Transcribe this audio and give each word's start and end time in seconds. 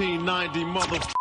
1990 0.00 0.64
motherfucker. 0.64 1.19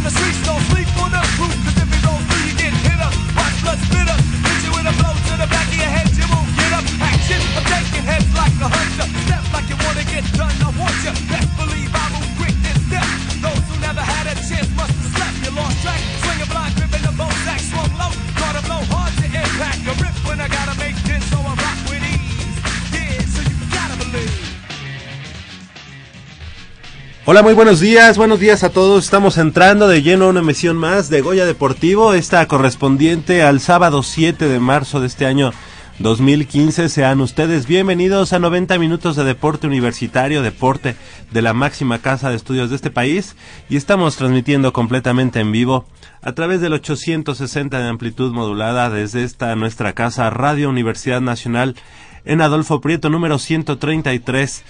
From 0.00 0.08
the 0.08 0.16
streets. 0.16 0.40
Don't 0.46 0.62
sleep 0.72 0.88
on 1.02 1.10
the 1.12 1.20
if 1.20 1.88
you 1.92 2.00
go 2.00 2.14
through, 2.16 2.44
you 2.48 2.56
get 2.56 2.72
hit 2.72 3.00
up. 3.00 3.12
Hit 4.48 4.64
you 4.64 4.72
with 4.72 4.88
a 4.88 4.94
blow 4.96 5.12
to 5.12 5.34
the 5.36 5.48
back 5.48 5.68
of 5.68 5.76
your 5.76 5.92
head. 5.92 6.08
You 6.16 6.24
get 6.56 6.72
up. 6.72 6.84
Action. 7.00 7.40
I'm 7.56 7.64
taking 7.64 8.04
heads 8.04 8.32
like 8.34 8.56
a 8.64 8.68
hunter. 8.68 9.06
Step 9.26 9.44
like 9.52 9.68
you 9.68 9.76
wanna 9.84 10.04
get 10.04 10.24
done. 10.32 10.59
Hola, 27.32 27.44
muy 27.44 27.54
buenos 27.54 27.78
días, 27.78 28.18
buenos 28.18 28.40
días 28.40 28.64
a 28.64 28.70
todos. 28.70 29.04
Estamos 29.04 29.38
entrando 29.38 29.86
de 29.86 30.02
lleno 30.02 30.24
a 30.24 30.28
una 30.30 30.40
emisión 30.40 30.76
más 30.76 31.10
de 31.10 31.20
Goya 31.20 31.46
Deportivo, 31.46 32.12
esta 32.12 32.44
correspondiente 32.48 33.44
al 33.44 33.60
sábado 33.60 34.02
7 34.02 34.48
de 34.48 34.58
marzo 34.58 34.98
de 34.98 35.06
este 35.06 35.26
año 35.26 35.52
2015. 36.00 36.88
Sean 36.88 37.20
ustedes 37.20 37.68
bienvenidos 37.68 38.32
a 38.32 38.40
90 38.40 38.76
minutos 38.80 39.14
de 39.14 39.22
deporte 39.22 39.68
universitario, 39.68 40.42
deporte 40.42 40.96
de 41.30 41.40
la 41.40 41.52
máxima 41.52 42.00
casa 42.00 42.30
de 42.30 42.36
estudios 42.36 42.68
de 42.68 42.74
este 42.74 42.90
país. 42.90 43.36
Y 43.68 43.76
estamos 43.76 44.16
transmitiendo 44.16 44.72
completamente 44.72 45.38
en 45.38 45.52
vivo 45.52 45.84
a 46.22 46.32
través 46.32 46.60
del 46.60 46.72
860 46.72 47.78
de 47.78 47.88
amplitud 47.88 48.32
modulada 48.32 48.90
desde 48.90 49.22
esta 49.22 49.54
nuestra 49.54 49.92
casa 49.92 50.30
Radio 50.30 50.68
Universidad 50.68 51.20
Nacional 51.20 51.76
en 52.24 52.40
Adolfo 52.40 52.80
Prieto 52.80 53.08
número 53.08 53.38
133 53.38 54.64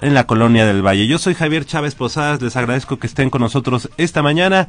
en 0.00 0.14
la 0.14 0.26
colonia 0.26 0.66
del 0.66 0.86
Valle. 0.86 1.06
Yo 1.06 1.18
soy 1.18 1.34
Javier 1.34 1.64
Chávez 1.64 1.94
Posadas, 1.94 2.42
les 2.42 2.56
agradezco 2.56 2.98
que 2.98 3.06
estén 3.06 3.30
con 3.30 3.40
nosotros 3.40 3.90
esta 3.96 4.22
mañana 4.22 4.68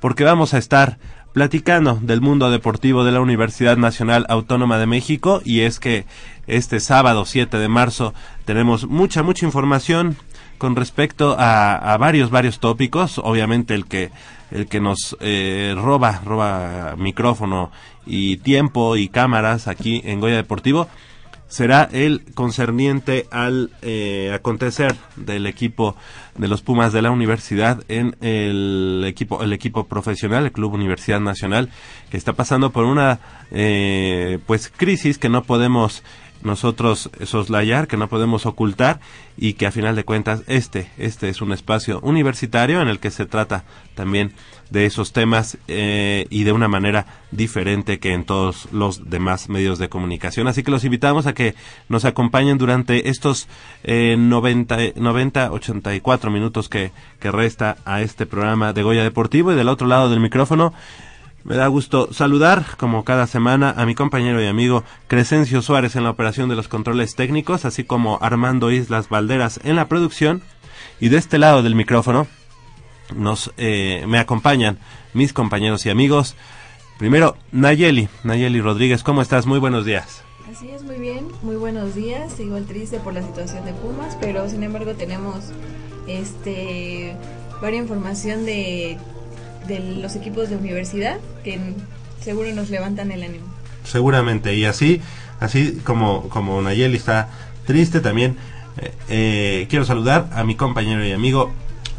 porque 0.00 0.24
vamos 0.24 0.54
a 0.54 0.58
estar 0.58 0.98
platicando 1.32 1.98
del 2.00 2.20
mundo 2.20 2.50
deportivo 2.50 3.04
de 3.04 3.12
la 3.12 3.20
Universidad 3.20 3.76
Nacional 3.76 4.24
Autónoma 4.28 4.78
de 4.78 4.86
México 4.86 5.42
y 5.44 5.60
es 5.60 5.80
que 5.80 6.06
este 6.46 6.78
sábado 6.80 7.24
7 7.24 7.58
de 7.58 7.68
marzo 7.68 8.14
tenemos 8.44 8.86
mucha, 8.86 9.22
mucha 9.22 9.44
información 9.44 10.16
con 10.58 10.76
respecto 10.76 11.36
a, 11.38 11.74
a 11.74 11.96
varios, 11.98 12.30
varios 12.30 12.60
tópicos. 12.60 13.18
Obviamente 13.18 13.74
el 13.74 13.86
que, 13.86 14.10
el 14.50 14.68
que 14.68 14.80
nos 14.80 15.16
eh, 15.20 15.74
roba, 15.76 16.20
roba 16.24 16.94
micrófono 16.96 17.72
y 18.06 18.36
tiempo 18.38 18.96
y 18.96 19.08
cámaras 19.08 19.66
aquí 19.66 20.00
en 20.04 20.20
Goya 20.20 20.36
Deportivo 20.36 20.88
será 21.54 21.88
el 21.92 22.24
concerniente 22.34 23.28
al 23.30 23.70
eh, 23.80 24.32
acontecer 24.34 24.96
del 25.14 25.46
equipo 25.46 25.94
de 26.36 26.48
los 26.48 26.62
Pumas 26.62 26.92
de 26.92 27.00
la 27.00 27.12
universidad 27.12 27.84
en 27.86 28.16
el 28.22 29.04
equipo 29.06 29.40
el 29.40 29.52
equipo 29.52 29.86
profesional 29.86 30.46
el 30.46 30.50
Club 30.50 30.74
Universidad 30.74 31.20
Nacional 31.20 31.70
que 32.10 32.16
está 32.16 32.32
pasando 32.32 32.70
por 32.70 32.86
una 32.86 33.20
eh, 33.52 34.40
pues 34.48 34.68
crisis 34.68 35.16
que 35.16 35.28
no 35.28 35.44
podemos 35.44 36.02
nosotros 36.44 37.10
soslayar, 37.24 37.88
que 37.88 37.96
no 37.96 38.08
podemos 38.08 38.46
ocultar 38.46 39.00
y 39.36 39.54
que 39.54 39.66
a 39.66 39.72
final 39.72 39.96
de 39.96 40.04
cuentas 40.04 40.42
este, 40.46 40.90
este 40.98 41.28
es 41.28 41.42
un 41.42 41.52
espacio 41.52 42.00
universitario 42.00 42.80
en 42.80 42.88
el 42.88 43.00
que 43.00 43.10
se 43.10 43.26
trata 43.26 43.64
también 43.94 44.32
de 44.70 44.86
esos 44.86 45.12
temas 45.12 45.58
eh, 45.68 46.26
y 46.30 46.44
de 46.44 46.52
una 46.52 46.68
manera 46.68 47.06
diferente 47.30 47.98
que 47.98 48.12
en 48.12 48.24
todos 48.24 48.68
los 48.72 49.08
demás 49.10 49.48
medios 49.48 49.78
de 49.78 49.88
comunicación. 49.88 50.48
Así 50.48 50.62
que 50.62 50.70
los 50.70 50.84
invitamos 50.84 51.26
a 51.26 51.34
que 51.34 51.54
nos 51.88 52.04
acompañen 52.04 52.58
durante 52.58 53.08
estos 53.08 53.48
eh, 53.82 54.16
90, 54.18 54.76
90, 54.96 55.52
84 55.52 56.30
minutos 56.30 56.68
que, 56.68 56.92
que 57.20 57.30
resta 57.30 57.76
a 57.84 58.02
este 58.02 58.26
programa 58.26 58.72
de 58.72 58.82
Goya 58.82 59.02
Deportivo 59.02 59.52
y 59.52 59.56
del 59.56 59.68
otro 59.68 59.86
lado 59.86 60.10
del 60.10 60.20
micrófono 60.20 60.72
me 61.44 61.56
da 61.56 61.66
gusto 61.68 62.12
saludar, 62.12 62.64
como 62.78 63.04
cada 63.04 63.26
semana, 63.26 63.74
a 63.76 63.84
mi 63.84 63.94
compañero 63.94 64.42
y 64.42 64.46
amigo 64.46 64.82
Crescencio 65.08 65.60
Suárez 65.60 65.94
en 65.94 66.04
la 66.04 66.10
operación 66.10 66.48
de 66.48 66.56
los 66.56 66.68
controles 66.68 67.14
técnicos, 67.14 67.66
así 67.66 67.84
como 67.84 68.18
Armando 68.22 68.70
Islas 68.70 69.10
Valderas 69.10 69.60
en 69.62 69.76
la 69.76 69.86
producción. 69.86 70.42
Y 71.00 71.10
de 71.10 71.18
este 71.18 71.38
lado 71.38 71.62
del 71.62 71.74
micrófono 71.74 72.26
nos 73.14 73.52
eh, 73.58 74.04
me 74.08 74.18
acompañan 74.18 74.78
mis 75.12 75.34
compañeros 75.34 75.84
y 75.84 75.90
amigos. 75.90 76.34
Primero, 76.98 77.36
Nayeli, 77.52 78.08
Nayeli 78.22 78.62
Rodríguez, 78.62 79.02
¿cómo 79.02 79.20
estás? 79.20 79.44
Muy 79.44 79.58
buenos 79.58 79.84
días. 79.84 80.22
Así 80.50 80.70
es, 80.70 80.82
muy 80.82 80.96
bien, 80.96 81.26
muy 81.42 81.56
buenos 81.56 81.94
días. 81.94 82.40
Igual 82.40 82.64
triste 82.64 83.00
por 83.00 83.12
la 83.12 83.22
situación 83.22 83.66
de 83.66 83.74
Pumas, 83.74 84.16
pero 84.18 84.48
sin 84.48 84.62
embargo 84.62 84.94
tenemos 84.94 85.50
este 86.06 87.16
varia 87.60 87.80
información 87.80 88.46
de, 88.46 88.98
de 89.66 89.80
los 89.80 90.16
equipos 90.16 90.50
de 90.50 90.56
universidad 90.56 91.16
que 91.42 91.58
seguro 92.20 92.52
nos 92.54 92.70
levantan 92.70 93.10
el 93.12 93.22
ánimo. 93.22 93.44
Seguramente, 93.84 94.54
y 94.54 94.64
así, 94.64 95.00
así 95.40 95.78
como, 95.84 96.28
como 96.28 96.60
Nayeli 96.62 96.96
está 96.96 97.28
triste 97.66 98.00
también, 98.00 98.36
eh, 98.78 98.92
eh, 99.08 99.66
quiero 99.68 99.84
saludar 99.84 100.30
a 100.32 100.42
mi 100.44 100.54
compañero 100.54 101.04
y 101.04 101.12
amigo 101.12 101.52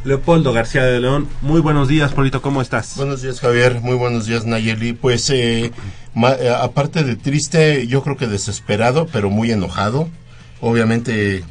Leopoldo 0.04 0.54
García 0.54 0.84
de 0.84 1.00
León. 1.00 1.28
Muy 1.42 1.62
buenos 1.62 1.88
días, 1.88 2.12
Polito, 2.14 2.42
¿cómo 2.42 2.62
estás? 2.62 2.96
Buenos 2.98 3.22
días, 3.22 3.40
Javier. 3.40 3.82
Muy 3.82 3.96
buenos 3.96 4.26
días, 4.28 4.46
Nayeli. 4.46 4.94
Pues, 4.94 5.30
eh, 5.32 5.72
ma- 6.14 6.34
eh, 6.34 6.50
aparte 6.50 7.04
de 7.04 7.16
triste, 7.16 7.88
yo 7.88 8.04
creo 8.04 8.16
que 8.18 8.28
desesperado, 8.28 9.08
pero 9.12 9.30
muy 9.30 9.52
enojado. 9.52 10.08
Obviamente 10.62 11.44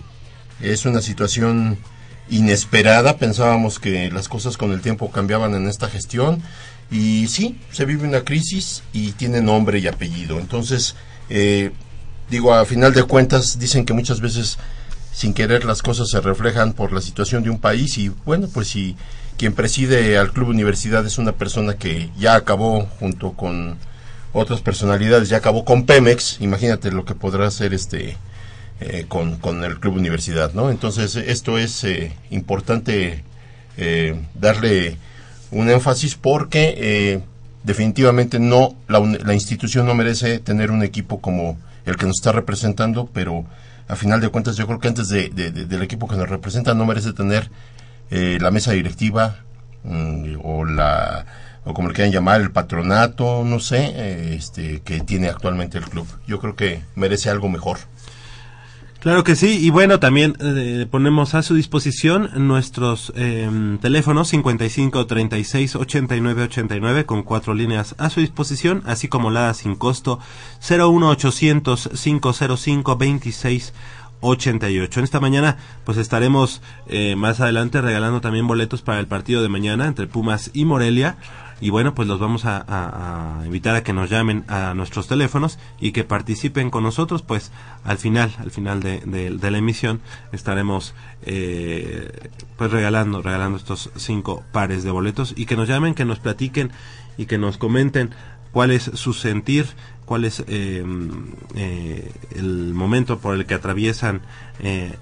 es 0.60 0.84
una 0.86 1.00
situación 1.00 1.78
inesperada. 2.28 3.16
Pensábamos 3.16 3.78
que 3.78 4.10
las 4.10 4.28
cosas 4.28 4.56
con 4.56 4.72
el 4.72 4.80
tiempo 4.80 5.10
cambiaban 5.10 5.54
en 5.54 5.68
esta 5.68 5.88
gestión. 5.88 6.42
Y 6.90 7.28
sí, 7.28 7.58
se 7.72 7.84
vive 7.84 8.06
una 8.06 8.24
crisis 8.24 8.82
y 8.92 9.12
tiene 9.12 9.40
nombre 9.40 9.78
y 9.78 9.86
apellido. 9.86 10.38
Entonces, 10.38 10.96
eh, 11.30 11.72
digo, 12.30 12.54
a 12.54 12.64
final 12.64 12.92
de 12.92 13.04
cuentas, 13.04 13.58
dicen 13.58 13.84
que 13.84 13.92
muchas 13.92 14.20
veces 14.20 14.58
sin 15.12 15.32
querer 15.32 15.64
las 15.64 15.80
cosas 15.80 16.10
se 16.10 16.20
reflejan 16.20 16.72
por 16.72 16.92
la 16.92 17.00
situación 17.00 17.44
de 17.44 17.50
un 17.50 17.58
país 17.58 17.96
y 17.98 18.08
bueno, 18.08 18.48
pues 18.52 18.68
si 18.68 18.96
quien 19.38 19.52
preside 19.52 20.18
al 20.18 20.32
Club 20.32 20.48
Universidad 20.48 21.06
es 21.06 21.18
una 21.18 21.32
persona 21.32 21.74
que 21.74 22.10
ya 22.18 22.34
acabó 22.34 22.86
junto 22.98 23.32
con 23.32 23.78
otras 24.32 24.60
personalidades, 24.60 25.28
ya 25.28 25.36
acabó 25.36 25.64
con 25.64 25.86
Pemex, 25.86 26.38
imagínate 26.40 26.90
lo 26.90 27.04
que 27.04 27.14
podrá 27.14 27.46
hacer 27.46 27.72
este 27.72 28.16
eh, 28.80 29.06
con, 29.08 29.36
con 29.36 29.64
el 29.64 29.78
Club 29.80 29.96
Universidad, 29.96 30.52
¿no? 30.54 30.70
Entonces 30.70 31.16
esto 31.16 31.58
es 31.58 31.84
eh, 31.84 32.12
importante 32.30 33.24
eh, 33.76 34.20
darle 34.34 34.96
un 35.50 35.70
énfasis 35.70 36.16
porque 36.16 36.74
eh, 36.76 37.20
definitivamente 37.62 38.38
no 38.38 38.74
la, 38.88 39.00
la 39.00 39.34
institución 39.34 39.86
no 39.86 39.94
merece 39.94 40.38
tener 40.38 40.70
un 40.70 40.82
equipo 40.82 41.20
como 41.20 41.58
el 41.86 41.96
que 41.96 42.06
nos 42.06 42.16
está 42.18 42.32
representando, 42.32 43.08
pero 43.12 43.44
a 43.88 43.96
final 43.96 44.20
de 44.20 44.28
cuentas 44.28 44.56
yo 44.56 44.66
creo 44.66 44.78
que 44.80 44.88
antes 44.88 45.08
de- 45.08 45.28
del 45.30 45.82
equipo 45.82 46.08
que 46.08 46.16
nos 46.16 46.28
representa 46.28 46.74
no 46.74 46.86
merece 46.86 47.12
tener 47.12 47.50
eh, 48.10 48.38
la 48.40 48.50
mesa 48.50 48.72
directiva 48.72 49.36
mm, 49.84 50.36
o 50.42 50.64
la 50.64 51.26
o 51.66 51.72
como 51.72 51.88
le 51.88 51.94
quieran 51.94 52.12
llamar 52.12 52.40
el 52.42 52.50
patronato 52.50 53.42
no 53.44 53.58
sé 53.60 53.92
eh, 53.94 54.34
este 54.36 54.80
que 54.82 55.00
tiene 55.00 55.28
actualmente 55.28 55.78
el 55.78 55.84
club 55.84 56.06
yo 56.26 56.38
creo 56.38 56.56
que 56.56 56.82
merece 56.94 57.30
algo 57.30 57.48
mejor 57.48 57.78
Claro 59.04 59.22
que 59.22 59.36
sí, 59.36 59.58
y 59.60 59.68
bueno, 59.68 60.00
también 60.00 60.34
eh, 60.40 60.86
ponemos 60.90 61.34
a 61.34 61.42
su 61.42 61.54
disposición 61.54 62.30
nuestros 62.48 63.12
eh, 63.14 63.76
teléfonos 63.82 64.28
55 64.28 65.06
36 65.06 65.76
89 65.76 66.44
89 66.44 67.04
con 67.04 67.22
cuatro 67.22 67.52
líneas 67.52 67.94
a 67.98 68.08
su 68.08 68.20
disposición, 68.20 68.82
así 68.86 69.08
como 69.08 69.30
la 69.30 69.52
sin 69.52 69.74
costo 69.74 70.20
01 70.66 71.06
800 71.06 71.90
505 72.02 72.96
26 72.96 73.74
88. 74.28 75.00
En 75.00 75.04
esta 75.04 75.20
mañana 75.20 75.56
pues 75.84 75.98
estaremos 75.98 76.62
eh, 76.86 77.14
más 77.16 77.40
adelante 77.40 77.80
regalando 77.80 78.20
también 78.20 78.46
boletos 78.46 78.82
para 78.82 79.00
el 79.00 79.06
partido 79.06 79.42
de 79.42 79.48
mañana 79.48 79.86
entre 79.86 80.06
Pumas 80.06 80.50
y 80.54 80.64
Morelia 80.64 81.16
y 81.60 81.70
bueno 81.70 81.94
pues 81.94 82.08
los 82.08 82.18
vamos 82.18 82.42
a, 82.46 83.40
invitar 83.46 83.76
a 83.76 83.82
que 83.84 83.92
nos 83.92 84.10
llamen 84.10 84.44
a 84.48 84.74
nuestros 84.74 85.06
teléfonos 85.06 85.58
y 85.80 85.92
que 85.92 86.02
participen 86.02 86.68
con 86.68 86.82
nosotros 86.82 87.22
pues 87.22 87.52
al 87.84 87.96
final 87.98 88.32
al 88.38 88.50
final 88.50 88.80
de, 88.80 89.00
de- 89.06 89.30
de 89.30 89.50
la 89.50 89.58
emisión 89.58 90.00
estaremos 90.32 90.94
eh, 91.22 92.10
pues 92.56 92.70
regalando 92.72 93.22
regalando 93.22 93.56
estos 93.56 93.90
cinco 93.96 94.42
pares 94.52 94.82
de 94.84 94.90
boletos 94.90 95.32
y 95.36 95.46
que 95.46 95.56
nos 95.56 95.68
llamen 95.68 95.94
que 95.94 96.04
nos 96.04 96.18
platiquen 96.18 96.72
y 97.16 97.26
que 97.26 97.38
nos 97.38 97.56
comenten 97.56 98.10
cuál 98.50 98.70
es 98.70 98.84
su 98.94 99.14
sentir, 99.14 99.66
cuál 100.04 100.24
es 100.24 100.44
eh, 100.48 100.84
eh, 101.54 102.12
el 102.36 102.72
momento 102.74 103.18
por 103.18 103.34
el 103.34 103.46
que 103.46 103.54
atraviesan 103.54 104.20
eh, 104.60 104.92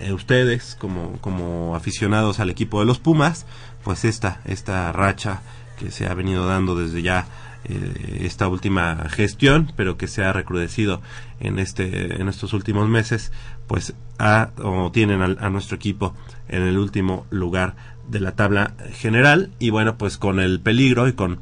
eh, 0.00 0.12
ustedes 0.12 0.76
como, 0.78 1.12
como 1.20 1.74
aficionados 1.76 2.40
al 2.40 2.50
equipo 2.50 2.80
de 2.80 2.86
los 2.86 2.98
Pumas, 2.98 3.46
pues 3.84 4.04
esta, 4.04 4.40
esta 4.44 4.90
racha 4.92 5.42
que 5.78 5.90
se 5.90 6.06
ha 6.06 6.14
venido 6.14 6.46
dando 6.46 6.76
desde 6.76 7.02
ya 7.02 7.26
esta 8.20 8.46
última 8.46 9.08
gestión, 9.08 9.72
pero 9.74 9.96
que 9.96 10.06
se 10.06 10.22
ha 10.22 10.34
recrudecido 10.34 11.00
en 11.40 11.58
este 11.58 12.20
en 12.20 12.28
estos 12.28 12.52
últimos 12.52 12.90
meses, 12.90 13.32
pues 13.66 13.94
ha, 14.18 14.50
o 14.62 14.90
tienen 14.92 15.22
al- 15.22 15.38
a 15.40 15.48
nuestro 15.48 15.74
equipo 15.76 16.14
en 16.48 16.60
el 16.62 16.76
último 16.76 17.24
lugar 17.30 17.74
de 18.06 18.20
la 18.20 18.32
tabla 18.32 18.74
general. 18.92 19.50
Y 19.58 19.70
bueno 19.70 19.96
pues 19.96 20.18
con 20.18 20.40
el 20.40 20.60
peligro 20.60 21.08
y 21.08 21.14
con 21.14 21.38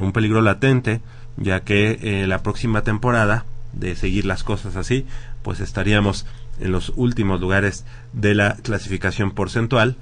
un 0.00 0.12
peligro 0.12 0.42
latente 0.42 1.00
ya 1.40 1.60
que 1.60 1.98
eh, 2.02 2.26
la 2.26 2.42
próxima 2.42 2.82
temporada 2.82 3.44
de 3.72 3.96
seguir 3.96 4.24
las 4.24 4.44
cosas 4.44 4.76
así 4.76 5.06
pues 5.42 5.60
estaríamos 5.60 6.26
en 6.60 6.72
los 6.72 6.92
últimos 6.96 7.40
lugares 7.40 7.84
de 8.12 8.34
la 8.34 8.56
clasificación 8.56 9.32
porcentual 9.32 9.96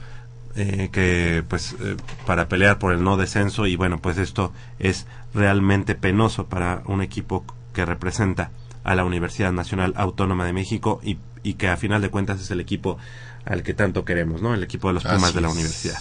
eh, 0.56 0.88
que 0.90 1.44
pues 1.48 1.76
eh, 1.80 1.96
para 2.26 2.48
pelear 2.48 2.78
por 2.78 2.92
el 2.92 3.04
no 3.04 3.16
descenso 3.16 3.66
y 3.66 3.76
bueno 3.76 3.98
pues 3.98 4.18
esto 4.18 4.52
es 4.78 5.06
realmente 5.34 5.94
penoso 5.94 6.46
para 6.46 6.82
un 6.86 7.02
equipo 7.02 7.44
que 7.74 7.84
representa 7.84 8.50
a 8.84 8.94
la 8.94 9.04
Universidad 9.04 9.52
Nacional 9.52 9.92
Autónoma 9.96 10.46
de 10.46 10.52
México 10.52 11.00
y, 11.02 11.18
y 11.42 11.54
que 11.54 11.68
a 11.68 11.76
final 11.76 12.00
de 12.00 12.08
cuentas 12.08 12.40
es 12.40 12.50
el 12.50 12.60
equipo 12.60 12.98
al 13.44 13.62
que 13.62 13.74
tanto 13.74 14.04
queremos, 14.04 14.42
¿no? 14.42 14.54
El 14.54 14.62
equipo 14.62 14.88
de 14.88 14.94
los 14.94 15.04
Pumas 15.04 15.34
de 15.34 15.40
la 15.40 15.48
universidad. 15.48 15.98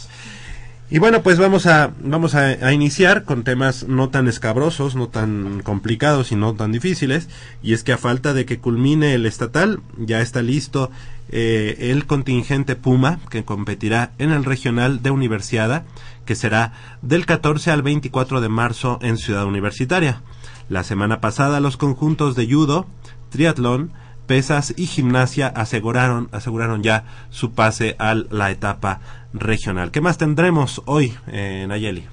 Y 0.87 0.99
bueno, 0.99 1.23
pues 1.23 1.39
vamos 1.39 1.65
a 1.65 1.91
vamos 1.99 2.35
a, 2.35 2.45
a 2.45 2.71
iniciar 2.71 3.23
con 3.23 3.43
temas 3.43 3.87
no 3.87 4.09
tan 4.09 4.27
escabrosos, 4.27 4.95
no 4.95 5.07
tan 5.07 5.61
complicados 5.63 6.31
y 6.31 6.35
no 6.35 6.53
tan 6.53 6.71
difíciles. 6.71 7.27
Y 7.63 7.73
es 7.73 7.83
que 7.83 7.91
a 7.91 7.97
falta 7.97 8.33
de 8.33 8.45
que 8.45 8.59
culmine 8.59 9.15
el 9.15 9.25
estatal, 9.25 9.79
ya 9.97 10.21
está 10.21 10.43
listo 10.43 10.91
eh, 11.29 11.89
el 11.91 12.05
contingente 12.05 12.75
Puma 12.75 13.19
que 13.31 13.43
competirá 13.43 14.11
en 14.19 14.31
el 14.31 14.45
regional 14.45 15.01
de 15.01 15.09
Universiada, 15.09 15.83
que 16.23 16.35
será 16.35 16.73
del 17.01 17.25
14 17.25 17.71
al 17.71 17.81
24 17.81 18.39
de 18.39 18.49
marzo 18.49 18.99
en 19.01 19.17
Ciudad 19.17 19.45
Universitaria. 19.45 20.21
La 20.69 20.83
semana 20.83 21.21
pasada 21.21 21.59
los 21.59 21.77
conjuntos 21.77 22.35
de 22.35 22.47
judo, 22.47 22.85
triatlón, 23.29 23.91
pesas 24.27 24.73
y 24.77 24.85
gimnasia 24.85 25.47
aseguraron, 25.47 26.29
aseguraron 26.31 26.83
ya 26.83 27.05
su 27.31 27.53
pase 27.53 27.95
a 27.97 28.13
la 28.13 28.51
etapa 28.51 29.01
regional. 29.35 29.91
¿Qué 29.91 30.01
más 30.01 30.17
tendremos 30.17 30.81
hoy, 30.85 31.13
eh, 31.27 31.65
Nayeli? 31.67 32.05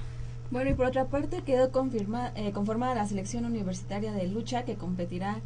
Bueno, 0.51 0.71
y 0.71 0.75
por 0.75 0.87
otra 0.87 1.07
parte 1.07 1.43
quedó 1.47 1.71
confirma, 1.71 2.33
eh, 2.37 2.53
conformada 2.53 2.95
la 2.95 3.07
selección 3.07 3.47
universitaria 3.47 4.13
de 4.13 4.27
lucha 4.27 4.65
que 4.65 4.75
competirá 4.75 5.39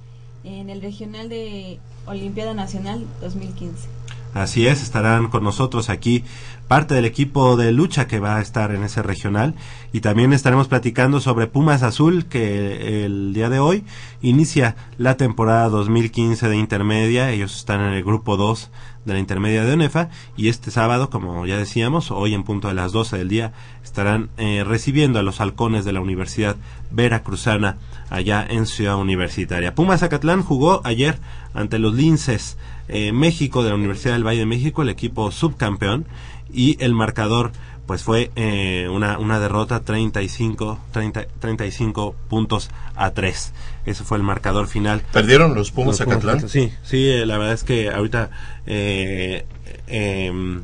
en 0.42 0.70
el 0.70 0.82
regional 0.82 1.28
de 1.28 1.78
Olimpiada 2.06 2.54
Nacional 2.54 3.06
2015. 3.20 3.88
Así 4.34 4.66
es, 4.66 4.82
estarán 4.82 5.28
con 5.28 5.44
nosotros 5.44 5.88
aquí 5.88 6.22
parte 6.68 6.94
del 6.94 7.06
equipo 7.06 7.56
de 7.56 7.72
lucha 7.72 8.06
que 8.06 8.20
va 8.20 8.36
a 8.36 8.42
estar 8.42 8.74
en 8.74 8.82
ese 8.82 9.02
regional 9.02 9.54
y 9.92 10.00
también 10.00 10.32
estaremos 10.34 10.68
platicando 10.68 11.20
sobre 11.20 11.46
Pumas 11.46 11.82
Azul 11.82 12.26
que 12.26 13.06
el 13.06 13.32
día 13.32 13.48
de 13.48 13.60
hoy 13.60 13.84
inicia 14.20 14.76
la 14.98 15.16
temporada 15.16 15.70
2015 15.70 16.48
de 16.48 16.56
intermedia, 16.56 17.30
ellos 17.30 17.56
están 17.56 17.80
en 17.80 17.94
el 17.94 18.04
grupo 18.04 18.36
2 18.36 18.70
de 19.06 19.14
la 19.14 19.20
intermedia 19.20 19.64
de 19.64 19.72
ONEFA 19.72 20.10
y 20.36 20.48
este 20.48 20.70
sábado, 20.70 21.08
como 21.08 21.46
ya 21.46 21.56
decíamos, 21.56 22.10
hoy 22.10 22.34
en 22.34 22.42
punto 22.42 22.68
de 22.68 22.74
las 22.74 22.92
12 22.92 23.16
del 23.16 23.28
día 23.28 23.52
estarán 23.82 24.28
eh, 24.36 24.64
recibiendo 24.66 25.18
a 25.18 25.22
los 25.22 25.40
halcones 25.40 25.84
de 25.84 25.92
la 25.92 26.00
Universidad 26.00 26.56
Veracruzana 26.90 27.78
allá 28.10 28.44
en 28.48 28.66
Ciudad 28.66 28.96
Universitaria. 28.96 29.74
Pumas 29.74 30.00
Zacatlán 30.00 30.42
jugó 30.42 30.82
ayer 30.84 31.18
ante 31.54 31.78
los 31.78 31.94
Linces 31.94 32.58
eh, 32.88 33.12
México 33.12 33.62
de 33.62 33.70
la 33.70 33.76
Universidad 33.76 34.14
del 34.14 34.26
Valle 34.26 34.40
de 34.40 34.46
México, 34.46 34.82
el 34.82 34.88
equipo 34.88 35.30
subcampeón, 35.30 36.06
y 36.52 36.76
el 36.82 36.94
marcador 36.94 37.52
pues 37.86 38.02
fue 38.02 38.30
eh, 38.34 38.88
una, 38.90 39.18
una 39.18 39.38
derrota 39.38 39.80
35, 39.80 40.78
30, 40.90 41.26
35 41.38 42.14
puntos 42.28 42.70
a 42.96 43.12
3. 43.12 43.52
Ese 43.86 44.04
fue 44.04 44.18
el 44.18 44.24
marcador 44.24 44.66
final. 44.66 45.02
perdieron 45.12 45.54
los 45.54 45.70
Pumas 45.70 45.98
Zacatlán 45.98 46.48
Sí, 46.48 46.72
sí, 46.82 47.08
eh, 47.08 47.26
la 47.26 47.38
verdad 47.38 47.54
es 47.54 47.64
que 47.64 47.90
ahorita 47.90 48.30
eh, 48.66 49.46
em, 49.86 50.62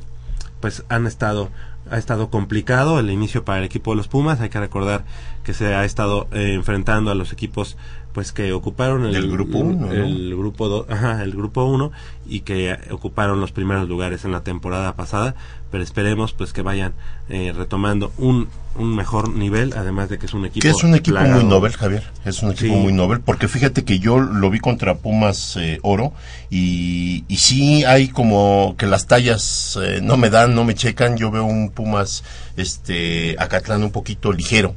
pues 0.60 0.84
han 0.88 1.06
estado 1.06 1.50
ha 1.90 1.98
estado 1.98 2.30
complicado 2.30 2.98
el 2.98 3.10
inicio 3.10 3.44
para 3.44 3.58
el 3.58 3.64
equipo 3.64 3.90
de 3.90 3.96
los 3.96 4.08
Pumas. 4.08 4.40
Hay 4.40 4.48
que 4.48 4.60
recordar 4.60 5.04
que 5.44 5.52
se 5.52 5.74
ha 5.74 5.84
estado 5.84 6.28
eh, 6.32 6.54
enfrentando 6.54 7.10
a 7.10 7.14
los 7.14 7.32
equipos 7.32 7.76
pues 8.12 8.32
que 8.32 8.52
ocuparon 8.52 9.06
el 9.06 9.30
grupo 9.30 9.58
uno, 9.58 9.86
¿no? 9.86 9.92
el 9.92 10.36
grupo 10.36 10.68
do- 10.68 10.86
ajá, 10.90 11.22
el 11.22 11.32
grupo 11.32 11.64
1 11.64 11.90
y 12.26 12.40
que 12.40 12.76
ocuparon 12.90 13.40
los 13.40 13.52
primeros 13.52 13.88
lugares 13.88 14.24
en 14.26 14.32
la 14.32 14.40
temporada 14.42 14.94
pasada, 14.94 15.34
pero 15.70 15.82
esperemos 15.82 16.32
pues 16.34 16.52
que 16.52 16.60
vayan 16.62 16.92
eh, 17.30 17.52
retomando 17.56 18.12
un 18.18 18.48
un 18.74 18.94
mejor 18.96 19.28
nivel, 19.28 19.74
además 19.76 20.08
de 20.08 20.18
que 20.18 20.24
es 20.24 20.32
un 20.32 20.46
equipo 20.46 20.62
que 20.62 20.70
es 20.70 20.82
un 20.82 20.94
equipo 20.94 21.18
plagado. 21.18 21.40
muy 21.42 21.44
noble 21.50 21.72
Javier 21.74 22.04
es 22.24 22.42
un 22.42 22.52
equipo 22.52 22.72
Sí. 22.74 22.80
muy 22.80 22.92
noble 22.94 23.20
porque 23.22 23.46
fíjate 23.46 23.84
que 23.84 23.98
yo 23.98 24.18
lo 24.18 24.48
vi 24.48 24.60
contra 24.60 24.94
Pumas 24.96 25.56
eh, 25.60 25.78
Oro 25.82 26.14
y, 26.50 27.24
y 27.28 27.36
sí 27.36 27.84
hay 27.84 28.08
como 28.08 28.74
que 28.78 28.86
las 28.86 29.06
tallas 29.06 29.78
eh, 29.82 30.00
no 30.02 30.16
me 30.16 30.30
dan 30.30 30.54
no 30.54 30.64
me 30.64 30.74
checan 30.74 31.16
yo 31.18 31.30
veo 31.30 31.44
un 31.44 31.70
Pumas 31.70 32.24
este 32.56 33.36
Acatlán 33.38 33.82
un 33.82 33.90
poquito 33.90 34.32
ligero 34.32 34.74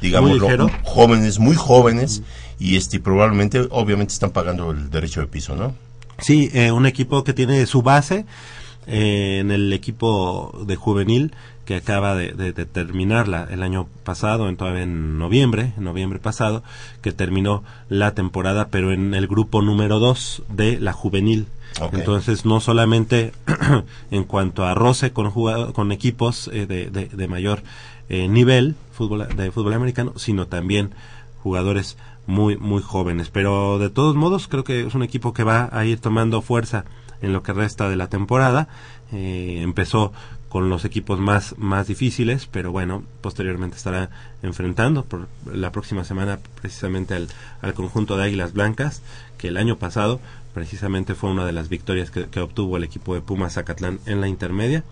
digamos 0.00 0.38
jóvenes 0.84 1.38
muy 1.38 1.54
jóvenes 1.56 2.22
y 2.58 2.76
este 2.76 3.00
probablemente 3.00 3.66
obviamente 3.70 4.12
están 4.12 4.30
pagando 4.30 4.70
el 4.70 4.90
derecho 4.90 5.20
de 5.20 5.26
piso 5.26 5.54
no 5.56 5.74
Sí, 6.20 6.50
eh, 6.52 6.72
un 6.72 6.84
equipo 6.86 7.22
que 7.22 7.32
tiene 7.32 7.64
su 7.66 7.82
base 7.82 8.26
eh, 8.86 9.38
en 9.40 9.50
el 9.50 9.72
equipo 9.72 10.64
de 10.66 10.74
juvenil 10.76 11.32
que 11.64 11.76
acaba 11.76 12.14
de, 12.16 12.32
de- 12.32 12.52
de 12.52 12.64
terminar 12.66 13.28
la- 13.28 13.44
el 13.44 13.62
año 13.62 13.86
pasado, 14.02 14.48
en, 14.48 14.56
todavía 14.56 14.82
en 14.84 15.18
noviembre, 15.18 15.74
en 15.76 15.84
noviembre 15.84 16.18
pasado, 16.18 16.62
que 17.02 17.12
terminó 17.12 17.62
la 17.90 18.14
temporada, 18.14 18.68
pero 18.68 18.90
en 18.92 19.14
el 19.14 19.26
grupo 19.28 19.60
número 19.62 19.98
2 19.98 20.42
de 20.48 20.80
la 20.80 20.92
juvenil. 20.94 21.46
Entonces, 21.92 22.46
no 22.46 22.60
solamente 22.60 23.32
en 24.10 24.24
cuanto 24.24 24.64
a 24.64 24.74
roce 24.74 25.12
con, 25.12 25.30
jugado- 25.30 25.72
con 25.74 25.92
equipos 25.92 26.48
eh, 26.52 26.66
de, 26.66 26.90
de- 26.90 27.08
de 27.08 27.28
mayor 27.28 27.62
eh, 28.08 28.26
nivel 28.28 28.74
fútbol, 28.92 29.28
de 29.36 29.52
fútbol 29.52 29.74
americano, 29.74 30.14
sino 30.16 30.46
también 30.46 30.90
jugadores 31.42 31.96
muy 32.28 32.56
muy 32.56 32.80
jóvenes. 32.82 33.30
Pero 33.30 33.80
de 33.80 33.90
todos 33.90 34.14
modos 34.14 34.46
creo 34.46 34.62
que 34.62 34.86
es 34.86 34.94
un 34.94 35.02
equipo 35.02 35.32
que 35.32 35.42
va 35.42 35.68
a 35.72 35.84
ir 35.84 35.98
tomando 35.98 36.40
fuerza 36.40 36.84
en 37.20 37.32
lo 37.32 37.42
que 37.42 37.52
resta 37.52 37.88
de 37.88 37.96
la 37.96 38.06
temporada. 38.06 38.68
Eh, 39.10 39.58
empezó 39.62 40.12
con 40.48 40.68
los 40.68 40.84
equipos 40.84 41.18
más 41.18 41.54
más 41.58 41.88
difíciles 41.88 42.46
pero 42.46 42.72
bueno 42.72 43.02
posteriormente 43.20 43.76
estará 43.76 44.08
enfrentando 44.42 45.04
por 45.04 45.28
la 45.44 45.72
próxima 45.72 46.04
semana 46.04 46.38
precisamente 46.60 47.14
al, 47.14 47.28
al 47.60 47.74
conjunto 47.74 48.16
de 48.16 48.24
Águilas 48.24 48.54
Blancas 48.54 49.02
que 49.36 49.48
el 49.48 49.58
año 49.58 49.76
pasado 49.76 50.20
precisamente 50.58 51.14
fue 51.14 51.30
una 51.30 51.46
de 51.46 51.52
las 51.52 51.68
victorias 51.68 52.10
que, 52.10 52.40
obtuvo 52.40 52.76
el 52.76 52.82
equipo 52.82 53.14
de 53.14 53.20
Pumas 53.20 53.54
Zacatlán 53.54 54.00
en 54.06 54.20
la 54.20 54.26
intermedia. 54.26 54.82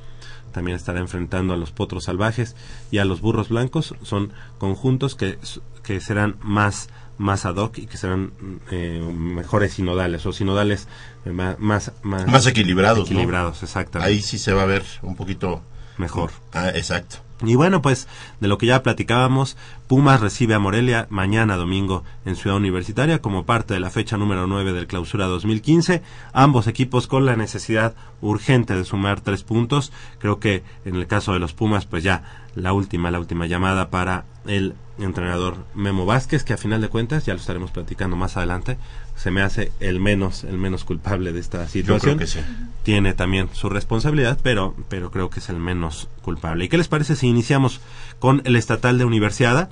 También 0.53 0.77
estará 0.77 1.01
enfrentando 1.01 1.55
a 1.55 1.57
los 1.57 1.73
potros 1.73 2.05
salvajes 2.05 2.55
y 2.93 2.99
a 2.99 3.05
los 3.05 3.21
burros 3.21 3.49
blancos. 3.49 3.97
Son 4.03 4.33
conjuntos 4.59 5.17
que, 5.17 5.39
que 5.83 6.01
serán 6.01 6.37
más, 6.41 6.89
más 7.19 7.47
ad 7.47 7.57
hoc 7.57 7.79
y 7.79 7.87
que 7.87 7.97
serán 7.97 8.33
eh, 8.71 9.01
mejores 9.17 9.75
sinodales 9.75 10.27
o 10.27 10.33
sinodales 10.33 10.89
eh, 11.25 11.31
más, 11.31 11.59
más, 11.59 11.93
Más 12.03 12.47
equilibrados, 12.47 13.11
¿no? 13.11 13.17
equilibrados, 13.17 13.63
exactamente. 13.63 14.13
ahí 14.13 14.23
sí 14.23 14.39
se 14.39 14.53
va 14.53 14.63
a 14.63 14.67
ver 14.67 14.85
un 15.03 15.17
poquito 15.17 15.63
mejor. 15.99 16.31
Ah, 16.53 16.71
exacto. 16.75 17.19
Y 17.45 17.55
bueno, 17.55 17.83
pues 17.83 18.09
de 18.41 18.49
lo 18.49 18.57
que 18.57 18.67
ya 18.67 18.83
platicábamos, 18.83 19.59
Pumas 19.89 20.21
recibe 20.21 20.55
a 20.55 20.59
Morelia 20.59 21.07
mañana 21.11 21.57
domingo 21.57 22.03
en 22.25 22.35
Ciudad 22.35 22.57
Universitaria 22.57 23.21
como 23.21 23.45
parte 23.45 23.75
de 23.75 23.81
la 23.81 23.91
fecha 23.91 24.17
número 24.17 24.47
9 24.47 24.73
del 24.73 24.87
clausura 24.87 25.27
2015. 25.27 26.03
Ambos 26.33 26.67
equipos 26.67 27.07
con 27.07 27.27
la 27.27 27.37
necesidad 27.37 27.95
urgente 28.23 28.75
de 28.75 28.85
sumar 28.85 29.21
tres 29.21 29.43
puntos. 29.43 29.93
Creo 30.19 30.41
que 30.41 30.63
en 30.87 30.97
el 30.97 31.07
caso 31.07 31.35
de 31.35 31.39
los 31.39 31.53
Pumas, 31.53 31.85
pues 31.85 32.03
ya 32.03 32.47
la 32.55 32.73
última, 32.73 33.11
la 33.11 33.21
última 33.21 33.47
llamada 33.47 33.91
para 33.91 34.25
el 34.49 34.75
entrenador 34.99 35.57
Memo 35.75 36.07
Vázquez, 36.07 36.43
que 36.45 36.55
a 36.55 36.57
final 36.57 36.81
de 36.81 36.89
cuentas, 36.89 37.27
ya 37.27 37.35
lo 37.35 37.41
estaremos 37.41 37.71
platicando 37.71 38.17
más 38.17 38.37
adelante, 38.37 38.79
se 39.15 39.31
me 39.31 39.43
hace 39.43 39.73
el 39.81 40.01
menos, 40.01 40.45
el 40.45 40.59
menos 40.59 40.85
culpable 40.85 41.33
de 41.33 41.41
esta 41.41 41.65
Yo 41.65 41.69
situación 41.69 42.17
creo 42.17 42.19
que 42.19 42.27
sí. 42.27 42.41
tiene 42.83 43.15
también 43.15 43.49
su 43.53 43.69
responsabilidad, 43.69 44.39
pero, 44.43 44.75
pero 44.89 45.11
creo 45.11 45.31
que 45.31 45.41
es 45.41 45.49
el 45.49 45.57
menos 45.57 46.09
culpable. 46.23 46.65
¿Y 46.65 46.69
qué 46.69 46.79
les 46.79 46.89
parece 46.89 47.17
si 47.17 47.27
iniciamos 47.27 47.81
con 48.19 48.43
el 48.45 48.57
estatal 48.57 48.99
de 48.99 49.05
Universiada? 49.05 49.69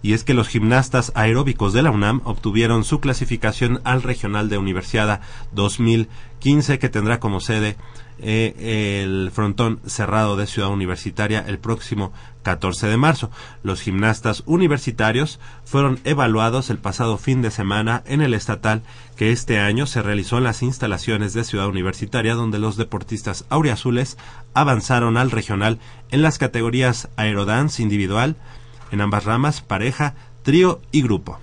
Y 0.00 0.12
es 0.12 0.22
que 0.22 0.34
los 0.34 0.46
gimnastas 0.46 1.10
aeróbicos 1.16 1.72
de 1.72 1.82
la 1.82 1.90
UNAM 1.90 2.20
obtuvieron 2.24 2.84
su 2.84 3.00
clasificación 3.00 3.80
al 3.82 4.02
regional 4.02 4.48
de 4.48 4.58
Universiada 4.58 5.20
2015 5.52 6.78
que 6.78 6.88
tendrá 6.88 7.18
como 7.18 7.40
sede 7.40 7.76
eh, 8.20 9.02
el 9.02 9.30
frontón 9.32 9.80
cerrado 9.86 10.36
de 10.36 10.46
Ciudad 10.46 10.70
Universitaria 10.70 11.44
el 11.46 11.58
próximo 11.58 12.12
14 12.42 12.86
de 12.86 12.96
marzo. 12.96 13.30
Los 13.62 13.80
gimnastas 13.80 14.42
universitarios 14.46 15.38
fueron 15.64 16.00
evaluados 16.04 16.70
el 16.70 16.78
pasado 16.78 17.18
fin 17.18 17.42
de 17.42 17.50
semana 17.50 18.02
en 18.06 18.20
el 18.20 18.34
estatal 18.34 18.82
que 19.16 19.32
este 19.32 19.58
año 19.58 19.86
se 19.86 20.02
realizó 20.02 20.38
en 20.38 20.44
las 20.44 20.62
instalaciones 20.62 21.34
de 21.34 21.44
Ciudad 21.44 21.68
Universitaria 21.68 22.34
donde 22.34 22.58
los 22.58 22.76
deportistas 22.76 23.44
auriazules 23.50 24.16
avanzaron 24.54 25.16
al 25.16 25.30
regional 25.30 25.78
en 26.10 26.22
las 26.22 26.38
categorías 26.38 27.08
aerodance 27.16 27.82
individual, 27.82 28.36
en 28.90 29.00
ambas 29.00 29.24
ramas, 29.24 29.60
pareja, 29.60 30.14
trío 30.42 30.80
y 30.90 31.02
grupo. 31.02 31.38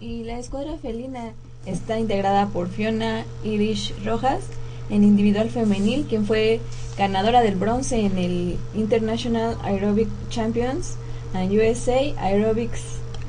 Y 0.00 0.24
la 0.24 0.38
escuadra 0.38 0.76
felina 0.76 1.32
está 1.64 1.98
integrada 1.98 2.48
por 2.48 2.68
Fiona 2.68 3.24
Irish 3.44 3.94
Rojas 4.04 4.40
en 4.90 5.04
individual 5.04 5.50
femenil, 5.50 6.06
quien 6.08 6.26
fue 6.26 6.60
ganadora 6.96 7.42
del 7.42 7.56
bronce 7.56 8.00
en 8.00 8.18
el 8.18 8.56
International 8.74 9.56
Aerobic 9.62 10.08
Champions 10.30 10.94
and 11.34 11.52
USA 11.52 12.14
Aerobics 12.18 12.82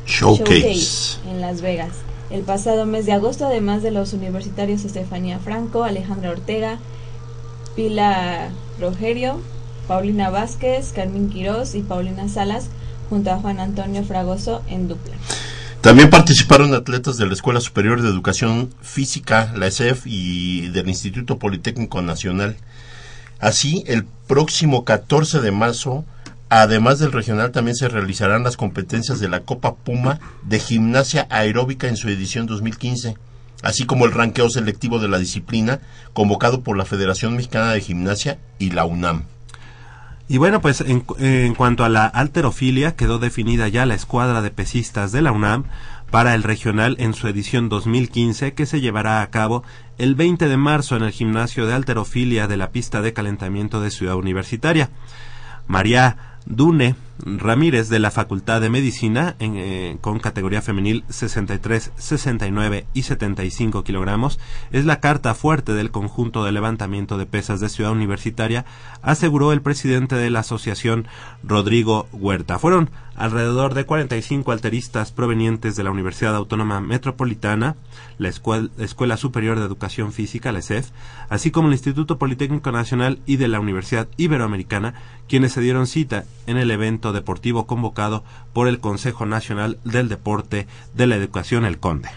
Showcase. 0.05 1.19
en 1.29 1.41
Las 1.41 1.61
Vegas. 1.61 1.91
El 2.29 2.41
pasado 2.41 2.85
mes 2.85 3.05
de 3.05 3.13
agosto, 3.13 3.45
además 3.45 3.83
de 3.83 3.91
los 3.91 4.13
universitarios 4.13 4.83
Estefanía 4.83 5.39
Franco, 5.39 5.83
Alejandra 5.83 6.31
Ortega, 6.31 6.79
Pila 7.75 8.49
Rogerio, 8.79 9.39
Paulina 9.87 10.29
Vázquez, 10.29 10.91
Carmen 10.93 11.29
Quirós 11.29 11.75
y 11.75 11.81
Paulina 11.81 12.27
Salas, 12.27 12.67
junto 13.09 13.31
a 13.31 13.37
Juan 13.37 13.59
Antonio 13.59 14.03
Fragoso 14.03 14.61
en 14.67 14.87
dupla. 14.87 15.15
También 15.81 16.09
participaron 16.09 16.73
atletas 16.73 17.17
de 17.17 17.27
la 17.27 17.33
Escuela 17.33 17.61
Superior 17.61 18.01
de 18.01 18.09
Educación 18.09 18.73
Física, 18.81 19.53
la 19.55 19.67
ESEF, 19.67 20.05
y 20.05 20.67
del 20.69 20.89
Instituto 20.89 21.37
Politécnico 21.37 22.01
Nacional. 22.01 22.57
Así, 23.39 23.83
el 23.87 24.05
próximo 24.27 24.83
14 24.83 25.39
de 25.39 25.51
marzo, 25.51 26.03
además 26.49 26.97
del 26.99 27.11
regional, 27.11 27.51
también 27.51 27.75
se 27.75 27.87
realizarán 27.87 28.43
las 28.43 28.57
competencias 28.57 29.19
de 29.19 29.29
la 29.29 29.41
Copa 29.41 29.75
Puma 29.75 30.19
de 30.43 30.59
Gimnasia 30.59 31.27
Aeróbica 31.29 31.87
en 31.87 31.95
su 31.95 32.09
edición 32.09 32.47
2015, 32.47 33.15
así 33.61 33.85
como 33.85 34.05
el 34.05 34.13
ranqueo 34.13 34.49
selectivo 34.49 34.99
de 34.99 35.07
la 35.07 35.19
disciplina 35.19 35.79
convocado 36.13 36.61
por 36.61 36.75
la 36.75 36.85
Federación 36.85 37.35
Mexicana 37.35 37.71
de 37.71 37.81
Gimnasia 37.81 38.39
y 38.57 38.71
la 38.71 38.85
UNAM. 38.85 39.25
Y 40.29 40.37
bueno, 40.37 40.59
pues 40.61 40.81
en, 40.81 41.05
en 41.19 41.55
cuanto 41.55 41.85
a 41.85 41.89
la 41.89 42.05
alterofilia, 42.05 42.95
quedó 42.95 43.17
definida 43.17 43.67
ya 43.69 43.85
la 43.85 43.95
escuadra 43.95 44.41
de 44.41 44.51
pesistas 44.51 45.11
de 45.11 45.21
la 45.21 45.31
UNAM 45.31 45.63
para 46.11 46.35
el 46.35 46.43
regional 46.43 46.95
en 46.99 47.13
su 47.13 47.27
edición 47.27 47.69
2015 47.69 48.53
que 48.53 48.65
se 48.65 48.81
llevará 48.81 49.21
a 49.21 49.29
cabo 49.29 49.63
el 49.97 50.15
20 50.15 50.47
de 50.47 50.57
marzo 50.57 50.95
en 50.95 51.03
el 51.03 51.11
gimnasio 51.11 51.65
de 51.65 51.73
alterofilia 51.73 52.47
de 52.47 52.57
la 52.57 52.71
pista 52.71 53.01
de 53.01 53.13
calentamiento 53.13 53.81
de 53.81 53.91
Ciudad 53.91 54.15
Universitaria. 54.15 54.89
María 55.67 56.37
Dune 56.45 56.95
Ramírez 57.25 57.89
de 57.89 57.99
la 57.99 58.11
Facultad 58.11 58.61
de 58.61 58.69
Medicina 58.69 59.35
en, 59.39 59.53
eh, 59.55 59.97
con 60.01 60.19
categoría 60.19 60.61
femenil 60.61 61.03
63, 61.09 61.91
69 61.97 62.85
y 62.93 63.03
75 63.03 63.83
kilogramos 63.83 64.39
es 64.71 64.85
la 64.85 64.99
carta 64.99 65.33
fuerte 65.33 65.73
del 65.73 65.91
conjunto 65.91 66.43
de 66.43 66.51
levantamiento 66.51 67.17
de 67.17 67.25
pesas 67.25 67.59
de 67.59 67.69
Ciudad 67.69 67.91
Universitaria, 67.91 68.65
aseguró 69.01 69.51
el 69.51 69.61
presidente 69.61 70.15
de 70.15 70.29
la 70.29 70.39
asociación 70.39 71.07
Rodrigo 71.43 72.07
Huerta. 72.11 72.59
Fueron 72.59 72.89
alrededor 73.17 73.73
de 73.73 73.85
45 73.85 74.51
alteristas 74.51 75.11
provenientes 75.11 75.75
de 75.75 75.83
la 75.83 75.91
Universidad 75.91 76.35
Autónoma 76.35 76.79
Metropolitana, 76.81 77.75
la 78.19 78.29
Escuela, 78.29 78.69
Escuela 78.77 79.17
Superior 79.17 79.59
de 79.59 79.65
Educación 79.65 80.13
Física, 80.13 80.51
la 80.51 80.59
ESEF, 80.59 80.91
así 81.29 81.49
como 81.49 81.67
el 81.67 81.73
Instituto 81.73 82.19
Politécnico 82.19 82.71
Nacional 82.71 83.19
y 83.25 83.37
de 83.37 83.47
la 83.47 83.59
Universidad 83.59 84.07
Iberoamericana, 84.17 84.93
quienes 85.27 85.51
se 85.51 85.61
dieron 85.61 85.87
cita 85.87 86.25
en 86.45 86.57
el 86.57 86.69
evento 86.69 87.06
deportivo 87.13 87.67
convocado 87.67 88.23
por 88.53 88.67
el 88.67 88.79
Consejo 88.79 89.25
Nacional 89.25 89.77
del 89.83 90.09
Deporte 90.09 90.67
de 90.93 91.07
la 91.07 91.15
Educación, 91.15 91.65
el 91.65 91.79
CONDE. 91.79 92.09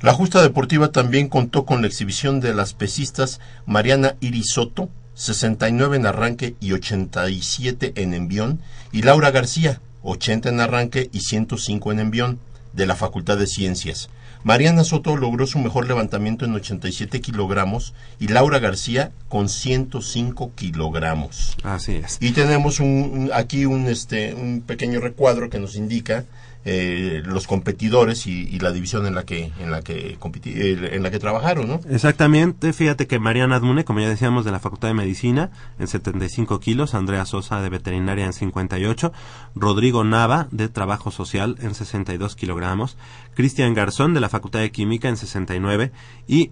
La 0.00 0.12
justa 0.12 0.42
deportiva 0.42 0.92
también 0.92 1.28
contó 1.28 1.64
con 1.64 1.80
la 1.80 1.88
exhibición 1.88 2.38
de 2.38 2.54
las 2.54 2.72
pesistas 2.72 3.40
Mariana 3.66 4.14
Irisoto, 4.20 4.88
69 5.14 5.96
en 5.96 6.06
arranque 6.06 6.54
y 6.60 6.72
87 6.72 7.94
en 7.96 8.14
envión, 8.14 8.60
y 8.92 9.02
Laura 9.02 9.32
García, 9.32 9.80
80 10.02 10.50
en 10.50 10.60
arranque 10.60 11.10
y 11.12 11.20
105 11.20 11.90
en 11.90 11.98
envión, 11.98 12.38
de 12.72 12.86
la 12.86 12.94
Facultad 12.94 13.38
de 13.38 13.48
Ciencias. 13.48 14.08
Mariana 14.44 14.84
Soto 14.84 15.16
logró 15.16 15.46
su 15.46 15.58
mejor 15.58 15.86
levantamiento 15.86 16.44
en 16.44 16.54
87 16.54 17.20
kilogramos 17.20 17.94
y 18.18 18.28
Laura 18.28 18.58
García 18.58 19.12
con 19.28 19.48
105 19.48 20.52
kilogramos. 20.54 21.56
Así 21.62 21.96
es. 21.96 22.18
Y 22.20 22.32
tenemos 22.32 22.80
un, 22.80 23.30
aquí 23.34 23.66
un, 23.66 23.86
este, 23.88 24.34
un 24.34 24.62
pequeño 24.62 25.00
recuadro 25.00 25.50
que 25.50 25.58
nos 25.58 25.76
indica 25.76 26.24
eh, 26.64 27.22
los 27.24 27.46
competidores 27.46 28.26
y, 28.26 28.42
y 28.42 28.58
la 28.58 28.72
división 28.72 29.06
en 29.06 29.14
la 29.14 29.24
que 29.24 29.52
en 29.58 29.70
la 29.70 29.80
que 29.80 30.18
eh, 30.44 30.90
en 30.92 31.02
la 31.02 31.10
que 31.10 31.18
trabajaron, 31.18 31.68
¿no? 31.68 31.80
Exactamente, 31.88 32.72
fíjate 32.72 33.06
que 33.06 33.18
Mariana 33.18 33.58
Dune, 33.58 33.84
como 33.84 34.00
ya 34.00 34.08
decíamos, 34.08 34.44
de 34.44 34.50
la 34.50 34.58
Facultad 34.58 34.88
de 34.88 34.94
Medicina, 34.94 35.50
en 35.78 35.86
75 35.86 36.60
kilos, 36.60 36.94
Andrea 36.94 37.24
Sosa 37.24 37.62
de 37.62 37.70
Veterinaria 37.70 38.26
en 38.26 38.32
58, 38.32 39.12
Rodrigo 39.54 40.04
Nava 40.04 40.48
de 40.50 40.68
Trabajo 40.68 41.10
Social 41.10 41.56
en 41.62 41.74
62 41.74 42.36
kilogramos, 42.36 42.98
Cristian 43.38 43.72
Garzón 43.72 44.14
de 44.14 44.20
la 44.20 44.28
Facultad 44.28 44.58
de 44.58 44.72
Química 44.72 45.08
en 45.08 45.16
69 45.16 45.92
y, 46.26 46.50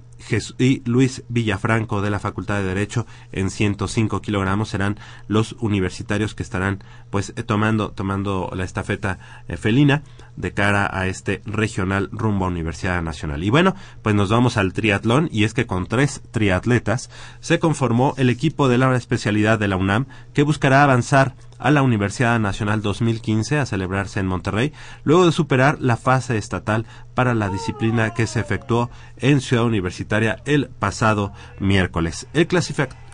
y 0.56 0.82
Luis 0.88 1.24
Villafranco 1.28 2.00
de 2.00 2.10
la 2.10 2.20
Facultad 2.20 2.58
de 2.58 2.62
Derecho 2.62 3.08
en 3.32 3.50
105 3.50 4.22
kilogramos 4.22 4.68
serán 4.68 4.96
los 5.26 5.56
universitarios 5.58 6.36
que 6.36 6.44
estarán 6.44 6.84
pues 7.10 7.32
eh, 7.34 7.42
tomando 7.42 7.90
tomando 7.90 8.52
la 8.54 8.62
estafeta 8.62 9.18
eh, 9.48 9.56
felina 9.56 10.04
de 10.36 10.54
cara 10.54 10.88
a 10.96 11.08
este 11.08 11.42
regional 11.44 12.08
rumbo 12.12 12.44
a 12.44 12.48
Universidad 12.50 13.02
Nacional. 13.02 13.42
Y 13.42 13.50
bueno, 13.50 13.74
pues 14.02 14.14
nos 14.14 14.28
vamos 14.28 14.56
al 14.56 14.72
triatlón 14.72 15.28
y 15.32 15.42
es 15.42 15.54
que 15.54 15.66
con 15.66 15.86
tres 15.86 16.22
triatletas 16.30 17.10
se 17.40 17.58
conformó 17.58 18.14
el 18.16 18.30
equipo 18.30 18.68
de 18.68 18.78
la 18.78 18.94
especialidad 18.94 19.58
de 19.58 19.66
la 19.66 19.76
UNAM 19.76 20.06
que 20.34 20.44
buscará 20.44 20.84
avanzar 20.84 21.34
a 21.58 21.70
la 21.70 21.82
Universidad 21.82 22.38
Nacional 22.38 22.82
2015 22.82 23.58
a 23.58 23.66
celebrarse 23.66 24.20
en 24.20 24.26
Monterrey, 24.26 24.72
luego 25.04 25.26
de 25.26 25.32
superar 25.32 25.78
la 25.80 25.96
fase 25.96 26.36
estatal 26.36 26.86
para 27.14 27.34
la 27.34 27.48
disciplina 27.48 28.14
que 28.14 28.26
se 28.26 28.40
efectuó 28.40 28.90
en 29.18 29.40
Ciudad 29.40 29.64
Universitaria 29.64 30.42
el 30.44 30.68
pasado 30.68 31.32
miércoles. 31.58 32.26
El, 32.34 32.48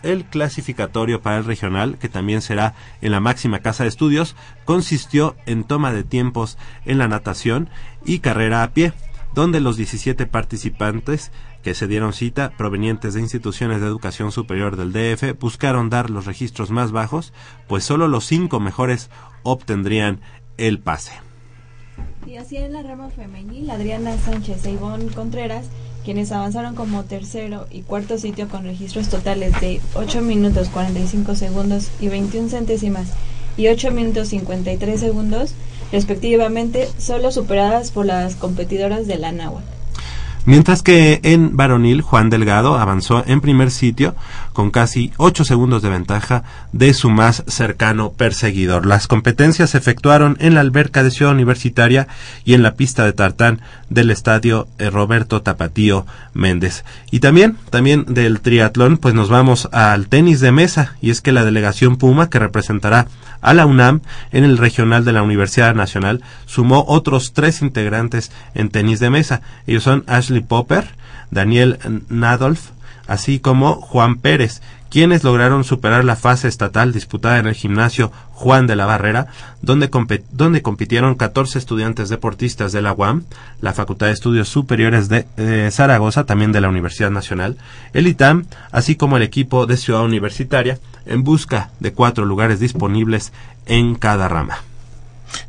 el 0.03 0.25
clasificatorio 0.25 1.21
para 1.21 1.37
el 1.37 1.45
regional, 1.45 1.97
que 1.97 2.09
también 2.09 2.41
será 2.41 2.75
en 3.01 3.11
la 3.11 3.19
máxima 3.19 3.59
casa 3.59 3.83
de 3.83 3.89
estudios, 3.89 4.35
consistió 4.65 5.35
en 5.45 5.63
toma 5.63 5.93
de 5.93 6.03
tiempos 6.03 6.57
en 6.85 6.97
la 6.97 7.07
natación 7.07 7.69
y 8.05 8.19
carrera 8.19 8.63
a 8.63 8.71
pie, 8.73 8.93
donde 9.33 9.59
los 9.59 9.77
17 9.77 10.27
participantes 10.27 11.31
que 11.63 11.73
se 11.73 11.87
dieron 11.87 12.13
cita 12.13 12.51
provenientes 12.57 13.13
de 13.13 13.21
instituciones 13.21 13.81
de 13.81 13.87
educación 13.87 14.31
superior 14.31 14.75
del 14.75 14.91
DF 14.91 15.39
buscaron 15.39 15.89
dar 15.89 16.09
los 16.09 16.25
registros 16.25 16.69
más 16.69 16.91
bajos, 16.91 17.33
pues 17.67 17.83
solo 17.83 18.07
los 18.07 18.25
cinco 18.25 18.59
mejores 18.59 19.09
obtendrían 19.43 20.19
el 20.57 20.79
pase. 20.79 21.13
Y 22.27 22.37
así 22.37 22.57
en 22.57 22.73
la 22.73 22.83
rama 22.83 23.09
femenil, 23.09 23.69
Adriana 23.69 24.17
Sánchez 24.17 24.65
e 24.65 24.71
Ivonne 24.71 25.11
Contreras, 25.11 25.67
quienes 26.03 26.31
avanzaron 26.31 26.75
como 26.75 27.03
tercero 27.03 27.67
y 27.71 27.81
cuarto 27.81 28.17
sitio 28.17 28.49
con 28.49 28.63
registros 28.63 29.09
totales 29.09 29.59
de 29.61 29.79
8 29.93 30.21
minutos 30.21 30.69
45 30.69 31.35
segundos 31.35 31.91
y 31.99 32.09
21 32.09 32.49
centésimas 32.49 33.13
y 33.55 33.67
8 33.67 33.91
minutos 33.91 34.29
53 34.29 34.99
segundos, 34.99 35.53
respectivamente, 35.91 36.89
solo 36.97 37.31
superadas 37.31 37.91
por 37.91 38.05
las 38.05 38.35
competidoras 38.35 39.07
de 39.07 39.17
la 39.17 39.31
NAWA. 39.31 39.63
Mientras 40.45 40.83
que 40.83 41.21
en 41.23 41.55
varonil, 41.55 42.01
Juan 42.01 42.29
Delgado 42.29 42.77
avanzó 42.77 43.23
en 43.25 43.39
primer 43.39 43.71
sitio 43.71 44.13
con 44.53 44.71
casi 44.71 45.11
8 45.17 45.43
segundos 45.43 45.81
de 45.81 45.89
ventaja 45.89 46.43
de 46.71 46.93
su 46.93 47.09
más 47.09 47.43
cercano 47.47 48.11
perseguidor. 48.11 48.85
Las 48.85 49.07
competencias 49.07 49.71
se 49.71 49.77
efectuaron 49.77 50.37
en 50.39 50.53
la 50.53 50.61
alberca 50.61 51.03
de 51.03 51.11
Ciudad 51.11 51.33
Universitaria 51.33 52.07
y 52.45 52.53
en 52.53 52.63
la 52.63 52.75
pista 52.75 53.03
de 53.03 53.13
tartán 53.13 53.61
del 53.89 54.11
estadio 54.11 54.67
eh, 54.77 54.89
Roberto 54.89 55.41
Tapatío 55.41 56.05
Méndez. 56.33 56.85
Y 57.11 57.19
también, 57.19 57.57
también 57.69 58.05
del 58.07 58.41
triatlón, 58.41 58.97
pues 58.97 59.13
nos 59.13 59.29
vamos 59.29 59.67
al 59.71 60.07
tenis 60.07 60.39
de 60.39 60.51
mesa 60.51 60.95
y 61.01 61.09
es 61.09 61.21
que 61.21 61.31
la 61.31 61.43
delegación 61.43 61.97
Puma 61.97 62.29
que 62.29 62.39
representará 62.39 63.07
a 63.41 63.53
la 63.53 63.65
UNAM 63.65 64.01
en 64.31 64.43
el 64.43 64.57
regional 64.57 65.05
de 65.05 65.13
la 65.13 65.21
Universidad 65.21 65.75
Nacional 65.75 66.23
sumó 66.45 66.85
otros 66.87 67.33
tres 67.33 67.61
integrantes 67.61 68.31
en 68.55 68.69
tenis 68.69 68.99
de 68.99 69.09
mesa. 69.09 69.41
Ellos 69.67 69.83
son 69.83 70.03
Ashley 70.07 70.41
Popper, 70.41 70.87
Daniel 71.29 71.79
Nadolf, 72.09 72.71
así 73.07 73.39
como 73.39 73.75
Juan 73.75 74.17
Pérez, 74.17 74.61
quienes 74.93 75.23
lograron 75.23 75.63
superar 75.63 76.05
la 76.05 76.15
fase 76.15 76.47
estatal 76.47 76.93
disputada 76.93 77.39
en 77.39 77.47
el 77.47 77.55
gimnasio 77.55 78.11
Juan 78.33 78.67
de 78.67 78.75
la 78.75 78.85
Barrera, 78.85 79.25
donde, 79.63 79.89
donde 80.31 80.61
compitieron 80.61 81.15
14 81.15 81.57
estudiantes 81.57 82.09
deportistas 82.09 82.71
de 82.73 82.83
la 82.83 82.93
UAM, 82.93 83.23
la 83.59 83.73
Facultad 83.73 84.05
de 84.05 84.13
Estudios 84.13 84.49
Superiores 84.49 85.09
de 85.09 85.25
eh, 85.37 85.69
Zaragoza, 85.71 86.25
también 86.25 86.51
de 86.51 86.61
la 86.61 86.69
Universidad 86.69 87.09
Nacional, 87.09 87.57
el 87.93 88.05
ITAM, 88.05 88.45
así 88.71 88.95
como 88.95 89.17
el 89.17 89.23
equipo 89.23 89.65
de 89.65 89.77
Ciudad 89.77 90.03
Universitaria, 90.03 90.77
en 91.07 91.23
busca 91.23 91.71
de 91.79 91.91
cuatro 91.93 92.25
lugares 92.25 92.59
disponibles 92.59 93.33
en 93.65 93.95
cada 93.95 94.27
rama. 94.27 94.59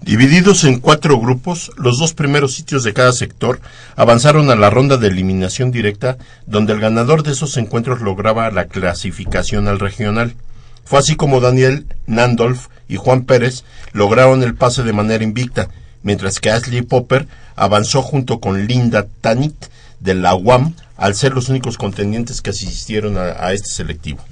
Divididos 0.01 0.65
en 0.65 0.81
cuatro 0.81 1.19
grupos, 1.19 1.73
los 1.77 1.99
dos 1.99 2.13
primeros 2.13 2.55
sitios 2.55 2.85
de 2.85 2.93
cada 2.93 3.13
sector 3.13 3.61
avanzaron 3.97 4.51
a 4.51 4.57
la 4.57 4.71
ronda 4.71 4.97
de 4.97 5.09
eliminación 5.09 5.71
directa, 5.71 6.19
donde 6.47 6.73
el 6.73 6.81
ganador 6.81 7.23
de 7.23 7.33
esos 7.33 7.57
encuentros 7.57 8.01
lograba 8.01 8.51
la 8.51 8.67
clasificación 8.67 9.67
al 9.67 9.81
regional. 9.81 10.35
Fue 10.85 10.99
así 10.99 11.17
como 11.17 11.41
Daniel 11.41 11.87
Nandolf 12.07 12.67
y 12.89 12.97
Juan 12.97 13.23
Pérez 13.23 13.65
lograron 13.93 14.43
el 14.43 14.55
pase 14.55 14.83
de 14.83 14.93
manera 14.93 15.25
invicta, 15.25 15.69
mientras 16.03 16.39
que 16.39 16.51
Ashley 16.51 16.83
Popper 16.83 17.27
avanzó 17.57 18.03
junto 18.03 18.41
con 18.41 18.67
Linda 18.67 19.07
Tanit 19.21 19.55
de 20.01 20.15
la 20.15 20.35
UAM 20.35 20.75
al 20.97 21.15
ser 21.15 21.33
los 21.33 21.49
únicos 21.49 21.79
contendientes 21.79 22.43
que 22.43 22.51
asistieron 22.51 23.17
a 23.17 23.53
este 23.53 23.69
selectivo. 23.69 24.23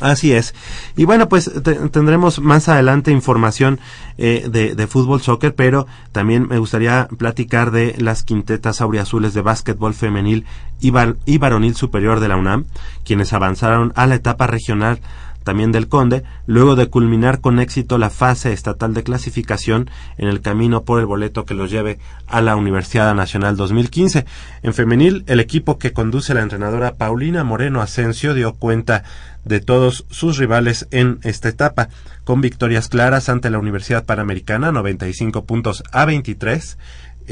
Así 0.00 0.32
es. 0.32 0.54
Y 0.96 1.04
bueno, 1.04 1.28
pues 1.28 1.50
tendremos 1.92 2.40
más 2.40 2.68
adelante 2.68 3.10
información 3.10 3.78
eh, 4.16 4.48
de, 4.50 4.86
fútbol, 4.86 5.20
soccer, 5.20 5.54
pero 5.54 5.86
también 6.12 6.48
me 6.48 6.58
gustaría 6.58 7.08
platicar 7.18 7.70
de 7.70 7.94
las 7.98 8.22
quintetas 8.22 8.80
auriazules 8.80 9.34
de 9.34 9.42
básquetbol 9.42 9.94
femenil 9.94 10.46
y, 10.80 10.92
y 11.26 11.38
varonil 11.38 11.76
superior 11.76 12.20
de 12.20 12.28
la 12.28 12.36
UNAM, 12.36 12.64
quienes 13.04 13.32
avanzaron 13.34 13.92
a 13.94 14.06
la 14.06 14.14
etapa 14.14 14.46
regional 14.46 15.00
también 15.44 15.72
del 15.72 15.88
Conde, 15.88 16.22
luego 16.46 16.76
de 16.76 16.88
culminar 16.88 17.40
con 17.40 17.58
éxito 17.58 17.98
la 17.98 18.10
fase 18.10 18.52
estatal 18.52 18.94
de 18.94 19.02
clasificación 19.02 19.90
en 20.18 20.28
el 20.28 20.40
camino 20.40 20.82
por 20.82 21.00
el 21.00 21.06
boleto 21.06 21.44
que 21.44 21.54
los 21.54 21.70
lleve 21.70 21.98
a 22.26 22.40
la 22.40 22.56
Universidad 22.56 23.14
Nacional 23.14 23.56
2015. 23.56 24.26
En 24.62 24.74
femenil, 24.74 25.24
el 25.26 25.40
equipo 25.40 25.78
que 25.78 25.92
conduce 25.92 26.34
la 26.34 26.42
entrenadora 26.42 26.94
Paulina 26.94 27.44
Moreno 27.44 27.80
Asensio 27.80 28.34
dio 28.34 28.54
cuenta 28.54 29.04
de 29.44 29.60
todos 29.60 30.04
sus 30.10 30.36
rivales 30.36 30.86
en 30.90 31.18
esta 31.22 31.48
etapa, 31.48 31.88
con 32.24 32.40
victorias 32.40 32.88
claras 32.88 33.28
ante 33.28 33.50
la 33.50 33.58
Universidad 33.58 34.04
Panamericana 34.04 34.70
95 34.70 35.44
puntos 35.44 35.82
a 35.92 36.04
23, 36.04 36.76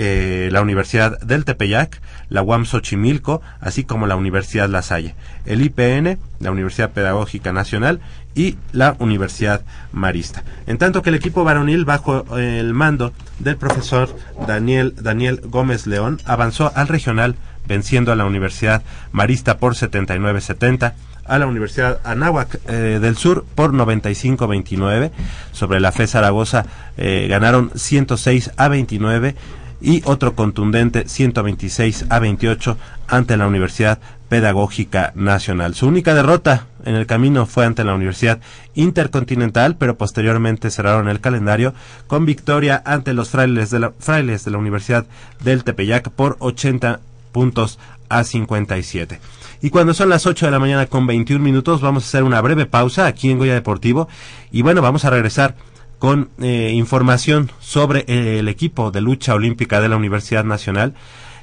eh, 0.00 0.48
la 0.52 0.62
Universidad 0.62 1.18
del 1.18 1.44
Tepeyac, 1.44 2.00
la 2.28 2.42
UAM 2.42 2.66
Xochimilco, 2.66 3.42
así 3.60 3.82
como 3.82 4.06
la 4.06 4.14
Universidad 4.14 4.68
La 4.68 4.82
Salle, 4.82 5.16
el 5.44 5.60
IPN, 5.60 6.20
la 6.38 6.52
Universidad 6.52 6.92
Pedagógica 6.92 7.52
Nacional 7.52 7.98
y 8.36 8.56
la 8.70 8.94
Universidad 9.00 9.62
Marista. 9.90 10.44
En 10.68 10.78
tanto 10.78 11.02
que 11.02 11.10
el 11.10 11.16
equipo 11.16 11.42
varonil, 11.42 11.84
bajo 11.84 12.38
el 12.38 12.74
mando 12.74 13.12
del 13.40 13.56
profesor 13.56 14.14
Daniel, 14.46 14.94
Daniel 15.00 15.40
Gómez 15.44 15.88
León, 15.88 16.20
avanzó 16.24 16.70
al 16.76 16.86
regional 16.86 17.34
venciendo 17.66 18.12
a 18.12 18.16
la 18.16 18.24
Universidad 18.24 18.82
Marista 19.10 19.58
por 19.58 19.74
79-70, 19.74 20.92
a 21.24 21.38
la 21.38 21.46
Universidad 21.46 22.00
Anáhuac 22.04 22.60
eh, 22.68 22.98
del 23.00 23.16
Sur 23.16 23.44
por 23.54 23.72
95-29. 23.72 25.10
Sobre 25.50 25.80
la 25.80 25.90
FE 25.90 26.06
Zaragoza 26.06 26.66
eh, 26.96 27.26
ganaron 27.28 27.72
106 27.74 28.52
a 28.56 28.68
29 28.68 29.34
y 29.80 30.02
otro 30.04 30.34
contundente 30.34 31.08
126 31.08 32.06
a 32.08 32.18
28 32.18 32.76
ante 33.06 33.36
la 33.36 33.46
Universidad 33.46 33.98
Pedagógica 34.28 35.12
Nacional. 35.14 35.74
Su 35.74 35.86
única 35.86 36.14
derrota 36.14 36.66
en 36.84 36.94
el 36.94 37.06
camino 37.06 37.46
fue 37.46 37.64
ante 37.64 37.84
la 37.84 37.94
Universidad 37.94 38.40
Intercontinental, 38.74 39.76
pero 39.76 39.96
posteriormente 39.96 40.70
cerraron 40.70 41.08
el 41.08 41.20
calendario 41.20 41.74
con 42.06 42.26
victoria 42.26 42.82
ante 42.84 43.14
los 43.14 43.30
frailes 43.30 43.70
de 43.70 43.80
la, 43.80 43.92
frailes 43.98 44.44
de 44.44 44.50
la 44.50 44.58
Universidad 44.58 45.06
del 45.42 45.64
Tepeyac 45.64 46.10
por 46.10 46.36
80 46.40 47.00
puntos 47.32 47.78
a 48.08 48.24
57. 48.24 49.20
Y 49.60 49.70
cuando 49.70 49.92
son 49.94 50.08
las 50.08 50.26
8 50.26 50.46
de 50.46 50.52
la 50.52 50.58
mañana 50.58 50.86
con 50.86 51.06
21 51.06 51.42
minutos, 51.42 51.80
vamos 51.80 52.04
a 52.04 52.06
hacer 52.06 52.22
una 52.22 52.40
breve 52.40 52.66
pausa 52.66 53.06
aquí 53.06 53.30
en 53.30 53.38
Goya 53.38 53.54
Deportivo. 53.54 54.08
Y 54.52 54.62
bueno, 54.62 54.82
vamos 54.82 55.04
a 55.04 55.10
regresar 55.10 55.56
con 55.98 56.30
eh, 56.40 56.72
información 56.74 57.50
sobre 57.60 58.00
eh, 58.06 58.38
el 58.38 58.48
equipo 58.48 58.90
de 58.90 59.00
lucha 59.00 59.34
olímpica 59.34 59.80
de 59.80 59.88
la 59.88 59.96
Universidad 59.96 60.44
Nacional 60.44 60.94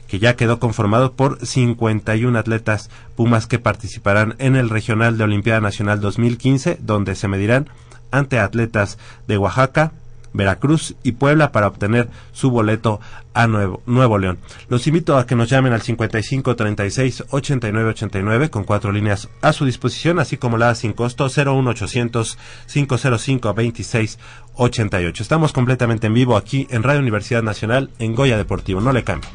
que 0.07 0.19
ya 0.19 0.35
quedó 0.35 0.59
conformado 0.59 1.13
por 1.13 1.45
51 1.45 2.37
atletas 2.37 2.89
Pumas 3.15 3.47
que 3.47 3.59
participarán 3.59 4.35
en 4.39 4.55
el 4.55 4.69
Regional 4.69 5.17
de 5.17 5.23
Olimpiada 5.23 5.61
Nacional 5.61 5.99
2015, 5.99 6.77
donde 6.81 7.15
se 7.15 7.27
medirán 7.27 7.69
ante 8.11 8.39
atletas 8.39 8.97
de 9.27 9.37
Oaxaca, 9.37 9.93
Veracruz 10.35 10.95
y 11.03 11.13
Puebla 11.13 11.51
para 11.51 11.67
obtener 11.67 12.09
su 12.31 12.51
boleto 12.51 12.99
a 13.33 13.47
Nuevo, 13.47 13.81
Nuevo 13.85 14.17
León. 14.17 14.39
Los 14.69 14.87
invito 14.87 15.17
a 15.17 15.25
que 15.25 15.35
nos 15.35 15.49
llamen 15.49 15.73
al 15.73 15.81
55 15.81 16.55
36 16.55 17.25
89 17.29 17.89
89 17.89 18.49
con 18.49 18.63
cuatro 18.63 18.91
líneas 18.91 19.29
a 19.41 19.53
su 19.53 19.65
disposición, 19.65 20.19
así 20.19 20.37
como 20.37 20.57
la 20.57 20.75
sin 20.75 20.93
costo 20.93 21.25
01800 21.25 22.37
505 22.71 23.53
26 23.53 24.19
88. 24.55 25.23
Estamos 25.23 25.53
completamente 25.53 26.07
en 26.07 26.13
vivo 26.13 26.37
aquí 26.37 26.67
en 26.69 26.83
Radio 26.83 27.01
Universidad 27.01 27.43
Nacional 27.43 27.89
en 27.99 28.15
Goya 28.15 28.37
Deportivo. 28.37 28.81
No 28.81 28.91
le 28.91 29.03
cambie. 29.03 29.29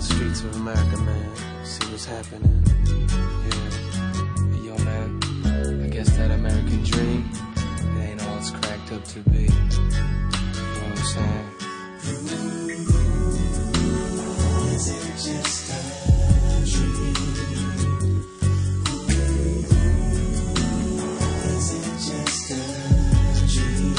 The 0.00 0.06
streets 0.14 0.40
of 0.44 0.56
America, 0.56 0.96
man. 0.98 1.36
See 1.64 1.84
what's 1.90 2.06
happening. 2.06 2.64
Yeah. 3.50 3.70
Yo, 4.64 4.74
man, 4.84 5.20
I 5.84 5.88
guess 5.88 6.16
that 6.16 6.30
American 6.30 6.82
dream, 6.84 7.30
it 7.34 8.08
ain't 8.08 8.26
all 8.26 8.38
it's 8.38 8.50
cracked 8.50 8.92
up 8.92 9.04
to 9.04 9.20
be. 9.30 9.42
You 9.42 9.48
know 9.48 9.56
what 10.80 10.98
I'm 10.98 11.04
saying? 11.04 11.46
Is 14.72 14.88
it 14.88 15.04
just 15.20 15.68
a 15.68 15.72
dream? 16.70 17.16
Is 21.56 21.68
it 21.76 21.84
just 22.08 22.50
a 22.50 22.54
dream? 23.52 23.96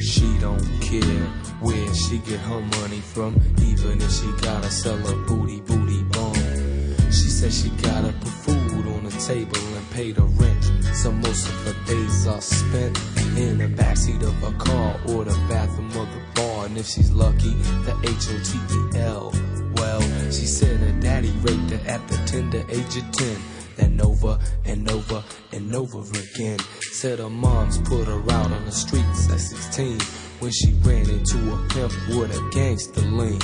She 0.00 0.28
don't 0.38 0.66
care 0.82 1.43
where 1.64 1.94
she 1.94 2.18
get 2.18 2.40
her 2.40 2.60
money 2.60 3.00
from, 3.00 3.34
even 3.62 4.00
if 4.00 4.12
she 4.12 4.26
gotta 4.42 4.70
sell 4.70 4.98
her 4.98 5.16
booty, 5.26 5.60
booty 5.62 6.02
bum. 6.12 6.34
She 7.10 7.28
said 7.30 7.52
she 7.52 7.70
gotta 7.82 8.12
put 8.20 8.34
food 8.44 8.86
on 8.86 9.04
the 9.04 9.10
table 9.26 9.64
and 9.76 9.90
pay 9.90 10.12
the 10.12 10.22
rent. 10.22 10.64
So 10.94 11.10
most 11.10 11.48
of 11.48 11.54
her 11.66 11.86
days 11.86 12.26
are 12.26 12.40
spent 12.40 12.98
in 13.36 13.58
the 13.58 13.68
backseat 13.68 14.22
of 14.22 14.36
a 14.42 14.52
car 14.58 15.00
or 15.08 15.24
the 15.24 15.38
bathroom 15.48 15.88
of 15.88 16.08
the 16.14 16.22
bar. 16.34 16.66
And 16.66 16.76
if 16.76 16.86
she's 16.86 17.10
lucky, 17.10 17.54
the 17.86 17.96
H-O-T-E-L. 18.02 19.32
Well, 19.76 20.00
she 20.30 20.46
said 20.46 20.78
her 20.80 21.00
daddy 21.00 21.32
raped 21.40 21.70
her 21.70 21.90
at 21.90 22.06
the 22.08 22.16
tender 22.26 22.64
age 22.68 22.96
of 22.96 23.10
10 23.12 23.36
and 23.78 24.00
over 24.02 24.38
and 24.66 24.90
over 24.90 25.24
and 25.52 25.74
over 25.74 26.00
again. 26.00 26.58
Said 26.92 27.18
her 27.20 27.30
mom's 27.30 27.78
put 27.78 28.06
her 28.06 28.22
out 28.32 28.52
on 28.52 28.64
the 28.66 28.72
streets 28.72 29.30
at 29.30 29.40
16 29.40 29.98
when 30.44 30.52
she 30.52 30.74
ran 30.82 31.08
into 31.08 31.38
a 31.54 31.68
pimp 31.70 31.90
with 32.08 32.30
a 32.36 32.50
gangster 32.52 33.00
lean. 33.00 33.40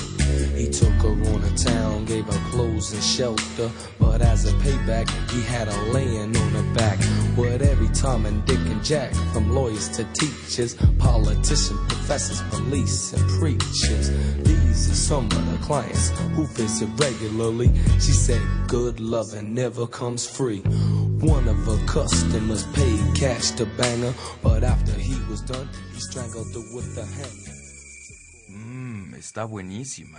He 0.55 0.69
took 0.69 0.93
her 1.01 1.09
on 1.33 1.43
a 1.43 1.57
town, 1.57 2.05
gave 2.05 2.27
her 2.27 2.51
clothes 2.51 2.93
and 2.93 3.03
shelter, 3.03 3.71
but 3.99 4.21
as 4.21 4.45
a 4.45 4.53
payback, 4.59 5.09
he 5.31 5.41
had 5.41 5.69
her 5.69 5.93
laying 5.93 6.37
on 6.37 6.51
her 6.51 6.75
back. 6.75 6.99
Every 7.47 7.89
time 7.89 8.27
and 8.27 8.45
Dick 8.45 8.59
and 8.59 8.85
Jack, 8.85 9.15
from 9.33 9.55
lawyers 9.55 9.89
to 9.97 10.05
teachers, 10.13 10.75
politicians, 10.99 11.81
professors, 11.89 12.43
police, 12.51 13.15
and 13.15 13.31
preachers. 13.41 14.11
These 14.43 14.91
are 14.91 14.95
some 14.95 15.25
of 15.25 15.51
the 15.51 15.59
clients 15.63 16.11
who 16.35 16.47
visit 16.49 16.89
regularly. 16.97 17.73
She 17.95 18.13
said, 18.13 18.43
Good 18.69 19.01
loving 19.01 19.55
never 19.55 19.87
comes 19.87 20.27
free. 20.29 20.61
One 20.61 21.49
of 21.49 21.57
her 21.65 21.87
customers 21.87 22.65
paid 22.75 23.01
cash 23.15 23.53
to 23.53 23.65
bang 23.65 24.03
her, 24.03 24.15
but 24.43 24.63
after 24.63 24.93
he 24.93 25.15
was 25.31 25.41
done, 25.41 25.69
he 25.95 26.01
strangled 26.01 26.53
her 26.53 26.75
with 26.75 26.99
a 26.99 27.07
hammer. 27.07 27.57
Mmm, 28.51 29.15
está 29.15 29.47
buenísima. 29.47 30.19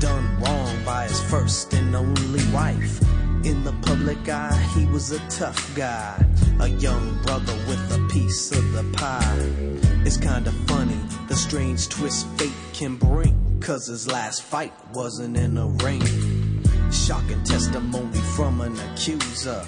Done 0.00 0.40
wrong 0.40 0.84
by 0.84 1.04
his 1.04 1.20
first 1.30 1.72
and 1.74 1.94
only 1.94 2.44
wife. 2.52 3.00
In 3.44 3.64
the 3.64 3.72
public 3.82 4.28
eye, 4.28 4.60
he 4.74 4.86
was 4.86 5.12
a 5.12 5.18
tough 5.28 5.74
guy, 5.74 6.22
a 6.60 6.68
young 6.68 7.22
brother 7.22 7.54
with 7.68 7.80
a 7.92 8.08
piece 8.12 8.50
of 8.52 8.72
the 8.72 8.84
pie. 8.96 9.52
It's 10.04 10.16
kinda 10.16 10.52
funny, 10.66 11.00
the 11.28 11.36
strange 11.36 11.88
twist 11.88 12.26
fate 12.36 12.52
can 12.72 12.96
bring, 12.96 13.60
cause 13.60 13.86
his 13.86 14.06
last 14.06 14.42
fight 14.42 14.72
wasn't 14.92 15.36
in 15.36 15.56
a 15.56 15.68
ring. 15.84 16.02
Shocking 16.90 17.42
testimony 17.44 18.20
from 18.36 18.60
an 18.60 18.78
accuser. 18.80 19.64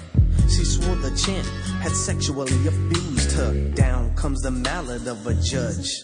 She 0.49 0.65
swore 0.65 0.95
the 0.95 1.15
champ 1.15 1.45
had 1.81 1.91
sexually 1.91 2.67
abused 2.67 3.31
her. 3.33 3.53
Down 3.75 4.15
comes 4.15 4.41
the 4.41 4.51
mallet 4.51 5.07
of 5.07 5.25
a 5.27 5.33
judge. 5.35 6.03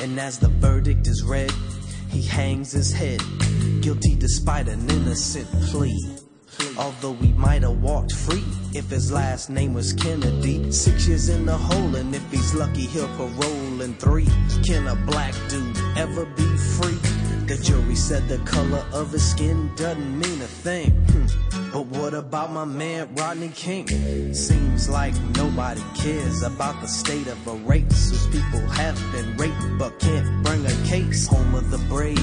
And 0.00 0.18
as 0.18 0.38
the 0.38 0.48
verdict 0.48 1.06
is 1.06 1.22
read, 1.22 1.52
he 2.12 2.22
hangs 2.22 2.72
his 2.72 2.92
head. 2.92 3.20
Guilty 3.80 4.14
despite 4.14 4.68
an 4.68 4.88
innocent 4.90 5.50
plea. 5.70 5.98
Although 6.76 7.14
he 7.14 7.32
might 7.32 7.62
have 7.62 7.82
walked 7.82 8.12
free 8.12 8.44
if 8.74 8.90
his 8.90 9.10
last 9.10 9.48
name 9.48 9.72
was 9.72 9.94
Kennedy. 9.94 10.70
Six 10.70 11.08
years 11.08 11.28
in 11.30 11.46
the 11.46 11.56
hole, 11.56 11.96
and 11.96 12.14
if 12.14 12.30
he's 12.30 12.54
lucky, 12.54 12.86
he'll 12.86 13.08
parole 13.16 13.80
in 13.80 13.94
three. 13.94 14.28
Can 14.62 14.86
a 14.86 14.94
black 15.06 15.34
dude 15.48 15.76
ever 15.96 16.26
be 16.26 16.46
free? 16.76 17.21
The 17.46 17.58
jury 17.62 17.96
said 17.96 18.28
the 18.28 18.38
color 18.38 18.84
of 18.92 19.10
his 19.10 19.28
skin 19.28 19.70
doesn't 19.76 20.18
mean 20.18 20.40
a 20.40 20.46
thing. 20.46 20.90
Hmm. 20.90 21.26
But 21.72 21.86
what 21.86 22.14
about 22.14 22.52
my 22.52 22.64
man 22.64 23.14
Rodney 23.14 23.48
King? 23.48 23.88
Seems 24.32 24.88
like 24.88 25.14
nobody 25.36 25.82
cares 25.94 26.42
about 26.42 26.80
the 26.80 26.86
state 26.86 27.26
of 27.26 27.46
a 27.46 27.54
race 27.54 28.10
whose 28.10 28.26
people 28.28 28.60
have 28.68 28.96
been 29.12 29.36
raped 29.36 29.78
but 29.78 29.98
can't 29.98 30.44
bring 30.44 30.64
a 30.64 30.84
case. 30.86 31.26
Home 31.26 31.54
of 31.54 31.70
the 31.70 31.78
brave 31.88 32.18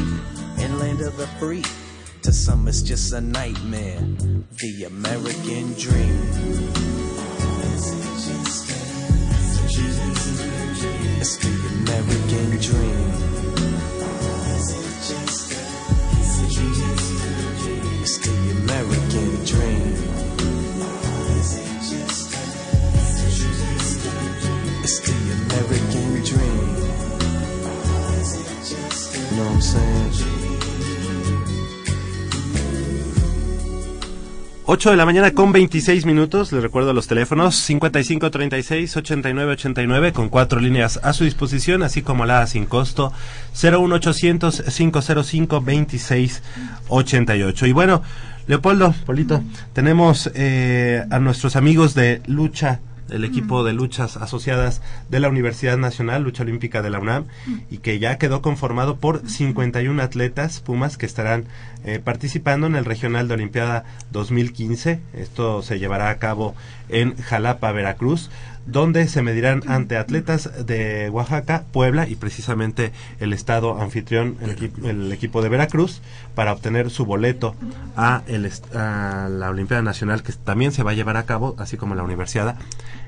and 0.60 0.80
land 0.80 1.02
of 1.02 1.18
the 1.18 1.28
free. 1.40 1.64
To 2.24 2.34
some, 2.34 2.68
it's 2.68 2.82
just 2.82 3.14
a 3.14 3.22
nightmare. 3.22 4.00
The 4.00 4.86
American 4.86 5.74
dream. 5.74 6.20
It's 11.22 11.38
the 11.38 11.50
American 11.84 12.58
dream. 12.60 13.39
8 34.72 34.92
de 34.92 34.98
la 34.98 35.06
mañana 35.08 35.32
con 35.32 35.52
26 35.52 36.06
minutos. 36.06 36.52
Les 36.52 36.62
recuerdo 36.62 36.94
los 36.94 37.08
teléfonos 37.08 37.56
55 37.56 38.30
36 38.30 38.98
89 38.98 39.54
89 39.54 40.14
con 40.14 40.30
cuatro 40.30 40.60
líneas 40.60 41.00
a 41.02 41.14
su 41.14 41.24
disposición, 41.24 41.82
así 41.82 42.04
como 42.04 42.28
la 42.28 42.46
sin 42.46 42.68
costo 42.68 43.12
01800 43.60 44.62
505 44.62 45.62
26 45.62 46.44
88. 46.88 47.66
Y 47.66 47.72
bueno, 47.72 48.04
Leopoldo, 48.46 48.94
Polito, 49.08 49.44
tenemos 49.74 50.30
eh, 50.36 51.04
a 51.10 51.18
nuestros 51.18 51.56
amigos 51.56 51.96
de 51.96 52.22
lucha 52.28 52.80
el 53.12 53.24
equipo 53.24 53.64
de 53.64 53.74
luchas 53.74 54.18
asociadas 54.18 54.82
de 55.10 55.20
la 55.20 55.30
Universidad 55.30 55.78
Nacional, 55.78 56.24
Lucha 56.24 56.44
Olímpica 56.44 56.82
de 56.82 56.90
la 56.90 57.00
UNAM, 57.00 57.26
y 57.70 57.80
que 57.80 58.00
ya 58.00 58.18
quedó 58.18 58.42
conformado 58.42 58.98
por 58.98 59.28
51 59.28 60.02
atletas 60.02 60.60
Pumas 60.60 60.98
que 60.98 61.06
estarán 61.06 61.46
eh, 61.84 62.00
participando 62.04 62.68
en 62.68 62.76
el 62.76 62.86
Regional 62.86 63.28
de 63.28 63.36
Olimpiada 63.36 63.86
2015. 64.12 65.00
Esto 65.14 65.62
se 65.62 65.80
llevará 65.80 66.10
a 66.10 66.18
cabo 66.18 66.56
en 66.90 67.16
Jalapa, 67.18 67.72
Veracruz, 67.72 68.30
donde 68.72 69.08
se 69.08 69.22
medirán 69.22 69.64
ante 69.68 69.98
atletas 69.98 70.50
de 70.66 71.10
Oaxaca, 71.10 71.64
Puebla 71.72 72.08
y 72.08 72.16
precisamente 72.16 72.92
el 73.20 73.34
estado 73.34 73.80
anfitrión, 73.82 74.38
el, 74.42 74.58
equi- 74.58 74.86
el 74.88 75.12
equipo 75.12 75.42
de 75.42 75.50
Veracruz, 75.50 76.02
para 76.36 76.54
obtener 76.54 76.90
su 76.90 77.06
boleto 77.06 77.56
a, 77.96 78.22
el 78.28 78.50
a 78.76 79.28
la 79.30 79.50
Olimpiada 79.50 79.82
Nacional 79.84 80.24
que 80.24 80.34
también 80.34 80.72
se 80.72 80.84
va 80.84 80.92
a 80.92 80.94
llevar 80.94 81.18
a 81.18 81.24
cabo, 81.24 81.56
así 81.58 81.78
como 81.78 81.96
la 81.96 82.04
Universidad 82.04 82.56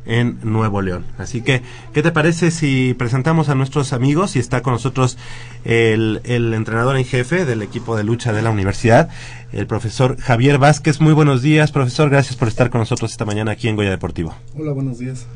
en 0.06 0.40
Nuevo 0.44 0.82
León. 0.82 1.06
Así 1.20 1.42
que, 1.42 1.62
¿qué 1.94 2.02
te 2.02 2.12
parece 2.12 2.50
si 2.50 2.96
presentamos 2.98 3.50
a 3.50 3.56
nuestros 3.56 3.94
amigos 3.94 4.36
y 4.36 4.40
está 4.40 4.62
con 4.62 4.74
nosotros 4.74 5.18
el, 5.64 6.22
el 6.24 6.54
entrenador 6.56 6.98
en 6.98 7.06
jefe 7.06 7.46
del 7.46 7.62
equipo 7.62 7.96
de 7.96 8.04
lucha 8.04 8.34
de 8.34 8.42
la 8.42 8.50
universidad, 8.50 9.10
el 9.54 9.68
profesor 9.68 10.18
Javier 10.20 10.58
Vázquez? 10.58 11.02
Muy 11.02 11.14
buenos 11.14 11.44
días, 11.44 11.72
profesor. 11.72 12.10
Gracias 12.10 12.36
por 12.36 12.48
estar 12.48 12.72
con 12.72 12.80
nosotros 12.80 13.12
esta 13.12 13.26
mañana 13.26 13.52
aquí 13.52 13.68
en 13.68 13.76
Goya 13.76 13.92
Deportivo. 13.92 14.34
Hola, 14.58 14.72
buenos 14.72 14.98
días. 14.98 15.28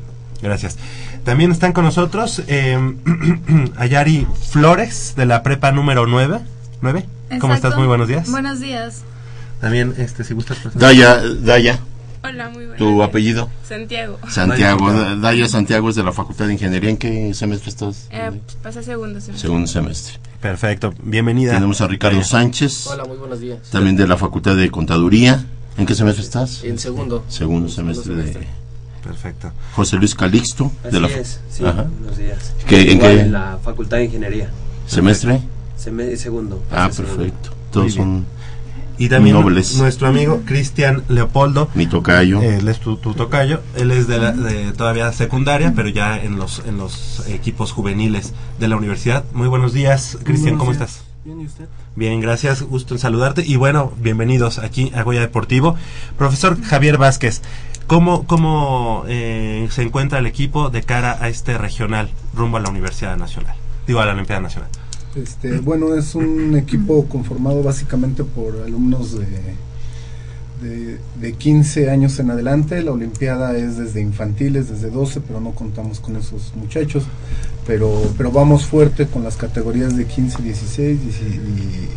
Gracias. 0.42 0.78
También 1.24 1.52
están 1.52 1.74
con 1.74 1.86
nosotros 1.86 2.44
eh, 2.48 2.78
Ayari 3.78 4.28
Flores 4.50 5.14
de 5.16 5.26
la 5.26 5.44
prepa 5.44 5.72
número 5.72 6.06
9. 6.08 6.40
¿Nueve? 6.82 7.06
¿Cómo 7.40 7.54
estás? 7.54 7.76
Muy 7.78 7.88
buenos 7.88 8.08
días. 8.08 8.30
Buenos 8.30 8.60
días. 8.60 9.04
También, 9.62 9.94
este, 9.98 10.24
si 10.24 10.34
gustas. 10.34 10.58
Daya, 10.76 11.22
Daya, 11.42 11.80
Hola, 12.24 12.50
muy 12.50 12.66
buenas. 12.66 12.78
tu 12.78 13.02
apellido. 13.02 13.50
Santiago. 13.68 14.20
Santiago, 14.30 14.92
Da- 14.92 15.16
Daya 15.16 15.48
Santiago 15.48 15.90
es 15.90 15.96
de 15.96 16.04
la 16.04 16.12
Facultad 16.12 16.48
de 16.48 16.54
Ingeniería. 16.54 16.90
¿En 16.90 16.98
qué 16.98 17.34
semestre 17.34 17.70
estás? 17.70 18.08
Eh, 18.12 18.32
pues, 18.46 18.58
pasé 18.62 18.84
segundo 18.84 19.20
semestre. 19.22 19.40
Segundo 19.48 19.68
semestre. 19.68 20.20
Perfecto, 20.42 20.94
bienvenida. 21.02 21.54
Tenemos 21.54 21.82
a 21.82 21.88
Ricardo 21.88 22.24
Sánchez, 22.24 22.86
Hola, 22.88 23.06
muy 23.06 23.18
buenos 23.18 23.40
días. 23.40 23.60
también 23.72 23.96
de 23.96 24.08
la 24.08 24.18
Facultad 24.18 24.56
de 24.56 24.70
Contaduría. 24.70 25.44
¿En 25.78 25.86
qué 25.86 25.96
semestre 25.96 26.24
estás? 26.24 26.64
En 26.64 26.78
segundo. 26.78 27.24
Segundo 27.30 27.68
semestre 27.70 28.16
de 28.16 28.22
semestre. 28.34 28.48
Perfecto. 29.06 29.52
José 29.76 29.98
Luis 29.98 30.16
Calixto. 30.16 30.72
Así 30.84 30.92
de 30.92 31.00
la 31.00 31.08
es, 31.08 31.40
sí, 31.50 31.64
Ajá. 31.64 31.86
buenos 32.00 32.18
días. 32.18 32.54
¿Qué- 32.68 32.92
en 32.92 33.00
qué? 33.00 33.20
En 33.22 33.32
la 33.32 33.60
Facultad 33.64 33.98
de 33.98 34.06
Ingeniería. 34.06 34.50
semestre? 34.88 35.42
Seme- 35.78 36.16
segundo. 36.18 36.64
Ah, 36.72 36.90
segundo. 36.92 37.18
perfecto. 37.18 37.50
Todos 37.72 37.94
son 37.94 38.26
Y 38.98 39.10
también 39.10 39.36
nobles. 39.36 39.76
nuestro 39.78 40.08
amigo 40.08 40.42
Cristian 40.46 41.04
Leopoldo. 41.10 41.70
Mi 41.76 41.86
tocayo. 41.86 42.42
Él 42.42 42.68
es 42.68 42.80
tu, 42.80 42.98
tu 42.98 43.14
tocayo. 43.14 43.62
Él 43.76 43.92
es 43.92 44.08
de, 44.08 44.18
la, 44.20 44.32
de 44.32 44.72
todavía 44.72 45.12
secundaria, 45.12 45.74
pero 45.76 45.90
ya 45.90 46.18
en 46.18 46.38
los, 46.38 46.64
en 46.66 46.78
los 46.78 47.24
equipos 47.28 47.72
juveniles 47.74 48.34
de 48.60 48.68
la 48.68 48.76
universidad. 48.78 49.24
Muy 49.34 49.48
buenos 49.50 49.74
días, 49.74 50.18
Cristian, 50.24 50.58
¿cómo 50.58 50.72
días. 50.72 50.82
estás? 50.90 51.04
Bien, 51.26 51.42
¿y 51.42 51.46
usted? 51.48 51.66
Bien, 51.96 52.22
gracias, 52.22 52.62
gusto 52.62 52.94
en 52.94 53.00
saludarte 53.00 53.44
y 53.44 53.56
bueno, 53.56 53.92
bienvenidos 54.00 54.60
aquí 54.60 54.92
a 54.94 55.02
Goya 55.02 55.22
Deportivo. 55.22 55.76
Profesor 56.20 56.62
Javier 56.62 57.00
Vázquez, 57.00 57.42
¿cómo, 57.88 58.28
cómo 58.28 59.06
eh, 59.08 59.68
se 59.72 59.82
encuentra 59.82 60.20
el 60.20 60.28
equipo 60.28 60.70
de 60.70 60.84
cara 60.84 61.18
a 61.20 61.28
este 61.28 61.58
regional 61.58 62.12
rumbo 62.36 62.58
a 62.58 62.60
la 62.60 62.70
Universidad 62.70 63.18
Nacional? 63.18 63.56
Digo, 63.88 64.02
a 64.02 64.06
la 64.06 64.14
Olimpiada 64.14 64.40
Nacional. 64.40 64.70
Este, 65.16 65.58
bueno, 65.62 65.96
es 65.96 66.14
un 66.14 66.56
equipo 66.56 67.08
conformado 67.08 67.64
básicamente 67.64 68.24
por 68.24 68.62
alumnos 68.64 69.18
de, 69.18 69.56
de, 70.62 71.00
de 71.20 71.34
15 71.34 71.90
años 71.90 72.18
en 72.20 72.32
adelante. 72.32 72.82
La 72.82 72.92
Olimpiada 72.92 73.56
es 73.58 73.78
desde 73.78 74.02
infantiles, 74.02 74.70
desde 74.70 74.90
12, 74.90 75.22
pero 75.22 75.40
no 75.42 75.52
contamos 75.52 76.00
con 76.00 76.16
esos 76.16 76.54
muchachos. 76.56 77.04
Pero, 77.68 78.02
pero 78.18 78.32
vamos 78.32 78.66
fuerte 78.66 79.08
con 79.08 79.24
las 79.24 79.38
categorías 79.38 79.96
de 79.98 80.06
15, 80.06 80.42
16 80.44 81.00
y, 81.00 81.24
y- 81.26 81.90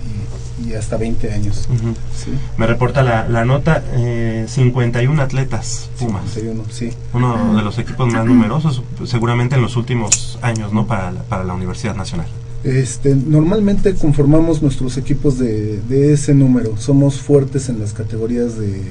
y 0.66 0.74
hasta 0.74 0.96
20 0.96 1.32
años. 1.32 1.68
Sí. 2.16 2.32
Me 2.56 2.66
reporta 2.66 3.02
la, 3.04 3.28
la 3.28 3.44
nota, 3.44 3.84
eh, 3.94 4.44
51 4.48 5.22
atletas 5.22 5.88
Pumas. 6.00 6.24
51, 6.32 6.64
sí. 6.70 6.90
Uno 7.12 7.54
de 7.56 7.62
los 7.62 7.78
equipos 7.78 8.12
más 8.12 8.24
numerosos, 8.26 8.82
seguramente 9.04 9.54
en 9.54 9.62
los 9.62 9.76
últimos 9.76 10.36
años, 10.42 10.72
¿no? 10.72 10.84
Para 10.86 11.12
la, 11.12 11.22
para 11.22 11.44
la 11.44 11.54
Universidad 11.54 11.94
Nacional. 11.94 12.26
Este, 12.64 13.14
normalmente 13.14 13.94
conformamos 13.94 14.62
nuestros 14.62 14.96
equipos 14.96 15.38
de, 15.38 16.12
ese 16.12 16.34
número. 16.34 16.76
Somos 16.76 17.16
fuertes 17.16 17.68
en 17.68 17.78
las 17.78 17.92
categorías 17.92 18.58
de 18.58 18.82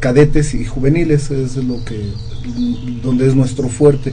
cadetes 0.00 0.54
y 0.54 0.64
juveniles, 0.66 1.30
es 1.30 1.56
lo 1.56 1.82
que 1.84 2.12
donde 3.02 3.26
es 3.26 3.34
nuestro 3.34 3.68
fuerte. 3.68 4.12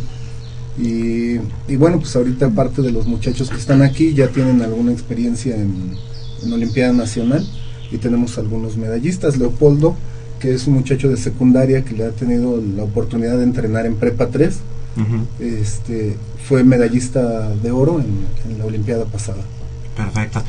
Y, 0.79 1.35
y 1.67 1.75
bueno, 1.77 1.99
pues 1.99 2.15
ahorita 2.15 2.49
parte 2.51 2.81
de 2.81 2.91
los 2.91 3.05
muchachos 3.07 3.49
que 3.49 3.57
están 3.57 3.81
aquí 3.81 4.13
ya 4.13 4.29
tienen 4.29 4.61
alguna 4.61 4.93
experiencia 4.93 5.55
en, 5.55 5.97
en 6.43 6.53
Olimpiada 6.53 6.93
Nacional 6.93 7.45
y 7.91 7.97
tenemos 7.97 8.37
algunos 8.37 8.77
medallistas. 8.77 9.37
Leopoldo, 9.37 9.97
que 10.39 10.53
es 10.53 10.65
un 10.67 10.75
muchacho 10.75 11.09
de 11.09 11.17
secundaria 11.17 11.83
que 11.83 11.93
le 11.93 12.05
ha 12.05 12.11
tenido 12.11 12.61
la 12.61 12.83
oportunidad 12.83 13.37
de 13.37 13.43
entrenar 13.43 13.85
en 13.85 13.95
Prepa 13.95 14.27
3 14.27 14.59
Este, 15.39 16.17
fue 16.47 16.63
medallista 16.63 17.49
de 17.49 17.71
oro 17.71 17.99
en, 17.99 18.27
en 18.51 18.59
la 18.59 18.65
Olimpiada 18.65 19.05
pasada. 19.05 19.41
Perfecto. 19.95 20.43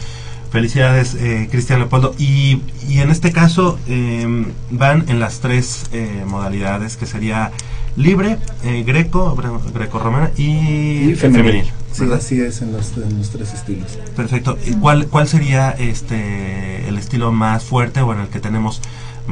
Felicidades, 0.50 1.14
eh, 1.14 1.48
Cristian 1.50 1.78
Leopoldo. 1.78 2.14
Y, 2.18 2.60
y 2.86 2.98
en 2.98 3.10
este 3.10 3.32
caso 3.32 3.78
eh, 3.88 4.26
van 4.70 5.08
en 5.08 5.18
las 5.18 5.40
tres 5.40 5.84
eh, 5.92 6.24
modalidades, 6.26 6.96
que 6.96 7.06
sería 7.06 7.52
libre, 7.96 8.38
eh, 8.64 8.84
greco, 8.86 9.34
greco-romana 9.74 10.30
y, 10.36 11.14
femenil. 11.14 11.70
Sí, 11.92 12.02
¿verdad? 12.02 12.18
así 12.18 12.40
es 12.40 12.62
en 12.62 12.72
los, 12.72 12.96
en 12.96 13.18
los 13.18 13.30
tres 13.30 13.54
estilos. 13.54 13.98
Perfecto. 14.16 14.58
¿Y 14.66 14.72
cuál, 14.72 15.06
cuál 15.06 15.28
sería 15.28 15.70
este 15.70 16.86
el 16.88 16.98
estilo 16.98 17.32
más 17.32 17.64
fuerte 17.64 18.00
o 18.02 18.12
en 18.12 18.20
el 18.20 18.28
que 18.28 18.40
tenemos 18.40 18.80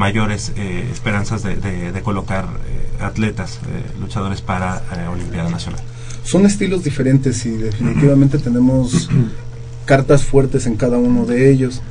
mayores 0.01 0.53
eh, 0.57 0.89
esperanzas 0.91 1.43
de, 1.43 1.57
de- 1.57 1.93
de 1.93 2.01
colocar 2.03 2.45
eh, 2.47 3.05
atletas, 3.05 3.59
eh, 3.69 4.01
luchadores 4.01 4.41
para 4.41 4.83
Olimpiada 5.13 5.51
Nacional? 5.51 5.81
Son 6.25 6.45
estilos 6.47 6.83
diferentes 6.85 7.45
y 7.47 7.51
definitivamente 7.51 8.39
tenemos 8.39 9.09
cartas 9.85 10.25
fuertes 10.25 10.67
en 10.67 10.77
cada 10.77 10.97
uno 10.99 11.27
de 11.27 11.51
ellos. 11.53 11.83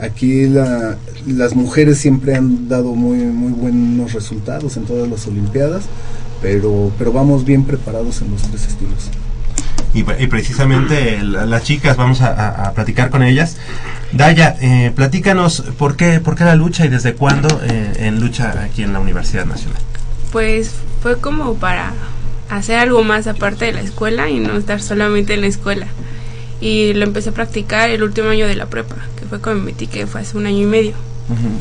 Aquí 0.00 0.46
la- 0.48 0.96
las 1.26 1.54
mujeres 1.54 1.98
siempre 1.98 2.34
han 2.36 2.68
dado 2.68 2.94
muy, 2.94 3.18
muy 3.42 3.52
buenos 3.52 4.12
resultados 4.12 4.76
en 4.76 4.84
todas 4.84 5.08
las 5.08 5.26
Olimpiadas, 5.26 5.84
pero, 6.40 6.92
pero 6.98 7.12
vamos 7.12 7.44
bien 7.44 7.64
preparados 7.64 8.22
en 8.22 8.30
los 8.30 8.42
tres 8.42 8.68
estilos. 8.68 9.10
Y, 9.96 10.02
pre- 10.04 10.22
y 10.22 10.26
precisamente 10.26 11.22
la- 11.22 11.46
las 11.46 11.62
chicas, 11.64 11.96
vamos 11.96 12.20
a, 12.20 12.28
a- 12.28 12.68
a 12.68 12.72
platicar 12.72 13.10
con 13.10 13.22
ellas. 13.22 13.56
Daya, 14.12 14.56
eh, 14.60 14.92
platícanos 14.94 15.62
por 15.78 15.96
qué, 15.96 16.20
por 16.20 16.36
qué 16.36 16.44
la 16.44 16.54
lucha 16.54 16.84
y 16.84 16.88
desde 16.88 17.14
cuándo 17.14 17.60
eh, 17.64 17.92
en 18.00 18.20
lucha 18.20 18.54
aquí 18.62 18.82
en 18.82 18.92
la 18.92 19.00
Universidad 19.00 19.46
Nacional. 19.46 19.80
Pues 20.32 20.72
fue 21.02 21.18
como 21.18 21.54
para 21.54 21.92
hacer 22.50 22.78
algo 22.78 23.02
más 23.04 23.26
aparte 23.26 23.64
de 23.64 23.72
la 23.72 23.80
escuela 23.80 24.28
y 24.28 24.38
no 24.38 24.56
estar 24.56 24.80
solamente 24.82 25.34
en 25.34 25.40
la 25.40 25.46
escuela. 25.48 25.86
Y 26.60 26.92
lo 26.94 27.04
empecé 27.04 27.30
a 27.30 27.32
practicar 27.32 27.90
el 27.90 28.02
último 28.02 28.28
año 28.30 28.46
de 28.46 28.54
la 28.56 28.66
prepa, 28.66 28.96
que 29.18 29.24
fue 29.26 29.40
cuando 29.40 29.60
me 29.62 29.72
metí, 29.72 29.86
que 29.86 30.06
fue 30.06 30.20
hace 30.22 30.36
un 30.36 30.46
año 30.46 30.58
y 30.62 30.66
medio. 30.66 30.92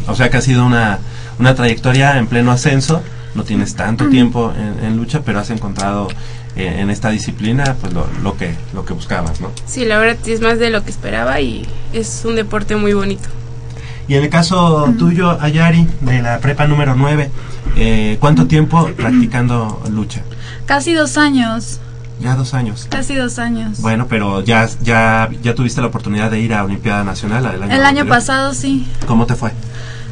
O 0.08 0.16
sea 0.16 0.30
que 0.30 0.38
ha 0.38 0.42
sido 0.42 0.66
una, 0.66 1.00
una 1.40 1.56
trayectoria 1.56 2.18
en 2.18 2.28
pleno 2.28 2.52
ascenso, 2.52 3.02
no 3.34 3.44
tienes 3.44 3.76
tanto 3.76 4.08
tiempo 4.10 4.54
en, 4.56 4.86
en 4.86 4.96
lucha, 4.98 5.22
pero 5.26 5.40
has 5.40 5.50
encontrado 5.50 6.08
eh, 6.56 6.78
en 6.80 6.90
esta 6.90 7.10
disciplina 7.10 7.76
pues 7.82 7.94
lo, 7.94 8.08
lo 8.24 8.38
que 8.38 8.56
lo 8.74 8.86
que 8.86 8.94
buscabas, 8.94 9.42
¿no? 9.42 9.52
Sí, 9.66 9.86
la 9.86 9.98
verdad 9.98 10.18
es 10.28 10.42
más 10.42 10.58
de 10.60 10.70
lo 10.70 10.84
que 10.84 10.92
esperaba 10.92 11.40
y 11.42 11.68
es 11.94 12.24
un 12.26 12.36
deporte 12.36 12.76
muy 12.76 12.94
bonito. 12.94 13.28
Y 14.08 14.14
en 14.16 14.24
el 14.24 14.30
caso 14.30 14.94
tuyo, 15.00 15.38
Ayari, 15.42 15.88
de 16.02 16.22
la 16.22 16.38
prepa 16.40 16.68
número 16.68 16.96
9, 16.96 17.32
eh, 17.76 18.18
¿cuánto 18.20 18.46
tiempo 18.46 18.88
practicando 18.96 19.82
lucha? 19.92 20.22
Casi 20.68 20.94
dos 20.94 21.18
años, 21.18 21.80
Ya 22.22 22.36
dos 22.36 22.54
años. 22.54 22.88
casi 22.90 23.16
dos 23.16 23.40
años. 23.40 23.82
Bueno, 23.82 24.06
pero 24.08 24.42
ya, 24.44 24.70
ya, 24.84 25.30
ya 25.42 25.56
tuviste 25.56 25.82
la 25.82 25.88
oportunidad 25.88 26.30
de 26.30 26.40
ir 26.40 26.54
a 26.54 26.64
Olimpiada 26.64 27.04
Nacional 27.04 27.46
el 27.46 27.64
año, 27.64 27.74
El 27.74 27.80
año 27.82 27.88
anterior. 28.02 28.08
pasado 28.10 28.54
sí. 28.54 28.88
¿Cómo 29.08 29.26
te 29.26 29.34
fue? 29.36 29.52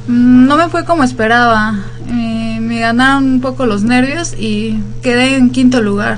Mm, 0.08 0.48
No 0.48 0.58
me 0.58 0.70
fue 0.70 0.86
como 0.86 1.04
esperaba. 1.04 1.76
Eh, 2.08 2.58
me 2.62 2.80
ganaron 2.80 3.24
un 3.26 3.42
poco 3.42 3.66
los 3.66 3.84
nervios 3.84 4.34
y 4.38 4.80
quedé 5.02 5.36
en 5.38 5.50
quinto 5.50 5.82
lugar. 5.82 6.18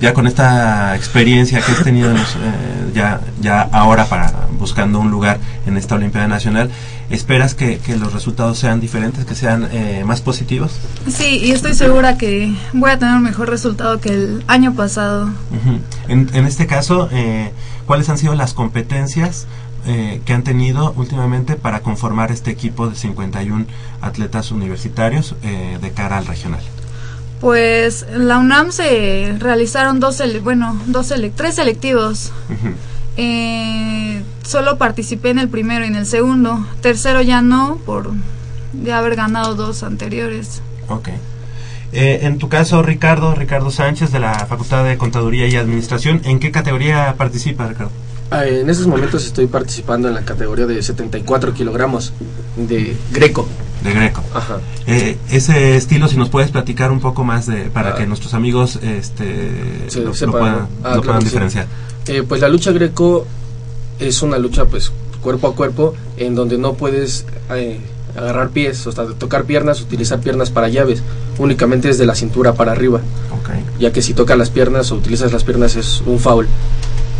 Ya 0.00 0.14
con 0.14 0.26
esta 0.26 0.96
experiencia 0.96 1.60
que 1.60 1.72
has 1.72 1.84
tenido 1.84 2.10
eh, 2.10 2.16
ya, 2.94 3.20
ya 3.40 3.60
ahora 3.72 4.06
para 4.06 4.32
buscando 4.58 4.98
un 4.98 5.10
lugar 5.10 5.38
en 5.66 5.76
esta 5.76 5.94
Olimpiada 5.96 6.26
Nacional, 6.26 6.70
¿esperas 7.10 7.54
que, 7.54 7.78
que 7.78 7.96
los 7.96 8.12
resultados 8.14 8.58
sean 8.58 8.80
diferentes, 8.80 9.24
que 9.26 9.34
sean 9.34 9.68
eh, 9.72 10.02
más 10.06 10.22
positivos? 10.22 10.72
Sí, 11.08 11.40
y 11.44 11.50
estoy 11.52 11.74
segura 11.74 12.16
que 12.16 12.54
voy 12.72 12.90
a 12.90 12.98
tener 12.98 13.14
un 13.14 13.22
mejor 13.22 13.50
resultado 13.50 14.00
que 14.00 14.08
el 14.10 14.44
año 14.46 14.72
pasado. 14.74 15.28
En, 16.08 16.30
en 16.32 16.46
este 16.46 16.66
caso, 16.66 17.08
eh, 17.12 17.52
¿cuáles 17.86 18.08
han 18.08 18.16
sido 18.16 18.34
las 18.34 18.54
competencias 18.54 19.46
eh, 19.86 20.20
que 20.24 20.32
han 20.32 20.42
tenido 20.42 20.92
últimamente 20.96 21.56
para 21.56 21.80
conformar 21.80 22.30
este 22.30 22.50
equipo 22.50 22.88
de 22.88 22.96
51 22.96 23.66
atletas 24.00 24.50
universitarios 24.50 25.34
eh, 25.42 25.78
de 25.80 25.90
cara 25.92 26.18
al 26.18 26.26
regional? 26.26 26.60
Pues 27.40 28.04
en 28.08 28.28
la 28.28 28.38
UNAM 28.38 28.70
se 28.70 29.34
realizaron 29.38 29.98
dos, 29.98 30.22
bueno, 30.42 30.78
dos 30.86 31.12
tres 31.34 31.54
selectivos. 31.54 32.32
Ujú. 32.50 32.74
Eh, 33.16 34.22
solo 34.42 34.78
participé 34.78 35.30
en 35.30 35.38
el 35.38 35.48
primero 35.48 35.84
y 35.84 35.88
en 35.88 35.96
el 35.96 36.06
segundo. 36.06 36.66
Tercero 36.82 37.22
ya 37.22 37.40
no, 37.40 37.78
por 37.86 38.12
de 38.72 38.92
haber 38.92 39.16
ganado 39.16 39.54
dos 39.54 39.82
anteriores. 39.82 40.62
Ok. 40.88 41.08
Eh, 41.92 42.20
en 42.22 42.38
tu 42.38 42.48
caso, 42.48 42.82
Ricardo, 42.82 43.34
Ricardo 43.34 43.70
Sánchez, 43.70 44.12
de 44.12 44.20
la 44.20 44.34
Facultad 44.46 44.84
de 44.84 44.96
Contaduría 44.96 45.48
y 45.48 45.56
Administración, 45.56 46.20
¿en 46.24 46.38
qué 46.38 46.52
categoría 46.52 47.14
participa, 47.16 47.66
Ricardo? 47.66 47.90
Ah, 48.30 48.46
En 48.46 48.70
estos 48.70 48.86
momentos 48.86 49.26
estoy 49.26 49.46
participando 49.46 50.08
en 50.08 50.14
la 50.14 50.24
categoría 50.24 50.66
de 50.66 50.80
74 50.82 51.52
kilogramos 51.52 52.12
de 52.56 52.96
Greco. 53.12 53.46
De 53.82 53.92
Greco. 53.92 54.22
Ajá. 54.34 54.58
Eh, 54.86 55.16
ese 55.30 55.74
estilo, 55.76 56.06
si 56.06 56.16
nos 56.16 56.28
puedes 56.28 56.50
platicar 56.50 56.92
un 56.92 57.00
poco 57.00 57.24
más 57.24 57.46
de 57.46 57.64
para 57.70 57.90
Ah. 57.90 57.94
que 57.96 58.06
nuestros 58.06 58.34
amigos 58.34 58.78
este, 58.82 59.50
Se- 59.88 60.00
lo, 60.00 60.12
puedan, 60.32 60.68
Ah, 60.84 60.98
claro 61.02 61.20
sí. 61.20 61.24
diferenciar. 61.24 61.66
Eh, 62.06 62.22
pues 62.26 62.40
la 62.40 62.48
lucha 62.48 62.70
Greco 62.72 63.26
es 63.98 64.22
una 64.22 64.38
lucha 64.38 64.64
pues 64.66 64.92
cuerpo 65.22 65.48
a 65.48 65.54
cuerpo 65.56 65.94
en 66.16 66.34
donde 66.34 66.56
no 66.56 66.74
puedes 66.74 67.24
eh, 67.50 67.80
agarrar 68.16 68.50
pies, 68.50 68.86
o 68.86 68.92
sea, 68.92 69.06
tocar 69.06 69.44
piernas, 69.44 69.80
utilizar 69.80 70.20
piernas 70.20 70.50
para 70.50 70.68
llaves, 70.68 71.02
únicamente 71.38 71.88
desde 71.88 72.06
la 72.06 72.14
cintura 72.14 72.54
para 72.54 72.72
arriba. 72.72 73.00
Ya 73.80 73.92
que 73.92 74.02
si 74.02 74.12
tocas 74.14 74.36
las 74.38 74.50
piernas 74.50 74.92
o 74.92 74.96
utilizas 74.96 75.32
las 75.32 75.42
piernas 75.42 75.74
es 75.74 76.02
un 76.06 76.18
foul. 76.20 76.46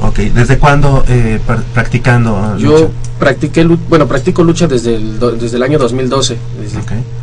Ok, 0.03 0.19
¿desde 0.35 0.59
cuándo 0.59 1.05
eh, 1.09 1.39
practicando 1.75 2.57
Yo 2.59 2.71
lucha? 2.79 2.87
practiqué, 3.19 3.65
lu- 3.65 3.79
bueno, 3.89 4.07
practico 4.07 4.43
lucha 4.43 4.67
desde 4.67 4.95
el, 4.97 5.19
desde 5.39 5.57
el 5.57 5.63
año 5.63 5.79
2012, 5.79 6.37
desde 6.61 6.79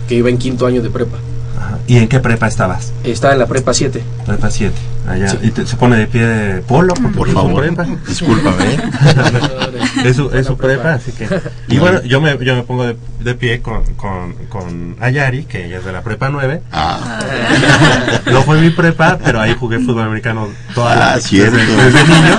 que 0.08 0.16
iba 0.16 0.30
en 0.30 0.38
quinto 0.38 0.66
año 0.66 0.82
de 0.82 0.90
prepa. 0.90 1.18
Ajá. 1.58 1.80
¿Y 1.88 1.98
en 1.98 2.08
qué 2.08 2.20
prepa 2.20 2.48
estabas? 2.48 2.94
Estaba 3.04 3.34
en 3.34 3.40
la 3.40 3.48
prepa 3.48 3.74
7. 3.74 4.04
Prepa 4.26 4.50
7. 4.52 4.74
Allá. 5.08 5.30
Sí. 5.30 5.38
¿Y 5.42 5.52
te- 5.52 5.66
se 5.66 5.76
pone 5.78 5.96
de 5.98 6.08
pie 6.08 6.26
de 6.26 6.62
polo? 6.62 6.94
Por 7.16 7.28
¿Es 7.28 7.34
su 7.34 7.40
favor. 7.40 7.64
prepa? 7.66 7.86
Discúlpame, 8.08 8.74
¿eh? 8.74 8.80
es 10.06 10.16
su, 10.16 10.30
es 10.32 10.46
su 10.46 10.58
prepa, 10.58 10.94
así 10.94 11.12
que... 11.14 11.28
Y 11.70 11.78
bueno, 11.80 12.04
yo 12.04 12.20
me, 12.22 12.38
yo 12.44 12.56
me 12.56 12.64
pongo 12.64 12.86
de, 12.86 12.96
de 13.22 13.36
pie 13.36 13.62
con, 13.62 13.84
con, 13.96 14.34
con 14.50 14.96
Ayari, 15.00 15.46
que 15.46 15.66
ella 15.66 15.78
es 15.80 15.86
de 15.86 15.92
la 15.94 16.02
prepa 16.02 16.30
9. 16.30 16.62
no 18.32 18.42
fue 18.44 18.60
mi 18.62 18.70
prepa, 18.70 19.18
pero 19.24 19.40
ahí 19.40 19.56
jugué 19.60 19.80
fútbol 19.80 20.04
americano 20.04 20.50
toda 20.76 20.96
la 20.96 21.14
Ah, 21.14 21.20
cierto. 21.20 21.58
Desde, 21.58 21.84
desde 21.92 22.04
niño. 22.08 22.38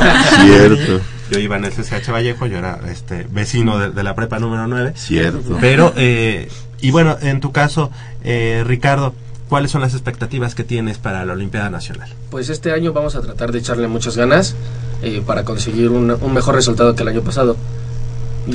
Cierto. 0.76 1.00
Yo 1.30 1.38
iba 1.38 1.56
en 1.56 1.64
el 1.66 1.72
CCH 1.72 2.10
Vallejo, 2.10 2.46
yo 2.46 2.58
era 2.58 2.78
este 2.90 3.26
vecino 3.30 3.78
de, 3.78 3.90
de 3.90 4.02
la 4.02 4.14
prepa 4.14 4.38
número 4.38 4.66
9. 4.66 4.92
Cierto. 4.96 5.58
Pero, 5.60 5.92
eh, 5.96 6.48
y 6.80 6.90
bueno, 6.90 7.16
en 7.20 7.40
tu 7.40 7.52
caso, 7.52 7.90
eh, 8.24 8.62
Ricardo, 8.66 9.14
¿cuáles 9.48 9.70
son 9.70 9.80
las 9.80 9.94
expectativas 9.94 10.54
que 10.54 10.64
tienes 10.64 10.98
para 10.98 11.24
la 11.24 11.32
Olimpiada 11.32 11.70
Nacional? 11.70 12.08
Pues 12.30 12.48
este 12.50 12.72
año 12.72 12.92
vamos 12.92 13.14
a 13.16 13.20
tratar 13.20 13.52
de 13.52 13.58
echarle 13.58 13.88
muchas 13.88 14.16
ganas. 14.16 14.54
eh, 15.00 15.22
para 15.24 15.44
conseguir 15.44 15.90
un, 15.90 16.10
un 16.10 16.34
mejor 16.34 16.56
resultado 16.56 16.94
que 16.96 17.02
el 17.04 17.08
año 17.08 17.20
pasado. 17.22 17.56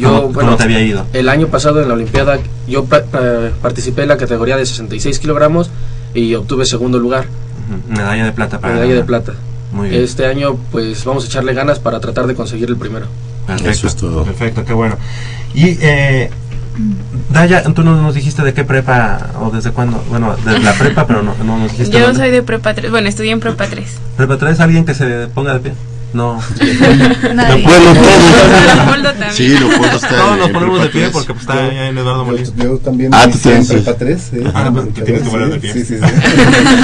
¿Cómo- 0.02 0.34
cómo 0.34 0.56
te 0.58 0.64
había 0.64 0.82
ido? 0.82 1.06
El 1.14 1.30
año 1.30 1.48
pasado 1.48 1.82
en 1.82 1.88
la 1.88 1.94
Olimpiada 1.94 2.40
yo 2.68 2.84
pa- 2.86 3.04
pa- 3.04 3.52
participé 3.62 4.02
en 4.04 4.10
la 4.10 4.18
categoría 4.18 4.58
de 4.58 4.66
66 4.66 5.20
kilogramos 5.20 5.70
y 6.14 6.34
obtuve 6.36 6.66
segundo 6.66 7.00
lugar. 7.00 7.26
Medalla 7.88 8.26
de 8.26 8.32
plata 8.34 8.60
para 8.60 8.74
medalla 8.74 8.96
de 8.96 9.04
plata. 9.04 9.34
Muy 9.72 9.90
bien. 9.90 10.04
Este 10.04 10.26
año 10.26 10.58
pues 10.72 11.06
vamos 11.06 11.24
a 11.24 11.28
echarle 11.28 11.54
ganas 11.54 11.80
para 11.80 12.00
tratar 12.00 12.28
de 12.28 12.36
conseguir 12.36 12.68
el 12.70 12.76
primero. 12.78 13.06
Perfecto, 13.48 13.72
Eso 13.72 13.88
es 13.88 13.96
todo. 13.96 14.24
Perfecto, 14.26 14.66
qué 14.66 14.74
bueno. 14.74 14.98
Y 15.54 15.78
eh, 15.82 16.30
Daya, 17.30 17.64
tú 17.64 17.84
no 17.84 18.02
nos 18.02 18.16
dijiste 18.16 18.42
de 18.44 18.54
qué 18.54 18.64
prepa 18.64 19.32
o 19.40 19.50
desde 19.52 19.72
cuándo. 19.72 20.04
Bueno, 20.10 20.36
de 20.38 20.60
la 20.60 20.74
prepa, 20.74 21.06
pero 21.06 21.22
no, 21.22 21.36
no 21.44 21.60
nos 21.60 21.72
dijiste. 21.72 21.92
Yo 21.98 22.06
dónde. 22.06 22.20
soy 22.20 22.32
de 22.32 22.42
prepa 22.44 22.74
3, 22.74 22.90
bueno, 22.92 23.08
estudié 23.08 23.32
en 23.32 23.40
prepa 23.40 23.68
3. 23.68 23.86
¿Prepa 24.18 24.38
3 24.38 24.60
alguien 24.60 24.86
que 24.86 24.94
se 24.94 25.28
ponga 25.28 25.54
de 25.54 25.60
pie? 25.60 25.74
No. 26.14 26.40
Nadie. 27.34 27.64
Bueno, 27.64 27.94
todos. 27.94 28.76
Leopoldo 28.76 29.10
también. 29.10 29.34
Sí, 29.34 29.48
Leopoldo 29.50 29.96
está 29.96 30.10
Todos 30.10 30.38
nos 30.38 30.50
ponemos 30.52 30.82
de 30.82 30.90
pie 30.90 31.10
porque 31.10 31.34
pues, 31.34 31.42
está 31.42 31.88
en 31.88 31.98
Eduardo 31.98 32.26
Molina. 32.26 32.50
Yo 32.56 32.78
también 32.78 33.12
Ah, 33.14 33.28
tú 33.32 33.38
también, 33.40 33.66
prepa 33.68 33.92
sí. 33.92 33.98
3. 34.00 34.34
¿eh? 34.34 34.44
Ah, 34.54 34.64
Como 34.66 34.82
te 34.84 35.02
tienes 35.02 35.24
que 35.24 35.30
poner 35.30 35.50
de 35.50 35.60
pie. 35.60 35.74
Sí, 35.74 35.86
sí, 35.86 35.96
sí. 35.98 36.06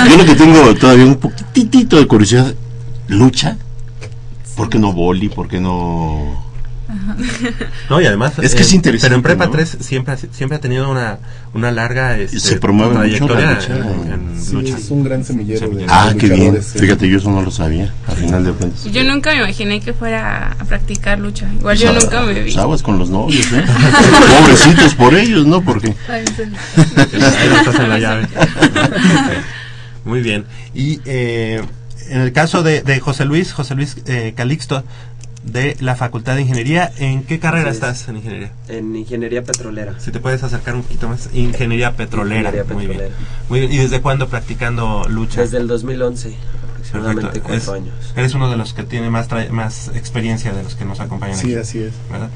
Yo 0.09 0.17
lo 0.17 0.25
que 0.25 0.35
tengo 0.35 0.75
todavía 0.75 1.05
un 1.05 1.15
poquitito 1.17 1.97
de 1.97 2.07
curiosidad, 2.07 2.53
lucha. 3.07 3.57
¿Por 4.55 4.69
qué 4.69 4.79
no 4.79 4.93
boli? 4.93 5.29
¿Por 5.29 5.47
qué 5.47 5.59
no...? 5.59 6.48
No, 7.89 8.01
y 8.01 8.05
además. 8.05 8.33
Es 8.41 8.55
que 8.55 8.61
es 8.63 8.73
interesante, 8.73 9.05
Pero 9.05 9.15
en 9.17 9.21
Prepa 9.21 9.45
¿no? 9.45 9.51
3 9.51 9.77
siempre, 9.79 10.13
ha- 10.13 10.17
siempre 10.17 10.57
ha 10.57 10.59
tenido 10.59 10.89
una, 10.89 11.19
una 11.53 11.71
larga 11.71 12.17
este, 12.17 12.39
Se 12.39 12.55
promueve 12.57 12.95
mucho 12.95 13.27
la 13.27 13.35
trayectoria 13.37 13.51
lucha. 13.53 13.75
en, 13.75 14.11
en 14.35 14.41
Sí, 14.41 14.53
lucha. 14.53 14.77
es 14.77 14.89
un 14.89 15.03
gran 15.03 15.23
semillero 15.23 15.69
de 15.69 15.85
Ah, 15.87 16.13
qué 16.17 16.29
bien. 16.29 16.63
sí. 16.63 16.79
Fíjate, 16.79 17.07
yo 17.09 17.17
eso 17.17 17.29
no 17.29 17.41
lo 17.41 17.51
sabía, 17.51 17.93
al 18.07 18.15
final 18.15 18.43
de 18.43 18.51
cuentas. 18.53 18.85
Yo 18.91 19.03
nunca 19.03 19.31
me 19.31 19.37
imaginé 19.37 19.79
que 19.81 19.93
fuera 19.93 20.55
a 20.59 20.65
practicar 20.65 21.19
lucha. 21.19 21.47
Igual 21.59 21.77
yo 21.77 21.93
nunca 21.93 22.21
me 22.23 22.41
vi. 22.41 22.57
aguas 22.57 22.81
con 22.81 22.97
los 22.97 23.09
novios, 23.09 23.45
¿eh? 23.53 23.63
Pobrecitos 24.41 24.95
por 24.95 25.13
ellos, 25.15 25.45
¿no? 25.45 25.61
Porque... 25.61 25.93
Estás 27.13 27.75
en 27.79 27.89
la 27.89 27.99
llave. 27.99 28.27
Muy 30.05 30.21
bien. 30.21 30.45
Y 30.73 30.99
eh, 31.05 31.61
en 32.09 32.21
el 32.21 32.31
caso 32.31 32.63
de, 32.63 32.81
de 32.81 32.99
José 32.99 33.25
Luis, 33.25 33.51
José 33.53 33.75
Luis 33.75 33.97
eh, 34.07 34.33
Calixto, 34.35 34.83
de 35.43 35.77
la 35.79 35.95
Facultad 35.95 36.35
de 36.35 36.41
Ingeniería, 36.41 36.91
¿en 36.97 37.23
qué 37.23 37.39
carrera 37.39 37.71
estás 37.71 38.07
en 38.09 38.17
ingeniería? 38.17 38.51
En 38.67 38.95
ingeniería 38.95 39.43
petrolera. 39.43 39.95
Si 39.99 40.11
te 40.11 40.19
puedes 40.19 40.43
acercar 40.43 40.75
un 40.75 40.83
poquito 40.83 41.07
más. 41.07 41.29
Ingeniería 41.33 41.95
petrolera. 41.95 42.49
Ingeniería 42.49 42.73
Muy 42.73 42.85
bien. 42.87 42.97
petrolera. 42.99 43.15
Muy 43.49 43.59
bien. 43.61 43.71
¿Y 43.73 43.77
desde 43.77 44.01
cuándo 44.01 44.27
practicando 44.27 45.05
lucha? 45.09 45.41
Desde 45.41 45.57
el 45.57 45.67
2011, 45.67 46.35
aproximadamente 46.73 47.21
Perfecto. 47.39 47.47
cuatro 47.49 47.57
Es- 47.75 47.81
años. 47.81 48.13
Eres 48.15 48.33
uno 48.33 48.49
de 48.51 48.57
los 48.57 48.73
que 48.73 48.83
tiene 48.83 49.09
más, 49.09 49.29
tra- 49.29 49.49
más 49.49 49.89
experiencia 49.95 50.51
de 50.51 50.61
los 50.63 50.75
que 50.75 50.85
nos 50.85 50.99
acompañan 50.99 51.37
Sí, 51.37 51.47
aquí. 51.53 51.55
así 51.55 51.79
es. 51.79 51.93
¿verdad? 52.11 52.29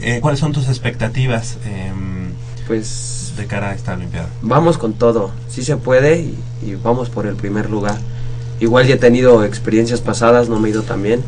Eh, 0.00 0.20
¿Cuáles 0.20 0.38
son 0.40 0.52
tus 0.52 0.68
expectativas 0.68 1.58
em, 1.66 2.30
Pues 2.68 3.32
de 3.36 3.46
cara 3.46 3.70
a 3.70 3.74
esta 3.74 3.94
Olimpiada? 3.94 4.28
vamos 4.42 4.78
con 4.78 4.94
todo, 4.94 5.32
sí 5.48 5.62
se 5.64 5.76
puede 5.76 6.20
y, 6.20 6.38
y 6.64 6.74
vamos 6.76 7.10
por 7.10 7.26
el 7.26 7.34
primer 7.34 7.68
lugar. 7.68 7.98
Igual 8.60 8.86
ya 8.86 8.94
he 8.94 8.98
tenido 8.98 9.44
experiencias 9.44 10.00
pasadas, 10.00 10.48
no 10.48 10.60
me 10.60 10.68
he 10.68 10.70
ido 10.70 10.82
tan 10.82 11.02
bien, 11.02 11.20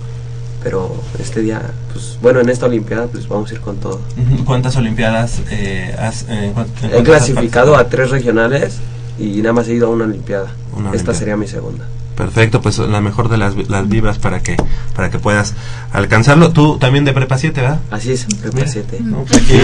pero 0.63 0.95
este 1.19 1.41
día, 1.43 1.63
pues 1.93 2.19
bueno, 2.21 2.41
en 2.41 2.49
esta 2.49 2.67
Olimpiada 2.67 3.07
pues 3.07 3.29
vamos 3.29 3.51
a 3.51 3.55
ir 3.55 3.61
con 3.61 3.77
todo. 3.77 4.01
¿Cuántas 4.45 4.77
Olimpiadas 4.77 5.41
eh, 5.51 5.95
has 5.99 6.25
eh, 6.29 6.53
He 6.93 7.03
clasificado 7.03 7.77
a 7.77 7.89
tres 7.89 8.11
regionales 8.11 8.79
y 9.19 9.39
nada 9.39 9.53
más 9.53 9.69
he 9.69 9.75
ido 9.75 9.87
a 9.87 9.91
una 9.91 10.05
Olimpiada. 10.05 10.49
Una 10.73 10.91
Esta 10.91 10.91
Olimpiada. 10.91 11.19
sería 11.19 11.37
mi 11.37 11.47
segunda. 11.47 11.85
Perfecto, 12.17 12.63
pues 12.63 12.79
la 12.79 13.01
mejor 13.03 13.29
de 13.29 13.37
las, 13.37 13.55
las 13.69 13.89
vibras 13.89 14.19
para 14.19 14.43
que 14.43 14.57
para 14.95 15.11
que 15.11 15.19
puedas 15.19 15.55
alcanzarlo. 15.93 16.51
Tú 16.51 16.79
también 16.79 17.05
de 17.05 17.13
prepa 17.13 17.37
7, 17.37 17.61
¿verdad? 17.61 17.81
Así 17.91 18.13
es, 18.13 18.25
prepa 18.41 18.57
Mira. 18.57 18.69
7. 18.69 18.99
No, 19.03 19.25
pues 19.25 19.43
aquí, 19.43 19.59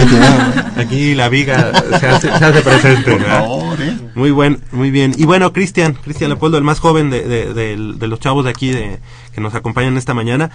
aquí 0.77 1.15
la 1.15 1.29
viga 1.29 1.71
se 1.99 2.07
hace, 2.07 2.27
se 2.37 2.45
hace 2.45 2.61
presente. 2.61 3.11
Por 3.11 3.19
¿verdad? 3.21 3.39
favor, 3.39 3.81
¿eh? 3.81 3.97
Muy 4.15 4.31
buen, 4.31 4.61
muy 4.71 4.91
bien. 4.91 5.13
Y 5.17 5.25
bueno, 5.25 5.51
Cristian, 5.51 5.93
Cristian 5.93 6.29
Leopoldo, 6.29 6.57
el 6.57 6.63
más 6.63 6.79
joven 6.79 7.09
de, 7.09 7.23
de- 7.27 7.53
de 7.53 8.07
los 8.07 8.19
chavos 8.19 8.43
de 8.45 8.51
aquí 8.51 8.69
de, 8.69 8.99
que 9.33 9.41
nos 9.41 9.55
acompañan 9.55 9.97
esta 9.97 10.13
mañana, 10.13 10.51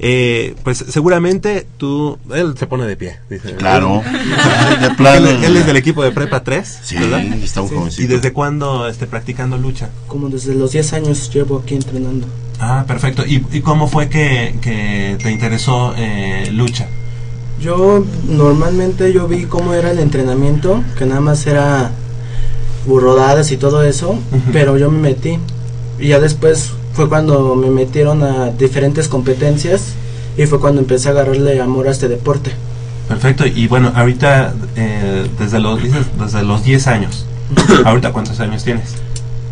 eh, 0.00 0.54
pues 0.62 0.84
seguramente 0.88 1.66
tú, 1.76 2.18
él 2.32 2.54
se 2.58 2.66
pone 2.66 2.86
de 2.86 2.96
pie. 2.96 3.16
Dice, 3.28 3.54
Claro. 3.56 4.02
Él, 4.04 4.80
De 4.80 4.90
plano. 4.96 5.28
él- 5.28 5.44
él 5.44 5.56
es 5.56 5.66
del 5.66 5.76
equipo 5.76 6.02
de 6.04 6.10
Prepa 6.12 6.42
3, 6.44 6.78
Sí, 6.82 6.96
¿verdad? 6.96 7.20
está 7.42 7.62
un 7.62 7.68
Sí. 7.68 7.74
jovencito. 7.74 8.02
¿Y 8.02 8.06
desde 8.06 8.32
cuándo 8.32 8.88
esté 8.88 9.06
practicando 9.06 9.58
lucha? 9.58 9.90
Como 10.06 10.28
desde 10.28 10.54
los 10.54 10.72
10 10.72 10.92
años 10.92 11.30
llevo 11.32 11.58
aquí 11.64 11.74
entrenando. 11.74 12.26
Ah, 12.60 12.84
perfecto. 12.86 13.24
¿Y, 13.26 13.44
y 13.52 13.60
cómo 13.60 13.86
fue 13.88 14.08
que, 14.08 14.54
que 14.60 15.16
te 15.22 15.30
interesó 15.30 15.94
eh, 15.96 16.48
lucha? 16.52 16.86
Yo 17.60 18.04
normalmente 18.28 19.12
yo 19.12 19.26
vi 19.26 19.44
cómo 19.46 19.74
era 19.74 19.90
el 19.90 19.98
entrenamiento, 19.98 20.82
que 20.96 21.06
nada 21.06 21.20
más 21.20 21.44
era 21.46 21.90
burrodadas 22.86 23.50
y 23.52 23.56
todo 23.56 23.82
eso, 23.82 24.18
pero 24.52 24.76
yo 24.78 24.90
me 24.90 25.00
metí. 25.00 25.38
Y 25.98 26.08
ya 26.08 26.20
después 26.20 26.70
fue 26.98 27.08
cuando 27.08 27.54
me 27.54 27.70
metieron 27.70 28.24
a 28.24 28.50
diferentes 28.50 29.06
competencias 29.06 29.92
y 30.36 30.46
fue 30.46 30.58
cuando 30.58 30.80
empecé 30.80 31.06
a 31.06 31.12
agarrarle 31.12 31.60
amor 31.60 31.86
a 31.86 31.92
este 31.92 32.08
deporte. 32.08 32.50
Perfecto. 33.06 33.46
Y 33.46 33.68
bueno, 33.68 33.92
ahorita, 33.94 34.52
eh, 34.74 35.24
desde, 35.38 35.60
los, 35.60 35.80
dices, 35.80 36.06
desde 36.18 36.42
los 36.42 36.64
10 36.64 36.88
años, 36.88 37.24
¿ahorita 37.84 38.10
cuántos 38.12 38.40
años 38.40 38.64
tienes? 38.64 38.94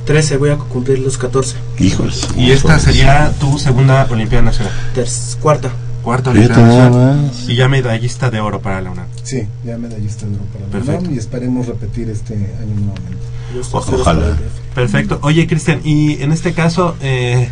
13, 0.06 0.38
voy 0.38 0.50
a 0.50 0.56
cumplir 0.56 0.98
los 0.98 1.18
14. 1.18 1.54
Hijos. 1.78 2.26
Y 2.36 2.50
esta 2.50 2.80
sería 2.80 3.32
tu 3.38 3.60
segunda 3.60 4.08
Olimpiada 4.10 4.42
Nacional. 4.42 4.72
Terc- 4.96 5.36
cuarta. 5.38 5.70
Cuarta 6.06 6.30
Fíjate 6.30 6.52
Olimpiada 6.54 6.68
nada 6.88 6.90
Nacional. 6.90 7.26
más. 7.26 7.48
Y 7.48 7.56
ya 7.56 7.68
medallista 7.68 8.30
de 8.30 8.40
oro 8.40 8.60
para 8.60 8.80
la 8.80 8.92
UNAM. 8.92 9.06
Sí, 9.24 9.42
ya 9.64 9.76
medallista 9.76 10.24
de 10.24 10.36
oro 10.36 10.44
para 10.52 10.64
la 10.66 10.70
Perfecto. 10.70 11.00
UNAM 11.00 11.14
y 11.14 11.18
esperemos 11.18 11.66
repetir 11.66 12.08
este 12.10 12.34
año 12.34 12.74
nuevamente. 12.76 13.26
O- 13.72 13.78
ojalá. 13.78 14.36
Perfecto. 14.72 15.18
Oye, 15.22 15.48
Cristian, 15.48 15.80
y 15.82 16.22
en 16.22 16.30
este 16.30 16.52
caso, 16.52 16.94
eh, 17.00 17.50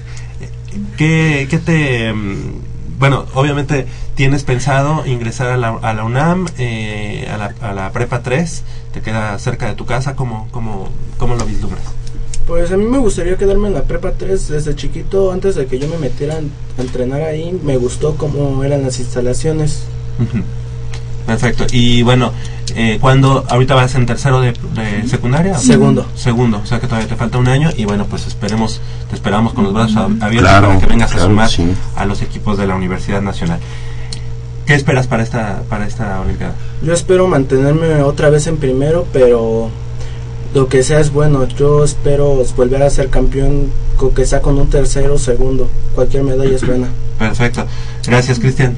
¿qué, 0.96 1.48
qué 1.50 1.58
te... 1.58 2.12
mm, 2.12 2.98
Bueno, 3.00 3.24
obviamente 3.34 3.86
tienes 4.14 4.44
pensado 4.44 5.04
ingresar 5.04 5.48
a 5.48 5.56
la, 5.56 5.70
a 5.70 5.92
la 5.92 6.04
UNAM, 6.04 6.46
eh, 6.58 7.28
a, 7.32 7.36
la, 7.36 7.54
a 7.60 7.72
la 7.74 7.90
Prepa 7.90 8.22
3, 8.22 8.62
te 8.92 9.00
queda 9.00 9.36
cerca 9.40 9.66
de 9.66 9.74
tu 9.74 9.84
casa, 9.84 10.14
¿cómo, 10.14 10.46
cómo, 10.52 10.88
cómo 11.18 11.34
lo 11.34 11.44
vislumbras? 11.44 11.82
Pues 12.46 12.70
a 12.72 12.76
mí 12.76 12.84
me 12.84 12.98
gustaría 12.98 13.36
quedarme 13.36 13.68
en 13.68 13.74
la 13.74 13.82
prepa 13.84 14.12
3 14.12 14.48
desde 14.48 14.76
chiquito, 14.76 15.32
antes 15.32 15.54
de 15.54 15.66
que 15.66 15.78
yo 15.78 15.88
me 15.88 15.96
metiera 15.96 16.34
a 16.36 16.80
entrenar 16.82 17.22
ahí, 17.22 17.58
me 17.62 17.76
gustó 17.78 18.16
cómo 18.16 18.62
eran 18.64 18.82
las 18.82 18.98
instalaciones. 19.00 19.84
Perfecto. 21.26 21.64
Y 21.72 22.02
bueno, 22.02 22.32
eh, 22.76 22.98
¿cuándo? 23.00 23.44
¿Ahorita 23.48 23.74
vas 23.74 23.94
en 23.94 24.04
tercero 24.04 24.42
de, 24.42 24.52
de 24.52 25.08
secundaria? 25.08 25.56
Segundo. 25.56 26.04
Segundo, 26.14 26.60
o 26.62 26.66
sea 26.66 26.80
que 26.80 26.86
todavía 26.86 27.08
te 27.08 27.16
falta 27.16 27.38
un 27.38 27.48
año 27.48 27.70
y 27.74 27.86
bueno, 27.86 28.04
pues 28.10 28.26
esperemos, 28.26 28.82
te 29.08 29.14
esperamos 29.16 29.54
con 29.54 29.64
los 29.64 29.72
brazos 29.72 29.96
ab- 29.96 30.22
abiertos 30.22 30.50
Claro, 30.50 30.66
para 30.68 30.80
que 30.80 30.86
vengas 30.86 31.14
a 31.14 31.20
sumar 31.20 31.48
sí. 31.48 31.64
a 31.96 32.04
los 32.04 32.20
equipos 32.20 32.58
de 32.58 32.66
la 32.66 32.74
Universidad 32.76 33.22
Nacional. 33.22 33.58
¿Qué 34.66 34.74
esperas 34.74 35.06
para 35.06 35.22
esta, 35.22 35.62
para 35.70 35.86
esta 35.86 36.20
Olimpiada? 36.20 36.54
Yo 36.82 36.92
espero 36.92 37.26
mantenerme 37.26 38.02
otra 38.02 38.28
vez 38.28 38.46
en 38.46 38.58
primero, 38.58 39.06
pero 39.12 39.70
lo 40.54 40.68
que 40.68 40.82
sea 40.82 41.00
es 41.00 41.12
bueno. 41.12 41.46
Yo 41.48 41.84
espero 41.84 42.42
volver 42.56 42.82
a 42.82 42.90
ser 42.90 43.10
campeón, 43.10 43.66
con 43.96 44.14
que 44.14 44.24
sea 44.24 44.40
con 44.40 44.58
un 44.58 44.70
tercero 44.70 45.14
o 45.14 45.18
segundo. 45.18 45.68
Cualquier 45.94 46.22
medalla 46.22 46.54
es 46.54 46.66
buena. 46.66 46.88
Perfecto. 47.18 47.66
Gracias, 48.06 48.38
Cristian. 48.38 48.76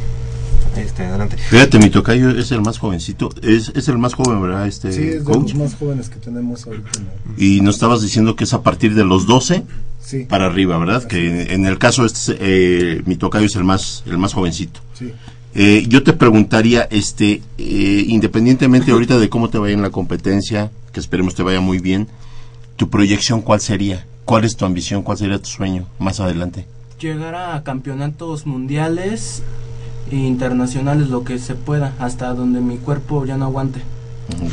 Este, 0.77 1.05
adelante. 1.05 1.37
Fíjate, 1.39 1.79
mi 1.79 1.89
tocayo 1.89 2.31
es 2.31 2.53
el 2.53 2.61
más 2.61 2.79
jovencito. 2.79 3.31
Es, 3.43 3.73
es 3.75 3.89
el 3.89 3.97
más 3.99 4.13
joven, 4.15 4.43
¿verdad? 4.43 4.67
Este 4.67 4.93
Sí, 4.93 5.03
es 5.05 5.19
de 5.21 5.25
coach. 5.25 5.53
los 5.53 5.55
más 5.55 5.75
jóvenes 5.75 6.11
que 6.11 6.17
tenemos 6.17 6.67
ahorita. 6.67 6.91
¿no? 7.01 7.33
Y 7.39 7.61
nos 7.63 7.77
estabas 7.77 8.03
diciendo 8.03 8.37
que 8.37 8.45
es 8.45 8.53
a 8.53 8.63
partir 8.63 8.95
de 8.95 9.05
los 9.05 9.27
12 9.27 9.63
Sí, 10.03 10.25
para 10.29 10.47
arriba, 10.47 10.77
¿verdad? 10.79 11.03
Que 11.05 11.53
en 11.55 11.67
el 11.67 11.79
caso 11.79 12.05
este, 12.05 12.37
eh, 12.39 13.03
mi 13.07 13.17
tocayo 13.17 13.47
es 13.47 13.57
el 13.57 13.65
más, 13.65 14.03
el 14.07 14.19
más 14.19 14.33
jovencito. 14.35 14.81
sí. 14.99 15.13
Eh, 15.59 15.87
yo 15.89 16.03
te 16.03 16.13
preguntaría, 16.13 16.83
este, 16.91 17.41
eh, 17.57 18.05
independientemente 18.09 18.91
ahorita 18.93 19.19
de 19.19 19.31
cómo 19.31 19.49
te 19.49 19.57
vaya 19.57 19.73
en 19.73 19.81
la 19.81 19.89
competencia, 19.89 20.71
que 20.97 21.01
esperemos 21.01 21.35
te 21.35 21.43
vaya 21.43 21.61
muy 21.61 21.79
bien, 21.79 22.09
tu 22.77 22.89
proyección 22.89 23.43
cuál 23.43 23.61
sería, 23.61 24.07
cuál 24.25 24.45
es 24.45 24.57
tu 24.57 24.65
ambición, 24.65 25.03
cuál 25.03 25.19
sería 25.19 25.39
tu 25.39 25.51
sueño 25.51 25.85
más 25.99 26.21
adelante. 26.21 26.65
Llegar 26.99 27.35
a 27.35 27.63
campeonatos 27.65 28.47
mundiales 28.47 29.43
e 30.11 30.17
internacionales, 30.17 31.11
lo 31.11 31.23
que 31.23 31.39
se 31.39 31.55
pueda, 31.55 31.93
hasta 31.99 32.33
donde 32.33 32.63
mi 32.63 32.79
cuerpo 32.79 33.27
ya 33.27 33.37
no 33.37 33.45
aguante. 33.45 33.83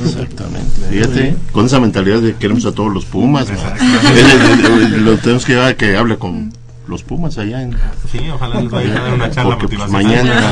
Exactamente. 0.03 0.81
Fíjate, 0.89 1.37
con 1.53 1.65
esa 1.67 1.79
mentalidad 1.79 2.19
de 2.19 2.35
queremos 2.35 2.65
a 2.65 2.73
todos 2.73 2.93
los 2.93 3.05
Pumas, 3.05 3.47
¿no? 3.49 4.97
Lo 4.97 5.17
tenemos 5.19 5.45
que 5.45 5.53
llevar 5.53 5.69
a 5.69 5.77
que 5.77 5.95
hable 5.95 6.17
con 6.17 6.51
los 6.89 7.03
Pumas 7.03 7.37
allá 7.37 7.61
en 7.61 7.73
Sí, 8.11 8.19
ojalá 8.29 8.59
nos 8.59 8.69
vaya 8.69 8.97
a 8.97 9.01
dar 9.01 9.13
una 9.13 9.31
charla 9.31 9.57
porque 9.57 9.77
pues, 9.77 9.89
mañana, 9.89 10.51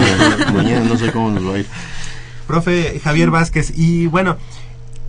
mañana 0.54 0.86
no 0.86 0.98
sé 0.98 1.12
cómo 1.12 1.32
nos 1.32 1.46
va 1.46 1.56
a 1.56 1.60
ir. 1.60 1.66
Profe 2.48 3.02
Javier 3.04 3.30
Vázquez, 3.30 3.74
y 3.78 4.08
bueno, 4.08 4.38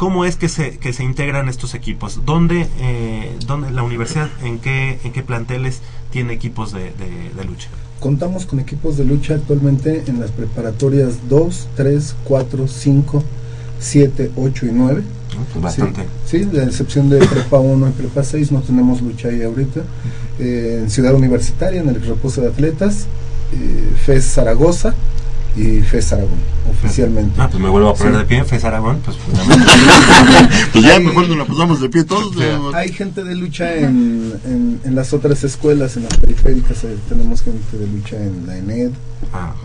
¿cómo 0.03 0.25
es 0.25 0.35
que 0.35 0.49
se, 0.49 0.79
que 0.79 0.93
se 0.93 1.05
integran 1.05 1.49
estos 1.49 1.75
equipos? 1.75 2.23
¿Dónde, 2.27 2.67
eh, 2.81 3.37
dónde 3.47 3.71
la 3.71 3.85
universidad, 3.85 4.29
en 4.43 4.59
qué, 4.59 4.99
en 5.05 5.13
qué 5.13 5.23
planteles 5.23 5.79
tiene 6.11 6.33
equipos 6.33 6.73
de, 6.73 6.81
de- 7.03 7.31
de 7.37 7.45
lucha? 7.45 7.69
Contamos 8.01 8.45
con 8.45 8.59
equipos 8.59 8.97
de 8.97 9.05
lucha 9.05 9.35
actualmente 9.35 10.03
en 10.09 10.19
las 10.19 10.33
preparatorias 10.33 11.29
2, 11.29 11.69
3, 11.77 12.17
4, 12.25 12.67
5, 12.67 13.23
7, 13.79 14.33
8 14.35 14.67
y 14.67 14.71
9. 14.73 15.03
Pues 15.53 15.63
bastante. 15.63 16.01
Sí, 16.27 16.41
sí, 16.41 16.49
la 16.53 16.65
excepción 16.65 17.09
de 17.09 17.19
Prepa 17.25 17.61
1 17.61 17.89
y 17.89 17.93
Prepa 17.93 18.25
6 18.25 18.51
no 18.51 18.61
tenemos 18.61 19.01
lucha 19.03 19.29
ahí 19.29 19.43
ahorita. 19.45 19.83
Eh, 20.41 20.81
en 20.83 20.91
Ciudad 20.91 21.15
Universitaria, 21.15 21.81
en 21.81 21.89
el 21.91 22.03
reposo 22.03 22.41
de 22.41 22.49
atletas, 22.49 23.07
eh, 23.53 23.93
FES 24.05 24.25
Zaragoza 24.25 24.95
y 25.57 25.81
FES 25.83 26.13
Aragón, 26.15 26.39
oficialmente. 26.71 27.41
Ah, 27.41 27.49
pues 27.51 27.63
me 27.63 27.69
vuelvo 27.69 27.91
a 27.91 27.95
poner 27.95 28.15
Sí. 28.15 28.19
de 28.21 28.25
pie, 28.25 28.45
Fes 28.45 28.65
Aragón, 28.65 29.01
pues 29.05 29.17
Pues 30.73 30.85
ya 30.85 30.99
mejor 31.01 31.29
nos 31.29 31.39
la 31.39 31.45
pasamos 31.45 31.81
de 31.81 31.89
pie 31.89 32.05
todos. 32.05 32.35
de- 32.37 32.57
Hay 32.75 32.91
gente 32.93 33.23
de 33.25 33.35
lucha 33.35 33.75
en, 33.77 34.33
en, 34.47 34.81
en 34.85 34.95
las 34.95 35.13
otras 35.13 35.45
escuelas, 35.45 35.97
en 35.97 36.05
las 36.05 36.17
periféricas, 36.17 36.85
eh, 36.85 36.97
tenemos 37.09 37.43
gente 37.43 37.77
de 37.77 37.87
lucha 37.87 38.17
en 38.17 38.47
la 38.47 38.57
ENED, 38.57 38.91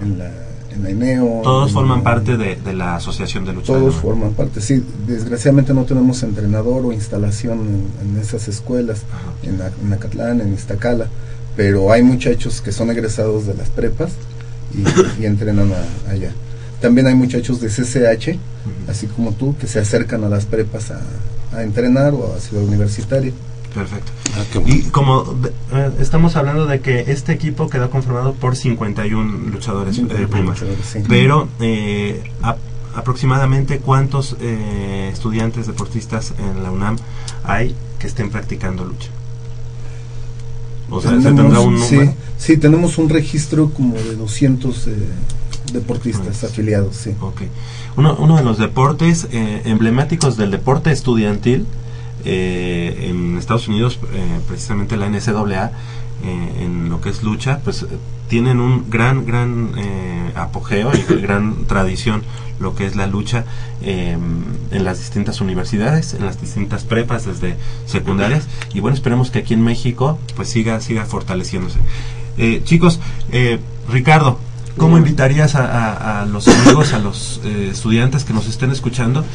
en, 0.01 0.17
la, 0.19 0.31
en 0.73 0.83
la 0.83 0.89
ENEO. 0.89 1.39
Ah. 1.39 1.43
Todos 1.43 1.69
en 1.69 1.73
forman 1.73 1.97
la- 1.99 2.03
parte 2.03 2.37
de, 2.37 2.55
de 2.57 2.73
la 2.73 2.95
asociación 2.95 3.45
de 3.45 3.53
lucha. 3.53 3.67
Todos 3.67 3.95
¿no? 3.95 4.01
forman 4.01 4.31
parte, 4.33 4.59
sí. 4.61 4.83
Desgraciadamente 5.07 5.73
no 5.73 5.85
tenemos 5.85 6.21
entrenador 6.23 6.85
o 6.85 6.91
instalación 6.91 7.59
en, 8.01 8.09
en 8.15 8.21
esas 8.21 8.47
escuelas, 8.47 9.03
en, 9.43 9.59
la- 9.59 9.71
en 9.81 9.93
Acatlán, 9.93 10.41
en 10.41 10.53
Iztacala, 10.53 11.07
pero 11.55 11.91
hay 11.91 12.03
muchachos 12.03 12.61
que 12.61 12.71
son 12.71 12.91
egresados 12.91 13.47
de 13.47 13.53
las 13.53 13.69
prepas 13.69 14.11
y, 14.73 15.21
y 15.21 15.25
entrenan 15.25 15.71
a- 15.71 16.11
allá. 16.11 16.31
También 16.81 17.07
hay 17.07 17.15
muchachos 17.15 17.59
de 17.59 17.69
CCH, 17.69 18.37
así 18.89 19.07
como 19.07 19.31
tú, 19.31 19.55
que 19.57 19.67
se 19.67 19.79
acercan 19.79 20.23
a 20.23 20.29
las 20.29 20.45
prepas 20.45 20.91
a, 20.91 21.01
a 21.55 21.63
entrenar 21.63 22.13
o 22.13 22.33
a 22.35 22.39
Ciudad 22.39 22.63
Universitaria. 22.63 23.31
Perfecto. 23.73 24.11
Y 24.65 24.83
como 24.89 25.23
de- 25.23 25.49
eh, 25.71 25.91
estamos 25.99 26.35
hablando 26.35 26.65
de 26.65 26.79
que 26.79 27.05
este 27.11 27.33
equipo 27.33 27.69
quedó 27.69 27.89
conformado 27.89 28.33
por 28.33 28.55
51 28.55 29.49
luchadores 29.51 29.93
eh, 29.97 30.01
51 30.01 30.29
primas, 30.29 30.59
luchadores, 30.61 30.85
sí. 30.85 30.99
pero 31.07 31.47
eh, 31.59 32.23
ap- 32.41 32.57
aproximadamente 32.95 33.79
cuántos 33.79 34.35
eh, 34.39 35.09
estudiantes 35.13 35.67
deportistas 35.67 36.33
en 36.39 36.63
la 36.63 36.71
UNAM 36.71 36.97
hay 37.43 37.75
que 37.99 38.07
estén 38.07 38.29
practicando 38.31 38.83
lucha. 38.85 39.09
O 40.89 41.01
sea, 41.01 41.11
se 41.11 41.17
Tenemos- 41.17 41.41
tendrá 41.41 41.59
un 41.61 41.79
sí, 41.79 41.95
número. 41.95 42.13
sí, 42.37 42.57
tenemos 42.57 42.97
un 42.97 43.09
registro 43.09 43.69
como 43.71 43.95
de 43.95 44.15
200 44.15 44.87
eh, 44.87 44.95
deportistas 45.73 46.43
afiliados, 46.43 46.95
sí. 46.95 47.11
Ok. 47.21 47.41
Uno, 47.97 48.15
uno 48.19 48.37
de 48.37 48.43
los 48.43 48.57
deportes 48.57 49.27
eh, 49.31 49.63
emblemáticos 49.65 50.37
del 50.37 50.51
deporte 50.51 50.91
estudiantil 50.91 51.65
eh, 52.25 53.07
en 53.09 53.37
Estados 53.37 53.67
Unidos, 53.67 53.99
precisamente 54.47 54.97
la 54.97 55.07
NCAA, 55.09 55.71
eh, 56.23 56.63
en 56.63 56.89
lo 56.89 56.99
que 57.01 57.09
es 57.09 57.23
lucha, 57.23 57.59
pues 57.63 57.83
eh, 57.83 57.87
tienen 58.27 58.59
un 58.59 58.89
gran, 58.89 59.25
gran 59.25 59.71
eh, 59.77 60.31
apogeo 60.35 60.91
y 60.95 61.01
gran 61.21 61.65
tradición 61.65 62.23
lo 62.59 62.73
que 62.75 62.85
es 62.87 62.95
la 62.95 63.05
lucha 63.05 63.45
eh, 63.83 64.17
en 64.71 64.83
las 64.83 64.97
distintas 64.97 65.41
universidades, 65.41 66.13
en 66.15 66.25
las 66.25 66.41
distintas 66.41 66.83
prepas 66.85 67.25
desde 67.25 67.55
secundarias 67.85 68.47
y 68.73 68.79
bueno, 68.79 68.95
esperemos 68.95 69.29
que 69.31 69.39
aquí 69.39 69.53
en 69.53 69.61
México 69.63 70.17
pues 70.35 70.49
siga, 70.49 70.81
siga 70.81 71.05
fortaleciéndose. 71.05 71.77
Eh, 72.37 72.61
chicos, 72.63 72.99
eh, 73.31 73.59
Ricardo, 73.89 74.39
¿Cómo 74.77 74.95
invitarías 74.99 75.55
a, 75.55 75.65
a- 75.65 76.21
a 76.21 76.25
los 76.27 76.47
amigos, 76.47 76.93
a 76.93 76.99
los 76.99 77.41
eh, 77.43 77.69
estudiantes 77.71 78.25
que 78.25 78.33
nos 78.33 78.47
estén 78.47 78.69
escuchando 78.69 79.25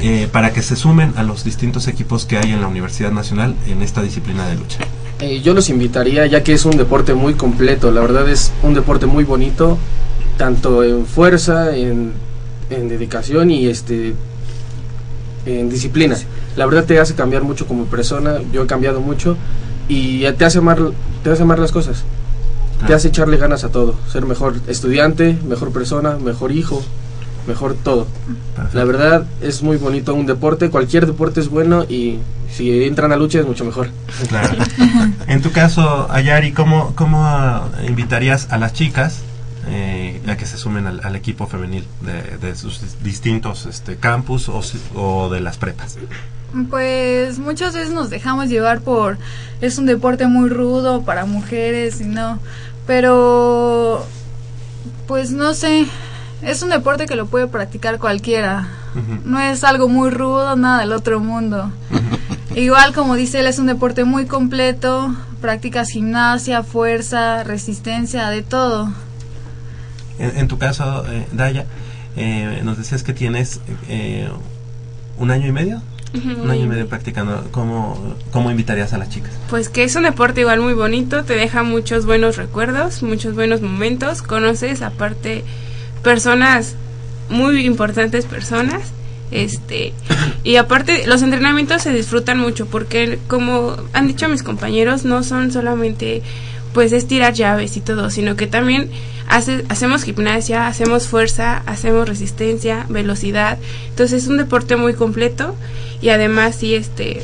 eh, 0.00 0.28
para 0.32 0.52
que 0.52 0.60
se 0.60 0.74
sumen 0.74 1.12
a 1.16 1.22
los 1.22 1.44
distintos 1.44 1.86
equipos 1.86 2.24
que 2.26 2.36
hay 2.36 2.50
en 2.50 2.60
la 2.60 2.66
Universidad 2.66 3.12
Nacional 3.12 3.54
en 3.68 3.82
esta 3.82 4.02
disciplina 4.02 4.48
de 4.48 4.56
lucha? 4.56 4.78
Eh, 5.20 5.40
yo 5.40 5.52
los 5.52 5.68
invitaría 5.68 6.26
ya 6.26 6.44
que 6.44 6.52
es 6.52 6.64
un 6.64 6.76
deporte 6.76 7.12
muy 7.12 7.34
completo, 7.34 7.90
la 7.90 8.00
verdad 8.00 8.28
es 8.28 8.52
un 8.62 8.74
deporte 8.74 9.06
muy 9.06 9.24
bonito, 9.24 9.76
tanto 10.36 10.84
en 10.84 11.06
fuerza, 11.06 11.76
en, 11.76 12.12
en 12.70 12.88
dedicación 12.88 13.50
y 13.50 13.66
este 13.66 14.14
en 15.44 15.68
disciplina. 15.68 16.16
La 16.56 16.66
verdad 16.66 16.84
te 16.84 17.00
hace 17.00 17.14
cambiar 17.14 17.42
mucho 17.42 17.66
como 17.66 17.86
persona, 17.86 18.38
yo 18.52 18.62
he 18.62 18.66
cambiado 18.66 19.00
mucho 19.00 19.36
y 19.88 20.20
te 20.32 20.44
hace 20.44 20.58
amar, 20.58 20.78
te 21.24 21.30
hace 21.30 21.42
amar 21.42 21.58
las 21.58 21.72
cosas. 21.72 22.04
Te 22.86 22.94
hace 22.94 23.08
echarle 23.08 23.38
ganas 23.38 23.64
a 23.64 23.70
todo, 23.72 23.96
ser 24.12 24.24
mejor 24.24 24.54
estudiante, 24.68 25.36
mejor 25.48 25.72
persona, 25.72 26.16
mejor 26.16 26.52
hijo, 26.52 26.80
mejor 27.48 27.74
todo. 27.82 28.06
La 28.72 28.84
verdad 28.84 29.24
es 29.40 29.62
muy 29.62 29.76
bonito 29.76 30.14
un 30.14 30.26
deporte, 30.26 30.70
cualquier 30.70 31.06
deporte 31.06 31.40
es 31.40 31.48
bueno 31.48 31.82
y 31.84 32.18
si 32.52 32.84
entran 32.84 33.10
a 33.12 33.16
lucha 33.16 33.40
es 33.40 33.46
mucho 33.46 33.64
mejor. 33.64 33.90
Claro. 34.28 34.54
En 35.26 35.42
tu 35.42 35.50
caso, 35.50 36.06
Ayari, 36.10 36.52
¿cómo, 36.52 36.92
cómo 36.94 37.68
invitarías 37.86 38.48
a 38.50 38.58
las 38.58 38.72
chicas 38.72 39.20
eh, 39.68 40.20
a 40.26 40.36
que 40.36 40.46
se 40.46 40.56
sumen 40.56 40.86
al, 40.86 41.00
al 41.04 41.16
equipo 41.16 41.46
femenil 41.46 41.84
de, 42.00 42.38
de 42.46 42.54
sus 42.56 42.80
distintos 43.02 43.66
este, 43.66 43.96
campus 43.96 44.48
o, 44.48 44.62
si- 44.62 44.80
o 44.94 45.28
de 45.28 45.40
las 45.40 45.58
prepas? 45.58 45.96
Pues 46.70 47.38
muchas 47.38 47.74
veces 47.74 47.90
nos 47.90 48.08
dejamos 48.08 48.48
llevar 48.48 48.80
por 48.80 49.18
es 49.60 49.76
un 49.78 49.84
deporte 49.84 50.26
muy 50.26 50.48
rudo 50.48 51.02
para 51.02 51.26
mujeres 51.26 52.00
y 52.00 52.04
no, 52.04 52.38
pero 52.86 54.04
pues 55.06 55.30
no 55.32 55.52
sé, 55.52 55.86
es 56.42 56.62
un 56.62 56.70
deporte 56.70 57.06
que 57.06 57.16
lo 57.16 57.26
puede 57.26 57.46
practicar 57.46 57.98
cualquiera. 57.98 58.68
No 59.24 59.38
es 59.40 59.64
algo 59.64 59.88
muy 59.88 60.10
rudo, 60.10 60.56
nada 60.56 60.80
del 60.80 60.92
otro 60.92 61.20
mundo. 61.20 61.70
Igual 62.54 62.92
como 62.94 63.14
dice 63.14 63.40
él, 63.40 63.46
es 63.46 63.58
un 63.58 63.66
deporte 63.66 64.04
muy 64.04 64.26
completo, 64.26 65.14
practicas 65.40 65.90
gimnasia, 65.90 66.62
fuerza, 66.62 67.44
resistencia, 67.44 68.30
de 68.30 68.42
todo. 68.42 68.92
En, 70.18 70.36
en 70.36 70.48
tu 70.48 70.58
caso, 70.58 71.04
eh, 71.08 71.26
Daya, 71.32 71.66
eh, 72.16 72.60
nos 72.64 72.78
decías 72.78 73.04
que 73.04 73.12
tienes 73.12 73.60
eh, 73.88 74.28
un 75.18 75.30
año 75.30 75.46
y 75.46 75.52
medio. 75.52 75.82
Un 76.14 76.50
año 76.50 76.64
y 76.64 76.66
medio 76.66 76.88
practicando. 76.88 77.46
¿Cómo, 77.50 78.16
¿Cómo 78.32 78.50
invitarías 78.50 78.94
a 78.94 78.98
las 78.98 79.10
chicas? 79.10 79.30
Pues 79.50 79.68
que 79.68 79.84
es 79.84 79.94
un 79.94 80.04
deporte 80.04 80.40
igual 80.40 80.60
muy 80.60 80.72
bonito, 80.72 81.22
te 81.24 81.34
deja 81.34 81.62
muchos 81.62 82.06
buenos 82.06 82.36
recuerdos, 82.36 83.02
muchos 83.02 83.34
buenos 83.34 83.60
momentos, 83.60 84.22
conoces 84.22 84.80
aparte 84.80 85.44
personas 86.02 86.74
muy 87.28 87.66
importantes 87.66 88.24
personas, 88.24 88.92
este 89.30 89.92
y 90.42 90.56
aparte 90.56 91.06
los 91.06 91.22
entrenamientos 91.22 91.82
se 91.82 91.92
disfrutan 91.92 92.38
mucho 92.38 92.66
porque 92.66 93.18
como 93.26 93.76
han 93.92 94.06
dicho 94.06 94.28
mis 94.28 94.42
compañeros 94.42 95.04
no 95.04 95.22
son 95.22 95.52
solamente 95.52 96.22
pues 96.72 96.92
estirar 96.92 97.34
llaves 97.34 97.76
y 97.76 97.80
todo, 97.80 98.10
sino 98.10 98.36
que 98.36 98.46
también 98.46 98.90
hace, 99.26 99.64
hacemos 99.68 100.04
gimnasia, 100.04 100.66
hacemos 100.66 101.08
fuerza, 101.08 101.62
hacemos 101.66 102.08
resistencia, 102.08 102.86
velocidad, 102.88 103.58
entonces 103.90 104.24
es 104.24 104.28
un 104.28 104.38
deporte 104.38 104.76
muy 104.76 104.94
completo 104.94 105.54
y 106.00 106.10
además 106.10 106.56
sí 106.56 106.74
este 106.74 107.22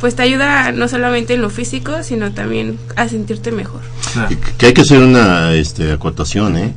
pues 0.00 0.16
te 0.16 0.22
ayuda 0.22 0.72
no 0.72 0.88
solamente 0.88 1.34
en 1.34 1.42
lo 1.42 1.50
físico, 1.50 2.02
sino 2.02 2.32
también 2.32 2.78
a 2.96 3.08
sentirte 3.08 3.52
mejor. 3.52 3.82
Que 4.56 4.66
hay 4.66 4.74
que 4.74 4.80
hacer 4.80 4.98
una 4.98 5.54
este, 5.54 5.92
acotación, 5.92 6.56
¿eh? 6.56 6.72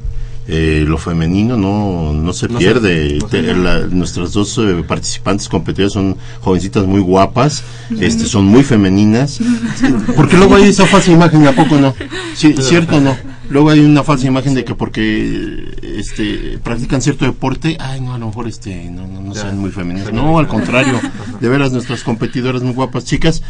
Eh, 0.45 0.83
lo 0.85 0.97
femenino 0.97 1.55
no, 1.55 2.11
no 2.11 2.33
se 2.33 2.49
No 2.49 2.59
pierde. 2.59 3.11
se- 3.11 3.17
no 3.19 3.27
Te- 3.27 3.41
se- 3.45 3.53
la- 3.55 3.79
nuestras 3.87 4.33
dos 4.33 4.57
eh, 4.57 4.83
participantes 4.85 5.47
competidoras 5.47 5.93
son 5.93 6.17
jovencitas 6.41 6.85
muy 6.85 6.99
guapas, 6.99 7.63
este, 7.99 8.25
son 8.25 8.45
muy 8.45 8.63
femeninas. 8.63 9.39
Porque 10.17 10.35
luego 10.35 10.55
hay 10.55 10.63
esa 10.65 10.85
falsa 10.85 11.11
imagen, 11.11 11.47
¿a 11.47 11.53
poco 11.53 11.77
no? 11.77 11.95
Sí, 12.35 12.53
¿Cierto 12.59 12.97
o 12.97 12.99
no? 12.99 13.15
Luego 13.49 13.69
hay 13.69 13.79
una 13.81 14.03
falsa 14.03 14.25
imagen 14.27 14.53
de 14.55 14.63
que 14.65 14.73
porque 14.73 15.75
este, 15.81 16.57
practican 16.63 17.01
cierto 17.01 17.25
deporte, 17.25 17.77
ay, 17.79 18.01
no, 18.01 18.13
a 18.13 18.17
lo 18.17 18.27
mejor 18.27 18.47
este, 18.47 18.89
no, 18.89 19.05
no, 19.07 19.21
no 19.21 19.35
sean 19.35 19.59
muy 19.59 19.69
femeninas. 19.71 20.11
No, 20.11 20.39
al 20.39 20.47
contrario, 20.47 20.99
de 21.39 21.49
veras 21.49 21.71
nuestras 21.71 22.03
competidoras 22.03 22.63
muy 22.63 22.73
guapas 22.73 23.05
chicas. 23.05 23.43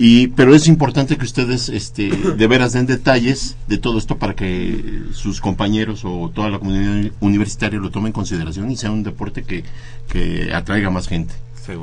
Y, 0.00 0.28
pero 0.28 0.54
es 0.54 0.68
importante 0.68 1.16
que 1.16 1.24
ustedes 1.24 1.68
este, 1.68 2.08
de 2.10 2.46
veras 2.46 2.72
den 2.72 2.86
detalles 2.86 3.56
de 3.66 3.78
todo 3.78 3.98
esto 3.98 4.16
para 4.16 4.34
que 4.34 5.02
sus 5.12 5.40
compañeros 5.40 6.02
o 6.04 6.30
toda 6.32 6.50
la 6.50 6.58
comunidad 6.60 7.10
universitaria 7.20 7.80
lo 7.80 7.90
tomen 7.90 8.08
en 8.08 8.12
consideración 8.12 8.70
y 8.70 8.76
sea 8.76 8.92
un 8.92 9.02
deporte 9.02 9.42
que, 9.42 9.64
que 10.08 10.52
atraiga 10.54 10.88
más 10.90 11.08
gente. 11.08 11.34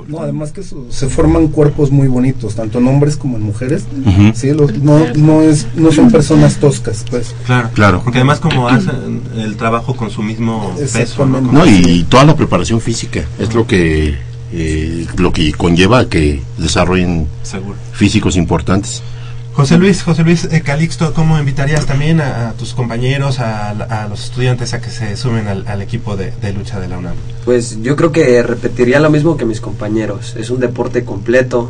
No, 0.08 0.20
además 0.22 0.52
que 0.52 0.62
eso, 0.62 0.88
se 0.90 1.10
forman 1.10 1.50
cuerpos 1.50 1.92
muy 1.92 2.08
bonitos, 2.08 2.56
tanto 2.56 2.80
en 2.80 2.88
hombres 2.88 3.18
como 3.18 3.38
en 3.38 3.44
mujeres. 3.44 3.86
Sí, 4.34 4.50
los- 4.52 4.74
no, 4.80 5.14
no, 5.14 5.44
es, 5.44 5.68
no 5.76 5.92
son 5.92 6.10
personas 6.10 6.56
toscas, 6.58 7.06
pues. 7.08 7.36
Claro, 7.46 7.70
Claro. 7.72 8.02
Porque 8.04 8.18
además 8.18 8.40
como 8.40 8.68
hacen 8.68 9.22
el 9.38 9.56
trabajo 9.58 9.96
con 9.96 10.10
su 10.10 10.24
mismo 10.24 10.74
peso, 10.92 11.28
¿no? 11.28 11.40
No, 11.40 11.66
y 11.68 12.04
toda 12.10 12.24
la 12.26 12.36
preparación 12.36 12.82
física 12.82 13.26
es 13.38 13.54
lo 13.54 13.68
que 13.68 14.16
eh, 14.58 15.06
lo 15.18 15.32
que 15.34 15.52
conlleva 15.54 16.08
que 16.08 16.42
desarrollen 16.58 17.28
Seguro. 17.44 17.76
físicos 17.92 18.36
importantes. 18.38 19.04
José 19.54 19.78
Luis, 19.78 20.04
José 20.04 20.24
Luis 20.24 20.44
eh, 20.52 20.62
Calixto, 20.62 21.14
¿cómo 21.14 21.40
invitarías 21.40 21.86
también 21.86 22.20
a, 22.20 22.50
a 22.50 22.54
tus 22.54 22.74
compañeros, 22.74 23.40
a, 23.40 23.70
a 23.70 24.08
los 24.10 24.26
estudiantes 24.26 24.74
a 24.74 24.82
que 24.82 24.90
se 24.90 25.16
sumen 25.16 25.48
al, 25.48 25.66
al 25.68 25.82
equipo 25.82 26.18
de, 26.18 26.32
de 26.42 26.52
lucha 26.54 26.80
de 26.80 26.90
la 26.90 26.98
UNAM? 26.98 27.16
Pues 27.46 27.82
yo 27.82 27.96
creo 27.96 28.12
que 28.12 28.44
repetiría 28.44 29.00
lo 29.00 29.10
mismo 29.10 29.38
que 29.38 29.46
mis 29.46 29.62
compañeros. 29.62 30.36
Es 30.38 30.50
un 30.50 30.60
deporte 30.60 31.06
completo. 31.06 31.70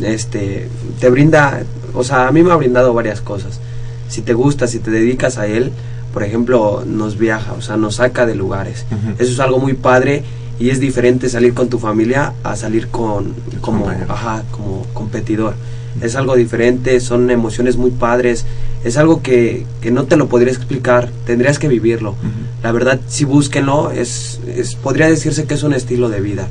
Este, 0.00 0.68
te 1.00 1.08
brinda, 1.08 1.62
o 1.94 2.04
sea, 2.04 2.28
a 2.28 2.32
mí 2.32 2.42
me 2.42 2.52
ha 2.52 2.56
brindado 2.56 2.92
varias 2.92 3.20
cosas. 3.22 3.60
si 4.08 4.20
te 4.20 4.34
gusta, 4.34 4.66
si 4.66 4.78
te 4.78 4.90
dedicas 4.90 5.38
a 5.38 5.46
él, 5.46 5.72
por 6.12 6.22
ejemplo, 6.22 6.84
nos 6.86 7.16
viaja, 7.18 7.54
o 7.54 7.62
sea, 7.62 7.76
nos 7.78 7.96
saca 7.96 8.26
de 8.26 8.34
lugares. 8.34 8.84
Eso 9.18 9.32
es 9.32 9.40
algo 9.40 9.58
muy 9.58 9.72
padre 9.74 10.22
y 10.58 10.70
es 10.70 10.80
diferente 10.80 11.28
salir 11.28 11.52
con 11.54 11.68
tu 11.68 11.78
familia 11.78 12.32
a 12.42 12.56
salir 12.56 12.88
con 12.88 13.34
como, 13.60 13.84
ajá, 14.08 14.42
como 14.50 14.86
competidor. 14.94 15.54
Es 16.00 16.14
algo 16.14 16.34
diferente, 16.36 17.00
son 17.00 17.30
emociones 17.30 17.76
muy 17.78 17.90
padres, 17.90 18.44
es 18.84 18.96
algo 18.98 19.22
que, 19.22 19.64
que 19.80 19.90
no 19.90 20.04
te 20.04 20.16
lo 20.16 20.28
podría 20.28 20.52
explicar, 20.52 21.10
tendrías 21.24 21.58
que 21.58 21.68
vivirlo. 21.68 22.14
La 22.62 22.70
verdad, 22.72 23.00
si 23.08 23.24
búsquenlo, 23.24 23.90
es, 23.90 24.40
es, 24.46 24.74
podría 24.74 25.08
decirse 25.08 25.44
que 25.44 25.54
es 25.54 25.62
un 25.62 25.72
estilo 25.72 26.08
de 26.10 26.20
vida, 26.20 26.48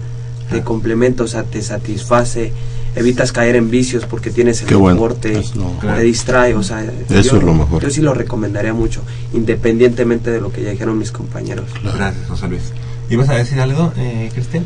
te 0.50 0.62
complementa, 0.62 1.24
o 1.24 1.28
sea, 1.28 1.44
te 1.44 1.62
satisface, 1.62 2.52
evitas 2.96 3.32
caer 3.32 3.56
en 3.56 3.70
vicios 3.70 4.06
porque 4.06 4.30
tienes 4.32 4.62
el 4.64 4.76
bueno, 4.78 4.96
deporte, 4.96 5.38
es 5.38 5.56
lo- 5.56 5.72
te 5.96 6.02
distrae, 6.02 6.56
o 6.56 6.64
sea, 6.64 6.84
Eso 7.10 7.38
es 7.38 7.44
lo 7.44 7.54
mejor. 7.54 7.84
Yo 7.84 7.90
sí 7.92 8.02
lo 8.02 8.14
recomendaría 8.16 8.74
mucho, 8.74 9.02
independientemente 9.34 10.32
de 10.32 10.42
lo 10.42 10.52
que 10.52 10.64
ya 10.64 10.72
dijeron 10.72 10.98
mis 10.98 11.12
compañeros. 11.12 11.66
Gracias, 11.84 12.28
José 12.28 12.48
Luis. 12.48 12.62
¿Ibas 13.10 13.30
a 13.30 13.36
decir 13.36 13.60
algo, 13.60 13.94
eh, 13.98 14.30
Cristian? 14.34 14.66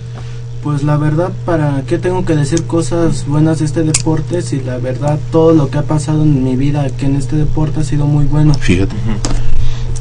Pues 0.63 0.83
la 0.83 0.97
verdad, 0.97 1.31
¿para 1.45 1.83
qué 1.87 1.97
tengo 1.97 2.25
que 2.25 2.35
decir 2.35 2.63
cosas 2.63 3.25
buenas 3.25 3.59
de 3.59 3.65
este 3.65 3.83
deporte 3.83 4.41
si 4.41 4.59
la 4.59 4.77
verdad 4.77 5.17
todo 5.31 5.53
lo 5.53 5.69
que 5.69 5.77
ha 5.77 5.83
pasado 5.83 6.23
en 6.23 6.43
mi 6.43 6.55
vida 6.55 6.83
aquí 6.83 7.05
en 7.05 7.15
este 7.15 7.37
deporte 7.37 7.79
ha 7.79 7.83
sido 7.83 8.05
muy 8.05 8.25
bueno? 8.25 8.53
Fíjate. 8.53 8.95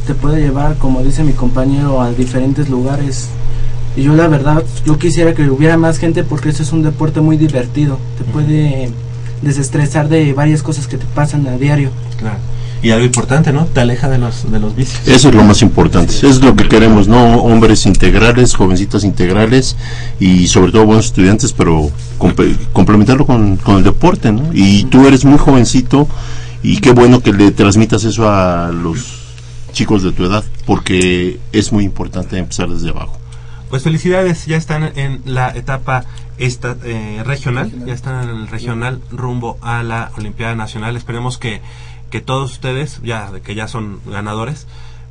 Te 0.07 0.15
puede 0.15 0.41
llevar, 0.41 0.77
como 0.77 1.03
dice 1.03 1.23
mi 1.23 1.33
compañero, 1.33 2.01
a 2.01 2.11
diferentes 2.11 2.69
lugares. 2.69 3.29
Y 3.97 4.03
yo 4.03 4.15
la 4.15 4.27
verdad, 4.27 4.63
yo 4.85 4.99
quisiera 4.99 5.35
que 5.35 5.49
hubiera 5.49 5.77
más 5.77 5.99
gente 5.99 6.25
porque 6.25 6.49
ese 6.49 6.63
es 6.65 6.73
un 6.73 6.83
deporte 6.83 7.21
muy 7.21 7.37
divertido. 7.37 7.99
Te 8.17 8.25
puede 8.25 8.91
desestresar 9.43 10.09
de 10.09 10.33
varias 10.33 10.63
cosas 10.63 10.89
que 10.89 10.99
te 10.99 11.07
pasan 11.07 11.47
a 11.47 11.57
diario. 11.57 11.91
Claro. 12.19 12.39
Y 12.83 12.91
algo 12.91 13.05
importante, 13.05 13.53
¿no? 13.53 13.67
Te 13.67 13.81
aleja 13.81 14.09
de 14.09 14.19
los, 14.19 14.51
de 14.51 14.61
los 14.61 14.77
vicios. 14.77 15.07
Eso 15.09 15.29
es 15.29 15.35
lo 15.35 15.43
más 15.43 15.63
importante, 15.63 16.13
eso 16.13 16.29
es 16.29 16.41
lo 16.41 16.55
que 16.55 16.69
queremos, 16.69 17.09
¿no? 17.09 17.43
Hombres 17.43 17.87
integrales, 17.87 18.55
jovencitas 18.55 19.05
integrales 19.05 19.77
y 20.21 20.47
sobre 20.49 20.71
todo 20.71 20.87
buenos 20.87 21.07
estudiantes, 21.07 21.53
pero 21.53 21.91
complementarlo 22.73 23.27
con, 23.27 23.57
con 23.57 23.79
el 23.79 23.85
deporte, 23.85 24.31
¿no? 24.31 24.51
Y 24.53 24.85
tú 24.85 25.07
eres 25.09 25.25
muy 25.25 25.39
jovencito 25.39 26.09
y 26.63 26.79
qué 26.79 26.93
bueno 26.93 27.21
que 27.21 27.33
le 27.33 27.51
transmitas 27.51 28.05
eso 28.05 28.31
a 28.31 28.71
los 28.73 29.19
chicos 29.73 30.03
de 30.03 30.13
tu 30.13 30.25
edad, 30.25 30.45
porque 30.67 31.39
es 31.53 31.73
muy 31.73 31.85
importante 31.85 32.39
empezar 32.39 32.69
desde 32.69 32.91
abajo. 32.91 33.19
Pues 33.71 33.83
felicidades, 33.83 34.47
ya 34.47 34.57
están 34.57 34.93
en 34.97 35.21
la 35.27 35.51
etapa 35.51 36.05
esta, 36.39 36.77
eh, 36.85 37.23
regional, 37.25 37.71
ya 37.85 37.93
están 37.93 38.29
en 38.29 38.37
el 38.37 38.49
regional 38.49 39.01
rumbo 39.11 39.59
a 39.61 39.83
la 39.83 40.11
Olimpiada 40.17 40.55
Nacional. 40.55 40.97
Esperemos 40.97 41.37
que, 41.37 41.61
que 42.11 42.21
todos 42.21 42.53
ustedes, 42.53 43.01
ya 43.03 43.31
que 43.45 43.55
ya 43.55 43.69
son 43.69 44.01
ganadores, 44.07 44.67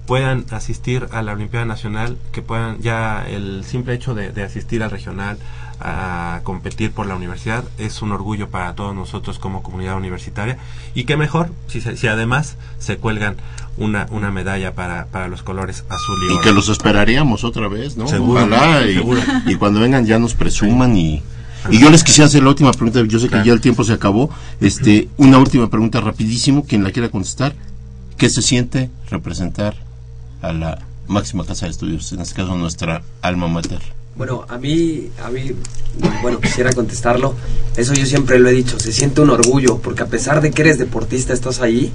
puedan 0.05 0.45
asistir 0.51 1.07
a 1.11 1.21
la 1.21 1.33
Olimpiada 1.33 1.65
Nacional, 1.65 2.17
que 2.31 2.41
puedan 2.41 2.79
ya 2.79 3.25
el 3.27 3.63
simple 3.65 3.93
hecho 3.93 4.15
de, 4.15 4.31
de 4.31 4.43
asistir 4.43 4.81
al 4.83 4.89
regional 4.91 5.37
a 5.79 6.39
competir 6.43 6.91
por 6.91 7.05
la 7.05 7.15
universidad 7.15 7.63
es 7.77 8.01
un 8.01 8.11
orgullo 8.11 8.49
para 8.49 8.73
todos 8.73 8.95
nosotros 8.95 9.37
como 9.37 9.61
comunidad 9.61 9.95
universitaria 9.95 10.57
y 10.95 11.03
qué 11.03 11.17
mejor 11.17 11.51
si, 11.67 11.81
se- 11.81 11.97
si 11.97 12.07
además 12.07 12.55
se 12.79 12.97
cuelgan 12.97 13.35
una, 13.77 14.07
una 14.09 14.31
medalla 14.31 14.73
para, 14.73 15.05
para 15.05 15.27
los 15.27 15.43
colores 15.43 15.83
azul 15.89 16.17
y, 16.23 16.31
Y 16.31 16.35
oro. 16.35 16.41
que 16.41 16.51
los 16.51 16.69
esperaríamos 16.69 17.43
otra 17.43 17.67
vez, 17.67 17.95
¿no? 17.95 18.07
Seguro, 18.07 18.43
Ojalá 18.45 18.87
y, 18.87 18.95
seguro. 18.95 19.21
y 19.45 19.53
cuando 19.55 19.79
vengan 19.81 20.05
ya 20.07 20.17
nos 20.17 20.33
presuman 20.33 20.97
y, 20.97 21.21
y 21.69 21.79
yo 21.79 21.89
les 21.89 22.03
quisiera 22.03 22.27
hacer 22.27 22.43
la 22.43 22.49
última 22.49 22.71
pregunta, 22.71 23.03
yo 23.05 23.19
sé 23.19 23.29
que 23.29 23.43
ya 23.43 23.53
el 23.53 23.61
tiempo 23.61 23.83
se 23.83 23.93
acabó, 23.93 24.29
este, 24.61 25.09
una 25.17 25.37
última 25.37 25.69
pregunta 25.69 26.01
rapidísimo, 26.01 26.63
quien 26.65 26.83
la 26.83 26.91
quiera 26.91 27.09
contestar, 27.09 27.53
¿qué 28.17 28.29
se 28.29 28.41
siente 28.41 28.89
representar 29.09 29.75
a 30.41 30.53
la 30.53 30.79
máxima 31.07 31.45
casa 31.45 31.65
de 31.65 31.71
estudios, 31.71 32.11
en 32.13 32.21
este 32.21 32.35
caso 32.35 32.55
nuestra 32.55 33.01
alma 33.21 33.47
mater? 33.47 33.81
Bueno, 34.15 34.45
a 34.49 34.57
mí, 34.57 35.09
a 35.23 35.29
mí, 35.29 35.51
bueno, 36.23 36.41
quisiera 36.41 36.73
contestarlo. 36.73 37.35
Eso 37.75 37.93
yo 37.93 38.03
siempre 38.05 38.39
lo 38.39 38.49
he 38.49 38.51
dicho, 38.51 38.79
se 38.79 38.91
siente 38.91 39.21
un 39.21 39.29
orgullo, 39.29 39.77
porque 39.77 40.01
a 40.01 40.07
pesar 40.07 40.41
de 40.41 40.49
que 40.49 40.63
eres 40.63 40.79
deportista, 40.79 41.33
estás 41.33 41.61
ahí, 41.61 41.91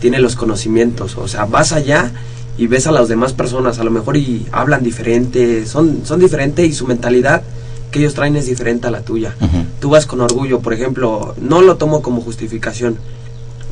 tienes 0.00 0.20
los 0.20 0.34
conocimientos. 0.34 1.16
O 1.16 1.28
sea, 1.28 1.44
vas 1.44 1.72
allá 1.72 2.10
y 2.58 2.66
ves 2.66 2.88
a 2.88 2.92
las 2.92 3.08
demás 3.08 3.34
personas, 3.34 3.78
a 3.78 3.84
lo 3.84 3.92
mejor 3.92 4.16
y 4.16 4.46
hablan 4.50 4.82
diferente, 4.82 5.64
son, 5.64 6.04
son 6.04 6.18
diferentes 6.18 6.68
y 6.68 6.72
su 6.72 6.88
mentalidad 6.88 7.42
que 7.90 7.98
ellos 7.98 8.14
traen 8.14 8.36
es 8.36 8.46
diferente 8.46 8.86
a 8.86 8.90
la 8.90 9.02
tuya. 9.02 9.34
Tú 9.80 9.90
vas 9.90 10.06
con 10.06 10.20
orgullo, 10.20 10.60
por 10.60 10.72
ejemplo, 10.72 11.34
no 11.40 11.62
lo 11.62 11.76
tomo 11.76 12.02
como 12.02 12.22
justificación, 12.22 12.96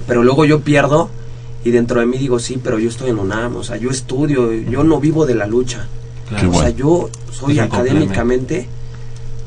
pero 0.07 0.23
luego 0.23 0.45
yo 0.45 0.61
pierdo 0.61 1.11
y 1.65 1.71
dentro 1.71 2.01
de 2.01 2.07
mí 2.07 2.19
digo, 2.19 2.39
sí, 2.39 2.61
pero 2.63 2.79
yo 2.79 2.89
estoy 2.89 3.11
en 3.11 3.19
UNAM, 3.19 3.57
o 3.57 3.65
sea, 3.65 3.77
yo 3.77 3.91
estudio, 3.91 4.53
yo 4.53 4.85
no 4.85 5.01
vivo 5.01 5.27
de 5.27 5.35
la 5.35 5.47
lucha. 5.47 5.87
Claro. 6.29 6.51
O 6.51 6.61
sea, 6.61 6.71
yo 6.71 7.09
soy 7.33 7.59
académicamente 7.59 8.69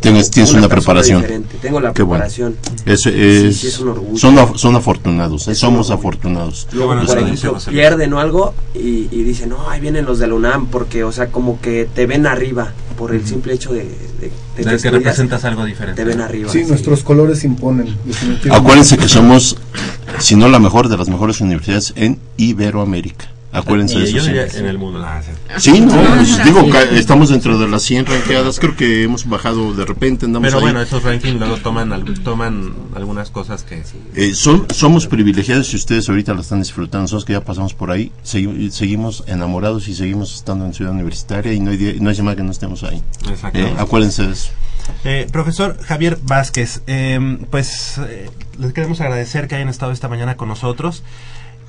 Tienes, 0.01 0.31
tienes 0.31 0.51
una, 0.53 0.67
preparación. 0.67 1.21
diferente, 1.21 1.57
Tengo 1.61 1.79
la 1.79 1.93
Qué 1.93 2.01
bueno. 2.01 2.23
preparación. 2.23 2.57
Es, 2.85 3.01
Sí, 3.01 3.11
es- 3.15 3.57
sí, 3.57 3.67
es 3.67 3.79
un 3.79 3.89
orgullo. 3.89 4.17
Son, 4.17 4.35
af- 4.35 4.57
son 4.57 4.75
afortunados, 4.75 5.47
¿eh? 5.47 5.53
somos 5.55 5.91
afortunados. 5.91 6.67
Luego, 6.73 6.95
Los 6.95 7.05
por 7.05 7.17
que- 7.19 7.23
ejemplo, 7.31 7.57
pierden 7.69 8.11
o 8.13 8.19
algo 8.19 8.53
y, 8.73 9.07
y 9.11 9.23
dicen, 9.23 9.49
no, 9.49 9.69
ahí 9.69 9.79
vienen 9.79 10.05
los 10.05 10.17
de 10.19 10.27
la 10.27 10.33
UNAM, 10.33 10.67
porque, 10.67 11.03
o 11.03 11.11
sea, 11.11 11.27
como 11.27 11.61
que 11.61 11.87
te 11.93 12.07
ven 12.07 12.25
arriba 12.25 12.73
por 12.97 13.13
el 13.13 13.25
simple 13.27 13.53
hecho 13.53 13.71
de, 13.73 13.83
de, 14.19 14.31
de 14.57 14.71
De 14.71 14.77
que 14.79 14.91
representas 14.91 15.45
algo 15.45 15.65
diferente. 15.65 16.01
Te 16.01 16.07
ven 16.07 16.19
arriba. 16.21 16.51
Sí, 16.51 16.63
nuestros 16.67 17.03
colores 17.03 17.43
imponen, 17.43 17.95
definitivamente. 18.05 18.51
Acuérdense 18.53 18.97
que 18.97 19.07
somos, 19.07 19.55
si 20.19 20.35
no 20.35 20.47
la 20.49 20.59
mejor, 20.59 20.89
de 20.89 20.97
las 20.97 21.09
mejores 21.09 21.41
universidades 21.41 21.93
en 21.95 22.19
Iberoamérica. 22.37 23.29
Acuérdense 23.53 23.99
de 23.99 24.05
eso. 24.05 24.21
siempre. 24.21 24.59
en 24.59 24.65
el 24.65 24.77
mundo. 24.77 25.03
Ah, 25.05 25.21
sí. 25.21 25.71
Sí, 25.71 25.81
no, 25.81 25.93
pues 25.93 26.43
digo, 26.45 26.69
ca- 26.69 26.83
estamos 26.83 27.29
dentro 27.29 27.57
de 27.59 27.67
las 27.67 27.81
100 27.83 28.05
ranqueadas, 28.05 28.59
creo 28.59 28.75
que 28.75 29.03
hemos 29.03 29.27
bajado 29.27 29.73
de 29.73 29.85
repente, 29.85 30.25
andamos 30.25 30.47
Pero 30.47 30.57
ahí. 30.59 30.63
bueno, 30.63 30.81
esos 30.81 31.03
rankings 31.03 31.37
luego 31.39 31.57
toman, 31.57 31.91
al- 31.91 32.19
toman 32.23 32.73
algunas 32.95 33.29
cosas 33.29 33.63
que... 33.63 33.83
Eh, 34.15 34.33
son- 34.33 34.67
somos 34.73 35.07
privilegiados 35.07 35.73
y 35.73 35.75
ustedes 35.75 36.07
ahorita 36.07 36.33
lo 36.33 36.41
están 36.41 36.59
disfrutando. 36.59 37.03
Nosotros 37.03 37.25
que 37.25 37.33
ya 37.33 37.43
pasamos 37.43 37.73
por 37.73 37.91
ahí, 37.91 38.11
segui- 38.25 38.69
seguimos 38.71 39.23
enamorados 39.27 39.87
y 39.87 39.95
seguimos 39.95 40.33
estando 40.35 40.65
en 40.65 40.73
Ciudad 40.73 40.93
Universitaria 40.93 41.51
y 41.53 41.59
no 41.59 41.71
hay, 41.71 41.97
no 41.99 42.09
hay 42.09 42.15
semana 42.15 42.35
que 42.37 42.43
no 42.43 42.51
estemos 42.51 42.83
ahí. 42.83 43.01
Exactamente. 43.29 43.73
Eh, 43.73 43.81
acuérdense 43.81 44.27
de 44.27 44.33
eso. 44.33 44.49
Eh, 45.03 45.27
profesor 45.31 45.77
Javier 45.83 46.17
Vázquez, 46.23 46.81
eh, 46.87 47.37
pues 47.51 47.97
eh, 47.99 48.29
les 48.59 48.73
queremos 48.73 48.99
agradecer 49.01 49.47
que 49.47 49.55
hayan 49.55 49.69
estado 49.69 49.91
esta 49.91 50.07
mañana 50.07 50.37
con 50.37 50.47
nosotros, 50.47 51.03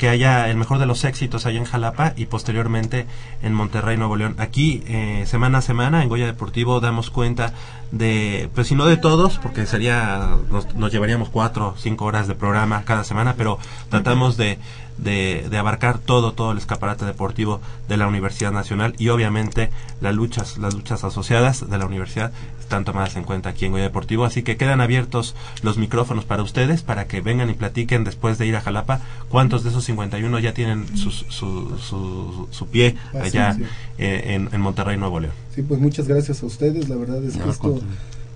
que 0.03 0.09
haya 0.09 0.50
el 0.50 0.57
mejor 0.57 0.80
de 0.80 0.86
los 0.86 1.05
éxitos 1.05 1.46
allá 1.46 1.59
en 1.59 1.64
Jalapa 1.64 2.12
y 2.16 2.26
posteriormente 2.26 3.07
en 3.40 3.55
Monterrey, 3.55 3.96
Nuevo 3.96 4.16
León. 4.16 4.34
Aquí, 4.38 4.82
eh, 4.88 5.22
semana 5.26 5.59
a 5.59 5.62
semana, 5.62 6.03
en 6.03 6.09
Goya 6.09 6.26
Deportivo, 6.26 6.80
damos 6.80 7.11
cuenta 7.11 7.53
de, 7.92 8.50
pues 8.53 8.66
si 8.66 8.74
no 8.74 8.84
de 8.84 8.96
todos, 8.96 9.38
porque 9.38 9.64
sería, 9.64 10.38
nos, 10.50 10.74
nos 10.74 10.90
llevaríamos 10.90 11.28
cuatro 11.28 11.76
cinco 11.78 12.05
horas 12.05 12.26
de 12.26 12.34
programa 12.34 12.82
cada 12.84 13.05
semana, 13.05 13.34
pero 13.38 13.61
tratamos 13.90 14.36
de, 14.36 14.59
de, 15.03 15.46
de 15.50 15.59
abarcar 15.59 15.98
todo, 15.98 16.32
todo 16.32 16.53
el 16.53 16.59
escaparate 16.59 17.05
deportivo 17.05 17.61
de 17.88 17.96
la 17.96 18.07
Universidad 18.07 18.53
Nacional 18.53 18.94
y 18.98 19.09
obviamente 19.09 19.70
las 20.00 20.14
luchas, 20.14 20.59
las 20.59 20.74
luchas 20.74 21.05
asociadas 21.05 21.68
de 21.68 21.78
la 21.78 21.86
universidad 21.86 22.32
están 22.61 22.84
tomadas 22.84 23.16
en 23.16 23.24
cuenta 23.24 23.50
aquí 23.50 23.66
en 23.66 23.72
Goya 23.72 23.84
Deportivo, 23.84 24.24
así 24.24 24.42
que 24.42 24.57
quedan 24.57 24.80
abiertos 24.80 25.34
los 25.62 25.76
micrófonos 25.76 26.24
para 26.24 26.42
ustedes, 26.42 26.82
para 26.82 27.07
que 27.07 27.20
vengan 27.20 27.50
y 27.50 27.55
platiquen 27.55 28.05
después 28.05 28.38
de 28.38 28.46
ir 28.46 28.57
a 28.57 28.61
Jalapa, 28.62 29.00
cuántos 29.28 29.62
de 29.62 29.70
esos 29.70 29.84
51 29.84 30.38
ya 30.38 30.55
tienen 30.55 30.96
sus- 30.96 31.26
su, 31.28 31.76
su, 31.78 32.48
su 32.50 32.66
pie 32.68 32.96
allá 33.20 33.57
eh, 33.98 34.22
en, 34.34 34.48
en 34.53 34.61
Monterrey, 34.61 34.96
Nuevo 34.96 35.20
León. 35.20 35.34
Sí, 35.55 35.61
pues 35.62 35.80
muchas 35.80 36.09
gracias 36.09 36.42
a 36.42 36.46
ustedes. 36.46 36.88
La 36.88 36.96
verdad 36.96 37.22
es 37.22 37.34
que 37.34 37.40
No, 37.44 37.50
esto 37.50 37.80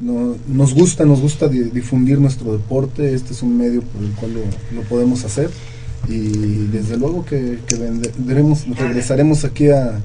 no- 0.00 0.36
nos 0.48 0.74
gusta, 0.74 1.06
nos 1.06 1.20
gusta 1.20 1.48
di- 1.48 1.70
difundir 1.70 2.18
nuestro 2.20 2.52
deporte. 2.52 3.14
Este 3.14 3.32
es 3.32 3.42
un 3.42 3.56
medio 3.56 3.80
por 3.82 4.02
el 4.02 4.10
cual 4.12 4.34
lo, 4.34 4.76
lo 4.76 4.82
podemos 4.86 5.24
hacer. 5.24 5.50
Y 6.08 6.66
desde 6.72 6.96
luego 6.96 7.24
que, 7.24 7.58
que 7.66 7.76
vendremos, 7.76 8.64
regresaremos 8.76 9.44
aquí 9.44 9.68
a, 9.70 10.00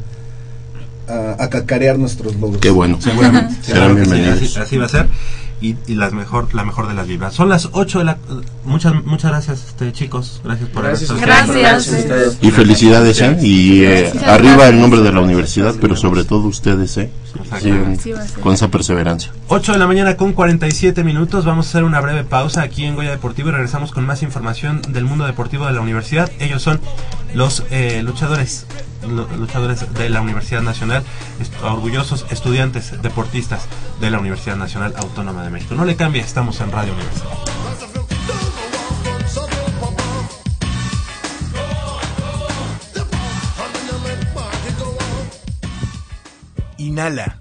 a, 1.07 1.35
a 1.43 1.49
cacarear 1.49 1.97
nuestros 1.99 2.35
logros. 2.35 2.61
Qué 2.61 2.69
bueno. 2.69 2.97
Seguramente. 3.01 3.55
Serán 3.61 3.95
bienvenidos. 3.95 4.37
así, 4.41 4.59
así 4.59 4.77
va 4.77 4.85
a 4.85 4.89
ser. 4.89 5.07
Y, 5.61 5.75
y 5.85 5.93
las 5.93 6.11
mejor, 6.11 6.51
la 6.55 6.63
mejor 6.65 6.87
de 6.87 6.95
las 6.95 7.05
vibras. 7.07 7.35
Son 7.35 7.47
las 7.47 7.69
8 7.73 7.99
de 7.99 8.05
la... 8.05 8.17
Muchas, 8.65 8.95
muchas 9.05 9.29
gracias, 9.29 9.63
este, 9.67 9.91
chicos. 9.91 10.41
Gracias 10.43 10.69
por 10.69 10.83
haber 10.85 10.97
Gracias 10.97 11.11
estado 11.11 11.31
a 11.31 11.35
aquí. 11.35 11.49
ustedes. 11.51 11.71
Gracias 11.71 11.95
a 11.95 11.99
ustedes. 11.99 12.37
Y 12.41 12.49
felicidades, 12.49 13.21
¿eh? 13.21 13.37
Y 13.43 13.83
eh, 13.83 14.09
Gracias. 14.11 14.23
arriba 14.23 14.67
el 14.69 14.81
nombre 14.81 15.01
de 15.01 15.11
la 15.11 15.21
universidad, 15.21 15.75
pero 15.79 15.95
sobre 15.95 16.23
todo 16.23 16.47
ustedes, 16.47 16.97
¿eh? 16.97 17.11
Sí 17.61 17.71
con 18.41 18.53
esa 18.55 18.69
perseverancia. 18.69 19.31
8 19.53 19.73
de 19.73 19.79
la 19.79 19.85
mañana 19.85 20.15
con 20.15 20.31
47 20.31 21.03
minutos. 21.03 21.43
Vamos 21.43 21.65
a 21.65 21.69
hacer 21.71 21.83
una 21.83 21.99
breve 21.99 22.23
pausa 22.23 22.61
aquí 22.61 22.85
en 22.85 22.95
Goya 22.95 23.09
Deportivo 23.09 23.49
y 23.49 23.51
regresamos 23.51 23.91
con 23.91 24.05
más 24.05 24.23
información 24.23 24.81
del 24.81 25.03
mundo 25.03 25.25
deportivo 25.25 25.65
de 25.65 25.73
la 25.73 25.81
universidad. 25.81 26.31
Ellos 26.39 26.61
son 26.61 26.79
los 27.33 27.65
eh, 27.69 28.01
luchadores, 28.01 28.65
luchadores 29.37 29.93
de 29.93 30.09
la 30.09 30.21
Universidad 30.21 30.61
Nacional, 30.61 31.03
orgullosos 31.63 32.25
estudiantes 32.29 33.01
deportistas 33.01 33.67
de 33.99 34.09
la 34.09 34.19
Universidad 34.19 34.55
Nacional 34.55 34.93
Autónoma 34.95 35.43
de 35.43 35.49
México. 35.49 35.75
No 35.75 35.83
le 35.83 35.97
cambie, 35.97 36.21
estamos 36.21 36.61
en 36.61 36.71
Radio 36.71 36.93
Universidad. 36.93 37.27
Inhala 46.77 47.40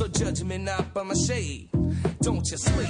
So 0.00 0.08
judge 0.08 0.42
me 0.44 0.56
not 0.56 0.94
by 0.94 1.02
my 1.02 1.12
shade. 1.12 1.68
Don't 2.22 2.42
you 2.50 2.56
sleep. 2.56 2.88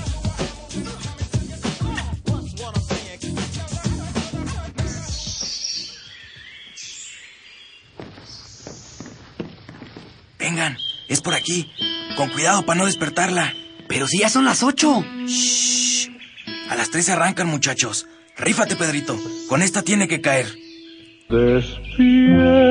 Vengan, 10.39 10.77
es 11.09 11.21
por 11.21 11.35
aquí. 11.35 11.69
Con 12.17 12.29
cuidado 12.29 12.65
para 12.65 12.79
no 12.79 12.87
despertarla. 12.87 13.55
Pero 13.89 14.07
si 14.07 14.21
ya 14.21 14.29
son 14.29 14.45
las 14.45 14.63
ocho. 14.63 15.05
Shh. 15.27 16.11
A 16.69 16.77
las 16.77 16.91
tres 16.91 17.07
se 17.07 17.13
arrancan, 17.13 17.49
muchachos. 17.49 18.07
Rífate, 18.37 18.77
Pedrito. 18.77 19.19
Con 19.49 19.63
esta 19.63 19.83
tiene 19.83 20.07
que 20.07 20.21
caer. 20.21 20.47
Despierta, 21.29 22.71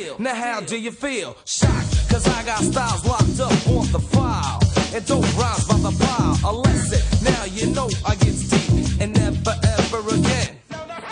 Now 0.21 0.35
how 0.35 0.61
do 0.61 0.79
you 0.79 0.91
feel? 0.91 1.35
Shocked, 1.45 2.07
cause 2.07 2.27
I 2.27 2.43
got 2.45 2.59
styles 2.59 3.03
locked 3.07 3.39
up 3.39 3.67
on 3.67 3.91
the 3.91 3.99
file. 3.99 4.61
And 4.93 5.03
don't 5.07 5.23
rise 5.35 5.65
by 5.67 5.77
the 5.77 5.91
pile. 5.97 6.37
A 6.45 6.53
lesson, 6.53 7.23
now 7.23 7.45
you 7.45 7.73
know 7.73 7.89
I 8.05 8.13
get 8.13 8.35
deep. 8.47 9.01
And 9.01 9.15
never 9.15 9.55
ever 9.79 10.15
again 10.15 10.59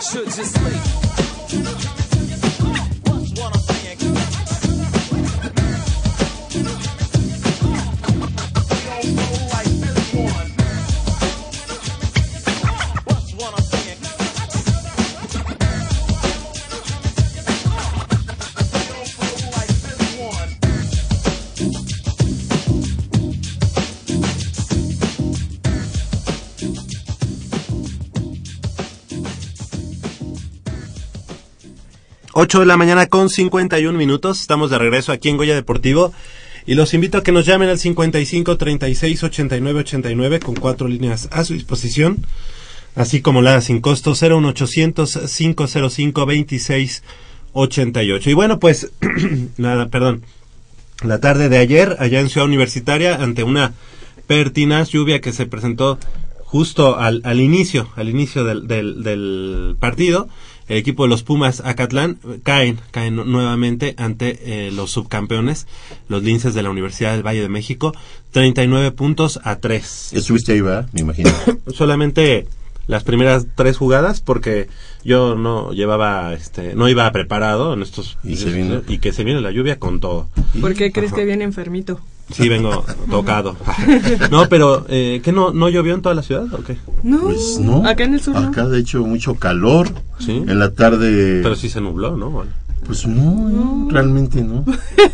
should 0.00 0.26
you 0.26 0.44
sleep. 0.44 1.89
Ocho 32.42 32.60
de 32.60 32.64
la 32.64 32.78
mañana 32.78 33.06
con 33.06 33.28
51 33.28 33.98
minutos. 33.98 34.40
Estamos 34.40 34.70
de 34.70 34.78
regreso 34.78 35.12
aquí 35.12 35.28
en 35.28 35.36
Goya 35.36 35.54
Deportivo. 35.54 36.14
Y 36.64 36.74
los 36.74 36.94
invito 36.94 37.18
a 37.18 37.22
que 37.22 37.32
nos 37.32 37.44
llamen 37.44 37.68
al 37.68 37.78
55 37.78 38.56
36 38.56 39.24
89 39.24 39.80
89 39.80 40.40
con 40.40 40.54
cuatro 40.54 40.88
líneas 40.88 41.28
a 41.32 41.44
su 41.44 41.52
disposición. 41.52 42.24
Así 42.94 43.20
como 43.20 43.42
la 43.42 43.60
sin 43.60 43.82
costo 43.82 44.12
01800 44.12 45.18
505 45.36 46.24
26 46.24 47.02
88. 47.52 48.30
Y 48.30 48.32
bueno, 48.32 48.58
pues, 48.58 48.90
nada, 49.58 49.90
perdón. 49.90 50.22
La 51.04 51.20
tarde 51.20 51.50
de 51.50 51.58
ayer, 51.58 51.96
allá 51.98 52.20
en 52.20 52.30
Ciudad 52.30 52.48
Universitaria, 52.48 53.16
ante 53.16 53.42
una 53.42 53.74
pertinaz 54.26 54.88
lluvia 54.88 55.20
que 55.20 55.34
se 55.34 55.44
presentó 55.44 55.98
justo 56.44 56.98
al, 56.98 57.20
al 57.24 57.38
inicio, 57.38 57.90
al 57.96 58.08
inicio 58.08 58.44
del, 58.44 58.66
del 58.66 59.76
partido, 59.78 60.30
el 60.70 60.78
equipo 60.78 61.02
de 61.02 61.10
los 61.10 61.22
Pumas 61.22 61.60
Acatlán 61.64 62.18
caen, 62.42 62.78
caen 62.92 63.16
nu- 63.16 63.24
nuevamente 63.24 63.94
ante 63.98 64.38
eh, 64.66 64.70
los 64.70 64.90
subcampeones, 64.92 65.66
los 66.08 66.22
linces 66.22 66.54
de 66.54 66.62
la 66.62 66.70
Universidad 66.70 67.12
del 67.12 67.26
Valle 67.26 67.42
de 67.42 67.48
México, 67.50 67.92
39 68.30 68.92
puntos 68.92 69.38
a 69.44 69.56
3. 69.56 70.12
Estuviste 70.14 70.52
ahí, 70.52 70.62
¿verdad? 70.62 70.88
Me 70.92 71.00
imagino. 71.02 71.30
Solamente 71.74 72.46
las 72.86 73.04
primeras 73.04 73.46
tres 73.54 73.76
jugadas 73.76 74.20
porque 74.20 74.68
yo 75.04 75.34
no 75.36 75.72
llevaba, 75.72 76.32
este, 76.34 76.74
no 76.74 76.88
iba 76.88 77.10
preparado 77.12 77.72
en 77.74 77.82
estos 77.82 78.18
Y 78.24 78.36
se 78.36 78.50
vino. 78.50 78.82
y 78.88 78.98
que 78.98 79.12
se 79.12 79.22
viene 79.24 79.40
la 79.40 79.50
lluvia 79.52 79.78
con 79.78 80.00
todo. 80.00 80.28
¿Por 80.60 80.74
qué 80.74 80.90
crees 80.90 81.12
Ajá. 81.12 81.20
que 81.20 81.26
viene 81.26 81.44
enfermito? 81.44 82.00
Sí, 82.32 82.48
vengo 82.48 82.84
tocado. 83.10 83.56
No, 84.30 84.48
pero 84.48 84.84
eh, 84.88 85.20
¿qué 85.24 85.32
no, 85.32 85.52
no 85.52 85.68
llovió 85.68 85.94
en 85.94 86.02
toda 86.02 86.14
la 86.14 86.22
ciudad 86.22 86.44
o 86.52 86.62
qué? 86.62 86.76
No, 87.02 87.20
Pues 87.20 87.58
no. 87.60 87.86
acá 87.86 88.04
en 88.04 88.14
el 88.14 88.20
sur 88.20 88.34
no. 88.34 88.48
Acá 88.48 88.66
de 88.66 88.78
hecho 88.78 89.04
mucho 89.04 89.34
calor. 89.34 89.88
Sí. 90.18 90.32
En 90.46 90.58
la 90.58 90.70
tarde. 90.72 91.40
Pero 91.42 91.56
sí 91.56 91.68
se 91.68 91.80
nubló, 91.80 92.16
¿no? 92.16 92.44
Pues 92.90 93.06
no, 93.06 93.48
no, 93.48 93.88
realmente 93.88 94.42
no. 94.42 94.64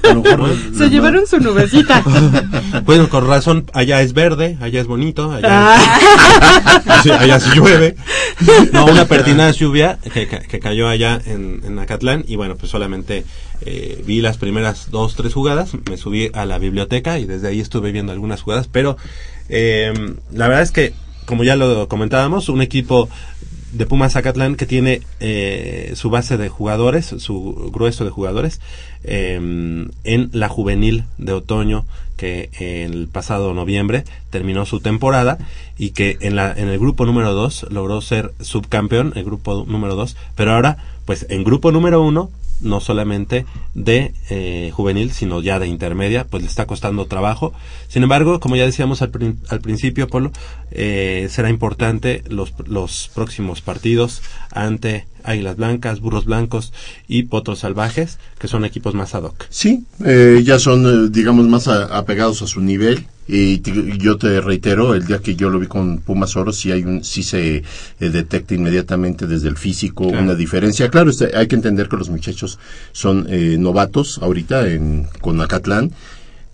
A 0.09 0.15
lo 0.15 0.23
mejor 0.23 0.51
Se 0.79 0.89
llevaron 0.89 1.27
su 1.27 1.39
nubecita. 1.41 2.03
Bueno, 2.87 3.09
con 3.11 3.27
razón, 3.29 3.67
allá 3.75 4.01
es 4.01 4.13
verde, 4.15 4.57
allá 4.63 4.81
es 4.81 4.87
bonito, 4.87 5.31
allá, 5.33 5.49
Ah. 5.51 7.01
Sí, 7.03 7.11
allá 7.11 7.39
sí 7.39 7.51
llueve. 7.55 7.97
No, 8.73 8.87
una 8.87 9.05
pertinaz 9.07 9.57
lluvia 9.59 9.99
que, 10.15 10.27
que- 10.27 10.39
que 10.41 10.59
cayó 10.61 10.89
allá 10.89 11.21
en, 11.27 11.61
en 11.67 11.79
Acatlán 11.79 12.25
y 12.27 12.37
bueno, 12.37 12.57
pues 12.57 12.71
solamente 12.71 13.25
eh, 13.63 14.03
vi 14.07 14.21
las 14.23 14.39
primeras 14.39 14.91
dos, 14.91 15.17
tres 15.17 15.35
jugadas, 15.35 15.73
me 15.91 15.97
subí 15.99 16.31
a 16.33 16.47
la 16.47 16.59
biblioteca 16.59 17.19
y 17.19 17.27
desde 17.27 17.49
ahí 17.49 17.61
estuve 17.61 17.93
viendo 17.93 18.13
algunas 18.13 18.41
jugadas, 18.41 18.69
pero 18.73 18.97
eh, 19.51 19.93
la 20.33 20.49
verdad 20.49 20.63
es 20.63 20.71
que, 20.71 20.95
como 21.27 21.45
ya 21.45 21.57
lo 21.57 21.89
comentábamos, 21.89 22.49
un 22.49 22.63
equipo 22.63 23.09
de 23.77 23.87
Pumas 23.87 24.17
Acatlán 24.17 24.57
que 24.57 24.67
tiene 24.67 25.03
eh, 25.21 25.93
su 25.95 26.11
base 26.11 26.37
de 26.37 26.49
jugadores, 26.49 27.07
su 27.19 27.71
grueso 27.73 28.05
de 28.05 28.11
jugadores, 28.11 28.61
eh, 29.05 29.35
en 29.37 30.31
la 30.33 30.49
juvenil 30.49 31.05
de 31.19 31.33
otoño 31.33 31.85
que 32.17 32.49
el 32.59 33.09
pasado 33.09 33.53
noviembre 33.53 34.05
terminó 34.31 34.65
su 34.65 34.81
temporada 34.81 35.39
y 35.77 35.91
que 35.91 36.17
en, 36.21 36.37
la, 36.37 36.53
en 36.53 36.69
el 36.69 36.79
grupo 36.79 37.05
número 37.05 37.35
2 37.35 37.67
logró 37.71 38.01
ser 38.01 38.33
subcampeón, 38.41 39.13
el 39.17 39.25
grupo 39.25 39.65
número 39.69 39.95
2, 39.95 40.17
pero 40.35 40.55
ahora 40.55 40.79
pues 41.05 41.27
en 41.29 41.45
grupo 41.45 41.73
número 41.73 42.03
1 42.03 42.31
no 42.61 42.81
solamente 42.81 43.45
de 43.75 44.13
eh, 44.31 44.71
juvenil, 44.75 45.13
sino 45.13 45.41
ya 45.43 45.59
de 45.59 45.67
intermedia, 45.67 46.25
pues 46.25 46.43
le 46.43 46.49
está 46.49 46.67
costando 46.67 47.07
trabajo. 47.07 47.53
Sin 47.89 48.03
embargo, 48.03 48.41
como 48.41 48.57
ya 48.57 48.65
decíamos 48.65 49.03
al, 49.03 49.11
prin- 49.11 49.39
al 49.49 49.61
principio, 49.61 50.09
Polo, 50.09 50.33
eh, 50.71 51.29
será 51.31 51.51
importante 51.51 52.23
los, 52.29 52.53
los 52.67 53.11
próximos 53.15 53.61
partidos 53.61 54.23
ante 54.51 55.07
Águilas 55.25 55.57
Blancas, 55.57 56.01
Burros 56.01 56.25
Blancos 56.25 56.73
y 57.09 57.25
Potros 57.25 57.59
Salvajes, 57.61 58.19
que 58.39 58.49
son 58.49 58.65
equipos 58.65 58.95
más 58.95 59.15
ad 59.15 59.25
hoc. 59.25 59.47
Sí, 59.51 59.85
eh, 60.05 60.43
ya 60.45 60.59
son, 60.59 60.87
eh, 60.87 61.09
digamos, 61.11 61.47
más 61.47 61.69
a- 61.69 61.97
apegados 61.97 62.43
a 62.43 62.47
su 62.47 62.61
nivel. 62.61 63.07
Y 63.29 63.59
te- 63.59 63.99
yo 63.99 64.17
te 64.19 64.41
reitero, 64.41 64.95
el 64.95 65.05
día 65.07 65.19
que 65.19 65.35
yo 65.35 65.51
lo 65.51 65.59
vi 65.59 65.67
con 65.67 65.99
Pumas 65.99 66.37
Oro, 66.37 66.53
sí, 66.53 66.71
hay 66.71 66.85
un, 66.85 67.03
sí 67.03 67.23
se 67.25 67.57
eh, 67.57 67.63
detecta 67.99 68.55
inmediatamente 68.55 69.27
desde 69.27 69.49
el 69.49 69.57
físico 69.57 70.09
Claro. 70.09 70.23
una 70.25 70.35
diferencia. 70.35 70.89
Claro, 70.91 71.11
este, 71.11 71.37
hay 71.37 71.49
que 71.49 71.57
entender 71.57 71.89
que 71.89 71.97
los 71.97 72.09
muchachos 72.09 72.59
son 72.93 73.27
eh, 73.29 73.57
novatos 73.59 74.19
ahorita 74.23 74.69
en, 74.69 75.07
con 75.21 75.41
Acatlán, 75.41 75.91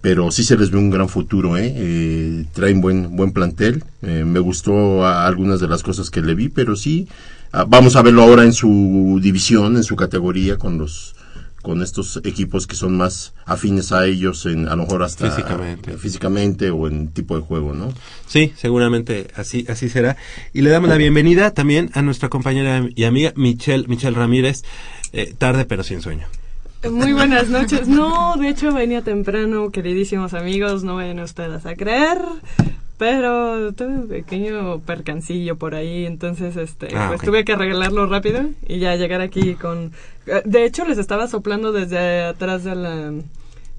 pero 0.01 0.31
sí 0.31 0.43
se 0.45 0.57
les 0.57 0.71
ve 0.71 0.79
un 0.79 0.91
gran 0.91 1.09
futuro, 1.09 1.57
¿eh? 1.57 1.73
Eh, 1.77 2.45
traen 2.55 2.81
buen, 2.81 3.15
buen 3.17 3.33
plantel. 3.33 3.85
Eh, 4.03 4.25
me 4.27 4.41
gustó 4.41 5.05
a- 5.05 5.27
algunas 5.27 5.61
de 5.61 5.69
las 5.69 5.83
cosas 5.83 6.11
que 6.11 6.23
le 6.23 6.35
vi, 6.35 6.49
pero 6.49 6.75
sí, 6.75 7.07
ah, 7.53 7.65
vamos 7.69 7.95
a 7.97 8.03
verlo 8.03 8.23
ahora 8.23 8.45
en 8.45 8.53
su 8.53 9.21
división, 9.23 9.77
en 9.77 9.85
su 9.85 9.95
categoría, 9.95 10.57
con 10.57 10.79
los 10.79 11.15
con 11.63 11.83
estos 11.83 12.21
equipos 12.25 12.67
que 12.67 12.75
son 12.75 12.97
más 12.97 13.33
afines 13.47 13.93
a 13.93 14.05
ellos 14.07 14.45
en 14.47 14.69
a 14.69 14.77
lo 14.77 14.83
mejor 14.83 15.03
hasta 15.03 15.31
Físicamente. 15.31 15.97
físicamente 15.97 16.71
o 16.71 16.89
en 16.89 17.09
tipo 17.09 17.37
de 17.37 17.43
juego, 17.43 17.73
¿no? 17.73 17.93
Sí, 18.27 18.53
seguramente 18.57 19.29
así 19.37 19.65
así 19.69 19.89
será. 19.89 20.17
Y 20.53 20.63
le 20.63 20.71
damos 20.71 20.91
la 20.91 20.97
bienvenida 20.97 21.53
también 21.53 21.91
a 21.95 22.03
nuestra 22.03 22.29
compañera 22.29 22.87
y 22.95 23.05
amiga 23.05 23.33
Michelle 23.37 23.87
Michelle 23.89 24.17
Ramírez, 24.17 24.63
eh, 25.13 25.35
tarde 25.39 25.65
pero 25.65 25.83
sin 25.83 26.03
sueño. 26.03 26.27
Muy 26.91 27.13
buenas 27.13 27.49
noches. 27.49 27.87
No, 27.87 28.35
de 28.37 28.49
hecho 28.49 28.73
venía 28.73 29.03
temprano, 29.03 29.71
queridísimos 29.71 30.35
amigos, 30.35 30.83
no 30.83 30.97
vayan 30.97 31.21
ustedes 31.21 31.65
a 31.65 31.77
creer. 31.77 32.19
Pero 32.99 33.73
tuve 33.73 33.89
un 33.89 34.09
pequeño 34.09 34.81
percancillo 34.81 35.57
por 35.57 35.75
ahí, 35.75 36.07
entonces 36.07 36.57
este, 36.57 36.89
Ah, 36.95 37.09
pues 37.09 37.23
tuve 37.23 37.45
que 37.45 37.53
arreglarlo 37.53 38.07
rápido 38.07 38.45
y 38.69 38.79
ya 38.79 38.95
llegar 38.97 39.21
aquí 39.21 39.55
con... 39.55 39.93
eh, 40.27 40.43
De 40.45 40.65
hecho, 40.65 40.85
les 40.85 40.99
estaba 40.99 41.27
soplando 41.27 41.73
desde 41.73 42.23
atrás 42.23 42.63
de 42.65 42.77
la, 42.77 43.13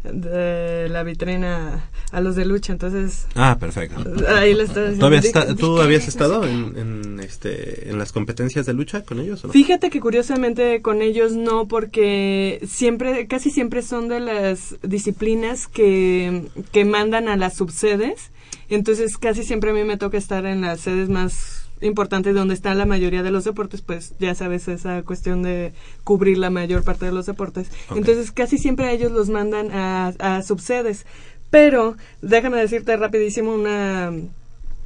de 0.04 0.90
la 0.90 1.04
vitrina 1.04 1.90
a 2.12 2.22
los 2.22 2.36
de 2.36 2.46
lucha, 2.46 2.74
entonces... 2.74 3.26
Ah, 3.36 3.58
perfecto. 3.60 4.04
Ahí 4.28 4.54
le 4.54 4.64
estaba 4.64 4.88
diciendo, 4.90 5.00
¿Tú, 5.00 5.06
habías, 5.08 5.22
"Di- 5.24 5.28
esta- 5.30 5.46
di 5.46 5.56
tú 5.56 5.76
que 5.78 5.82
habías 5.84 6.02
no 6.02 6.06
sé 6.06 6.10
estado 6.10 6.46
en, 6.46 6.78
en, 6.78 7.20
este, 7.22 7.90
en 7.90 7.98
las 7.98 8.12
competencias 8.12 8.66
de 8.66 8.74
lucha 8.74 9.04
con 9.04 9.20
ellos 9.20 9.44
o 9.44 9.48
no? 9.48 9.54
Fíjate 9.54 9.90
que 9.90 10.00
curiosamente 10.02 10.82
con 10.82 11.02
ellos 11.02 11.32
no, 11.34 11.68
porque 11.68 12.60
siempre, 12.68 13.26
casi 13.28 13.50
siempre 13.52 13.82
son 13.82 14.10
de 14.10 14.20
las 14.20 14.76
disciplinas 14.84 15.68
que, 15.68 16.44
que 16.74 16.84
mandan 16.86 17.30
a 17.30 17.38
las 17.38 17.56
subsedes. 17.56 18.30
Entonces 18.70 19.18
casi 19.18 19.44
siempre 19.44 19.72
a 19.72 19.74
mí 19.74 19.84
me 19.84 19.98
toca 19.98 20.18
estar 20.18 20.46
en 20.46 20.62
las 20.62 20.82
sedes 20.82 21.10
más 21.10 21.68
importantes 21.82 22.34
donde 22.34 22.54
está 22.54 22.74
la 22.76 22.86
mayoría 22.86 23.24
de 23.24 23.32
los 23.32 23.44
deportes, 23.44 23.82
pues 23.82 24.14
ya 24.20 24.34
sabes 24.36 24.68
esa 24.68 25.04
cuestión 25.04 25.44
de 25.44 25.74
cubrir 26.04 26.38
la 26.38 26.50
mayor 26.50 26.84
parte 26.84 27.06
de 27.06 27.12
los 27.12 27.26
deportes. 27.26 27.68
Entonces 27.96 28.32
casi 28.32 28.58
siempre 28.58 28.86
a 28.86 28.92
ellos 28.92 29.12
los 29.12 29.30
mandan 29.30 29.72
a, 29.72 30.14
a 30.20 30.42
subsedes. 30.44 31.06
Pero 31.50 31.96
déjame 32.22 32.58
decirte 32.58 32.98
rapidísimo 32.98 33.54
una 33.54 34.12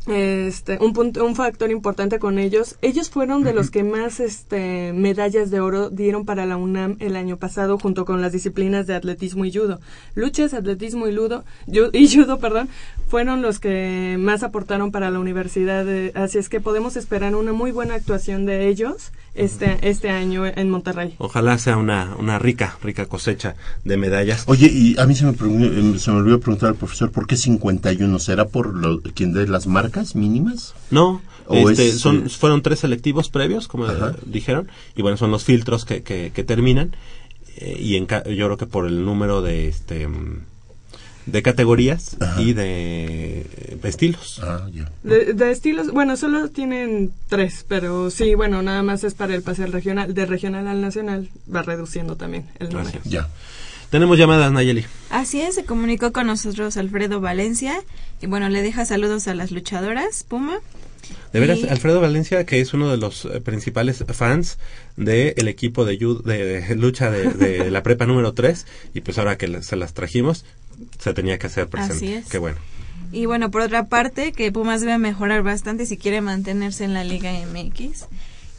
este 0.07 0.77
un 0.81 0.93
punto, 0.93 1.25
un 1.25 1.35
factor 1.35 1.69
importante 1.71 2.19
con 2.19 2.39
ellos. 2.39 2.77
Ellos 2.81 3.09
fueron 3.09 3.43
de 3.43 3.53
los 3.53 3.69
que 3.71 3.83
más 3.83 4.19
este 4.19 4.93
medallas 4.93 5.51
de 5.51 5.59
oro 5.59 5.89
dieron 5.89 6.25
para 6.25 6.45
la 6.45 6.57
UNAM 6.57 6.95
el 6.99 7.15
año 7.15 7.37
pasado 7.37 7.77
junto 7.77 8.05
con 8.05 8.21
las 8.21 8.31
disciplinas 8.31 8.87
de 8.87 8.95
atletismo 8.95 9.45
y 9.45 9.51
judo. 9.53 9.79
Luchas 10.15 10.53
atletismo 10.53 11.07
y 11.07 11.11
ludo 11.11 11.43
y 11.67 12.07
judo 12.13 12.39
perdón 12.39 12.69
fueron 13.07 13.41
los 13.41 13.59
que 13.59 14.17
más 14.19 14.43
aportaron 14.43 14.91
para 14.91 15.11
la 15.11 15.19
universidad 15.19 15.85
de- 15.85 16.11
así 16.15 16.37
es 16.37 16.49
que 16.49 16.59
podemos 16.61 16.97
esperar 16.97 17.35
una 17.35 17.53
muy 17.53 17.71
buena 17.71 17.95
actuación 17.95 18.45
de 18.45 18.67
ellos 18.67 19.11
este 19.37 19.77
este 19.89 20.09
año 20.09 20.45
en 20.45 20.69
Monterrey 20.69 21.15
Ojalá 21.19 21.57
sea 21.57 21.77
una, 21.77 22.15
una 22.17 22.39
rica, 22.39 22.77
rica 22.83 23.05
cosecha 23.05 23.55
de 23.83 23.97
medallas. 23.97 24.43
Oye, 24.47 24.67
y 24.71 24.99
a 24.99 25.05
mí 25.05 25.15
se 25.15 25.25
me, 25.25 25.31
eh, 25.31 25.99
se 25.99 26.11
me 26.11 26.17
olvidó 26.17 26.39
preguntar 26.39 26.69
al 26.69 26.75
profesor, 26.75 27.11
¿por 27.11 27.27
qué 27.27 27.37
51? 27.37 28.19
¿Será 28.19 28.45
por 28.47 28.73
lo, 28.75 29.01
quien 29.01 29.33
dé 29.33 29.47
las 29.47 29.67
marcas 29.67 30.15
mínimas? 30.15 30.73
No, 30.91 31.21
¿O 31.47 31.69
este, 31.69 31.89
es, 31.89 31.99
son, 31.99 32.25
eh, 32.25 32.29
fueron 32.29 32.61
tres 32.61 32.79
selectivos 32.79 33.29
previos, 33.29 33.67
como 33.67 33.87
dijeron, 34.25 34.67
y 34.95 35.01
bueno, 35.01 35.17
son 35.17 35.31
los 35.31 35.43
filtros 35.45 35.85
que, 35.85 36.03
que, 36.03 36.31
que 36.33 36.43
terminan, 36.43 36.95
eh, 37.57 37.77
y 37.79 37.95
en 37.95 38.05
ca- 38.05 38.23
yo 38.25 38.45
creo 38.47 38.57
que 38.57 38.65
por 38.65 38.85
el 38.85 39.05
número 39.05 39.41
de 39.41 39.67
este 39.67 40.07
mm, 40.07 40.41
de 41.27 41.41
categorías 41.43 42.17
y 42.39 42.53
de 42.53 43.45
estilos. 43.83 44.41
De, 45.03 45.33
de 45.33 45.51
estilos, 45.51 45.91
bueno, 45.91 46.17
solo 46.17 46.49
tienen 46.49 47.11
tres, 47.29 47.63
pero 47.67 48.09
sí, 48.09 48.33
bueno, 48.35 48.61
nada 48.63 48.81
más 48.81 49.03
es 49.03 49.13
para 49.13 49.35
el 49.35 49.43
pase 49.43 49.63
al 49.63 49.71
regional, 49.73 50.13
de 50.13 50.25
regional 50.25 50.67
al 50.67 50.81
nacional, 50.81 51.29
va 51.53 51.61
reduciendo 51.61 52.15
también 52.15 52.45
el 52.59 52.69
número. 52.69 52.99
Ya. 53.05 53.29
Tenemos 53.89 54.17
llamadas, 54.17 54.51
Nayeli. 54.51 54.85
Así 55.09 55.39
es, 55.41 55.55
se 55.55 55.63
comunicó 55.63 56.11
con 56.11 56.27
nosotros 56.27 56.75
Alfredo 56.75 57.21
Valencia 57.21 57.79
y 58.21 58.27
bueno, 58.27 58.49
le 58.49 58.61
deja 58.61 58.83
saludos 58.85 59.27
a 59.29 59.33
las 59.33 59.51
luchadoras, 59.51 60.23
Puma. 60.27 60.59
De 61.31 61.39
veras, 61.39 61.59
Y- 61.59 61.67
Alfredo 61.69 62.01
Valencia, 62.01 62.45
que 62.45 62.59
es 62.59 62.73
uno 62.73 62.89
de 62.89 62.97
los 62.97 63.23
eh, 63.25 63.39
principales 63.39 64.03
fans 64.11 64.57
del 64.97 65.47
equipo 65.47 65.85
de, 65.85 65.97
yu- 65.97 66.21
de, 66.23 66.61
de 66.61 66.75
lucha 66.75 67.09
de, 67.11 67.29
de 67.29 67.71
la 67.71 67.81
prepa 67.83 68.05
número 68.05 68.33
3, 68.33 68.65
y 68.93 69.01
pues 69.01 69.17
ahora 69.19 69.37
que 69.37 69.61
se 69.63 69.75
las 69.77 69.93
trajimos, 69.93 70.43
se 70.99 71.13
tenía 71.13 71.37
que 71.37 71.47
hacer 71.47 71.67
presente. 71.67 71.95
Así 71.95 72.13
es. 72.13 72.27
Qué 72.27 72.37
bueno. 72.37 72.57
Y 73.11 73.25
bueno, 73.25 73.51
por 73.51 73.61
otra 73.61 73.85
parte, 73.85 74.33
que 74.33 74.51
Pumas 74.51 74.81
debe 74.81 74.97
mejorar 74.97 75.43
bastante 75.43 75.85
si 75.85 75.97
quiere 75.97 76.21
mantenerse 76.21 76.83
en 76.83 76.93
la 76.93 77.03
Liga 77.03 77.31
MX. 77.31 78.05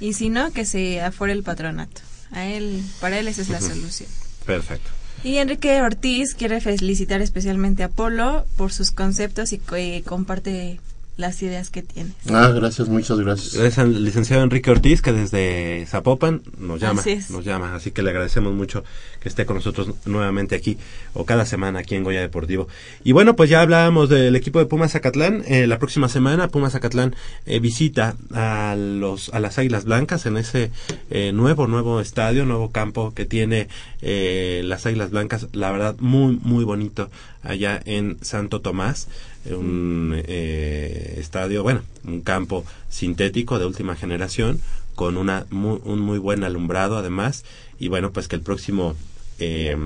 Y 0.00 0.12
si 0.14 0.28
no, 0.28 0.52
que 0.52 0.64
se 0.64 1.00
afore 1.00 1.32
el 1.32 1.42
patronato. 1.42 2.00
A 2.30 2.46
él, 2.46 2.82
para 3.00 3.18
él 3.18 3.28
esa 3.28 3.42
es 3.42 3.48
la 3.48 3.60
solución. 3.60 4.08
Perfecto. 4.46 4.90
Y 5.24 5.38
Enrique 5.38 5.80
Ortiz 5.82 6.34
quiere 6.34 6.60
felicitar 6.60 7.20
especialmente 7.20 7.82
a 7.82 7.88
Polo 7.88 8.46
por 8.56 8.72
sus 8.72 8.92
conceptos 8.92 9.52
y 9.52 9.58
que 9.58 10.02
comparte 10.06 10.78
las 11.18 11.42
ideas 11.42 11.70
que 11.70 11.82
tiene. 11.82 12.12
Ah, 12.30 12.48
gracias, 12.54 12.88
muchas 12.88 13.18
gracias. 13.18 13.54
Gracias 13.54 13.78
al 13.78 14.04
licenciado 14.04 14.44
Enrique 14.44 14.70
Ortiz, 14.70 15.02
que 15.02 15.12
desde 15.12 15.84
Zapopan 15.86 16.42
nos 16.58 16.80
llama, 16.80 17.00
Así 17.00 17.10
es. 17.10 17.30
nos 17.30 17.44
llama, 17.44 17.74
así 17.74 17.90
que 17.90 18.02
le 18.02 18.10
agradecemos 18.10 18.54
mucho 18.54 18.84
que 19.20 19.28
esté 19.28 19.44
con 19.44 19.56
nosotros 19.56 19.90
nuevamente 20.06 20.54
aquí, 20.54 20.78
o 21.14 21.26
cada 21.26 21.44
semana 21.44 21.80
aquí 21.80 21.96
en 21.96 22.04
Goya 22.04 22.20
Deportivo. 22.20 22.68
Y 23.02 23.12
bueno, 23.12 23.34
pues 23.34 23.50
ya 23.50 23.60
hablábamos 23.60 24.08
del 24.08 24.36
equipo 24.36 24.60
de 24.60 24.66
Pumas 24.66 24.92
Zacatlán, 24.92 25.42
eh, 25.48 25.66
la 25.66 25.80
próxima 25.80 26.08
semana 26.08 26.48
Pumas 26.48 26.72
Zacatlán 26.72 27.16
eh, 27.46 27.58
visita 27.58 28.14
a 28.32 28.76
los, 28.78 29.30
a 29.30 29.40
las 29.40 29.58
Águilas 29.58 29.84
Blancas 29.84 30.24
en 30.24 30.36
ese 30.36 30.70
eh, 31.10 31.32
nuevo, 31.32 31.66
nuevo 31.66 32.00
estadio, 32.00 32.46
nuevo 32.46 32.70
campo 32.70 33.12
que 33.12 33.24
tiene 33.24 33.66
eh, 34.02 34.62
las 34.64 34.86
Águilas 34.86 35.10
Blancas, 35.10 35.48
la 35.52 35.72
verdad 35.72 35.96
muy, 35.98 36.38
muy 36.44 36.62
bonito 36.62 37.10
allá 37.42 37.80
en 37.84 38.18
Santo 38.20 38.60
Tomás, 38.60 39.08
un 39.55 40.14
eh, 40.16 41.16
estadio, 41.18 41.62
bueno, 41.62 41.82
un 42.05 42.20
campo 42.20 42.64
sintético 42.88 43.59
de 43.59 43.66
última 43.66 43.96
generación 43.96 44.61
con 44.99 45.16
una 45.16 45.46
un 45.53 46.01
muy 46.01 46.18
buen 46.18 46.42
alumbrado 46.42 46.99
además 46.99 47.44
y 47.78 47.86
bueno 47.86 48.11
pues 48.11 48.26
que 48.26 48.34
el 48.34 48.42
próximo 48.42 48.96
eh, 49.38 49.76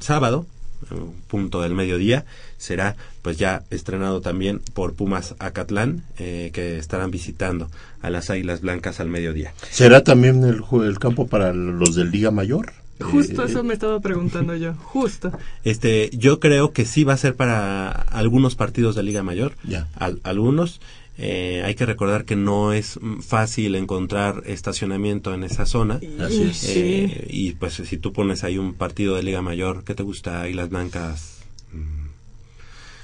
sábado 0.00 0.44
eh, 0.90 0.94
punto 1.26 1.62
del 1.62 1.74
mediodía 1.74 2.26
será 2.58 2.94
pues 3.22 3.38
ya 3.38 3.62
estrenado 3.70 4.20
también 4.20 4.60
por 4.74 4.92
Pumas 4.92 5.34
Acatlán 5.38 6.04
eh, 6.18 6.50
que 6.52 6.76
estarán 6.76 7.10
visitando 7.10 7.70
a 8.02 8.10
las 8.10 8.28
Águilas 8.28 8.60
Blancas 8.60 9.00
al 9.00 9.08
mediodía 9.08 9.54
¿Será 9.70 10.04
también 10.04 10.44
el, 10.44 10.62
el 10.84 10.98
campo 10.98 11.26
para 11.26 11.54
los 11.54 11.94
de 11.94 12.04
Liga 12.04 12.30
Mayor? 12.30 12.72
Justo 13.00 13.42
Eh, 13.42 13.46
eso 13.46 13.62
me 13.64 13.74
estaba 13.74 14.00
preguntando 14.00 14.54
yo, 14.56 14.74
justo. 14.74 15.30
Este, 15.64 16.10
yo 16.12 16.40
creo 16.40 16.72
que 16.72 16.84
sí 16.84 17.04
va 17.04 17.12
a 17.14 17.16
ser 17.16 17.36
para 17.36 17.90
algunos 17.90 18.54
partidos 18.56 18.94
de 18.96 19.02
Liga 19.02 19.22
Mayor. 19.22 19.52
Ya. 19.64 19.86
Al- 19.96 20.20
algunos. 20.24 20.80
Eh, 21.20 21.62
hay 21.64 21.74
que 21.74 21.84
recordar 21.84 22.24
que 22.24 22.36
no 22.36 22.72
es 22.72 22.98
mm, 23.00 23.20
fácil 23.20 23.74
encontrar 23.74 24.44
estacionamiento 24.46 25.34
en 25.34 25.42
esa 25.42 25.66
zona. 25.66 26.00
Así 26.20 26.42
es. 26.42 26.64
Eh, 26.68 27.26
y 27.30 27.52
pues 27.54 27.74
si 27.74 27.96
tú 27.98 28.12
pones 28.12 28.44
ahí 28.44 28.56
un 28.56 28.74
partido 28.74 29.16
de 29.16 29.24
Liga 29.24 29.42
Mayor, 29.42 29.82
¿qué 29.84 29.94
te 29.94 30.04
gusta? 30.04 30.42
Águilas 30.42 30.68
Blancas. 30.68 31.37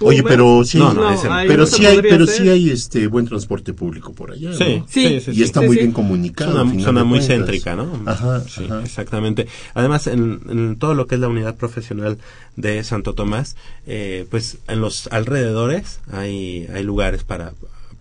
Oye, 0.07 0.23
pero 0.23 0.65
sí, 0.65 0.79
No, 0.79 0.93
no, 0.95 1.11
ese 1.11 1.29
no. 1.29 1.35
pero 1.47 1.67
sí 1.67 1.85
hay, 1.87 2.01
pero 2.03 2.27
sí 2.27 2.49
hay 2.49 2.71
este 2.71 3.07
buen 3.07 3.27
transporte 3.27 3.73
público 3.73 4.13
por 4.13 4.33
allá. 4.33 4.53
Sí, 4.55 4.77
¿no? 4.79 4.87
sí, 4.89 5.21
sí, 5.21 5.31
y 5.33 5.43
está 5.43 5.61
sí, 5.61 5.67
muy 5.67 5.77
sí. 5.77 5.81
bien 5.83 5.93
comunicado. 5.93 6.67
Final 6.69 6.85
zona 6.85 7.05
muy 7.05 7.19
cuentas. 7.19 7.37
céntrica, 7.39 7.75
¿no? 7.77 8.03
Ajá, 8.07 8.41
Sí, 8.49 8.65
ajá. 8.65 8.83
exactamente. 8.83 9.47
Además, 9.75 10.07
en, 10.07 10.41
en 10.49 10.77
todo 10.79 10.95
lo 10.95 11.07
que 11.07 11.15
es 11.17 11.21
la 11.21 11.29
unidad 11.29 11.57
profesional 11.57 12.19
de 12.57 12.83
Santo 12.85 13.15
Tomás, 13.15 13.57
eh, 13.87 14.27
pues 14.31 14.59
en 14.69 14.81
los 14.81 15.09
alrededores 15.13 16.01
hay, 16.13 16.67
hay 16.73 16.83
lugares 16.83 17.25
para 17.25 17.53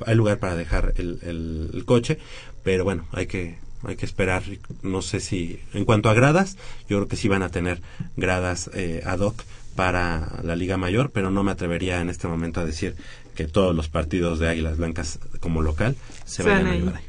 hay 0.06 0.16
lugar 0.16 0.38
para 0.40 0.56
dejar 0.56 0.94
el, 0.98 1.20
el- 1.22 1.70
el 1.74 1.86
coche, 1.86 2.18
pero 2.64 2.84
bueno, 2.84 3.06
hay 3.14 3.28
que 3.28 3.56
hay 3.86 3.98
que 3.98 4.06
esperar, 4.06 4.44
no 4.82 5.02
sé 5.02 5.20
si, 5.20 5.60
en 5.74 5.84
cuanto 5.84 6.10
a 6.10 6.14
gradas, 6.14 6.56
yo 6.90 6.98
creo 6.98 7.08
que 7.10 7.18
sí 7.18 7.28
van 7.28 7.44
a 7.44 7.50
tener 7.50 7.82
gradas 8.16 8.70
eh, 8.74 9.02
ad 9.06 9.20
hoc 9.20 9.36
para 9.76 10.40
la 10.44 10.56
Liga 10.56 10.78
Mayor, 10.78 11.12
pero 11.12 11.32
no 11.32 11.44
me 11.44 11.52
atrevería 11.52 12.02
en 12.02 12.10
este 12.10 12.28
momento 12.28 12.60
a 12.60 12.66
decir 12.66 12.96
que 13.36 13.48
todos 13.48 13.76
los 13.76 13.90
partidos 13.90 14.40
de 14.40 14.50
Águilas 14.50 14.78
Blancas 14.78 15.20
como 15.40 15.62
local 15.62 15.96
se 16.26 16.44
vayan 16.44 16.68
a 16.68 16.76
llevar 16.76 16.96
ahí. 16.98 17.04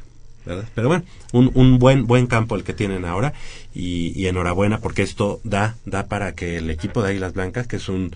¿verdad? 0.45 0.65
Pero 0.75 0.87
bueno, 0.87 1.03
un, 1.31 1.51
un 1.55 1.79
buen 1.79 2.05
buen 2.05 2.27
campo 2.27 2.55
el 2.55 2.63
que 2.63 2.73
tienen 2.73 3.05
ahora 3.05 3.33
y, 3.73 4.19
y 4.19 4.27
enhorabuena 4.27 4.79
porque 4.79 5.01
esto 5.01 5.39
da 5.43 5.75
da 5.85 6.07
para 6.07 6.35
que 6.35 6.57
el 6.57 6.69
equipo 6.69 7.01
de 7.01 7.09
Águilas 7.09 7.33
Blancas, 7.33 7.67
que 7.67 7.77
es 7.77 7.89
un 7.89 8.15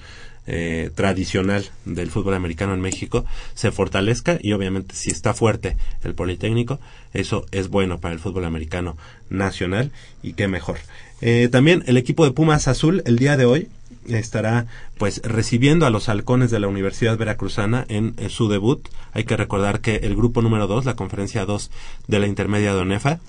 eh, 0.52 0.90
tradicional 0.96 1.70
del 1.86 2.10
fútbol 2.10 2.34
americano 2.34 2.74
en 2.74 2.82
México, 2.82 3.24
se 3.54 3.72
fortalezca 3.72 4.40
y 4.42 4.54
obviamente 4.54 4.96
si 4.96 5.12
está 5.12 5.36
fuerte 5.36 5.78
el 6.04 6.16
Politécnico, 6.16 6.80
eso 7.14 7.46
es 7.52 7.68
bueno 7.68 8.00
para 8.00 8.16
el 8.16 8.20
fútbol 8.20 8.46
americano 8.46 8.98
nacional 9.30 9.92
y 10.24 10.34
qué 10.34 10.48
mejor. 10.48 10.80
Eh, 11.22 11.50
también 11.52 11.84
el 11.86 11.98
equipo 11.98 12.26
de 12.26 12.32
Pumas 12.32 12.68
Azul 12.68 13.04
el 13.06 13.20
día 13.20 13.38
de 13.38 13.46
hoy 13.46 13.68
estará 14.08 14.66
pues 14.98 15.22
recibiendo 15.24 15.86
a 15.86 15.90
los 15.90 16.10
halcones 16.10 16.52
de 16.52 16.60
la 16.60 16.68
Universidad 16.68 17.18
Veracruzana 17.18 17.86
en, 17.90 18.16
su 18.30 18.50
debut. 18.50 18.88
Hay 19.14 19.24
que 19.24 19.38
recordar 19.38 19.82
que 19.82 19.98
el 19.98 20.16
grupo 20.16 20.42
número 20.42 20.68
2, 20.68 20.86
la 20.86 20.96
conferencia 20.96 21.46
2 21.46 21.72
de 22.08 22.20
la 22.20 22.28
intermedia 22.28 22.74
de 22.74 22.82
ONEFA, 22.82 23.20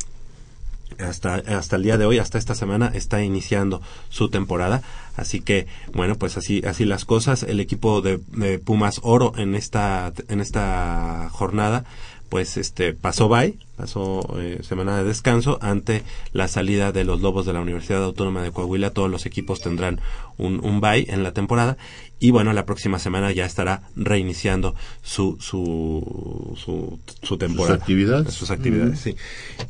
hasta, 0.98 1.34
hasta 1.34 1.76
el 1.76 1.82
día 1.82 1.96
de 1.98 2.04
hoy, 2.04 2.18
hasta 2.18 2.38
esta 2.38 2.54
semana, 2.54 2.90
está 2.94 3.22
iniciando 3.22 3.80
su 4.08 4.28
temporada. 4.28 4.82
Así 5.16 5.40
que, 5.40 5.66
bueno, 5.92 6.16
pues 6.16 6.36
así, 6.36 6.62
así 6.66 6.84
las 6.84 7.04
cosas. 7.04 7.42
El 7.42 7.60
equipo 7.60 8.00
de, 8.00 8.20
de 8.28 8.58
Pumas 8.58 9.00
Oro 9.02 9.32
en 9.36 9.54
esta, 9.54 10.12
en 10.28 10.40
esta 10.40 11.28
jornada, 11.30 11.84
pues 12.28 12.56
este, 12.56 12.94
pasó 12.94 13.28
bye, 13.28 13.58
pasó 13.80 14.20
eh, 14.38 14.58
semana 14.62 14.98
de 14.98 15.04
descanso 15.04 15.58
ante 15.62 16.02
la 16.34 16.48
salida 16.48 16.92
de 16.92 17.04
los 17.04 17.22
Lobos 17.22 17.46
de 17.46 17.54
la 17.54 17.60
Universidad 17.60 18.04
Autónoma 18.04 18.42
de 18.42 18.52
Coahuila. 18.52 18.90
Todos 18.90 19.10
los 19.10 19.24
equipos 19.24 19.62
tendrán 19.62 20.00
un, 20.36 20.62
un 20.62 20.82
bye 20.82 21.06
en 21.08 21.22
la 21.22 21.32
temporada. 21.32 21.78
Y 22.22 22.32
bueno, 22.32 22.52
la 22.52 22.66
próxima 22.66 22.98
semana 22.98 23.32
ya 23.32 23.46
estará 23.46 23.84
reiniciando 23.96 24.74
su, 25.02 25.38
su, 25.40 26.54
su, 26.62 26.98
su 27.22 27.38
temporada. 27.38 27.76
Sus 27.76 27.80
actividades. 27.80 28.34
Sus 28.34 28.50
actividades, 28.50 29.00
sí. 29.00 29.16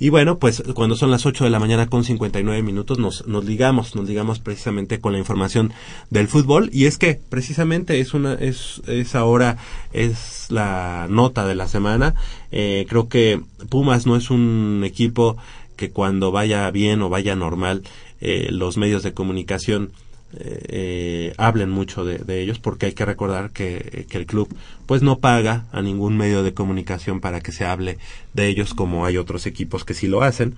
Y 0.01 0.09
bueno, 0.09 0.39
pues 0.39 0.65
cuando 0.75 0.97
son 0.97 1.13
las 1.13 1.25
8 1.27 1.45
de 1.45 1.51
la 1.51 1.61
mañana 1.61 1.87
con 1.87 2.03
59 2.03 2.61
minutos 2.65 2.99
nos, 2.99 3.29
nos 3.29 3.45
ligamos, 3.45 3.95
nos 3.95 4.09
ligamos 4.09 4.41
precisamente 4.41 4.99
con 4.99 5.13
la 5.13 5.21
información 5.21 5.73
del 6.11 6.27
fútbol 6.27 6.71
y 6.73 6.87
es 6.87 6.99
que 6.99 7.21
precisamente 7.29 8.01
es 8.01 8.15
una, 8.15 8.35
es, 8.35 8.83
es 8.89 9.15
ahora, 9.15 9.57
es 9.93 10.47
la 10.51 11.07
nota 11.09 11.47
de 11.47 11.55
la 11.55 11.69
semana. 11.69 12.17
Eh, 12.51 12.85
creo 12.89 13.09
que 13.09 13.41
Pumas 13.69 14.00
no 14.07 14.17
es 14.17 14.31
un 14.31 14.83
equipo 14.85 15.37
que 15.77 15.91
cuando 15.91 16.31
vaya 16.33 16.71
bien 16.71 17.03
o 17.03 17.09
vaya 17.09 17.35
normal, 17.37 17.83
eh, 18.21 18.49
los 18.51 18.77
medios 18.77 19.03
de 19.03 19.15
comunicación 19.15 19.93
eh, 20.39 20.65
eh, 20.69 21.35
hablen 21.39 21.71
mucho 21.71 22.05
de, 22.05 22.19
de 22.19 22.41
ellos 22.43 22.59
porque 22.61 22.87
hay 22.87 22.93
que 22.93 23.05
recordar 23.05 23.51
que, 23.51 24.07
que 24.09 24.19
el 24.19 24.27
club 24.27 24.49
pues 24.87 25.03
no 25.03 25.19
paga 25.19 25.65
a 25.73 25.83
ningún 25.83 26.17
medio 26.17 26.43
de 26.43 26.55
comunicación 26.55 27.21
para 27.21 27.41
que 27.41 27.51
se 27.51 27.65
hable 27.65 27.99
de 28.35 28.47
ellos 28.49 28.75
como 28.75 29.07
hay 29.07 29.17
otros 29.17 29.47
equipos 29.47 29.85
que 29.85 29.95
sí 29.95 30.07
lo 30.07 30.23
hacen. 30.23 30.55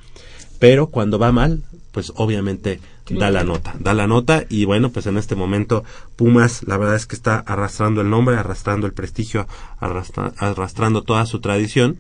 Pero 0.59 0.89
cuando 0.89 1.19
va 1.19 1.33
mal 1.33 1.63
pues 1.93 2.13
obviamente 2.17 2.81
da 3.11 3.31
la 3.31 3.45
nota 3.45 3.75
da 3.79 3.95
la 3.95 4.07
nota. 4.07 4.45
Y 4.49 4.65
bueno 4.65 4.91
pues 4.91 5.07
en 5.07 5.17
este 5.17 5.37
momento 5.37 5.85
Pumas 6.17 6.63
la 6.65 6.77
verdad 6.77 6.97
es 6.97 7.07
que 7.07 7.17
está 7.17 7.39
arrastrando 7.39 8.01
el 8.01 8.11
nombre 8.11 8.37
arrastrando 8.37 8.87
el 8.87 8.93
prestigio 8.93 9.47
arrastra- 9.81 10.33
arrastrando 10.39 11.03
toda 11.03 11.25
su 11.27 11.41
tradición 11.41 11.99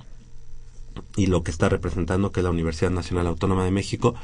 y 1.16 1.26
lo 1.26 1.43
que 1.43 1.51
está 1.51 1.68
representando 1.68 2.32
que 2.32 2.40
es 2.40 2.45
la 2.45 2.51
Universidad 2.51 2.90
Nacional 2.90 3.26
Autónoma 3.26 3.64
de 3.64 3.70
México, 3.70 4.14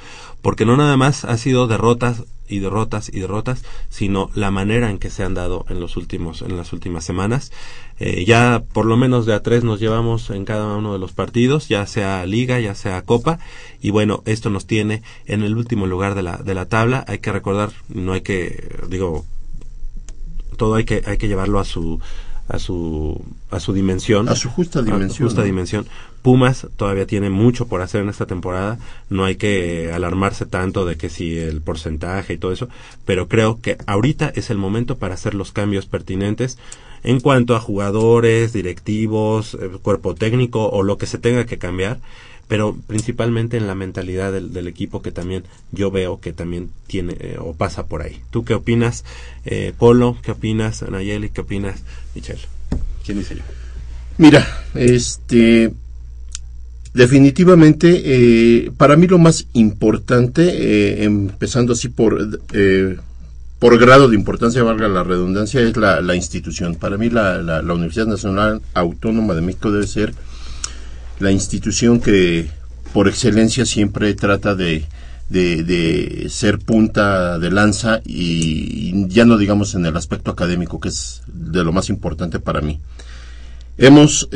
porque 0.42 0.64
no 0.64 0.76
nada 0.76 0.96
más 0.96 1.24
ha 1.24 1.36
sido 1.36 1.66
derrotas 1.66 2.24
y 2.48 2.60
derrotas 2.60 3.10
y 3.12 3.20
derrotas, 3.20 3.62
sino 3.90 4.30
la 4.34 4.50
manera 4.50 4.90
en 4.90 4.98
que 4.98 5.10
se 5.10 5.22
han 5.22 5.34
dado 5.34 5.66
en 5.68 5.80
los 5.80 5.96
últimos 5.96 6.42
en 6.42 6.56
las 6.56 6.72
últimas 6.72 7.04
semanas. 7.04 7.52
Eh, 8.00 8.24
ya 8.24 8.62
por 8.72 8.86
lo 8.86 8.96
menos 8.96 9.26
de 9.26 9.34
a 9.34 9.42
tres 9.42 9.64
nos 9.64 9.80
llevamos 9.80 10.30
en 10.30 10.44
cada 10.44 10.76
uno 10.76 10.92
de 10.92 10.98
los 10.98 11.12
partidos, 11.12 11.68
ya 11.68 11.86
sea 11.86 12.24
liga, 12.26 12.58
ya 12.58 12.74
sea 12.74 13.02
copa, 13.02 13.38
y 13.80 13.90
bueno, 13.90 14.22
esto 14.24 14.50
nos 14.50 14.66
tiene 14.66 15.02
en 15.26 15.42
el 15.42 15.56
último 15.56 15.86
lugar 15.86 16.14
de 16.14 16.22
la 16.22 16.38
de 16.38 16.54
la 16.54 16.66
tabla. 16.66 17.04
Hay 17.06 17.18
que 17.18 17.32
recordar, 17.32 17.70
no 17.88 18.12
hay 18.12 18.22
que 18.22 18.68
digo 18.88 19.24
todo 20.56 20.74
hay 20.74 20.84
que 20.84 21.02
hay 21.06 21.18
que 21.18 21.28
llevarlo 21.28 21.60
a 21.60 21.64
su 21.64 22.00
a 22.48 22.58
su 22.58 23.22
a 23.50 23.60
su 23.60 23.72
dimensión 23.72 24.28
A 24.28 24.34
su 24.34 24.48
justa 24.48 24.82
dimensión, 24.82 25.28
justa 25.28 25.42
¿no? 25.42 25.46
dimensión 25.46 25.86
Pumas 26.22 26.66
todavía 26.76 27.06
tiene 27.06 27.30
mucho 27.30 27.66
por 27.66 27.80
hacer 27.80 28.02
en 28.02 28.08
esta 28.08 28.26
temporada 28.26 28.78
no 29.08 29.24
hay 29.24 29.36
que 29.36 29.90
alarmarse 29.92 30.46
tanto 30.46 30.84
de 30.84 30.96
que 30.96 31.08
si 31.08 31.38
el 31.38 31.60
porcentaje 31.60 32.34
y 32.34 32.38
todo 32.38 32.52
eso 32.52 32.68
pero 33.04 33.28
creo 33.28 33.60
que 33.60 33.78
ahorita 33.86 34.32
es 34.34 34.50
el 34.50 34.58
momento 34.58 34.98
para 34.98 35.14
hacer 35.14 35.34
los 35.34 35.52
cambios 35.52 35.86
pertinentes 35.86 36.58
en 37.04 37.20
cuanto 37.20 37.54
a 37.54 37.60
jugadores 37.60 38.52
directivos 38.52 39.54
eh, 39.54 39.70
cuerpo 39.82 40.14
técnico 40.14 40.68
o 40.68 40.82
lo 40.82 40.98
que 40.98 41.06
se 41.06 41.18
tenga 41.18 41.46
que 41.46 41.58
cambiar 41.58 41.98
pero 42.48 42.76
principalmente 42.86 43.58
en 43.58 43.66
la 43.66 43.74
mentalidad 43.74 44.32
del, 44.32 44.52
del 44.52 44.66
equipo 44.66 45.02
que 45.02 45.12
también 45.12 45.44
yo 45.70 45.90
veo 45.90 46.18
que 46.18 46.32
también 46.32 46.70
tiene 46.86 47.14
eh, 47.20 47.36
o 47.38 47.52
pasa 47.52 47.86
por 47.86 48.02
ahí. 48.02 48.22
¿Tú 48.30 48.44
qué 48.44 48.54
opinas, 48.54 49.04
eh, 49.44 49.74
Polo? 49.78 50.16
¿Qué 50.22 50.32
opinas, 50.32 50.82
Nayeli? 50.82 51.28
¿Qué 51.28 51.42
opinas, 51.42 51.82
Michelle? 52.14 52.40
¿Quién 53.04 53.18
dice 53.18 53.36
yo? 53.36 53.42
Mira, 54.16 54.64
este, 54.74 55.72
definitivamente, 56.98 58.02
eh, 58.04 58.72
para 58.76 58.96
mí 58.96 59.06
lo 59.06 59.18
más 59.18 59.46
importante, 59.52 60.42
eh, 60.48 61.04
empezando 61.04 61.74
así 61.74 61.88
por, 61.88 62.40
eh, 62.52 62.96
por 63.60 63.78
grado 63.78 64.08
de 64.08 64.16
importancia, 64.16 64.64
valga 64.64 64.88
la 64.88 65.04
redundancia, 65.04 65.60
es 65.60 65.76
la, 65.76 66.00
la 66.00 66.16
institución. 66.16 66.74
Para 66.74 66.98
mí 66.98 67.08
la, 67.08 67.40
la, 67.40 67.72
Universidad 67.72 68.06
Nacional 68.06 68.62
Autónoma 68.74 69.34
de 69.34 69.42
México 69.42 69.70
debe 69.70 69.86
ser 69.86 70.12
la 71.20 71.30
institución 71.30 72.00
que 72.00 72.50
por 72.92 73.06
excelencia 73.06 73.64
siempre 73.64 74.12
trata 74.14 74.56
de, 74.56 74.84
de, 75.28 76.26
ser 76.28 76.58
punta 76.58 77.38
de 77.38 77.52
lanza 77.52 78.00
y, 78.04 79.06
ya 79.06 79.24
no 79.24 79.38
digamos 79.38 79.76
en 79.76 79.86
el 79.86 79.96
aspecto 79.96 80.32
académico, 80.32 80.80
que 80.80 80.88
es 80.88 81.22
de 81.28 81.62
lo 81.62 81.70
más 81.70 81.90
importante 81.90 82.40
para 82.40 82.60
mí. 82.60 82.80
Hemos 83.76 84.28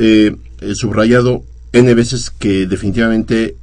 subrayado 0.74 1.42
N 1.72 1.94
veces 1.94 2.30
que 2.30 2.66
definitivamente 2.66 3.56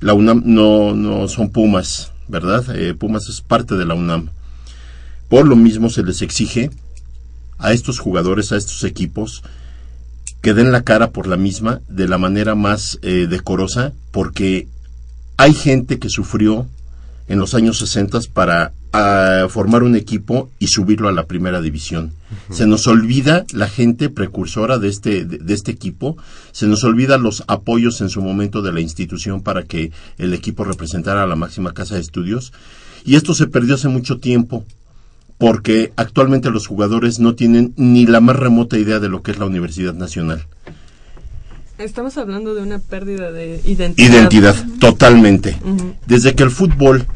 la 0.00 0.14
UNAM 0.14 0.42
no, 0.44 0.94
no 0.94 1.28
son 1.28 1.50
Pumas, 1.50 2.12
¿verdad? 2.28 2.76
Eh, 2.76 2.94
Pumas 2.94 3.28
es 3.28 3.40
parte 3.40 3.74
de 3.74 3.86
la 3.86 3.94
UNAM. 3.94 4.30
Por 5.28 5.46
lo 5.46 5.56
mismo 5.56 5.90
se 5.90 6.02
les 6.02 6.22
exige 6.22 6.70
a 7.58 7.72
estos 7.72 7.98
jugadores, 7.98 8.52
a 8.52 8.56
estos 8.56 8.84
equipos, 8.84 9.42
que 10.42 10.54
den 10.54 10.72
la 10.72 10.82
cara 10.82 11.10
por 11.10 11.26
la 11.26 11.36
misma 11.36 11.80
de 11.88 12.06
la 12.06 12.18
manera 12.18 12.54
más 12.54 12.98
eh, 13.02 13.26
decorosa, 13.28 13.92
porque 14.12 14.68
hay 15.36 15.54
gente 15.54 15.98
que 15.98 16.10
sufrió 16.10 16.68
en 17.28 17.38
los 17.38 17.54
años 17.54 17.78
60 17.78 18.20
para 18.32 18.72
ah, 18.92 19.46
formar 19.48 19.82
un 19.82 19.96
equipo 19.96 20.50
y 20.58 20.68
subirlo 20.68 21.08
a 21.08 21.12
la 21.12 21.26
primera 21.26 21.60
división. 21.60 22.12
Se 22.50 22.66
nos 22.66 22.86
olvida 22.86 23.44
la 23.52 23.68
gente 23.68 24.08
precursora 24.08 24.78
de 24.78 24.88
este, 24.88 25.24
de, 25.24 25.38
de 25.38 25.54
este 25.54 25.70
equipo, 25.70 26.16
se 26.52 26.66
nos 26.66 26.84
olvida 26.84 27.18
los 27.18 27.44
apoyos 27.46 28.00
en 28.00 28.08
su 28.08 28.22
momento 28.22 28.62
de 28.62 28.72
la 28.72 28.80
institución 28.80 29.42
para 29.42 29.64
que 29.64 29.92
el 30.16 30.34
equipo 30.34 30.64
representara 30.64 31.22
a 31.22 31.26
la 31.26 31.36
máxima 31.36 31.74
casa 31.74 31.94
de 31.94 32.00
estudios. 32.00 32.52
Y 33.04 33.16
esto 33.16 33.34
se 33.34 33.46
perdió 33.46 33.74
hace 33.74 33.88
mucho 33.88 34.18
tiempo 34.18 34.64
porque 35.38 35.92
actualmente 35.96 36.50
los 36.50 36.66
jugadores 36.66 37.20
no 37.20 37.34
tienen 37.34 37.72
ni 37.76 38.06
la 38.06 38.20
más 38.20 38.36
remota 38.36 38.76
idea 38.76 38.98
de 38.98 39.08
lo 39.08 39.22
que 39.22 39.30
es 39.30 39.38
la 39.38 39.46
Universidad 39.46 39.94
Nacional. 39.94 40.44
Estamos 41.78 42.18
hablando 42.18 42.56
de 42.56 42.62
una 42.62 42.80
pérdida 42.80 43.30
de 43.30 43.60
identidad. 43.64 44.10
Identidad, 44.10 44.56
totalmente. 44.80 45.56
Desde 46.06 46.34
que 46.34 46.42
el 46.42 46.50
fútbol 46.50 47.06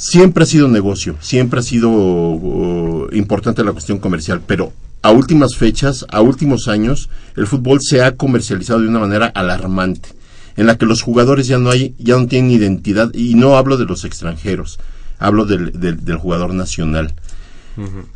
siempre 0.00 0.44
ha 0.44 0.46
sido 0.46 0.66
negocio, 0.66 1.16
siempre 1.20 1.60
ha 1.60 1.62
sido 1.62 1.90
uh, 1.90 3.08
importante 3.12 3.62
la 3.62 3.72
cuestión 3.72 3.98
comercial, 3.98 4.40
pero 4.46 4.72
a 5.02 5.10
últimas 5.10 5.56
fechas, 5.56 6.06
a 6.10 6.22
últimos 6.22 6.68
años, 6.68 7.10
el 7.36 7.46
fútbol 7.46 7.80
se 7.82 8.02
ha 8.02 8.16
comercializado 8.16 8.80
de 8.80 8.88
una 8.88 8.98
manera 8.98 9.26
alarmante, 9.26 10.08
en 10.56 10.66
la 10.66 10.76
que 10.78 10.86
los 10.86 11.02
jugadores 11.02 11.46
ya 11.46 11.58
no 11.58 11.70
hay, 11.70 11.94
ya 11.98 12.16
no 12.16 12.26
tienen 12.26 12.50
identidad, 12.50 13.12
y 13.14 13.34
no 13.34 13.56
hablo 13.56 13.76
de 13.76 13.84
los 13.84 14.04
extranjeros, 14.04 14.78
hablo 15.18 15.44
del, 15.44 15.78
del, 15.78 16.02
del 16.04 16.16
jugador 16.16 16.54
nacional. 16.54 17.12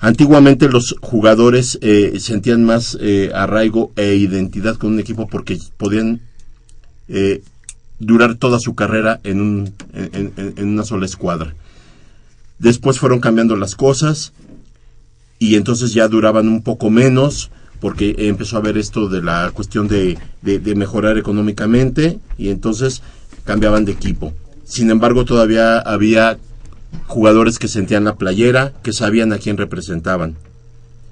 Antiguamente 0.01 0.68
los 0.68 0.95
jugadores 1.01 1.78
eh, 1.80 2.14
sentían 2.18 2.64
más 2.64 2.99
eh, 3.01 3.30
arraigo 3.35 3.93
e 3.97 4.14
identidad 4.14 4.76
con 4.76 4.93
un 4.95 5.01
equipo 5.01 5.26
porque 5.26 5.59
podían 5.78 6.20
eh, 7.09 7.43
durar 7.99 8.35
toda 8.35 8.59
su 8.59 8.74
carrera 8.74 9.20
en, 9.24 9.41
un, 9.41 9.72
en, 9.95 10.32
en- 10.37 10.55
en 10.57 10.68
una 10.68 10.85
sola 10.85 11.07
escuadra. 11.07 11.55
Después 12.59 12.98
fueron 12.98 13.20
cambiando 13.20 13.57
las 13.57 13.74
cosas 13.74 14.32
y 15.38 15.57
entonces 15.57 15.92
ya 15.92 16.09
duraban 16.09 16.48
un 16.48 16.62
poco 16.62 16.90
menos 16.90 17.50
porque 17.80 18.14
empezó 18.18 18.57
a 18.57 18.61
haber 18.61 18.78
esto 18.78 19.09
de 19.09 19.22
la 19.22 19.50
cuestión 19.52 19.88
de, 19.88 20.16
de- 20.42 20.59
de 20.59 20.74
mejorar 20.74 21.18
económicamente 21.18 22.18
y 22.38 22.48
entonces 22.48 23.02
cambiaban 23.44 23.84
de 23.84 23.92
equipo. 23.92 24.32
Sin 24.64 24.90
embargo, 24.90 25.24
todavía 25.24 25.78
había 25.80 26.38
jugadores 27.07 27.59
que 27.59 27.68
sentían 27.68 28.05
la 28.05 28.14
playera, 28.14 28.72
que 28.82 28.92
sabían 28.92 29.32
a 29.32 29.38
quién 29.38 29.57
representaban. 29.59 30.36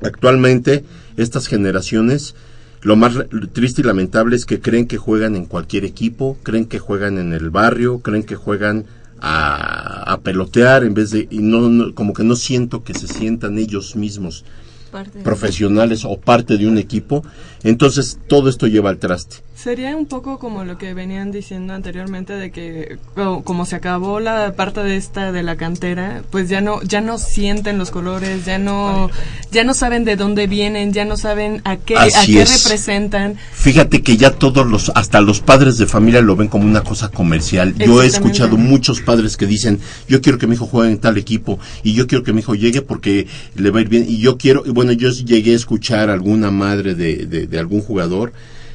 Actualmente, 0.02 0.84
estas 1.16 1.46
generaciones, 1.46 2.34
lo 2.80 2.96
más 2.96 3.14
triste 3.52 3.82
y 3.82 3.84
lamentable 3.84 4.36
es 4.36 4.46
que 4.46 4.60
creen 4.60 4.86
que 4.86 4.96
juegan 4.96 5.36
en 5.36 5.44
cualquier 5.44 5.84
equipo, 5.84 6.38
creen 6.42 6.64
que 6.64 6.78
juegan 6.78 7.18
en 7.18 7.32
el 7.34 7.50
barrio, 7.50 7.98
creen 8.00 8.22
que 8.22 8.36
juegan 8.36 8.86
a, 9.22 10.12
a 10.12 10.20
pelotear 10.20 10.82
en 10.84 10.94
vez 10.94 11.10
de, 11.12 11.28
y 11.30 11.38
no, 11.38 11.68
no- 11.68 11.94
como 11.94 12.12
que 12.12 12.24
no 12.24 12.34
siento 12.36 12.82
que 12.82 12.92
se 12.94 13.06
sientan 13.06 13.56
ellos 13.58 13.94
mismos 13.96 14.44
Parte 14.90 15.20
profesionales 15.20 16.04
o 16.04 16.18
parte 16.20 16.58
de 16.58 16.66
un 16.66 16.76
equipo, 16.76 17.24
entonces 17.64 18.18
todo 18.28 18.48
esto 18.48 18.66
lleva 18.66 18.90
al 18.90 18.98
traste. 18.98 19.36
Sería 19.54 19.96
un 19.96 20.06
poco 20.06 20.38
como 20.40 20.64
lo 20.64 20.76
que 20.76 20.92
venían 20.92 21.30
diciendo 21.30 21.72
anteriormente 21.72 22.32
de 22.32 22.50
que 22.50 22.98
co- 23.14 23.42
como 23.44 23.64
se 23.64 23.76
acabó 23.76 24.18
la 24.18 24.54
parte 24.56 24.82
de 24.82 24.96
esta 24.96 25.30
de 25.30 25.44
la 25.44 25.54
cantera, 25.56 26.22
pues 26.30 26.48
ya 26.48 26.60
no 26.60 26.82
ya 26.82 27.00
no 27.00 27.16
sienten 27.18 27.78
los 27.78 27.92
colores, 27.92 28.44
ya 28.44 28.58
no 28.58 29.08
ya 29.52 29.62
no 29.62 29.72
saben 29.74 30.04
de 30.04 30.16
dónde 30.16 30.48
vienen, 30.48 30.92
ya 30.92 31.04
no 31.04 31.16
saben 31.16 31.60
a 31.64 31.76
qué 31.76 31.96
a 31.96 32.08
qué 32.26 32.42
es. 32.42 32.64
representan. 32.64 33.36
Fíjate 33.52 34.02
que 34.02 34.16
ya 34.16 34.32
todos 34.32 34.66
los, 34.66 34.90
hasta 34.96 35.20
los 35.20 35.40
padres 35.40 35.78
de 35.78 35.86
familia 35.86 36.22
lo 36.22 36.34
ven 36.34 36.48
como 36.48 36.64
una 36.64 36.82
cosa 36.82 37.10
comercial. 37.10 37.74
Yo 37.78 38.02
he 38.02 38.06
escuchado 38.06 38.56
muchos 38.56 39.00
padres 39.00 39.36
que 39.36 39.46
dicen, 39.46 39.78
yo 40.08 40.20
quiero 40.20 40.38
que 40.38 40.48
mi 40.48 40.54
hijo 40.54 40.66
juegue 40.66 40.90
en 40.90 40.98
tal 40.98 41.18
equipo 41.18 41.60
y 41.84 41.92
yo 41.92 42.08
quiero 42.08 42.24
que 42.24 42.32
mi 42.32 42.40
hijo 42.40 42.56
llegue 42.56 42.82
porque 42.82 43.28
le 43.54 43.70
va 43.70 43.78
a 43.78 43.82
ir 43.82 43.88
bien. 43.88 44.06
Y 44.08 44.18
yo 44.18 44.38
quiero, 44.38 44.64
y 44.66 44.70
bueno, 44.70 44.90
yo 44.92 45.10
llegué 45.10 45.52
a 45.52 45.56
escuchar 45.56 46.10
a 46.10 46.14
alguna 46.14 46.50
madre 46.50 46.96
de, 46.96 47.26
de, 47.26 47.46
de 47.52 47.60
algún 47.60 47.82
jugador 47.82 48.32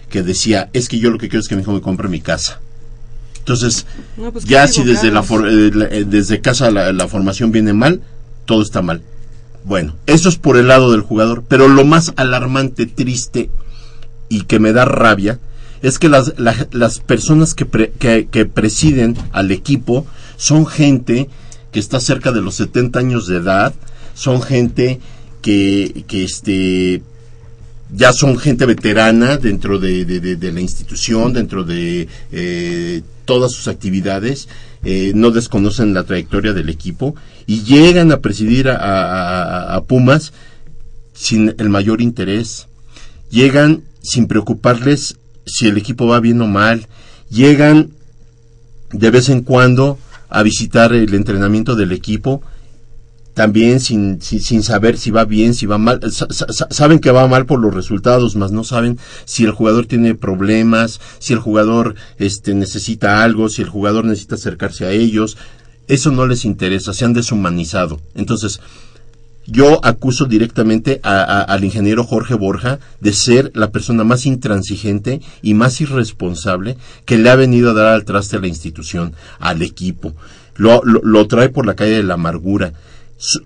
que 0.09 0.23
decía, 0.23 0.69
es 0.71 0.87
que 0.87 0.99
yo 0.99 1.11
lo 1.11 1.17
que 1.17 1.27
quiero 1.27 1.41
es 1.41 1.49
que 1.49 1.55
mi 1.57 1.63
hijo 1.63 1.73
me 1.73 1.81
compre 1.81 2.07
mi 2.07 2.21
casa. 2.21 2.61
Entonces, 3.39 3.85
No, 4.15 4.31
pues, 4.31 4.45
ya 4.45 4.67
si 4.67 4.83
desde 4.83 5.11
la, 5.11 5.23
for- 5.23 5.47
eh, 5.49 5.71
eh, 5.91 6.05
desde 6.07 6.39
casa 6.41 6.71
la, 6.71 6.93
la 6.93 7.07
formación 7.07 7.51
viene 7.51 7.73
mal, 7.73 8.01
todo 8.45 8.61
está 8.61 8.81
mal. 8.81 9.01
Bueno, 9.65 9.95
eso 10.05 10.29
es 10.29 10.37
por 10.37 10.55
el 10.57 10.67
lado 10.69 10.91
del 10.91 11.01
jugador, 11.01 11.43
pero 11.47 11.67
lo 11.67 11.83
más 11.83 12.13
alarmante, 12.15 12.85
triste 12.85 13.49
y 14.29 14.41
que 14.43 14.59
me 14.59 14.71
da 14.73 14.85
rabia 14.85 15.39
es 15.81 15.99
que 15.99 16.09
las, 16.09 16.33
la- 16.37 16.67
las 16.71 16.99
personas 16.99 17.53
que, 17.53 17.65
pre- 17.65 17.91
que, 17.99 18.27
que 18.31 18.45
presiden 18.45 19.17
al 19.33 19.51
equipo 19.51 20.05
son 20.37 20.65
gente 20.65 21.29
que 21.71 21.79
está 21.79 21.99
cerca 21.99 22.31
de 22.31 22.41
los 22.41 22.55
70 22.55 22.99
años 22.99 23.27
de 23.27 23.37
edad, 23.37 23.73
son 24.13 24.41
gente 24.41 24.99
que, 25.41 26.03
que 26.07 26.23
este 26.23 27.01
ya 27.93 28.11
son 28.13 28.37
gente 28.37 28.65
veterana 28.65 29.37
dentro 29.37 29.79
de, 29.79 30.05
la 30.53 30.61
institución, 30.61 31.33
dentro 31.33 31.63
de 31.63 32.07
eh, 32.31 33.01
todas 33.25 33.51
sus 33.51 33.67
actividades, 33.67 34.47
eh, 34.83 35.11
no 35.15 35.31
desconocen 35.31 35.93
la 35.93 36.03
trayectoria 36.03 36.53
del 36.53 36.69
equipo 36.69 37.15
y 37.45 37.63
llegan 37.63 38.11
a 38.11 38.19
presidir 38.19 38.69
a- 38.69 39.75
a 39.75 39.83
Pumas 39.85 40.33
sin 41.13 41.55
el 41.57 41.69
mayor 41.69 42.01
interés, 42.01 42.67
llegan 43.31 43.83
sin 44.01 44.27
preocuparles 44.27 45.17
si 45.45 45.67
el 45.67 45.77
equipo 45.77 46.07
va 46.07 46.19
bien 46.19 46.41
o 46.41 46.47
mal, 46.47 46.87
llegan 47.29 47.91
de 48.91 49.11
vez 49.11 49.29
en 49.29 49.41
cuando 49.41 49.97
a 50.29 50.43
visitar 50.43 50.93
el 50.93 51.13
entrenamiento 51.13 51.75
del 51.75 51.91
equipo 51.93 52.41
también 53.37 53.79
sin, 53.79 54.19
sin, 54.19 54.63
saber 54.63 54.97
si 54.97 55.11
va 55.11 55.23
bien, 55.23 55.53
si 55.53 55.67
va 55.67 55.77
mal. 55.77 55.99
Sa- 56.11 56.25
sa- 56.31 56.51
sa- 56.51 56.67
saben 56.71 56.97
que 56.97 57.11
va 57.11 57.27
mal 57.27 57.45
por 57.45 57.59
los 57.59 57.71
resultados, 57.71 58.35
mas 58.35 58.51
no 58.51 58.63
saben 58.63 58.97
si 59.25 59.43
el 59.45 59.51
jugador 59.51 59.85
tiene 59.85 60.15
problemas, 60.15 60.99
si 61.19 61.33
el 61.33 61.39
jugador 61.39 61.93
este, 62.17 62.55
necesita 62.55 63.23
algo, 63.23 63.47
si 63.47 63.61
el 63.61 63.69
jugador 63.69 64.05
necesita 64.05 64.35
acercarse 64.35 64.85
a 64.87 64.91
ellos. 64.91 65.37
Eso 65.87 66.09
no 66.11 66.25
les 66.25 66.45
interesa, 66.45 66.93
se 66.93 67.05
han 67.05 67.13
deshumanizado. 67.13 68.01
Entonces, 68.15 68.59
yo 69.45 69.79
acuso 69.85 70.25
directamente 70.25 70.99
a- 71.03 71.41
al 71.43 71.63
ingeniero 71.63 72.03
Jorge 72.03 72.33
Borja 72.33 72.79
de 73.01 73.13
ser 73.13 73.51
la 73.53 73.69
persona 73.69 74.03
más 74.03 74.25
intransigente 74.25 75.21
y 75.43 75.53
más 75.53 75.79
irresponsable 75.79 76.75
que 77.05 77.19
le 77.19 77.29
ha 77.29 77.35
venido 77.35 77.69
a 77.69 77.73
dar 77.75 77.87
al 77.93 78.03
traste 78.03 78.37
a 78.37 78.39
la 78.39 78.47
institución, 78.47 79.13
al 79.39 79.61
equipo. 79.61 80.13
Lo, 80.55 80.81
lo- 80.83 81.01
lo 81.03 81.27
trae 81.27 81.49
por 81.49 81.67
la 81.67 81.75
calle 81.75 81.97
de 81.97 82.03
la 82.03 82.15
amargura. 82.15 82.73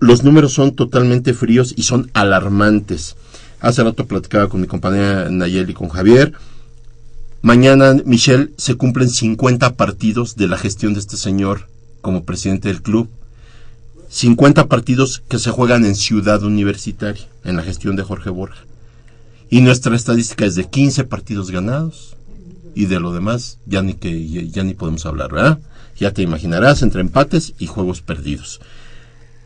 Los 0.00 0.22
números 0.22 0.52
son 0.52 0.74
totalmente 0.74 1.32
fríos 1.32 1.72
y 1.76 1.84
son 1.84 2.10
alarmantes. 2.12 3.16
Hace 3.60 3.82
rato 3.82 4.06
platicaba 4.06 4.48
con 4.48 4.60
mi 4.60 4.66
compañera 4.66 5.30
Nayeli 5.30 5.72
y 5.72 5.74
con 5.74 5.88
Javier. 5.88 6.32
Mañana, 7.40 7.94
Michelle, 8.04 8.52
se 8.56 8.74
cumplen 8.74 9.08
50 9.08 9.74
partidos 9.76 10.36
de 10.36 10.48
la 10.48 10.58
gestión 10.58 10.94
de 10.94 11.00
este 11.00 11.16
señor 11.16 11.68
como 12.00 12.24
presidente 12.24 12.68
del 12.68 12.82
club. 12.82 13.08
50 14.08 14.66
partidos 14.68 15.22
que 15.28 15.38
se 15.38 15.50
juegan 15.50 15.86
en 15.86 15.94
Ciudad 15.94 16.42
Universitaria, 16.42 17.26
en 17.44 17.56
la 17.56 17.62
gestión 17.62 17.96
de 17.96 18.02
Jorge 18.02 18.28
Borja. 18.28 18.64
Y 19.48 19.62
nuestra 19.62 19.96
estadística 19.96 20.44
es 20.44 20.54
de 20.54 20.68
15 20.68 21.04
partidos 21.04 21.50
ganados 21.50 22.16
y 22.74 22.86
de 22.86 23.00
lo 23.00 23.12
demás 23.12 23.58
ya 23.66 23.82
ni 23.82 23.94
que 23.94 24.28
ya, 24.28 24.42
ya 24.42 24.64
ni 24.64 24.74
podemos 24.74 25.06
hablar, 25.06 25.32
¿verdad? 25.32 25.60
Ya 25.96 26.12
te 26.12 26.22
imaginarás 26.22 26.82
entre 26.82 27.00
empates 27.00 27.54
y 27.58 27.66
juegos 27.66 28.02
perdidos. 28.02 28.60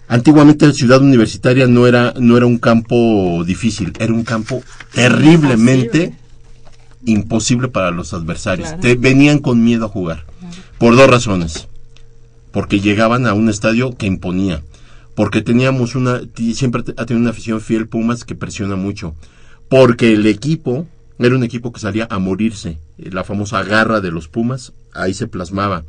Antiguamente 0.09 0.73
Ciudad 0.73 1.01
Universitaria 1.01 1.67
no 1.67 1.87
era 1.87 2.15
no 2.19 2.37
era 2.37 2.47
un 2.47 2.59
campo 2.59 3.43
difícil, 3.45 3.93
era 3.99 4.13
un 4.13 4.25
campo 4.25 4.63
terriblemente 4.93 6.15
imposible. 7.05 7.69
para 7.69 7.91
los 7.91 8.15
adversarios. 8.15 8.69
Claro. 8.69 8.83
Te 8.83 8.95
venían 8.95 9.39
con 9.39 9.65
miedo 9.65 9.87
a 9.87 9.89
jugar 9.89 10.25
por 10.79 10.97
dos 10.97 11.09
razones. 11.09 11.69
Porque 12.53 12.81
llegaban 12.81 13.27
a 13.27 13.35
un 13.35 13.51
estadio 13.51 13.97
que 13.97 14.07
imponía, 14.07 14.63
porque 15.15 15.43
teníamos 15.43 15.95
una, 15.95 16.23
siempre 16.55 16.83
ha 16.97 17.05
tenido 17.05 17.21
una 17.21 17.31
afición 17.31 17.61
fiel 17.61 17.87
Pumas 17.87 18.25
que 18.25 18.35
presiona 18.35 18.77
mucho, 18.77 19.15
porque 19.69 20.15
el 20.15 20.27
equipo 20.27 20.87
era 21.19 21.35
un 21.35 21.45
equipo 21.45 21.73
que 21.73 21.81
salía 21.81 22.07
a 22.11 22.19
morirse, 22.19 22.79
eh, 22.99 23.11
la 23.11 23.25
famosa 23.25 23.63
garra 23.63 24.01
de 24.01 24.11
los 24.11 24.29
Pumas, 24.29 24.73
ahí 24.95 25.13
se 25.13 25.27
plasmaba, 25.27 25.85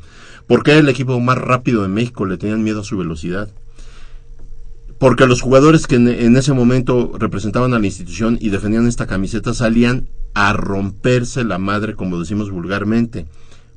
porque 0.46 0.72
era 0.72 0.80
el 0.80 0.88
equipo 0.88 1.18
más 1.20 1.38
rápido 1.38 1.82
de 1.82 1.88
México, 1.88 2.26
le 2.26 2.36
tenían 2.36 2.62
miedo 2.62 2.80
a 2.80 2.84
su 2.84 2.98
velocidad, 2.98 3.48
porque 4.98 5.26
los 5.26 5.42
jugadores 5.42 5.86
que 5.86 5.96
en, 5.96 6.08
en 6.08 6.36
ese 6.36 6.52
momento 6.52 7.12
representaban 7.18 7.74
a 7.74 7.78
la 7.78 7.86
institución 7.86 8.38
y 8.40 8.50
defendían 8.50 8.86
esta 8.86 9.06
camiseta 9.06 9.54
salían 9.54 10.08
a 10.34 10.52
romperse 10.52 11.44
la 11.44 11.58
madre, 11.58 11.94
como 11.94 12.18
decimos 12.18 12.50
vulgarmente, 12.50 13.26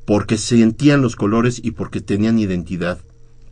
porque 0.05 0.37
sentían 0.37 1.01
los 1.01 1.15
colores 1.15 1.61
y 1.63 1.71
porque 1.71 2.01
tenían 2.01 2.39
identidad, 2.39 2.99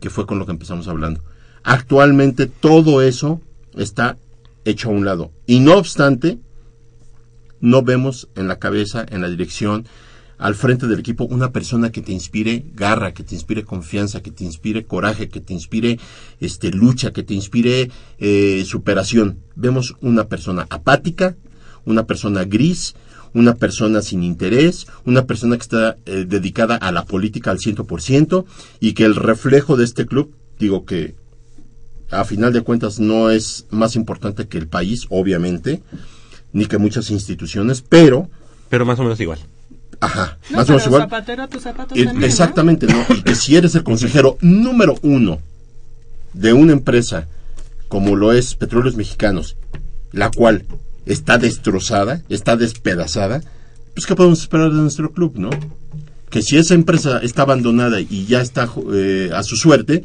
que 0.00 0.10
fue 0.10 0.26
con 0.26 0.38
lo 0.38 0.46
que 0.46 0.52
empezamos 0.52 0.88
hablando. 0.88 1.22
Actualmente 1.62 2.46
todo 2.46 3.02
eso 3.02 3.40
está 3.74 4.16
hecho 4.64 4.88
a 4.88 4.92
un 4.92 5.04
lado. 5.04 5.30
Y 5.46 5.60
no 5.60 5.76
obstante, 5.76 6.38
no 7.60 7.82
vemos 7.82 8.28
en 8.34 8.48
la 8.48 8.58
cabeza, 8.58 9.04
en 9.08 9.20
la 9.20 9.28
dirección, 9.28 9.86
al 10.40 10.54
frente 10.54 10.86
del 10.86 10.98
equipo, 10.98 11.24
una 11.24 11.52
persona 11.52 11.92
que 11.92 12.00
te 12.00 12.12
inspire 12.12 12.64
garra, 12.74 13.12
que 13.12 13.22
te 13.22 13.34
inspire 13.34 13.62
confianza, 13.62 14.22
que 14.22 14.30
te 14.30 14.42
inspire 14.42 14.86
coraje, 14.86 15.28
que 15.28 15.40
te 15.40 15.52
inspire 15.52 16.00
este, 16.40 16.70
lucha, 16.70 17.12
que 17.12 17.22
te 17.22 17.34
inspire 17.34 17.90
eh, 18.18 18.64
superación. 18.66 19.38
Vemos 19.54 19.96
una 20.00 20.28
persona 20.28 20.66
apática, 20.70 21.36
una 21.84 22.06
persona 22.06 22.44
gris, 22.44 22.94
una 23.34 23.56
persona 23.56 24.00
sin 24.00 24.22
interés, 24.22 24.86
una 25.04 25.26
persona 25.26 25.56
que 25.56 25.62
está 25.62 25.98
eh, 26.06 26.24
dedicada 26.26 26.76
a 26.76 26.90
la 26.90 27.04
política 27.04 27.50
al 27.50 27.58
100% 27.58 28.46
y 28.80 28.94
que 28.94 29.04
el 29.04 29.16
reflejo 29.16 29.76
de 29.76 29.84
este 29.84 30.06
club, 30.06 30.34
digo 30.58 30.86
que 30.86 31.16
a 32.10 32.24
final 32.24 32.54
de 32.54 32.62
cuentas 32.62 32.98
no 32.98 33.30
es 33.30 33.66
más 33.68 33.94
importante 33.94 34.48
que 34.48 34.56
el 34.56 34.68
país, 34.68 35.06
obviamente, 35.10 35.82
ni 36.54 36.64
que 36.64 36.78
muchas 36.78 37.10
instituciones, 37.10 37.82
pero... 37.82 38.30
Pero 38.70 38.86
más 38.86 38.98
o 38.98 39.02
menos 39.02 39.20
igual. 39.20 39.38
Ajá, 40.00 40.38
No, 40.50 40.56
más 40.58 40.68
o 40.68 40.72
menos 40.72 40.86
igual. 40.86 41.02
zapatero 41.02 41.42
a 41.42 41.48
tus 41.48 41.62
zapatos 41.62 41.96
Eh, 41.98 42.04
también, 42.04 42.20
¿no? 42.20 42.26
Exactamente, 42.26 42.86
¿no? 42.86 43.04
Y 43.14 43.22
que 43.22 43.34
si 43.34 43.56
eres 43.56 43.74
el 43.74 43.82
consejero 43.82 44.38
número 44.40 44.96
uno 45.02 45.40
de 46.32 46.52
una 46.52 46.72
empresa 46.72 47.26
como 47.88 48.16
lo 48.16 48.32
es 48.32 48.54
Petróleos 48.54 48.96
Mexicanos, 48.96 49.56
la 50.12 50.30
cual 50.30 50.64
está 51.06 51.38
destrozada, 51.38 52.22
está 52.28 52.56
despedazada, 52.56 53.42
pues 53.94 54.06
¿qué 54.06 54.14
podemos 54.14 54.40
esperar 54.40 54.70
de 54.70 54.80
nuestro 54.80 55.12
club, 55.12 55.32
no? 55.36 55.50
Que 56.30 56.40
si 56.42 56.56
esa 56.56 56.74
empresa 56.74 57.18
está 57.18 57.42
abandonada 57.42 58.00
y 58.00 58.26
ya 58.26 58.40
está 58.40 58.68
eh, 58.94 59.30
a 59.34 59.42
su 59.42 59.56
suerte, 59.56 60.04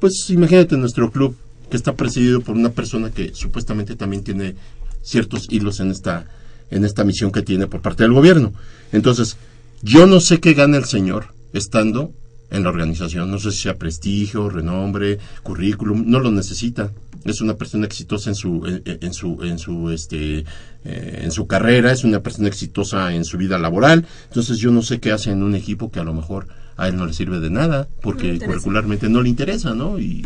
pues 0.00 0.28
imagínate 0.30 0.76
nuestro 0.76 1.10
club 1.12 1.36
que 1.70 1.76
está 1.76 1.94
presidido 1.94 2.40
por 2.40 2.56
una 2.56 2.70
persona 2.70 3.10
que 3.10 3.32
supuestamente 3.34 3.94
también 3.96 4.24
tiene 4.24 4.56
ciertos 5.02 5.46
hilos 5.48 5.78
en 5.80 5.92
esta 5.92 6.26
en 6.70 6.84
esta 6.84 7.04
misión 7.04 7.32
que 7.32 7.42
tiene 7.42 7.66
por 7.66 7.80
parte 7.82 8.02
del 8.02 8.12
gobierno. 8.12 8.52
Entonces, 8.92 9.36
yo 9.82 10.06
no 10.06 10.20
sé 10.20 10.40
qué 10.40 10.54
gana 10.54 10.76
el 10.76 10.84
señor 10.84 11.34
estando 11.52 12.12
en 12.50 12.62
la 12.62 12.68
organización. 12.70 13.30
No 13.30 13.38
sé 13.38 13.52
si 13.52 13.62
sea 13.62 13.76
prestigio, 13.76 14.48
renombre, 14.48 15.18
currículum, 15.42 16.04
no 16.06 16.20
lo 16.20 16.30
necesita. 16.30 16.92
Es 17.24 17.40
una 17.40 17.54
persona 17.54 17.86
exitosa 17.86 18.30
en 18.30 18.36
su, 18.36 18.64
en, 18.66 18.98
en 19.00 19.12
su, 19.12 19.42
en 19.42 19.58
su, 19.58 19.90
este, 19.90 20.44
eh, 20.84 21.20
en 21.24 21.30
su 21.32 21.46
carrera, 21.46 21.90
es 21.90 22.04
una 22.04 22.20
persona 22.20 22.48
exitosa 22.48 23.12
en 23.14 23.24
su 23.24 23.36
vida 23.36 23.58
laboral. 23.58 24.06
Entonces 24.28 24.58
yo 24.58 24.70
no 24.70 24.82
sé 24.82 25.00
qué 25.00 25.12
hace 25.12 25.30
en 25.30 25.42
un 25.42 25.54
equipo 25.54 25.90
que 25.90 25.98
a 25.98 26.04
lo 26.04 26.14
mejor 26.14 26.46
a 26.76 26.88
él 26.88 26.96
no 26.96 27.06
le 27.06 27.12
sirve 27.12 27.40
de 27.40 27.50
nada, 27.50 27.88
porque 28.02 28.28
interesa. 28.28 28.46
curricularmente 28.46 29.08
no 29.08 29.22
le 29.22 29.28
interesa, 29.30 29.74
¿no? 29.74 29.98
Y 29.98 30.24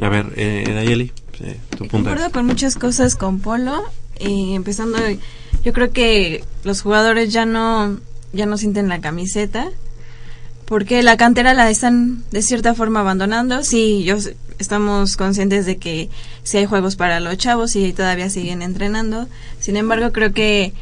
A 0.00 0.08
ver, 0.08 0.32
eh, 0.36 0.64
Nayeli, 0.68 1.12
eh, 1.40 1.60
tu 1.70 1.78
punto. 1.78 1.90
Concuerdo 1.90 2.30
con 2.30 2.46
muchas 2.46 2.76
cosas 2.76 3.14
con 3.14 3.40
Polo, 3.40 3.82
eh, 4.18 4.54
empezando, 4.54 4.98
yo 5.66 5.72
creo 5.72 5.90
que 5.90 6.44
los 6.62 6.80
jugadores 6.80 7.32
ya 7.32 7.44
no, 7.44 7.98
ya 8.32 8.46
no 8.46 8.56
sienten 8.56 8.86
la 8.88 9.00
camiseta, 9.00 9.68
porque 10.64 11.02
la 11.02 11.16
cantera 11.16 11.54
la 11.54 11.68
están 11.68 12.22
de 12.30 12.40
cierta 12.40 12.72
forma 12.72 13.00
abandonando. 13.00 13.64
Sí, 13.64 14.04
yo 14.04 14.14
estamos 14.60 15.16
conscientes 15.16 15.66
de 15.66 15.76
que 15.76 16.08
sí 16.44 16.58
hay 16.58 16.66
juegos 16.66 16.94
para 16.94 17.18
los 17.18 17.36
chavos 17.36 17.74
y 17.74 17.92
todavía 17.92 18.30
siguen 18.30 18.62
entrenando. 18.62 19.26
Sin 19.58 19.76
embargo, 19.76 20.12
creo 20.12 20.32
que 20.32 20.72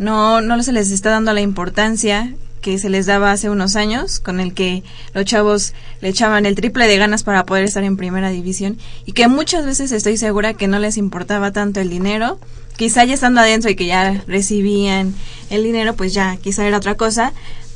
no, 0.00 0.40
no 0.40 0.60
se 0.64 0.72
les 0.72 0.90
está 0.90 1.10
dando 1.10 1.32
la 1.32 1.40
importancia 1.40 2.34
que 2.60 2.76
se 2.78 2.90
les 2.90 3.06
daba 3.06 3.30
hace 3.30 3.50
unos 3.50 3.76
años, 3.76 4.18
con 4.18 4.40
el 4.40 4.52
que 4.52 4.82
los 5.12 5.26
chavos 5.26 5.74
le 6.00 6.08
echaban 6.08 6.44
el 6.44 6.56
triple 6.56 6.88
de 6.88 6.98
ganas 6.98 7.22
para 7.22 7.46
poder 7.46 7.62
estar 7.62 7.84
en 7.84 7.96
primera 7.96 8.30
división 8.30 8.78
y 9.06 9.12
que 9.12 9.28
muchas 9.28 9.64
veces 9.64 9.92
estoy 9.92 10.16
segura 10.16 10.54
que 10.54 10.66
no 10.66 10.80
les 10.80 10.96
importaba 10.96 11.52
tanto 11.52 11.78
el 11.78 11.88
dinero, 11.88 12.40
quizá 12.76 13.04
ya 13.04 13.14
estando 13.14 13.40
adentro 13.40 13.70
y 13.70 13.76
que 13.76 13.86
ya 13.86 14.22
recibían 14.26 15.14
el 15.50 15.64
dinero, 15.64 15.94
pues 15.94 16.14
ya 16.14 16.36
quizá 16.36 16.66
era 16.66 16.76
otra 16.76 16.96
cosa, 16.96 17.32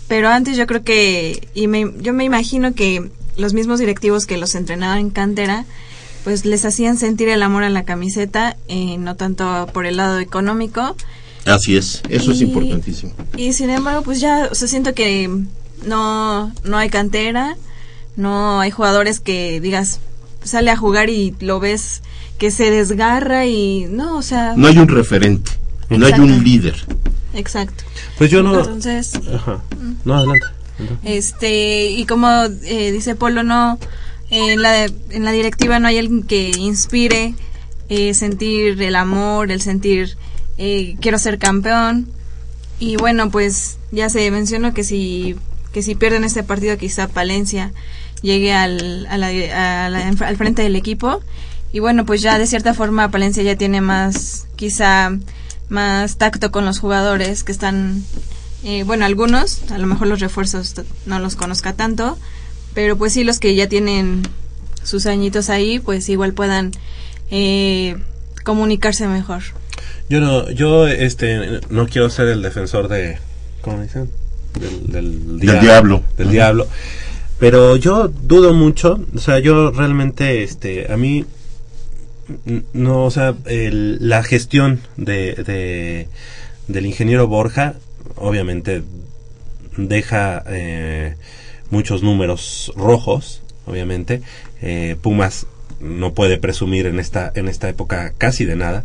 pero 0.09 0.29
antes 0.29 0.57
yo 0.57 0.67
creo 0.67 0.83
que, 0.83 1.49
y 1.55 1.67
me, 1.67 1.93
yo 2.01 2.13
me 2.13 2.25
imagino 2.25 2.75
que 2.75 3.11
los 3.37 3.55
mismos 3.55 3.79
directivos 3.79 4.27
que 4.27 4.37
los 4.37 4.55
entrenaban 4.55 4.99
en 4.99 5.11
cantera, 5.11 5.65
pues 6.25 6.45
les 6.45 6.65
hacían 6.65 6.99
sentir 6.99 7.29
el 7.29 7.43
amor 7.43 7.63
a 7.63 7.71
la 7.71 7.85
camiseta, 7.85 8.57
eh, 8.69 8.97
no 8.99 9.17
tanto 9.17 9.69
por 9.73 9.87
el 9.87 9.97
lado 9.97 10.19
económico, 10.19 10.97
así 11.45 11.77
es, 11.77 12.03
eso 12.09 12.33
es 12.33 12.41
importantísimo. 12.41 13.13
y 13.37 13.53
sin 13.53 13.71
embargo, 13.71 14.03
pues 14.03 14.21
ya, 14.21 14.49
o 14.51 14.55
sea, 14.55 14.69
siento 14.69 14.95
que 14.95 15.31
no, 15.87 16.53
no 16.65 16.77
hay 16.77 16.91
cantera, 16.91 17.57
no 18.17 18.61
hay 18.61 18.71
jugadores 18.71 19.21
que 19.21 19.61
digas, 19.61 20.01
sale 20.43 20.71
a 20.71 20.77
jugar 20.77 21.09
y 21.09 21.35
lo 21.41 21.61
ves 21.61 22.03
que 22.39 22.51
se 22.51 22.71
desgarra 22.71 23.47
y 23.47 23.87
no, 23.91 24.17
o 24.19 24.23
sea, 24.23 24.55
No 24.57 24.69
hay 24.69 24.79
un 24.79 24.89
referente, 24.89 25.51
no 25.91 26.07
hay 26.07 26.13
un 26.15 26.43
líder. 26.45 26.77
exacto. 27.35 27.85
Pues 28.17 28.31
yo 28.31 28.43
no. 28.43 28.59
Entonces, 28.59 29.13
Ajá. 29.35 29.61
No, 30.05 30.15
adelante. 30.15 30.47
este, 31.05 31.91
y 31.91 32.05
como 32.07 32.29
eh, 32.65 32.93
dice 32.93 33.15
Polo, 33.15 33.43
no, 33.43 33.79
eh, 34.31 34.53
en, 34.53 34.63
la, 34.63 34.85
en 34.85 35.25
la 35.25 35.33
directiva 35.33 35.79
no 35.79 35.89
hay 35.89 35.99
alguien 35.99 36.23
que 36.23 36.51
inspire 36.57 37.35
eh, 37.89 38.15
sentir 38.15 38.81
el 38.83 38.97
amor, 38.97 39.51
el 39.51 39.61
sentir 39.61 40.17
eh, 40.59 40.97
quiero 41.01 41.19
ser 41.19 41.39
campeón. 41.39 42.09
Y 42.81 42.97
bueno, 42.97 43.31
pues 43.31 43.79
ya 43.91 44.09
se 44.09 44.31
mencionó 44.31 44.73
que 44.75 44.85
si, 44.85 45.35
que 45.73 45.83
si 45.83 45.95
pierden 45.97 46.23
este 46.25 46.43
partido 46.45 46.77
quizá 46.77 47.09
Palencia 47.09 47.73
llegue 48.23 48.53
al, 48.53 49.07
a 49.11 49.17
la- 49.17 49.29
a 49.87 49.89
la- 49.91 50.09
al 50.09 50.37
frente 50.37 50.63
del 50.63 50.77
equipo. 50.77 51.21
Y 51.73 51.81
bueno, 51.81 52.07
pues 52.07 52.23
ya 52.23 52.39
de 52.39 52.47
cierta 52.47 52.75
forma 52.75 53.11
Palencia 53.11 53.43
ya 53.43 53.57
tiene 53.57 53.81
más, 53.81 54.47
quizá 54.57 55.11
más 55.69 56.17
tacto 56.17 56.51
con 56.51 56.65
los 56.65 56.79
jugadores 56.79 57.45
que 57.45 57.53
están, 57.53 58.03
eh, 58.65 58.85
bueno, 58.85 59.05
algunos, 59.05 59.71
a 59.71 59.79
lo 59.79 59.87
mejor 59.87 60.09
los 60.09 60.21
refuerzos 60.21 60.75
no 61.05 61.19
los 61.19 61.37
conozca 61.37 61.75
tanto, 61.75 62.19
pero 62.75 62.97
pues 62.97 63.13
sí 63.13 63.25
los 63.25 63.39
que 63.39 63.55
ya 63.55 63.69
tienen 63.69 64.23
sus 64.83 65.07
añitos 65.07 65.51
ahí, 65.51 65.79
pues 65.79 66.09
igual 66.09 66.33
puedan 66.33 66.73
eh, 67.31 67.97
comunicarse 68.45 69.07
mejor. 69.07 69.43
Yo 70.09 70.21
no, 70.21 70.51
yo 70.51 70.89
este 70.89 71.61
no 71.69 71.87
quiero 71.87 72.09
ser 72.09 72.29
el 72.29 72.41
defensor 72.41 72.89
de 72.89 73.19
¿cómo 73.61 73.83
dicen? 73.83 74.11
Del, 74.59 74.91
del, 74.91 75.39
Del 75.39 75.61
diablo. 75.61 76.03
Del 76.17 76.31
diablo. 76.31 76.67
Pero 77.39 77.77
yo 77.77 78.09
dudo 78.09 78.55
mucho, 78.55 78.99
o 79.15 79.19
sea, 79.19 79.39
yo 79.39 79.71
realmente 79.71 80.43
este 80.43 80.91
a 80.93 80.97
mí 80.97 81.25
no, 82.73 83.05
o 83.05 83.11
sea, 83.11 83.35
el- 83.47 83.99
la 84.09 84.23
gestión 84.23 84.81
de, 84.97 85.35
de 85.35 86.09
del 86.69 86.85
ingeniero 86.87 87.27
Borja 87.27 87.75
obviamente 88.17 88.83
deja 89.77 90.43
eh, 90.49 91.15
muchos 91.71 92.03
números 92.03 92.73
rojos, 92.77 93.43
obviamente. 93.67 94.23
Eh, 94.61 94.97
Pumas 95.01 95.47
no 95.81 96.13
puede 96.13 96.37
presumir 96.39 96.87
en 96.87 96.99
esta 96.99 97.31
en 97.35 97.49
esta 97.49 97.69
época 97.69 98.13
casi 98.19 98.45
de 98.45 98.57
nada, 98.57 98.85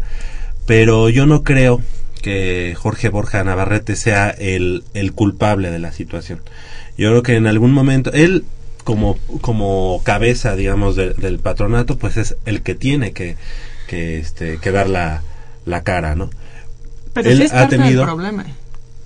pero 0.65 1.09
yo 1.09 1.25
no 1.25 1.43
creo 1.43 1.81
que 2.21 2.73
Jorge 2.77 3.09
Borja 3.09 3.43
Navarrete 3.43 3.95
sea 3.97 4.29
el, 4.29 4.83
el 4.93 5.11
culpable 5.11 5.71
de 5.71 5.79
la 5.79 5.91
situación. 5.91 6.39
Yo 6.97 7.09
creo 7.09 7.23
que 7.23 7.35
en 7.35 7.47
algún 7.47 7.71
momento 7.73 8.11
él 8.13 8.45
como 8.83 9.17
como 9.41 10.01
cabeza 10.03 10.55
digamos 10.55 10.95
de- 10.95 11.13
del 11.13 11.39
patronato 11.39 11.97
pues 11.97 12.17
es 12.17 12.35
el 12.45 12.61
que 12.61 12.75
tiene 12.75 13.11
que 13.13 13.37
que 13.87 14.17
este 14.19 14.57
que 14.59 14.71
dar 14.71 14.89
la, 14.89 15.23
la 15.65 15.83
cara, 15.83 16.15
¿no? 16.15 16.29
Pero 17.13 17.29
Él 17.29 17.37
sí 17.37 17.43
es 17.43 17.51
ha 17.53 17.55
parte 17.59 17.77
tenido- 17.77 18.05
del 18.05 18.13
problema. 18.15 18.45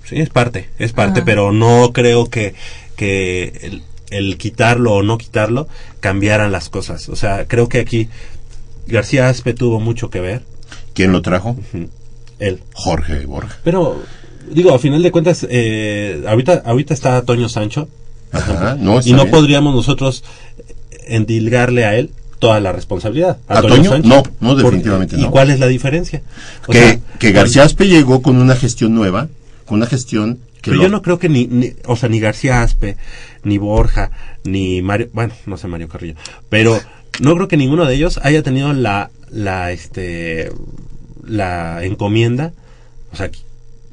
Sí, 0.04 0.16
es 0.20 0.30
parte, 0.30 0.70
es 0.78 0.92
parte, 0.92 1.20
Ajá. 1.20 1.26
pero 1.26 1.52
no 1.52 1.92
creo 1.92 2.30
que, 2.30 2.54
que 2.96 3.52
el, 3.62 3.82
el 4.10 4.38
quitarlo 4.38 4.94
o 4.94 5.02
no 5.02 5.18
quitarlo 5.18 5.68
cambiaran 6.00 6.50
las 6.50 6.70
cosas. 6.70 7.10
O 7.10 7.16
sea, 7.16 7.46
creo 7.46 7.68
que 7.68 7.78
aquí 7.80 8.08
García 8.86 9.28
Aspe 9.28 9.52
tuvo 9.52 9.80
mucho 9.80 10.08
que 10.08 10.20
ver. 10.20 10.42
¿Quién 10.94 11.12
lo 11.12 11.20
trajo? 11.20 11.56
Él. 12.38 12.60
Jorge 12.72 13.26
Borja. 13.26 13.58
Pero, 13.64 14.02
digo, 14.50 14.72
a 14.74 14.78
final 14.78 15.02
de 15.02 15.10
cuentas, 15.12 15.46
eh, 15.50 16.24
ahorita, 16.26 16.62
ahorita 16.64 16.94
está 16.94 17.20
Toño 17.22 17.50
Sancho. 17.50 17.88
Ajá, 18.32 18.76
no, 18.78 19.00
y 19.04 19.12
no 19.12 19.22
bien. 19.24 19.30
podríamos 19.30 19.74
nosotros 19.74 20.22
endilgarle 21.06 21.84
a 21.84 21.96
él 21.96 22.10
toda 22.38 22.60
la 22.60 22.72
responsabilidad. 22.72 23.38
¿A 23.48 23.60
Toño? 23.62 23.98
No, 24.04 24.22
no, 24.40 24.54
definitivamente 24.54 25.16
¿Y 25.16 25.22
no. 25.22 25.30
cuál 25.30 25.50
es 25.50 25.58
la 25.58 25.66
diferencia? 25.66 26.22
O 26.66 26.72
que, 26.72 26.78
sea, 26.78 26.98
que 27.18 27.32
García 27.32 27.64
Aspe 27.64 27.88
llegó 27.88 28.22
con 28.22 28.36
una 28.36 28.54
gestión 28.54 28.94
nueva, 28.94 29.28
con 29.66 29.78
una 29.78 29.86
gestión 29.86 30.38
que 30.62 30.70
Pero 30.70 30.76
lo- 30.76 30.82
yo 30.84 30.88
no 30.88 31.02
creo 31.02 31.18
que 31.18 31.28
ni, 31.28 31.46
ni- 31.46 31.72
o 31.86 31.96
sea, 31.96 32.08
ni 32.08 32.20
García 32.20 32.62
Aspe, 32.62 32.96
ni 33.42 33.58
Borja, 33.58 34.10
ni 34.44 34.82
Mario, 34.82 35.08
bueno, 35.12 35.32
no 35.46 35.56
sé 35.56 35.66
Mario 35.68 35.88
Carrillo, 35.88 36.14
pero 36.48 36.78
no 37.20 37.34
creo 37.34 37.48
que 37.48 37.56
ninguno 37.56 37.84
de 37.86 37.94
ellos 37.94 38.20
haya 38.22 38.42
tenido 38.42 38.72
la, 38.72 39.10
la, 39.30 39.72
este, 39.72 40.50
la 41.24 41.84
encomienda, 41.84 42.52
o 43.12 43.16
sea, 43.16 43.30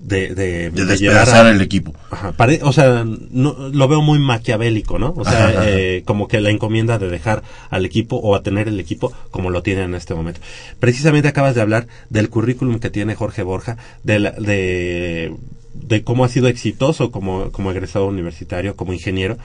de, 0.06 0.36
de, 0.36 0.70
De 0.70 0.86
despedazar 0.86 1.46
al 1.48 1.60
equipo. 1.62 1.94
Ajá, 2.12 2.32
pare- 2.34 2.60
o 2.64 2.72
sea, 2.72 3.06
no, 3.32 3.56
lo 3.72 3.88
veo 3.88 4.02
muy 4.02 4.20
maquiavélico, 4.20 5.00
¿no? 5.00 5.14
O 5.18 5.24
sea, 5.26 5.48
Ajá, 5.48 5.60
ajá. 5.62 5.70
eh, 5.70 6.04
como 6.06 6.28
que 6.28 6.40
la 6.42 6.52
encomienda 6.52 7.00
de 7.00 7.10
dejar 7.10 7.42
al 7.70 7.86
equipo 7.86 8.18
o 8.18 8.36
a 8.36 8.44
tener 8.44 8.68
el 8.68 8.80
equipo 8.80 9.12
como 9.32 9.50
lo 9.50 9.64
tiene 9.64 9.82
en 9.84 9.96
este 9.96 10.14
momento. 10.14 10.40
Precisamente 10.80 11.28
acabas 11.28 11.56
de 11.56 11.62
hablar 11.62 11.88
del 12.10 12.30
currículum 12.30 12.80
que 12.80 12.90
tiene 12.90 13.16
Jorge 13.16 13.44
Borja, 13.44 13.78
de, 14.04 14.20
la- 14.20 14.32
de, 14.32 15.34
de 15.74 16.04
cómo 16.04 16.24
ha 16.24 16.30
sido 16.30 16.48
exitoso 16.48 17.12
como, 17.12 17.52
como 17.52 17.72
egresado 17.72 18.06
universitario, 18.08 18.76
como 18.76 18.94
ingeniero, 18.94 19.38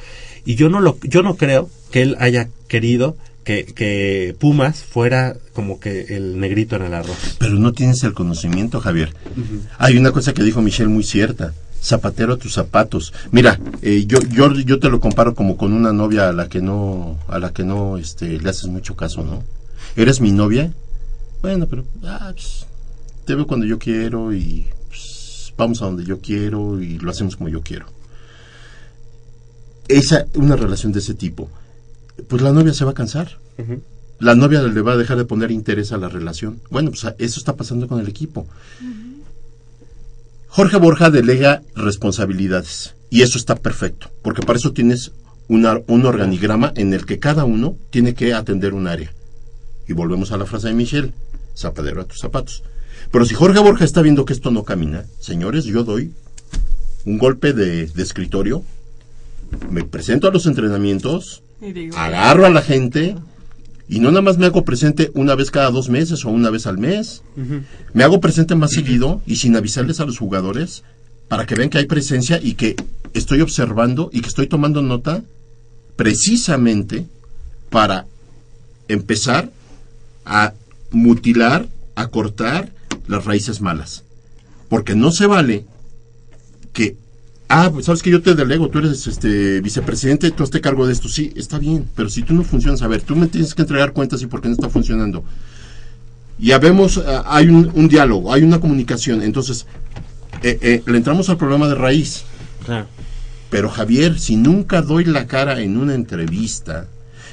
y 0.45 0.55
yo 0.57 0.69
no 0.69 0.81
lo, 0.81 0.99
yo 1.03 1.23
no 1.23 1.37
creo 1.37 1.69
que 1.91 2.03
él 2.03 2.17
haya 2.19 2.49
querido 2.69 3.17
que, 3.45 3.65
que 3.65 4.37
Pumas 4.39 4.83
fuera 4.83 5.37
como 5.53 5.81
que 5.81 6.17
el 6.17 6.39
negrito 6.39 6.77
en 6.77 6.83
el 6.83 6.95
arroz. 6.95 7.37
Pero 7.39 7.57
no 7.57 7.73
tienes 7.73 8.03
el 8.05 8.15
conocimiento, 8.15 8.81
Javier. 8.81 9.15
Hay 9.79 9.97
una 9.97 10.13
cosa 10.13 10.33
que 10.33 10.43
dijo 10.43 10.63
Michelle 10.63 10.89
muy 10.89 11.05
cierta. 11.05 11.53
Zapatero 11.83 12.35
a 12.35 12.37
tus 12.37 12.53
zapatos. 12.53 13.15
Mira, 13.31 13.59
eh, 13.81 14.05
yo, 14.07 14.19
yo, 14.21 14.53
yo 14.53 14.79
te 14.79 14.91
lo 14.91 15.01
comparo 15.01 15.35
como 15.35 15.57
con 15.57 15.73
una 15.73 15.93
novia 15.93 16.29
a 16.29 16.33
la 16.33 16.49
que 16.49 16.61
no, 16.61 17.19
a 17.27 17.39
la 17.39 17.55
que 17.55 17.65
no, 17.65 17.97
este, 17.97 18.39
le 18.39 18.51
haces 18.51 18.67
mucho 18.67 18.97
caso, 18.97 19.25
¿no? 19.25 19.43
¿Eres 19.97 20.21
mi 20.21 20.31
novia? 20.31 20.73
Bueno, 21.41 21.67
pero, 21.67 21.85
ah, 22.05 22.33
pues, 22.35 22.67
te 23.25 23.35
veo 23.35 23.47
cuando 23.47 23.65
yo 23.65 23.79
quiero 23.79 24.35
y 24.35 24.67
pues, 24.89 25.55
vamos 25.57 25.81
a 25.81 25.87
donde 25.87 26.05
yo 26.05 26.21
quiero 26.21 26.83
y 26.83 26.99
lo 26.99 27.11
hacemos 27.11 27.37
como 27.37 27.49
yo 27.49 27.63
quiero. 27.63 27.87
Esa, 29.89 30.27
una 30.35 30.57
relación 30.57 30.93
de 30.93 30.99
ese 30.99 31.15
tipo, 31.15 31.49
pues 32.29 32.43
la 32.43 32.53
novia 32.53 32.73
se 32.75 32.85
va 32.85 32.93
a 32.93 32.95
cansar. 32.95 33.39
La 34.19 34.35
novia 34.35 34.63
le 34.63 34.81
va 34.83 34.93
a 34.93 34.97
dejar 34.97 35.17
de 35.17 35.25
poner 35.25 35.51
interés 35.51 35.93
a 35.93 35.97
la 35.99 36.09
relación. 36.09 36.61
Bueno, 36.71 36.91
pues 36.91 37.07
eso 37.19 37.39
está 37.41 37.57
pasando 37.57 37.89
con 37.89 38.01
el 38.01 38.09
equipo. 38.09 38.47
Jorge 40.49 40.77
Borja 40.79 41.11
delega 41.11 41.63
responsabilidades 41.75 42.95
y 43.09 43.23
eso 43.23 43.39
está 43.39 43.55
perfecto, 43.57 44.11
porque 44.23 44.43
para 44.43 44.59
eso 44.59 44.73
tienes 44.73 45.13
una- 45.49 45.81
un 45.87 46.05
organigrama 46.07 46.73
en 46.77 46.93
el 46.93 47.07
que 47.07 47.19
cada 47.19 47.45
uno 47.45 47.77
tiene 47.91 48.15
que 48.15 48.35
atender 48.35 48.75
un 48.75 48.87
área. 48.87 49.13
Y 49.89 49.93
volvemos 49.93 50.33
a 50.33 50.37
la 50.37 50.47
frase 50.47 50.69
de 50.69 50.75
Michelle, 50.75 51.13
zapadero 51.57 52.01
a 52.01 52.05
tus 52.05 52.19
zapatos. 52.19 52.63
Pero 53.11 53.25
si 53.25 53.35
Jorge 53.35 53.59
Borja 53.61 53.85
está 53.85 54.03
viendo 54.03 54.25
que 54.25 54.33
esto 54.33 54.51
no 54.51 54.65
camina, 54.65 55.05
señores, 55.19 55.65
yo 55.65 55.83
doy 55.85 56.13
un 57.05 57.19
golpe 57.19 57.53
de, 57.53 57.87
de 57.87 58.03
escritorio 58.03 58.63
me 59.71 59.83
presento 59.83 60.29
a 60.29 60.31
los 60.31 60.47
entrenamientos, 60.47 61.43
agarro 61.97 62.47
a 62.47 62.51
la 62.51 62.63
gente 62.63 63.17
y 63.89 63.99
no 63.99 64.11
nada 64.11 64.23
más 64.23 64.39
me 64.39 64.47
hago 64.47 64.65
presente 64.65 65.11
una 65.15 65.35
vez 65.35 65.51
cada 65.51 65.71
dos 65.71 65.89
meses 65.89 66.25
o 66.25 66.31
una 66.31 66.51
vez 66.51 66.67
al 66.67 66.79
mes. 66.79 67.23
Me 67.93 68.05
hago 68.05 68.21
presente 68.21 68.55
más 68.55 68.71
seguido 68.71 69.21
y 69.27 69.37
sin 69.37 69.57
avisarles 69.57 69.99
a 69.99 70.05
los 70.05 70.19
jugadores 70.19 70.85
para 71.27 71.45
que 71.45 71.57
vean 71.57 71.71
que 71.71 71.79
hay 71.79 71.87
presencia 71.87 72.39
y 72.41 72.55
que 72.55 72.77
estoy 73.15 73.41
observando 73.41 74.09
y 74.13 74.21
que 74.21 74.29
estoy 74.29 74.47
tomando 74.47 74.81
nota 74.81 75.23
precisamente 75.97 77.07
para 77.69 78.07
empezar 78.87 79.51
a 80.25 80.55
mutilar, 80.93 81.69
a 81.97 82.09
cortar 82.09 82.71
las 83.09 83.25
raíces 83.25 83.61
malas. 83.61 84.05
Porque 84.69 84.95
no 84.95 85.11
se 85.11 85.27
vale 85.27 85.65
que, 86.73 86.97
ah, 87.51 87.71
pues, 87.71 87.87
sabes 87.87 88.03
que 88.03 88.11
yo 88.11 88.23
te 88.23 88.35
delego, 88.35 88.69
tú 88.69 88.79
eres 88.79 89.07
este 89.07 89.61
vicepresidente, 89.61 90.31
tú 90.31 90.47
te 90.47 90.61
cargo 90.61 90.87
de 90.87 90.95
esto. 90.95 91.09
Sí, 91.09 91.33
está 91.37 91.59
bien, 91.59 91.87
pero 91.95 92.09
si 92.09 92.23
tú 92.23 92.33
no 92.33 92.43
funcionas, 92.43 92.81
a 92.81 92.89
ver, 92.89 93.03
tú 93.03 93.15
me 93.15 93.27
tienes 93.27 93.55
que 93.55 93.63
entregar 93.63 93.93
cuentas 93.93 94.23
y 94.23 94.27
por 94.27 94.41
qué 94.41 94.49
no 94.49 94.55
está 94.55 94.71
funcionando. 94.71 95.23
Ya 96.39 96.59
vemos, 96.59 96.97
ah, 96.97 97.25
hay 97.27 97.49
un, 97.49 97.71
un 97.75 97.89
diálogo, 97.89 98.33
hay 98.33 98.43
una 98.43 98.61
comunicación. 98.61 99.23
Entonces, 99.23 99.67
eh, 100.43 100.59
eh, 100.63 100.83
le 100.87 100.97
entramos 100.97 101.29
al 101.29 101.37
problema 101.37 101.69
de 101.69 101.75
raíz. 101.75 102.25
Pero 103.51 103.69
Javier, 103.69 104.19
si 104.19 104.37
nunca 104.37 104.81
doy 104.81 105.05
la 105.05 105.27
cara 105.27 105.61
en 105.61 105.77
una 105.77 105.95
entrevista, 105.95 106.87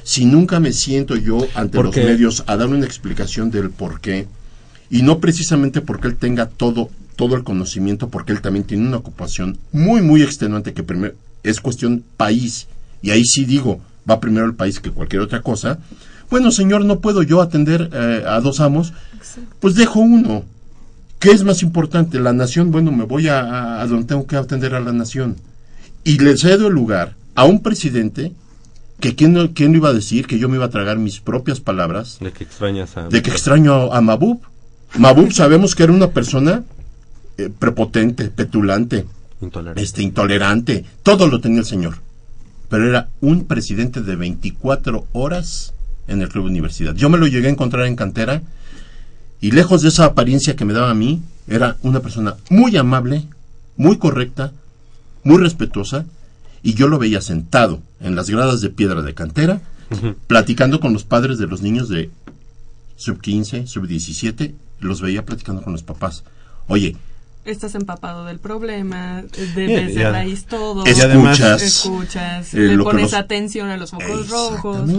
si 0.04 0.26
nunca 0.26 0.60
me 0.60 0.74
siento 0.74 1.16
yo 1.16 1.48
ante 1.54 1.82
los 1.84 1.96
medios 1.96 2.44
a 2.48 2.58
dar 2.58 2.68
una 2.68 2.86
explicación 2.86 3.52
del 3.52 3.70
por 3.70 4.02
qué, 4.02 4.28
y 4.90 5.04
no 5.04 5.20
precisamente 5.20 5.82
porque 5.82 6.08
él 6.08 6.16
tenga 6.16 6.48
todo, 6.48 6.90
todo 7.18 7.36
el 7.36 7.44
conocimiento, 7.44 8.08
porque 8.08 8.32
él 8.32 8.40
también 8.42 8.64
tiene 8.66 8.88
una 8.88 8.98
ocupación 8.98 9.58
muy, 9.74 10.02
muy 10.02 10.24
extenuante 10.24 10.74
que 10.74 10.84
primero 10.84 11.16
es 11.44 11.60
cuestión 11.60 12.04
país, 12.16 12.68
y 13.02 13.10
ahí 13.12 13.24
sí 13.26 13.44
digo, 13.44 13.82
va 14.10 14.20
primero 14.22 14.46
el 14.46 14.54
país 14.56 14.80
que 14.80 14.92
cualquier 14.92 15.22
otra 15.24 15.42
cosa. 15.42 15.80
Bueno, 16.30 16.52
señor, 16.52 16.86
no 16.86 17.00
puedo 17.00 17.24
yo 17.24 17.42
atender 17.42 17.90
eh, 17.94 18.24
a 18.26 18.40
dos 18.40 18.60
amos, 18.62 18.94
pues 19.60 19.76
dejo 19.76 20.00
uno. 20.00 20.44
¿Qué 21.20 21.32
es 21.32 21.44
más 21.44 21.64
importante? 21.64 22.20
La 22.20 22.32
nación, 22.34 22.70
bueno, 22.72 22.92
me 22.92 23.04
voy 23.06 23.28
a, 23.28 23.40
a- 23.42 23.82
a 23.82 23.88
donde 23.88 24.06
tengo 24.06 24.28
que 24.28 24.36
atender 24.36 24.76
a 24.76 24.80
la 24.80 24.94
nación. 24.94 25.36
Y 26.04 26.20
le 26.20 26.38
cedo 26.38 26.68
el 26.68 26.74
lugar 26.74 27.16
a 27.36 27.46
un 27.46 27.62
presidente 27.64 28.32
que 29.00 29.16
quién, 29.16 29.34
no- 29.34 29.54
quién 29.54 29.72
lo 29.72 29.78
iba 29.78 29.90
a 29.90 29.94
decir, 29.94 30.28
que 30.28 30.38
yo 30.38 30.48
me 30.50 30.56
iba 30.58 30.66
a 30.66 30.70
tragar 30.70 30.98
mis 30.98 31.20
propias 31.20 31.60
palabras, 31.60 32.18
De 32.22 32.32
que 32.32 32.44
extrañas 32.44 32.96
a... 32.98 33.08
de 33.10 33.22
que 33.22 33.32
extraño 33.32 33.92
a, 33.92 33.98
a 33.98 34.02
Mabub. 34.02 34.42
Mabub 34.98 35.32
sabemos 35.34 35.74
que 35.76 35.84
era 35.84 35.94
una 35.94 36.12
persona 36.12 36.64
eh, 37.38 37.50
prepotente, 37.58 38.30
petulante, 38.30 39.06
Intolerante. 39.42 39.82
este, 39.82 40.04
intolerante, 40.04 40.86
todo 41.04 41.28
lo 41.28 41.40
tenía 41.40 41.60
el 41.60 41.66
señor. 41.66 41.98
Pero 42.70 42.88
era 42.90 43.10
un 43.22 43.46
presidente 43.46 44.02
de 44.02 44.16
24 44.16 45.08
horas 45.14 45.74
en 46.08 46.22
el 46.22 46.30
Club 46.30 46.46
Universidad. 46.46 46.96
Yo 46.96 47.10
me 47.10 47.18
lo 47.18 47.28
llegué 47.28 47.48
a 47.48 47.52
encontrar 47.52 47.86
en 47.86 47.96
cantera 47.96 48.42
y 49.40 49.52
lejos 49.52 49.82
de 49.82 49.90
esa 49.90 50.06
apariencia 50.06 50.56
que 50.56 50.66
me 50.66 50.74
daba 50.74 50.90
a 50.90 50.96
mí, 50.96 51.22
era 51.48 51.78
una 51.82 52.00
persona 52.02 52.36
muy 52.50 52.76
amable, 52.76 53.24
muy 53.78 53.98
correcta, 53.98 54.52
muy 55.24 55.38
respetuosa 55.38 56.06
y 56.64 56.74
yo 56.74 56.88
lo 56.88 56.98
veía 56.98 57.22
sentado 57.22 57.82
en 58.02 58.16
las 58.16 58.30
gradas 58.30 58.62
de 58.62 58.70
piedra 58.70 59.02
de 59.02 59.14
cantera, 59.14 59.62
platicando 60.26 60.80
con 60.80 60.92
los 60.92 61.04
padres 61.06 61.38
de 61.38 61.48
los 61.48 61.62
niños 61.62 61.88
de 61.88 62.10
sub 62.98 63.22
15, 63.22 63.68
sub 63.68 63.88
17, 63.88 64.56
los 64.80 65.02
veía 65.02 65.24
platicando 65.24 65.62
con 65.62 65.72
los 65.74 65.84
papás. 65.84 66.24
Oye, 66.68 66.96
estás 67.52 67.76
empapado 67.76 68.26
del 68.26 68.40
problema, 68.40 69.24
de, 69.56 69.66
Bien, 69.68 69.86
desde 69.88 70.02
ya- 70.02 70.12
raíz 70.12 70.46
todo. 70.46 70.86
Escuchas, 70.86 71.62
escuchas, 71.64 72.54
eh, 72.54 72.58
le 72.76 72.84
pones 72.84 73.04
nos- 73.04 73.14
atención 73.14 73.70
a 73.70 73.78
los 73.78 73.92
focos 73.92 74.30
rojos. 74.30 74.90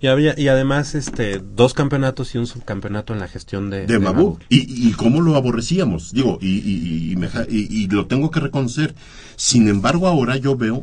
Y, 0.00 0.06
había, 0.06 0.38
y 0.38 0.48
además, 0.48 0.94
este, 0.94 1.38
dos 1.40 1.74
campeonatos 1.74 2.34
y 2.34 2.38
un 2.38 2.46
subcampeonato 2.46 3.12
en 3.12 3.20
la 3.20 3.28
gestión 3.28 3.70
de, 3.70 3.86
de 3.86 3.98
Mabú. 3.98 4.38
Y, 4.48 4.88
y 4.88 4.92
cómo 4.92 5.20
lo 5.20 5.36
aborrecíamos, 5.36 6.12
digo, 6.12 6.38
y, 6.40 6.48
y- 6.58 7.12
y 7.12 7.16
me 7.16 7.28
y- 7.48 7.82
y 7.84 7.88
lo 7.88 8.06
tengo 8.06 8.30
que 8.30 8.40
reconocer. 8.40 8.94
Sin 9.36 9.68
embargo, 9.68 10.06
ahora 10.06 10.36
yo 10.36 10.56
veo 10.56 10.82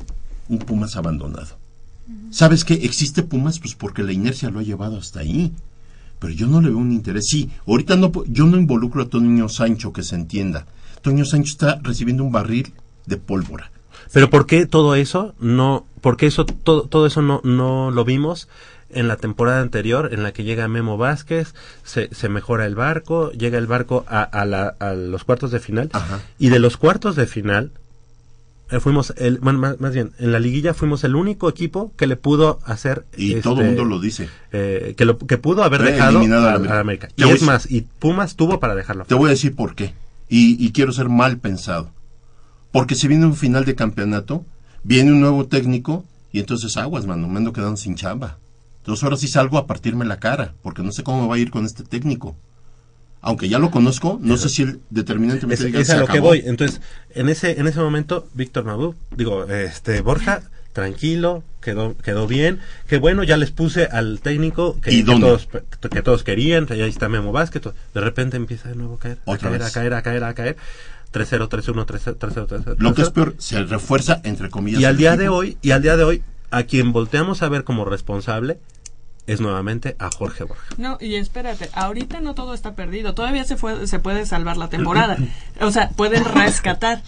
un 0.49 0.60
Pumas 0.60 0.95
abandonado. 0.95 1.57
¿Sabes 2.30 2.65
qué? 2.65 2.73
Existe 2.73 3.23
Pumas 3.23 3.60
pues 3.60 3.76
porque 3.76 4.03
la 4.03 4.11
inercia 4.11 4.49
lo 4.49 4.60
ha 4.60 4.64
llevado 4.64 4.98
hasta 4.98 5.19
ahí. 5.22 5.52
Pero 6.19 6.34
yo 6.34 6.45
no 6.48 6.61
le 6.61 6.69
veo 6.69 6.77
un 6.77 6.91
interés. 6.91 7.27
Sí, 7.30 7.49
ahorita 7.65 7.95
no, 7.95 8.11
yo 8.27 8.45
no 8.45 8.56
involucro 8.57 9.02
a 9.02 9.10
Toño 9.10 9.49
Sancho, 9.49 9.91
que 9.91 10.03
se 10.03 10.15
entienda. 10.15 10.65
Toño 11.02 11.26
Sancho 11.26 11.52
está 11.52 11.80
recibiendo 11.84 12.23
un 12.23 12.32
barril 12.32 12.73
de 13.06 13.18
pólvora. 13.18 13.72
Pero 14.14 14.30
¿por 14.30 14.45
qué 14.45 14.65
todo 14.65 14.95
eso 14.95 15.34
no, 15.40 15.86
por 16.02 16.18
qué 16.18 16.28
eso, 16.28 16.45
todo, 16.45 16.84
todo 16.84 17.06
eso 17.06 17.22
no, 17.22 17.40
no 17.44 17.91
lo 17.91 18.03
vimos 18.06 18.48
en 18.94 19.07
la 19.07 19.15
temporada 19.15 19.61
anterior 19.61 20.10
en 20.11 20.22
la 20.22 20.34
que 20.34 20.44
llega 20.44 20.68
Memo 20.68 20.98
Vázquez, 20.98 21.53
se, 21.86 22.14
se 22.14 22.28
mejora 22.28 22.65
el 22.65 22.76
barco, 22.76 23.32
llega 23.32 23.57
el 23.57 23.68
barco 23.68 24.03
a, 24.10 24.22
a, 24.22 24.44
la- 24.45 24.76
a 24.80 24.94
los 24.94 25.23
cuartos 25.23 25.52
de 25.52 25.60
final 25.61 25.90
y 26.40 26.49
de 26.49 26.60
los 26.60 26.76
cuartos 26.76 27.15
de 27.15 27.26
final 27.26 27.72
eh, 28.69 28.82
fuimos 28.82 29.14
el, 29.18 29.38
bueno, 29.40 29.60
más, 29.60 29.80
más 29.80 29.94
bien 29.94 30.11
en 30.19 30.34
la 30.34 30.40
liguilla 30.40 30.73
fuimos 30.73 31.06
el 31.06 31.15
único 31.15 31.48
equipo 31.48 31.94
que 31.98 32.06
le 32.07 32.18
pudo 32.18 32.60
hacer 32.65 33.06
Y 33.15 33.30
este, 33.30 33.44
todo 33.44 33.61
el 33.61 33.68
mundo 33.68 33.86
lo 33.86 33.99
dice. 34.02 34.28
eh, 34.52 34.94
que 34.98 35.06
lo 35.06 35.18
que 35.18 35.38
pudo 35.38 35.64
haber 35.64 35.84
dejado 35.84 36.18
eliminado 36.19 36.48
a, 36.49 36.76
a 36.76 36.80
América. 36.82 37.07
Y 37.15 37.23
es 37.23 37.41
más 37.44 37.72
y 37.72 37.82
Pumas 37.82 38.36
tuvo 38.36 38.60
para 38.60 38.76
dejarlo 38.76 39.06
Te 39.06 39.15
voy 39.15 39.28
a 39.28 39.32
decir 39.32 39.56
por 39.56 39.73
qué. 39.76 39.94
Y, 40.32 40.66
y 40.66 40.72
quiero 40.72 40.94
ser 40.94 41.10
mal 41.10 41.38
pensado. 41.38 41.91
Porque 42.72 42.95
si 42.95 43.08
viene 43.08 43.26
un 43.26 43.36
final 43.36 43.66
de 43.66 43.76
campeonato, 43.76 44.45
viene 44.84 45.12
un 45.12 45.20
nuevo 45.20 45.45
técnico 45.45 46.06
y 46.32 46.40
entonces 46.40 46.78
aguas, 46.78 47.06
mano, 47.06 47.28
me 47.28 47.38
ando 47.38 47.52
quedando 47.53 47.76
sin 47.78 47.95
chamba. 47.95 48.38
Entonces 48.78 49.03
ahora 49.03 49.18
sí 49.18 49.28
salgo 49.28 49.58
a 49.58 49.68
partirme 49.68 50.06
la 50.06 50.20
cara, 50.20 50.53
porque 50.64 50.82
no 50.84 50.91
sé 50.94 51.03
cómo 51.03 51.22
me 51.24 51.28
va 51.28 51.36
a 51.36 51.40
ir 51.40 51.52
con 51.52 51.66
este 51.66 51.84
técnico. 51.84 52.36
Aunque 53.20 53.49
ya 53.49 53.60
lo 53.60 53.70
conozco, 53.70 54.20
no 54.24 54.38
sé 54.38 54.49
si 54.49 54.62
él 54.64 54.80
determinantemente 54.90 55.64
es, 55.64 55.68
diga, 55.68 55.80
es 55.82 55.88
"Se 55.88 55.94
a 55.94 55.98
lo 55.99 56.06
que 56.08 56.14
acabó". 56.14 56.30
voy. 56.30 56.41
Entonces, 56.45 56.82
en 57.14 57.30
ese, 57.30 57.60
en 57.60 57.68
ese 57.68 57.80
momento, 57.80 58.28
Víctor 58.34 58.64
Mabú, 58.64 58.95
digo, 59.16 59.45
este, 59.45 60.02
Borja, 60.02 60.41
tranquilo, 60.73 61.43
quedó, 61.61 61.95
quedó 61.98 62.27
bien, 62.27 62.60
que 62.88 62.98
bueno, 62.98 63.23
ya 63.23 63.38
les 63.38 63.52
puse 63.52 63.85
al 63.85 64.19
técnico 64.22 64.80
que, 64.81 65.03
todos, 65.03 65.48
que 65.89 66.02
todos 66.02 66.23
querían, 66.23 66.68
y 66.69 66.81
ahí 66.81 66.89
está 66.89 67.10
Memo 67.10 67.31
Vázquez, 67.31 67.64
de 67.93 68.02
repente 68.02 68.38
empieza 68.38 68.69
de 68.69 68.76
nuevo 68.76 68.95
a 68.95 68.99
caer, 68.99 69.18
a 69.26 69.38
caer, 69.38 69.60
vez. 69.60 69.68
a 69.68 69.72
caer, 69.72 69.93
a 69.93 70.02
caer, 70.02 70.23
a 70.23 70.34
caer, 70.34 70.57
3-0, 71.14 71.49
3-1, 71.49 71.85
3-0, 71.85 72.18
3-0, 72.18 72.48
3-0. 72.48 72.76
Lo 72.77 72.93
que 72.93 73.02
es 73.02 73.10
3-0. 73.10 73.14
peor, 73.14 73.35
se 73.38 73.64
refuerza 73.64 74.22
entre 74.23 74.49
comillas. 74.49 74.81
Y 74.81 74.85
al 74.85 74.98
día 74.98 75.10
equipo. 75.14 75.23
de 75.23 75.30
hoy, 75.30 75.57
y 75.61 75.72
al 75.72 75.81
día 75.81 75.98
de 75.98 76.03
hoy, 76.03 76.23
a 76.52 76.64
quien 76.64 76.91
volteamos 76.93 77.41
a 77.41 77.49
ver 77.49 77.64
como 77.64 77.85
responsable 77.85 78.60
es 79.27 79.39
nuevamente 79.39 79.95
a 79.99 80.10
Jorge 80.10 80.43
Borja. 80.43 80.64
No, 80.77 80.98
y 80.99 81.15
espérate, 81.15 81.69
ahorita 81.73 82.22
no 82.22 82.34
todo 82.34 82.53
está 82.53 82.76
perdido, 82.76 83.14
todavía 83.14 83.43
se, 83.43 83.56
fue, 83.56 83.88
se 83.88 83.99
puede 83.99 84.26
salvar 84.26 84.57
la 84.57 84.69
temporada, 84.69 85.18
o 85.60 85.72
sea, 85.72 85.89
pueden 85.89 86.26
rescatar, 86.26 87.03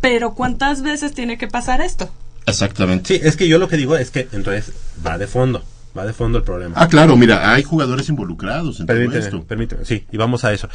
pero 0.00 0.34
¿cuántas 0.34 0.82
veces 0.82 1.14
tiene 1.14 1.38
que 1.38 1.46
pasar 1.46 1.80
esto? 1.80 2.10
Exactamente. 2.46 3.16
Sí, 3.16 3.20
es 3.22 3.36
que 3.36 3.48
yo 3.48 3.58
lo 3.58 3.68
que 3.68 3.76
digo 3.76 3.96
es 3.96 4.10
que 4.10 4.28
entonces 4.32 4.72
va 5.06 5.18
de 5.18 5.26
fondo, 5.26 5.64
va 5.96 6.04
de 6.06 6.12
fondo 6.12 6.38
el 6.38 6.44
problema. 6.44 6.74
Ah, 6.78 6.88
claro, 6.88 7.16
mira, 7.16 7.52
hay 7.52 7.62
jugadores 7.62 8.08
involucrados 8.08 8.80
en 8.80 8.86
todo 8.86 8.96
Permíteme, 8.96 9.24
esto. 9.24 9.44
permíteme, 9.44 9.84
sí, 9.84 10.04
y 10.10 10.16
vamos 10.16 10.44
a 10.44 10.52
eso. 10.52 10.68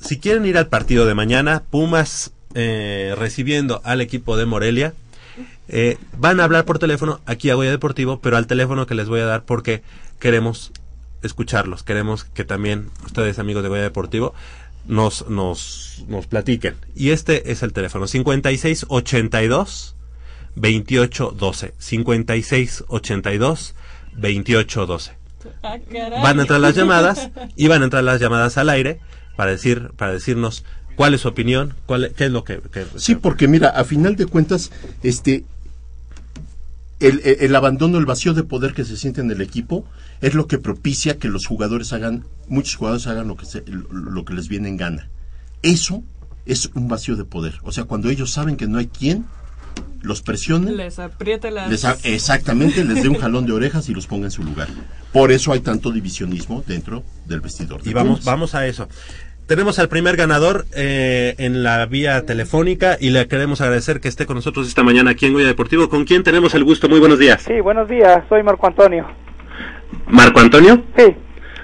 Si 0.00 0.18
quieren 0.18 0.46
ir 0.46 0.56
al 0.58 0.68
partido 0.68 1.06
de 1.06 1.14
mañana, 1.14 1.62
Pumas 1.70 2.32
eh, 2.54 3.14
recibiendo 3.18 3.80
al 3.84 4.00
equipo 4.00 4.36
de 4.36 4.46
Morelia, 4.46 4.94
eh, 5.68 5.98
van 6.18 6.40
a 6.40 6.44
hablar 6.44 6.64
por 6.64 6.78
teléfono 6.78 7.20
aquí 7.26 7.50
a 7.50 7.54
Goya 7.54 7.70
Deportivo, 7.70 8.20
pero 8.20 8.36
al 8.36 8.46
teléfono 8.46 8.86
que 8.86 8.94
les 8.94 9.08
voy 9.08 9.20
a 9.20 9.26
dar 9.26 9.44
porque 9.44 9.82
queremos 10.18 10.72
escucharlos, 11.22 11.82
queremos 11.82 12.24
que 12.24 12.44
también 12.44 12.88
ustedes, 13.04 13.38
amigos 13.38 13.62
de 13.62 13.68
Goya 13.68 13.82
Deportivo, 13.82 14.34
nos, 14.86 15.28
nos, 15.28 16.04
nos 16.08 16.26
platiquen. 16.26 16.74
Y 16.96 17.10
este 17.10 17.52
es 17.52 17.62
el 17.62 17.72
teléfono, 17.72 18.06
5682 18.06 19.94
2812, 20.56 21.74
5682 21.78 23.74
2812 24.16 25.12
Ah, 25.62 25.78
van 26.22 26.38
a 26.38 26.42
entrar 26.42 26.60
las 26.60 26.74
llamadas 26.74 27.30
y 27.56 27.68
van 27.68 27.80
a 27.80 27.84
entrar 27.84 28.04
las 28.04 28.20
llamadas 28.20 28.58
al 28.58 28.68
aire 28.68 29.00
para 29.36 29.50
decir 29.52 29.90
para 29.96 30.12
decirnos 30.12 30.64
cuál 30.96 31.14
es 31.14 31.22
su 31.22 31.28
opinión 31.28 31.72
cuál 31.86 32.12
qué 32.14 32.26
es 32.26 32.30
lo 32.30 32.44
que, 32.44 32.60
que- 32.70 32.84
Sí, 32.96 33.14
porque 33.14 33.48
mira, 33.48 33.68
a 33.70 33.84
final 33.84 34.16
de 34.16 34.26
cuentas, 34.26 34.70
este, 35.02 35.44
el, 36.98 37.20
el- 37.24 37.36
el 37.40 37.56
abandono, 37.56 37.96
el 37.96 38.04
vacío 38.04 38.34
de 38.34 38.42
poder 38.44 38.74
que 38.74 38.84
se 38.84 38.98
siente 38.98 39.22
en 39.22 39.30
el 39.30 39.40
equipo 39.40 39.86
es 40.20 40.34
lo 40.34 40.46
que 40.46 40.58
propicia 40.58 41.18
que 41.18 41.28
los 41.28 41.46
jugadores 41.46 41.94
hagan, 41.94 42.24
muchos 42.48 42.74
jugadores 42.76 43.06
hagan 43.06 43.26
lo 43.28 43.36
que, 43.38 43.46
se- 43.46 43.64
lo, 43.66 43.88
lo 43.92 44.24
que 44.26 44.34
les 44.34 44.48
viene 44.48 44.68
en 44.68 44.76
gana. 44.76 45.08
Eso 45.62 46.02
es 46.44 46.66
un 46.74 46.88
vacío 46.88 47.16
de 47.16 47.24
poder. 47.24 47.54
O 47.62 47.72
sea, 47.72 47.84
cuando 47.84 48.10
ellos 48.10 48.30
saben 48.30 48.56
que 48.58 48.66
no 48.66 48.76
hay 48.76 48.88
quien 48.88 49.24
los 50.02 50.22
presione, 50.22 50.72
Les 50.72 50.98
apriete 50.98 51.50
las... 51.50 51.68
les 51.70 51.84
exactamente, 52.04 52.84
les 52.84 53.02
dé 53.02 53.08
un 53.08 53.16
jalón 53.16 53.46
de 53.46 53.52
orejas 53.52 53.88
y 53.88 53.94
los 53.94 54.06
ponga 54.06 54.26
en 54.26 54.30
su 54.30 54.42
lugar. 54.42 54.68
Por 55.12 55.30
eso 55.30 55.52
hay 55.52 55.60
tanto 55.60 55.90
divisionismo 55.92 56.64
dentro 56.66 57.02
del 57.26 57.40
vestidor. 57.40 57.82
de 57.82 57.90
y 57.90 57.92
vamos 57.92 58.20
Pumas. 58.20 58.24
vamos 58.24 58.54
a 58.54 58.66
eso 58.66 58.88
tenemos 59.50 59.80
al 59.80 59.88
primer 59.88 60.14
ganador 60.16 60.64
eh, 60.76 61.34
en 61.38 61.64
la 61.64 61.84
vía 61.84 62.24
telefónica 62.24 62.96
y 63.00 63.10
le 63.10 63.26
queremos 63.26 63.60
agradecer 63.60 64.00
que 64.00 64.06
esté 64.06 64.24
con 64.24 64.36
nosotros 64.36 64.68
esta 64.68 64.84
mañana 64.84 65.10
aquí 65.10 65.26
en 65.26 65.32
Goya 65.32 65.48
Deportivo. 65.48 65.88
¿Con 65.88 66.04
quién 66.04 66.22
tenemos 66.22 66.54
el 66.54 66.62
gusto? 66.62 66.88
Muy 66.88 67.00
buenos 67.00 67.18
días. 67.18 67.42
Sí, 67.42 67.60
buenos 67.60 67.88
días, 67.88 68.22
soy 68.28 68.44
Marco 68.44 68.68
Antonio. 68.68 69.08
¿Marco 70.06 70.38
Antonio? 70.38 70.84
Sí, 70.96 71.16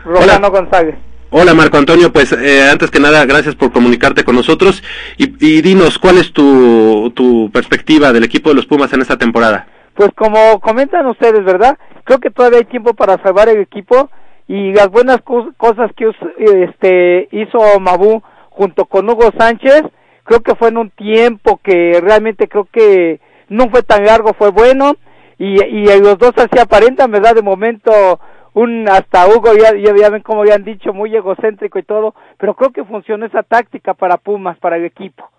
Rojano 0.04 0.50
González. 0.50 0.96
Hola 1.38 1.52
Marco 1.52 1.76
Antonio, 1.76 2.10
pues 2.14 2.32
eh, 2.32 2.66
antes 2.72 2.90
que 2.90 2.98
nada 2.98 3.26
gracias 3.26 3.54
por 3.54 3.70
comunicarte 3.70 4.24
con 4.24 4.36
nosotros 4.36 4.82
y, 5.18 5.26
dinos 5.60 5.98
cuál 5.98 6.16
es 6.16 6.32
tu, 6.32 7.50
perspectiva 7.52 8.10
del 8.14 8.24
equipo 8.24 8.48
de 8.48 8.54
los 8.54 8.64
Pumas 8.64 8.90
en 8.94 9.02
esta 9.02 9.18
temporada. 9.18 9.66
Pues 9.94 10.08
como 10.16 10.58
comentan 10.60 11.04
ustedes, 11.04 11.44
¿verdad? 11.44 11.76
Creo 12.04 12.20
que 12.20 12.30
todavía 12.30 12.60
hay 12.60 12.64
tiempo 12.64 12.94
para 12.94 13.22
salvar 13.22 13.50
el 13.50 13.60
equipo 13.60 14.08
y 14.48 14.72
las 14.72 14.88
buenas 14.88 15.18
cos- 15.18 15.52
cosas 15.58 15.90
que 15.94 16.10
este 16.64 17.28
hizo 17.30 17.80
Mabú 17.80 18.22
junto 18.48 18.86
con 18.86 19.06
Hugo 19.06 19.30
Sánchez, 19.38 19.82
creo 20.24 20.40
que 20.40 20.54
fue 20.54 20.68
en 20.70 20.78
un 20.78 20.88
tiempo 20.88 21.60
que 21.62 22.00
realmente 22.02 22.48
creo 22.48 22.66
que 22.72 23.20
no 23.50 23.68
fue 23.68 23.82
tan 23.82 24.06
largo, 24.06 24.32
fue 24.38 24.52
bueno 24.52 24.96
y, 25.38 25.62
y 25.62 25.84
los 26.00 26.16
dos 26.16 26.32
así 26.36 26.58
aparentan, 26.58 27.10
¿verdad? 27.10 27.34
De 27.34 27.42
momento 27.42 28.20
un 28.56 28.88
hasta 28.88 29.26
Hugo 29.28 29.52
ya, 29.54 29.76
ya, 29.76 29.94
ya 29.94 30.08
ven 30.08 30.22
como 30.22 30.44
ya 30.46 30.54
han 30.54 30.64
dicho 30.64 30.94
muy 30.94 31.14
egocéntrico 31.14 31.78
y 31.78 31.82
todo, 31.82 32.14
pero 32.38 32.54
creo 32.54 32.70
que 32.72 32.84
funcionó 32.84 33.26
esa 33.26 33.42
táctica 33.42 33.92
para 33.92 34.16
Pumas, 34.16 34.58
para 34.58 34.76
el 34.76 34.86
equipo. 34.86 35.30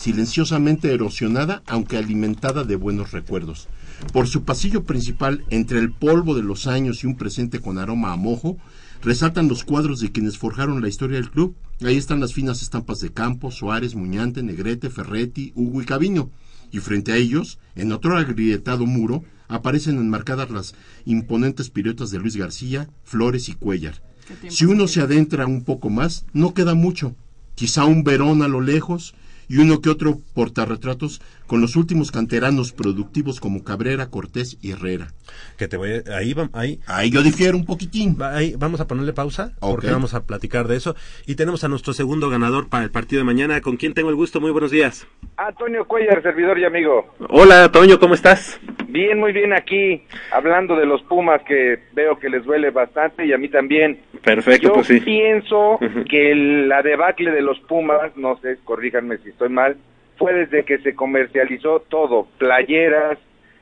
silenciosamente 0.00 0.94
erosionada, 0.94 1.62
aunque 1.66 1.98
alimentada 1.98 2.64
de 2.64 2.74
buenos 2.76 3.12
recuerdos. 3.12 3.68
Por 4.14 4.28
su 4.28 4.44
pasillo 4.44 4.84
principal, 4.84 5.44
entre 5.50 5.78
el 5.78 5.92
polvo 5.92 6.34
de 6.34 6.42
los 6.42 6.66
años 6.66 7.04
y 7.04 7.06
un 7.06 7.16
presente 7.16 7.60
con 7.60 7.76
aroma 7.76 8.12
a 8.12 8.16
mojo, 8.16 8.56
resaltan 9.02 9.48
los 9.48 9.64
cuadros 9.64 10.00
de 10.00 10.12
quienes 10.12 10.38
forjaron 10.38 10.82
la 10.82 10.88
historia 10.88 11.16
del 11.16 11.30
club. 11.30 11.54
Ahí 11.82 11.96
están 11.96 12.20
las 12.20 12.34
finas 12.34 12.62
estampas 12.62 13.00
de 13.00 13.12
Campos, 13.12 13.54
Suárez, 13.56 13.94
Muñante, 13.94 14.42
Negrete, 14.42 14.90
Ferretti, 14.90 15.52
Hugo 15.54 15.82
y 15.82 15.84
Caviño. 15.86 16.30
Y 16.70 16.78
frente 16.78 17.12
a 17.12 17.16
ellos, 17.16 17.58
en 17.74 17.92
otro 17.92 18.16
agrietado 18.16 18.86
muro, 18.86 19.24
aparecen 19.48 19.98
enmarcadas 19.98 20.50
las 20.50 20.74
imponentes 21.04 21.70
piruetas 21.70 22.10
de 22.10 22.18
Luis 22.18 22.36
García, 22.36 22.88
Flores 23.02 23.48
y 23.48 23.54
Cuellar. 23.54 24.02
Si 24.48 24.64
uno 24.64 24.86
se 24.86 25.00
adentra 25.00 25.46
un 25.46 25.64
poco 25.64 25.90
más, 25.90 26.24
no 26.32 26.54
queda 26.54 26.74
mucho. 26.74 27.16
Quizá 27.56 27.84
un 27.84 28.04
Verón 28.04 28.42
a 28.42 28.48
lo 28.48 28.60
lejos 28.60 29.14
y 29.50 29.58
uno 29.58 29.80
que 29.82 29.90
otro 29.90 30.16
portarretratos 30.34 31.20
con 31.48 31.60
los 31.60 31.74
últimos 31.74 32.12
canteranos 32.12 32.72
productivos 32.72 33.40
como 33.40 33.64
Cabrera, 33.64 34.06
Cortés 34.08 34.56
y 34.62 34.70
Herrera. 34.70 35.08
Que 35.58 35.66
te 35.66 35.76
voy 35.76 35.90
a- 36.08 36.16
ahí, 36.16 36.32
va- 36.32 36.48
ahí, 36.52 36.78
ahí 36.86 37.10
yo 37.10 37.22
difiero 37.22 37.56
un 37.56 37.64
poquitín. 37.66 38.16
ahí 38.22 38.54
vamos 38.56 38.80
a 38.80 38.86
ponerle 38.86 39.12
pausa 39.12 39.52
porque 39.60 39.90
vamos 39.90 40.14
a 40.14 40.24
platicar 40.24 40.68
de 40.68 40.76
eso. 40.76 40.94
Y 41.26 41.34
tenemos 41.34 41.64
a 41.64 41.68
nuestro 41.68 41.92
segundo 41.92 42.30
ganador 42.30 42.68
para 42.68 42.84
el 42.84 42.90
partido 42.90 43.20
de 43.20 43.24
mañana. 43.24 43.60
¿Con 43.60 43.76
quién 43.76 43.92
tengo 43.94 44.10
el 44.10 44.14
gusto? 44.16 44.40
Muy 44.40 44.52
buenos 44.52 44.70
días. 44.70 45.06
Antonio 45.36 45.84
Cuellar, 45.86 46.22
servidor 46.22 46.58
y 46.58 46.64
amigo. 46.64 47.12
Hola, 47.28 47.70
Toño, 47.72 47.98
¿cómo 47.98 48.14
estás? 48.14 48.60
Bien, 48.88 49.18
muy 49.18 49.32
bien 49.32 49.52
aquí, 49.52 50.02
hablando 50.32 50.74
de 50.76 50.84
los 50.86 51.02
Pumas 51.02 51.40
que 51.46 51.78
veo 51.94 52.18
que 52.18 52.28
les 52.28 52.44
duele 52.44 52.70
bastante 52.70 53.24
y 53.26 53.32
a 53.32 53.38
mí 53.38 53.48
también. 53.48 54.00
Perfecto, 54.22 54.68
Yo 54.68 54.74
pues 54.74 54.88
sí. 54.88 55.00
pienso 55.00 55.78
que 56.08 56.32
el- 56.32 56.68
la 56.68 56.82
debacle 56.82 57.30
de 57.30 57.40
los 57.40 57.58
Pumas, 57.60 58.14
no 58.16 58.38
sé, 58.42 58.58
corríjanme 58.64 59.18
si 59.18 59.30
estoy 59.40 59.48
mal, 59.54 59.76
fue 60.18 60.34
desde 60.34 60.64
que 60.64 60.78
se 60.80 60.94
comercializó 60.94 61.80
todo, 61.88 62.26
playeras, 62.36 63.16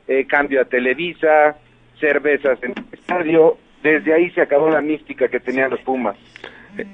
eh, 0.09 0.27
cambio 0.27 0.61
a 0.61 0.65
Televisa, 0.65 1.57
cervezas 2.01 2.59
en 2.65 2.73
el 2.73 2.85
estadio, 2.99 3.57
desde 3.85 4.13
ahí 4.13 4.29
se 4.31 4.41
acabó 4.41 4.69
la 4.69 4.81
mística 4.81 5.29
que 5.29 5.39
tenían 5.39 5.71
los 5.71 5.81
Pumas. 5.83 6.17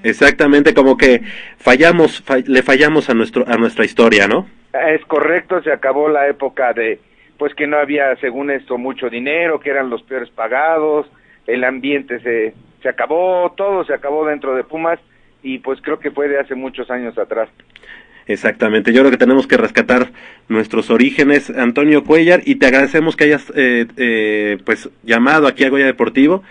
Exactamente, 0.03 0.75
como 0.75 0.99
que 0.99 1.23
fallamos, 1.57 2.21
fa- 2.23 2.39
le 2.47 2.63
fallamos 2.63 3.09
a 3.09 3.15
nuestro 3.15 3.45
a 3.49 3.57
nuestra 3.57 3.87
historia, 3.87 4.29
¿no? 4.29 4.47
Es 4.75 5.03
correcto, 5.07 5.63
se 5.63 5.73
acabó 5.73 6.09
la 6.11 6.29
época 6.29 6.75
de, 6.75 7.01
pues 7.39 7.55
que 7.55 7.67
no 7.67 7.79
había, 7.79 8.15
según 8.17 8.51
esto, 8.51 8.77
mucho 8.77 9.09
dinero, 9.09 9.61
que 9.61 9.71
eran 9.71 9.89
los 9.89 10.03
peores 10.03 10.29
pagados, 10.29 11.07
el 11.47 11.65
ambiente 11.65 12.21
se, 12.21 12.53
se 12.83 12.89
acabó, 12.91 13.51
todo 13.57 13.85
se 13.87 13.95
acabó 13.95 14.27
dentro 14.27 14.55
de 14.55 14.65
Pumas 14.65 14.99
y 15.43 15.59
pues 15.59 15.81
creo 15.81 15.99
que 15.99 16.11
fue 16.11 16.29
de 16.29 16.39
hace 16.39 16.55
muchos 16.55 16.91
años 16.91 17.17
atrás. 17.19 17.49
Exactamente, 18.27 18.93
yo 18.93 19.01
creo 19.01 19.11
que 19.11 19.19
tenemos 19.19 19.47
que 19.47 19.59
rescatar 19.59 20.11
nuestros 20.49 20.89
orígenes, 20.89 21.51
Antonio 21.51 22.05
Cuellar, 22.05 22.43
y 22.47 22.55
te 22.55 22.67
agradecemos 22.67 23.17
que 23.17 23.25
hayas 23.25 23.53
eh, 23.55 23.87
eh, 23.99 24.59
pues 24.65 24.89
llamado 25.03 25.47
aquí 25.47 25.65
a 25.65 25.69
Goya 25.69 25.85
Deportivo 25.85 26.43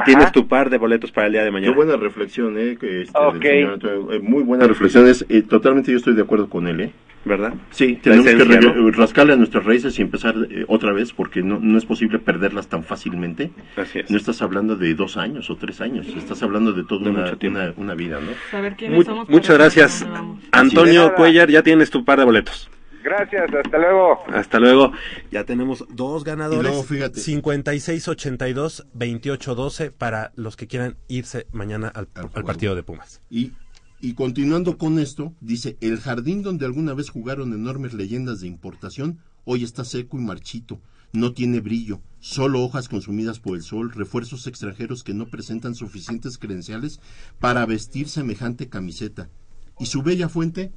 y 0.00 0.04
tienes 0.04 0.32
tu 0.32 0.46
par 0.48 0.70
de 0.70 0.78
boletos 0.78 1.10
para 1.12 1.26
el 1.26 1.32
día 1.32 1.42
de 1.42 1.48
Qué 1.48 1.52
mañana. 1.52 1.74
buena 1.74 1.96
reflexión, 1.96 2.56
¿eh? 2.58 2.76
Que 2.80 3.02
este, 3.02 3.18
del 3.18 3.28
Ok. 3.28 3.42
señor 3.42 3.72
Antonio, 3.74 4.12
eh, 4.12 4.20
muy 4.20 4.42
buena 4.42 4.66
reflexión. 4.66 5.06
Es, 5.06 5.24
eh, 5.28 5.42
totalmente 5.42 5.90
yo 5.90 5.96
estoy 5.98 6.14
de 6.14 6.22
acuerdo 6.22 6.48
con 6.48 6.66
él, 6.66 6.80
¿eh? 6.80 6.92
¿Verdad? 7.24 7.54
Sí, 7.70 7.98
tenemos 8.00 8.24
que 8.24 8.34
esencia, 8.34 8.60
¿no? 8.72 8.90
rascarle 8.92 9.32
a 9.32 9.36
nuestras 9.36 9.64
raíces 9.64 9.98
y 9.98 10.02
empezar 10.02 10.36
eh, 10.48 10.64
otra 10.68 10.92
vez 10.92 11.12
porque 11.12 11.42
no, 11.42 11.58
no 11.60 11.76
es 11.76 11.84
posible 11.84 12.20
perderlas 12.20 12.68
tan 12.68 12.84
fácilmente. 12.84 13.50
Así 13.76 13.98
es. 13.98 14.08
No 14.12 14.16
estás 14.16 14.42
hablando 14.42 14.76
de 14.76 14.94
dos 14.94 15.16
años 15.16 15.50
o 15.50 15.56
tres 15.56 15.80
años, 15.80 16.06
estás 16.16 16.40
hablando 16.44 16.72
de 16.72 16.84
toda 16.84 17.10
una, 17.10 17.32
una, 17.42 17.72
una 17.76 17.94
vida, 17.96 18.20
¿no? 18.20 18.30
Saber 18.52 18.76
Mu- 18.90 19.24
muchas 19.28 19.58
gracias, 19.58 20.06
Antonio. 20.52 21.14
Cuellar, 21.14 21.50
ya 21.50 21.62
tienes 21.64 21.90
tu 21.90 22.04
par 22.04 22.20
de 22.20 22.24
boletos. 22.26 22.70
Gracias, 23.06 23.48
hasta 23.54 23.78
luego. 23.78 24.18
Hasta 24.26 24.58
luego. 24.58 24.90
Ya 25.30 25.44
tenemos 25.44 25.84
dos 25.90 26.24
ganadores. 26.24 26.60
Y 26.60 26.64
luego, 26.64 26.82
fíjate. 26.82 27.20
5682-2812 27.20 29.92
para 29.92 30.32
los 30.34 30.56
que 30.56 30.66
quieran 30.66 30.96
irse 31.06 31.46
mañana 31.52 31.86
al, 31.86 32.08
al 32.14 32.44
partido 32.44 32.74
de 32.74 32.82
Pumas. 32.82 33.20
Y, 33.30 33.52
y 34.00 34.14
continuando 34.14 34.76
con 34.76 34.98
esto, 34.98 35.32
dice, 35.40 35.76
el 35.80 36.00
jardín 36.00 36.42
donde 36.42 36.66
alguna 36.66 36.94
vez 36.94 37.10
jugaron 37.10 37.52
enormes 37.52 37.94
leyendas 37.94 38.40
de 38.40 38.48
importación, 38.48 39.20
hoy 39.44 39.62
está 39.62 39.84
seco 39.84 40.18
y 40.18 40.22
marchito, 40.22 40.80
no 41.12 41.32
tiene 41.32 41.60
brillo, 41.60 42.00
solo 42.18 42.64
hojas 42.64 42.88
consumidas 42.88 43.38
por 43.38 43.56
el 43.56 43.62
sol, 43.62 43.92
refuerzos 43.92 44.48
extranjeros 44.48 45.04
que 45.04 45.14
no 45.14 45.26
presentan 45.26 45.76
suficientes 45.76 46.38
credenciales 46.38 47.00
para 47.38 47.64
vestir 47.66 48.08
semejante 48.08 48.68
camiseta. 48.68 49.30
¿Y 49.78 49.86
su 49.86 50.02
bella 50.02 50.28
fuente? 50.28 50.72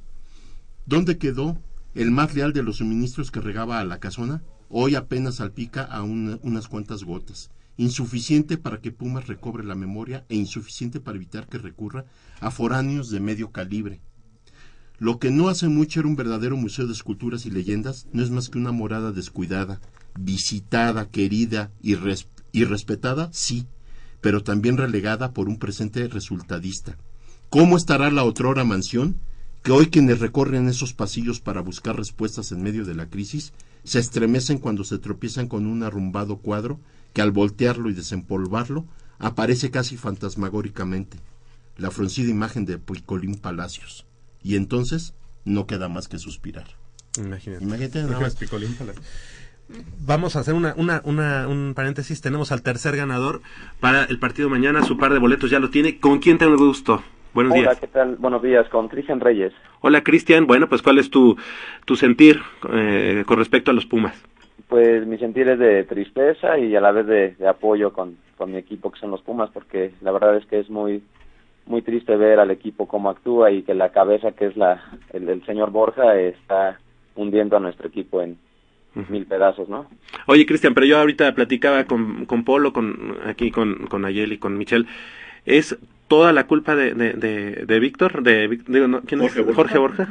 ¿Dónde 0.86 1.18
quedó 1.18 1.58
el 1.94 2.10
más 2.10 2.34
leal 2.34 2.52
de 2.52 2.62
los 2.62 2.76
suministros 2.76 3.30
que 3.30 3.40
regaba 3.40 3.80
a 3.80 3.84
la 3.84 3.98
casona? 3.98 4.42
Hoy 4.68 4.94
apenas 4.94 5.36
salpica 5.36 5.82
a 5.82 6.02
una- 6.02 6.38
unas 6.42 6.68
cuantas 6.68 7.02
gotas. 7.04 7.50
Insuficiente 7.76 8.58
para 8.58 8.80
que 8.80 8.92
Pumas 8.92 9.26
recobre 9.26 9.64
la 9.64 9.74
memoria 9.74 10.24
e 10.28 10.36
insuficiente 10.36 11.00
para 11.00 11.16
evitar 11.16 11.48
que 11.48 11.58
recurra 11.58 12.04
a 12.40 12.50
foráneos 12.50 13.10
de 13.10 13.20
medio 13.20 13.50
calibre. 13.50 14.00
Lo 14.98 15.18
que 15.18 15.30
no 15.30 15.48
hace 15.48 15.68
mucho 15.68 16.00
era 16.00 16.08
un 16.08 16.14
verdadero 16.16 16.56
museo 16.58 16.86
de 16.86 16.92
esculturas 16.92 17.46
y 17.46 17.50
leyendas, 17.50 18.06
no 18.12 18.22
es 18.22 18.30
más 18.30 18.50
que 18.50 18.58
una 18.58 18.70
morada 18.70 19.12
descuidada, 19.12 19.80
visitada, 20.18 21.08
querida 21.08 21.70
y, 21.82 21.96
y 22.52 22.64
respetada, 22.64 23.30
sí, 23.32 23.66
pero 24.20 24.42
también 24.42 24.76
relegada 24.76 25.32
por 25.32 25.48
un 25.48 25.58
presente 25.58 26.06
resultadista. 26.06 26.98
¿Cómo 27.48 27.78
estará 27.78 28.10
la 28.10 28.24
otrora 28.24 28.64
mansión? 28.64 29.16
Que 29.62 29.72
hoy 29.72 29.86
quienes 29.86 30.20
recorren 30.20 30.68
esos 30.68 30.92
pasillos 30.94 31.40
para 31.40 31.60
buscar 31.60 31.96
respuestas 31.96 32.50
en 32.52 32.62
medio 32.62 32.84
de 32.84 32.94
la 32.94 33.06
crisis 33.10 33.52
se 33.84 33.98
estremecen 33.98 34.58
cuando 34.58 34.84
se 34.84 34.98
tropiezan 34.98 35.48
con 35.48 35.66
un 35.66 35.82
arrumbado 35.82 36.36
cuadro 36.38 36.80
que 37.12 37.22
al 37.22 37.30
voltearlo 37.30 37.90
y 37.90 37.94
desempolvarlo 37.94 38.86
aparece 39.18 39.70
casi 39.70 39.96
fantasmagóricamente 39.96 41.18
la 41.76 41.90
fruncida 41.90 42.30
imagen 42.30 42.64
de 42.66 42.78
Picolín 42.78 43.34
Palacios. 43.36 44.06
Y 44.42 44.56
entonces 44.56 45.14
no 45.44 45.66
queda 45.66 45.88
más 45.88 46.08
que 46.08 46.18
suspirar. 46.18 46.66
Imagínate. 47.18 47.64
Imagínate 47.64 48.02
nada 48.04 48.20
más. 48.20 48.36
Picolín 48.36 48.74
para- 48.74 48.92
Vamos 50.04 50.36
a 50.36 50.40
hacer 50.40 50.54
una, 50.54 50.74
una, 50.76 51.00
una- 51.04 51.46
un 51.48 51.72
paréntesis. 51.74 52.20
Tenemos 52.20 52.50
al 52.52 52.62
tercer 52.62 52.96
ganador 52.96 53.40
para 53.78 54.04
el 54.04 54.18
partido 54.18 54.48
mañana. 54.48 54.84
Su 54.84 54.96
par 54.98 55.12
de 55.12 55.18
boletos 55.20 55.50
ya 55.50 55.58
lo 55.60 55.70
tiene. 55.70 56.00
¿Con 56.00 56.18
quién 56.18 56.38
tengo 56.38 56.52
el 56.52 56.58
gusto? 56.58 57.02
Buenos 57.32 57.52
Hola, 57.52 57.62
días. 57.62 57.80
¿qué 57.80 57.86
tal? 57.86 58.16
Buenos 58.16 58.42
días, 58.42 58.68
con 58.68 58.88
Cristian 58.88 59.20
Reyes. 59.20 59.52
Hola, 59.80 60.02
Cristian. 60.02 60.46
Bueno, 60.46 60.68
pues 60.68 60.82
¿cuál 60.82 60.98
es 60.98 61.10
tu, 61.10 61.36
tu 61.84 61.96
sentir 61.96 62.40
eh, 62.72 63.22
con 63.26 63.38
respecto 63.38 63.70
a 63.70 63.74
los 63.74 63.86
Pumas? 63.86 64.20
Pues 64.68 65.06
mi 65.06 65.18
sentir 65.18 65.48
es 65.48 65.58
de 65.58 65.84
tristeza 65.84 66.58
y 66.58 66.74
a 66.76 66.80
la 66.80 66.92
vez 66.92 67.06
de, 67.06 67.34
de 67.36 67.48
apoyo 67.48 67.92
con, 67.92 68.16
con 68.36 68.52
mi 68.52 68.58
equipo, 68.58 68.90
que 68.90 69.00
son 69.00 69.10
los 69.10 69.22
Pumas, 69.22 69.50
porque 69.50 69.92
la 70.00 70.12
verdad 70.12 70.36
es 70.36 70.46
que 70.46 70.58
es 70.58 70.70
muy 70.70 71.02
muy 71.66 71.82
triste 71.82 72.16
ver 72.16 72.40
al 72.40 72.50
equipo 72.50 72.88
cómo 72.88 73.10
actúa 73.10 73.52
y 73.52 73.62
que 73.62 73.74
la 73.74 73.90
cabeza, 73.90 74.32
que 74.32 74.46
es 74.46 74.56
la 74.56 74.82
el, 75.12 75.28
el 75.28 75.44
señor 75.46 75.70
Borja, 75.70 76.18
está 76.18 76.80
hundiendo 77.14 77.56
a 77.56 77.60
nuestro 77.60 77.86
equipo 77.86 78.22
en 78.22 78.38
mil 79.08 79.24
pedazos, 79.26 79.68
¿no? 79.68 79.86
Oye, 80.26 80.46
Cristian, 80.46 80.74
pero 80.74 80.86
yo 80.86 80.98
ahorita 80.98 81.32
platicaba 81.34 81.84
con, 81.84 82.24
con 82.26 82.44
Polo, 82.44 82.72
con 82.72 83.18
aquí 83.24 83.52
con, 83.52 83.86
con 83.86 84.04
Ayel 84.04 84.32
y 84.32 84.38
con 84.38 84.58
Michelle. 84.58 84.86
¿Es 85.44 85.78
toda 86.10 86.32
la 86.32 86.44
culpa 86.46 86.74
de, 86.74 86.92
de, 86.94 87.12
de, 87.14 87.64
de 87.64 87.78
Víctor? 87.80 88.22
De, 88.22 88.48
Vic- 88.48 88.66
digo, 88.66 88.88
no, 88.88 89.00
¿Quién 89.02 89.20
Jorge 89.20 89.40
es? 89.40 89.46
Borja. 89.46 89.54
Jorge 89.62 89.78
Borja. 89.78 90.08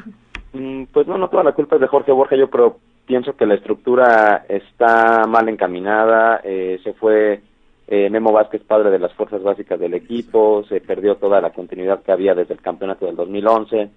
Mm, 0.54 0.84
Pues 0.94 1.06
no, 1.06 1.18
no 1.18 1.28
toda 1.28 1.44
la 1.44 1.52
culpa 1.52 1.76
es 1.76 1.82
de 1.82 1.88
Jorge 1.88 2.12
Borja, 2.14 2.36
yo 2.36 2.50
creo, 2.50 2.78
pienso 3.06 3.36
que 3.36 3.46
la 3.46 3.56
estructura 3.56 4.46
está 4.50 5.28
mal 5.28 5.48
encaminada, 5.50 6.40
eh, 6.44 6.80
se 6.84 6.94
fue 6.94 7.42
eh, 7.88 8.10
Memo 8.10 8.32
Vázquez, 8.32 8.64
padre 8.64 8.90
de 8.92 9.00
las 9.00 9.14
fuerzas 9.14 9.44
básicas 9.44 9.80
del 9.80 9.94
equipo, 9.94 10.64
se 10.70 10.80
perdió 10.80 11.16
toda 11.18 11.42
la 11.42 11.50
continuidad 11.52 12.02
que 12.04 12.12
había 12.12 12.34
desde 12.34 12.54
el 12.54 12.62
campeonato 12.62 13.06
del 13.06 13.16
2011, 13.16 13.90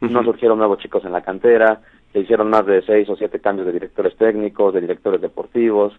no 0.00 0.22
surgieron 0.24 0.58
nuevos 0.58 0.78
chicos 0.80 1.04
en 1.06 1.12
la 1.12 1.22
cantera, 1.22 1.80
se 2.12 2.20
hicieron 2.20 2.50
más 2.50 2.66
de 2.66 2.82
seis 2.82 3.08
o 3.08 3.16
siete 3.16 3.38
cambios 3.40 3.66
de 3.66 3.72
directores 3.72 4.14
técnicos, 4.16 4.74
de 4.74 4.80
directores 4.82 5.20
deportivos, 5.22 5.94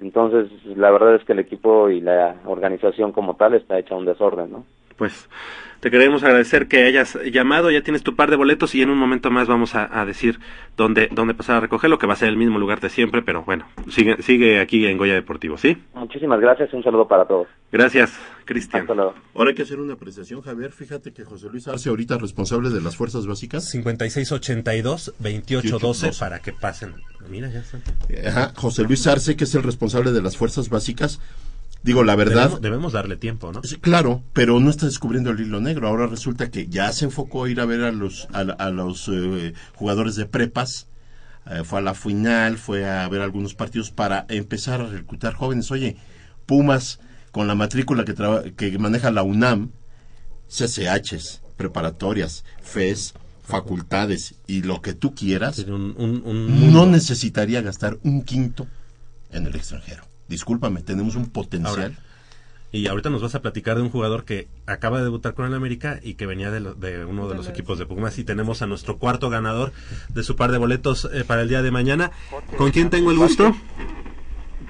entonces 0.00 0.48
la 0.76 0.90
verdad 0.90 1.16
es 1.16 1.24
que 1.24 1.32
el 1.32 1.38
equipo 1.40 1.90
y 1.90 2.00
la 2.00 2.36
organización 2.46 3.12
como 3.12 3.36
tal 3.36 3.54
está 3.54 3.78
hecha 3.78 3.94
un 3.94 4.06
desorden, 4.06 4.50
¿no? 4.52 4.64
Pues 5.02 5.28
te 5.80 5.90
queremos 5.90 6.22
agradecer 6.22 6.68
que 6.68 6.84
hayas 6.84 7.18
llamado, 7.32 7.72
ya 7.72 7.82
tienes 7.82 8.04
tu 8.04 8.14
par 8.14 8.30
de 8.30 8.36
boletos 8.36 8.72
y 8.76 8.82
en 8.82 8.90
un 8.90 8.98
momento 8.98 9.32
más 9.32 9.48
vamos 9.48 9.74
a, 9.74 10.00
a 10.00 10.06
decir 10.06 10.38
dónde, 10.76 11.08
dónde 11.10 11.34
pasar 11.34 11.56
a 11.56 11.60
recogerlo, 11.60 11.98
que 11.98 12.06
va 12.06 12.12
a 12.12 12.16
ser 12.16 12.28
el 12.28 12.36
mismo 12.36 12.60
lugar 12.60 12.78
de 12.78 12.88
siempre, 12.88 13.20
pero 13.20 13.42
bueno, 13.42 13.66
sigue, 13.88 14.22
sigue 14.22 14.60
aquí 14.60 14.86
en 14.86 14.96
Goya 14.96 15.14
Deportivo, 15.14 15.58
¿sí? 15.58 15.76
Muchísimas 15.92 16.40
gracias 16.40 16.72
y 16.72 16.76
un 16.76 16.84
saludo 16.84 17.08
para 17.08 17.24
todos. 17.24 17.48
Gracias, 17.72 18.16
Cristian. 18.44 18.86
Ahora 18.88 19.48
hay 19.48 19.56
que 19.56 19.62
hacer 19.62 19.80
una 19.80 19.94
apreciación, 19.94 20.40
Javier. 20.40 20.70
Fíjate 20.70 21.12
que 21.12 21.24
José 21.24 21.48
Luis 21.50 21.66
Arce, 21.66 21.88
ahorita 21.88 22.16
responsable 22.16 22.70
de 22.70 22.80
las 22.80 22.96
fuerzas 22.96 23.26
básicas. 23.26 23.74
5682-2812 23.74 26.16
para 26.20 26.38
que 26.38 26.52
pasen. 26.52 26.94
Mira, 27.28 27.50
ya 27.50 27.58
está. 27.58 27.80
Ajá, 28.28 28.52
José 28.54 28.84
Luis 28.84 29.04
Arce, 29.08 29.34
que 29.34 29.42
es 29.42 29.54
el 29.56 29.64
responsable 29.64 30.12
de 30.12 30.22
las 30.22 30.36
fuerzas 30.36 30.68
básicas. 30.68 31.20
Digo, 31.82 32.04
la 32.04 32.14
verdad. 32.14 32.34
Debemos, 32.42 32.60
debemos 32.62 32.92
darle 32.92 33.16
tiempo, 33.16 33.52
¿no? 33.52 33.60
Sí, 33.64 33.76
claro, 33.76 34.22
pero 34.32 34.60
no 34.60 34.70
está 34.70 34.86
descubriendo 34.86 35.30
el 35.30 35.40
hilo 35.40 35.60
negro. 35.60 35.88
Ahora 35.88 36.06
resulta 36.06 36.50
que 36.50 36.68
ya 36.68 36.92
se 36.92 37.04
enfocó 37.06 37.44
a 37.44 37.50
ir 37.50 37.60
a 37.60 37.64
ver 37.64 37.82
a 37.82 37.90
los, 37.92 38.28
a, 38.32 38.40
a 38.40 38.70
los 38.70 39.08
eh, 39.12 39.52
jugadores 39.74 40.14
de 40.16 40.26
prepas. 40.26 40.86
Eh, 41.50 41.62
fue 41.64 41.80
a 41.80 41.82
la 41.82 41.94
final, 41.94 42.56
fue 42.58 42.88
a 42.88 43.08
ver 43.08 43.20
algunos 43.20 43.54
partidos 43.54 43.90
para 43.90 44.26
empezar 44.28 44.80
a 44.80 44.86
reclutar 44.86 45.34
jóvenes. 45.34 45.70
Oye, 45.72 45.96
Pumas, 46.46 47.00
con 47.32 47.48
la 47.48 47.56
matrícula 47.56 48.04
que, 48.04 48.12
traba- 48.14 48.42
que 48.56 48.78
maneja 48.78 49.10
la 49.10 49.24
UNAM, 49.24 49.70
CCHs, 50.48 51.40
preparatorias, 51.56 52.44
FES, 52.62 53.14
facultades 53.44 54.34
y 54.46 54.62
lo 54.62 54.80
que 54.82 54.94
tú 54.94 55.14
quieras, 55.14 55.64
no 55.66 56.86
necesitaría 56.86 57.60
gastar 57.60 57.98
un 58.04 58.22
quinto 58.22 58.66
en 59.32 59.46
el 59.46 59.56
extranjero. 59.56 60.04
Discúlpame, 60.32 60.80
tenemos 60.82 61.14
un 61.14 61.30
potencial. 61.30 61.92
Ahora, 61.92 61.94
y 62.74 62.86
ahorita 62.86 63.10
nos 63.10 63.20
vas 63.20 63.34
a 63.34 63.42
platicar 63.42 63.76
de 63.76 63.82
un 63.82 63.90
jugador 63.90 64.24
que 64.24 64.48
acaba 64.66 64.96
de 64.96 65.04
debutar 65.04 65.34
con 65.34 65.44
el 65.44 65.52
América 65.54 65.98
y 66.02 66.14
que 66.14 66.24
venía 66.24 66.50
de, 66.50 66.60
lo- 66.60 66.72
de 66.74 67.04
uno 67.04 67.28
de 67.28 67.34
los 67.34 67.46
equipos 67.46 67.78
de 67.78 67.84
Pumas 67.84 68.18
y 68.18 68.24
tenemos 68.24 68.62
a 68.62 68.66
nuestro 68.66 68.96
cuarto 68.96 69.28
ganador 69.28 69.72
de 70.08 70.22
su 70.22 70.36
par 70.36 70.50
de 70.52 70.56
boletos 70.58 71.06
eh, 71.12 71.22
para 71.26 71.42
el 71.42 71.50
día 71.50 71.60
de 71.60 71.70
mañana. 71.70 72.10
¿Con 72.56 72.70
quién 72.70 72.88
tengo 72.88 73.10
el 73.10 73.18
gusto? 73.18 73.54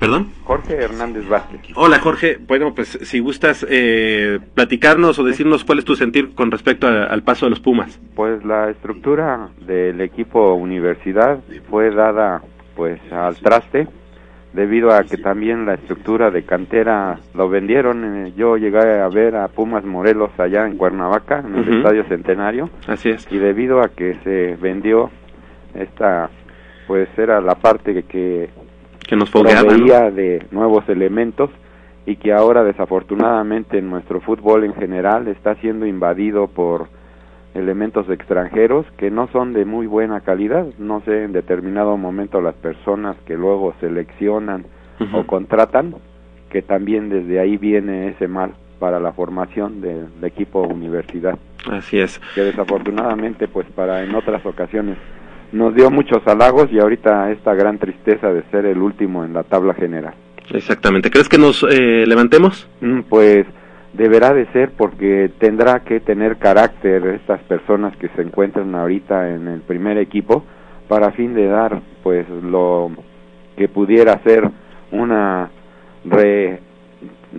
¿Perdón? 0.01 0.33
Jorge 0.43 0.75
Hernández 0.75 1.29
Vázquez. 1.29 1.61
Hola 1.77 2.01
Jorge, 2.01 2.39
bueno 2.45 2.75
pues 2.75 2.99
si 3.03 3.21
gustas 3.21 3.65
eh, 3.69 4.41
platicarnos 4.55 5.17
o 5.21 5.23
decirnos 5.23 5.63
cuál 5.65 5.79
es 5.79 5.85
tu 5.85 5.95
sentir 5.95 6.35
con 6.35 6.51
respecto 6.51 6.89
a- 6.89 7.05
al 7.05 7.23
paso 7.23 7.47
de 7.47 7.51
los 7.51 7.61
Pumas. 7.61 8.01
Pues 8.17 8.45
la 8.45 8.69
estructura 8.71 9.51
del 9.65 10.01
equipo 10.01 10.55
universidad 10.55 11.39
fue 11.71 11.95
dada 11.95 12.43
pues 12.75 13.01
al 13.13 13.37
traste 13.37 13.87
debido 14.53 14.93
a 14.93 15.05
que 15.05 15.17
también 15.17 15.67
la 15.67 15.75
estructura 15.75 16.31
de 16.31 16.45
cantera 16.45 17.19
lo 17.35 17.49
vendieron. 17.49 18.27
Eh, 18.27 18.33
Yo 18.37 18.57
llegué 18.57 19.01
a 19.01 19.09
ver 19.09 19.37
a 19.37 19.49
Pumas 19.49 19.85
Morelos 19.85 20.31
allá 20.39 20.67
en 20.67 20.77
Cuernavaca, 20.77 21.41
en 21.41 21.55
el. 21.57 21.77
Estadio 21.79 22.05
Centenario. 22.05 22.71
Así 22.87 23.11
es. 23.11 23.27
Y 23.31 23.39
debido 23.39 23.81
a 23.81 23.89
que 23.89 24.15
se 24.25 24.57
vendió 24.57 25.11
esta, 25.75 26.31
pues 26.87 27.09
era 27.17 27.41
la 27.41 27.55
parte 27.55 28.05
que, 28.05 28.51
que 29.07 29.17
nos 29.17 29.31
fogueaba, 29.31 29.69
proveía 29.69 30.11
de 30.11 30.47
nuevos 30.51 30.89
elementos 30.89 31.51
y 32.05 32.17
que 32.17 32.33
ahora 32.33 32.65
desafortunadamente 32.65 33.79
en 33.79 33.89
nuestro 33.89 34.21
fútbol 34.21 34.65
en 34.65 34.75
general 34.75 35.29
está 35.29 35.55
siendo 35.57 35.87
invadido 35.87 36.49
por 36.49 36.89
elementos 37.55 38.09
extranjeros 38.09 38.87
que 38.97 39.11
no 39.11 39.29
son 39.29 39.53
de 39.53 39.65
muy 39.65 39.87
buena 39.87 40.21
calidad. 40.21 40.67
No 40.79 41.01
sé 41.05 41.25
en 41.25 41.33
determinado 41.33 41.97
momento 41.97 42.41
las 42.41 42.55
personas 42.55 43.17
que 43.27 43.37
luego 43.37 43.75
seleccionan 43.81 44.65
o 45.13 45.27
contratan, 45.27 45.95
que 46.51 46.63
también 46.63 47.09
desde 47.09 47.41
ahí 47.41 47.57
viene 47.57 48.09
ese 48.09 48.29
mal 48.29 48.53
para 48.79 49.01
la 49.01 49.13
formación 49.13 49.81
del 49.81 50.07
equipo 50.23 50.63
universidad. 50.63 51.37
Así 51.71 51.99
es. 51.99 52.21
Que 52.35 52.43
desafortunadamente, 52.43 53.49
pues 53.49 53.67
para 53.75 54.05
en 54.05 54.15
otras 54.15 54.45
ocasiones 54.47 54.97
nos 55.53 55.75
dio 55.75 55.91
muchos 55.91 56.27
halagos 56.27 56.71
y 56.73 56.79
ahorita 56.79 57.31
esta 57.31 57.55
gran 57.55 57.79
tristeza 57.79 58.33
de 58.33 58.43
ser 58.51 58.67
el 58.67 58.79
último 58.79 59.25
en 59.25 59.35
la 59.35 59.43
tabla 59.43 59.75
general. 59.75 60.15
Exactamente. 60.53 61.11
¿Crees 61.11 61.29
que 61.29 61.39
nos 61.39 61.63
eh, 61.65 62.05
levantemos? 62.07 62.69
Mm, 62.81 63.01
Pues 63.09 63.47
deberá 63.95 64.33
de 64.33 64.47
ser 64.53 64.71
porque 64.73 65.31
tendrá 65.39 65.81
que 65.81 66.01
tener 66.01 66.37
carácter 66.39 67.05
estas 67.07 67.41
personas 67.43 67.95
que 67.99 68.09
se 68.09 68.23
encuentran 68.23 68.75
ahorita 68.75 69.31
en 69.35 69.49
el 69.49 69.61
primer 69.61 69.99
equipo 69.99 70.45
para 70.89 71.13
fin 71.13 71.35
de 71.35 71.47
dar 71.47 71.81
pues 72.03 72.27
lo 72.29 72.91
que 73.57 73.69
pudiera 73.69 74.19
ser 74.25 74.49
una 74.93 75.51
re- 76.05 76.61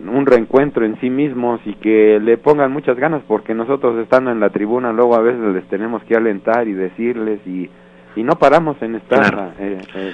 un 0.07 0.25
reencuentro 0.25 0.85
en 0.85 0.99
sí 0.99 1.09
mismos 1.09 1.59
y 1.65 1.73
que 1.75 2.19
le 2.21 2.37
pongan 2.37 2.71
muchas 2.71 2.97
ganas 2.97 3.21
porque 3.27 3.53
nosotros 3.53 3.97
estando 3.99 4.31
en 4.31 4.39
la 4.39 4.49
tribuna 4.49 4.91
luego 4.91 5.15
a 5.15 5.21
veces 5.21 5.41
les 5.53 5.65
tenemos 5.67 6.03
que 6.03 6.15
alentar 6.15 6.67
y 6.67 6.73
decirles 6.73 7.39
y, 7.47 7.69
y 8.15 8.23
no 8.23 8.33
paramos 8.33 8.79
en 8.81 8.95
estar 8.95 9.19
Claro. 9.31 9.51
eh, 9.59 9.77
eh, 9.95 10.13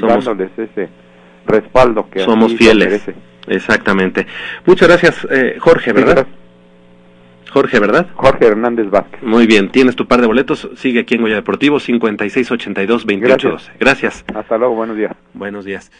dándoles 0.00 0.50
ese 0.58 0.88
respaldo 1.46 2.08
que 2.10 2.20
Somos 2.20 2.54
fieles. 2.56 2.86
merece. 2.86 3.14
Exactamente. 3.46 4.26
Muchas 4.66 4.88
gracias, 4.88 5.26
eh, 5.30 5.56
Jorge, 5.60 5.92
¿verdad? 5.92 6.26
Jorge, 7.54 7.78
¿verdad? 7.78 8.08
Jorge 8.16 8.46
Hernández 8.46 8.90
Vázquez. 8.90 9.22
Muy 9.22 9.46
bien, 9.46 9.70
tienes 9.70 9.94
tu 9.94 10.08
par 10.08 10.20
de 10.20 10.26
boletos. 10.26 10.68
Sigue 10.76 11.00
aquí 11.00 11.14
en 11.14 11.20
Goya 11.22 11.36
Deportivo, 11.36 11.78
5682-2812. 11.78 13.60
Gracias. 13.78 14.24
Hasta 14.34 14.58
luego, 14.58 14.74
buenos 14.74 14.96
días. 14.96 15.12
Buenos 15.34 15.64
días. 15.64 15.92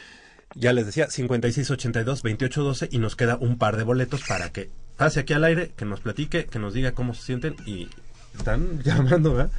Ya 0.57 0.73
les 0.73 0.87
decía, 0.87 1.07
5682-2812 1.07 2.89
y 2.91 2.99
nos 2.99 3.15
queda 3.15 3.37
un 3.37 3.57
par 3.57 3.77
de 3.77 3.85
boletos 3.85 4.25
para 4.27 4.51
que 4.51 4.69
pase 4.97 5.21
aquí 5.21 5.33
al 5.33 5.45
aire, 5.45 5.71
que 5.77 5.85
nos 5.85 6.01
platique, 6.01 6.47
que 6.47 6.59
nos 6.59 6.75
diga 6.75 6.91
cómo 6.91 7.15
se 7.15 7.23
sienten 7.23 7.55
y 7.66 7.89
están 8.37 8.81
llamando, 8.85 9.35
¿verdad? 9.35 9.53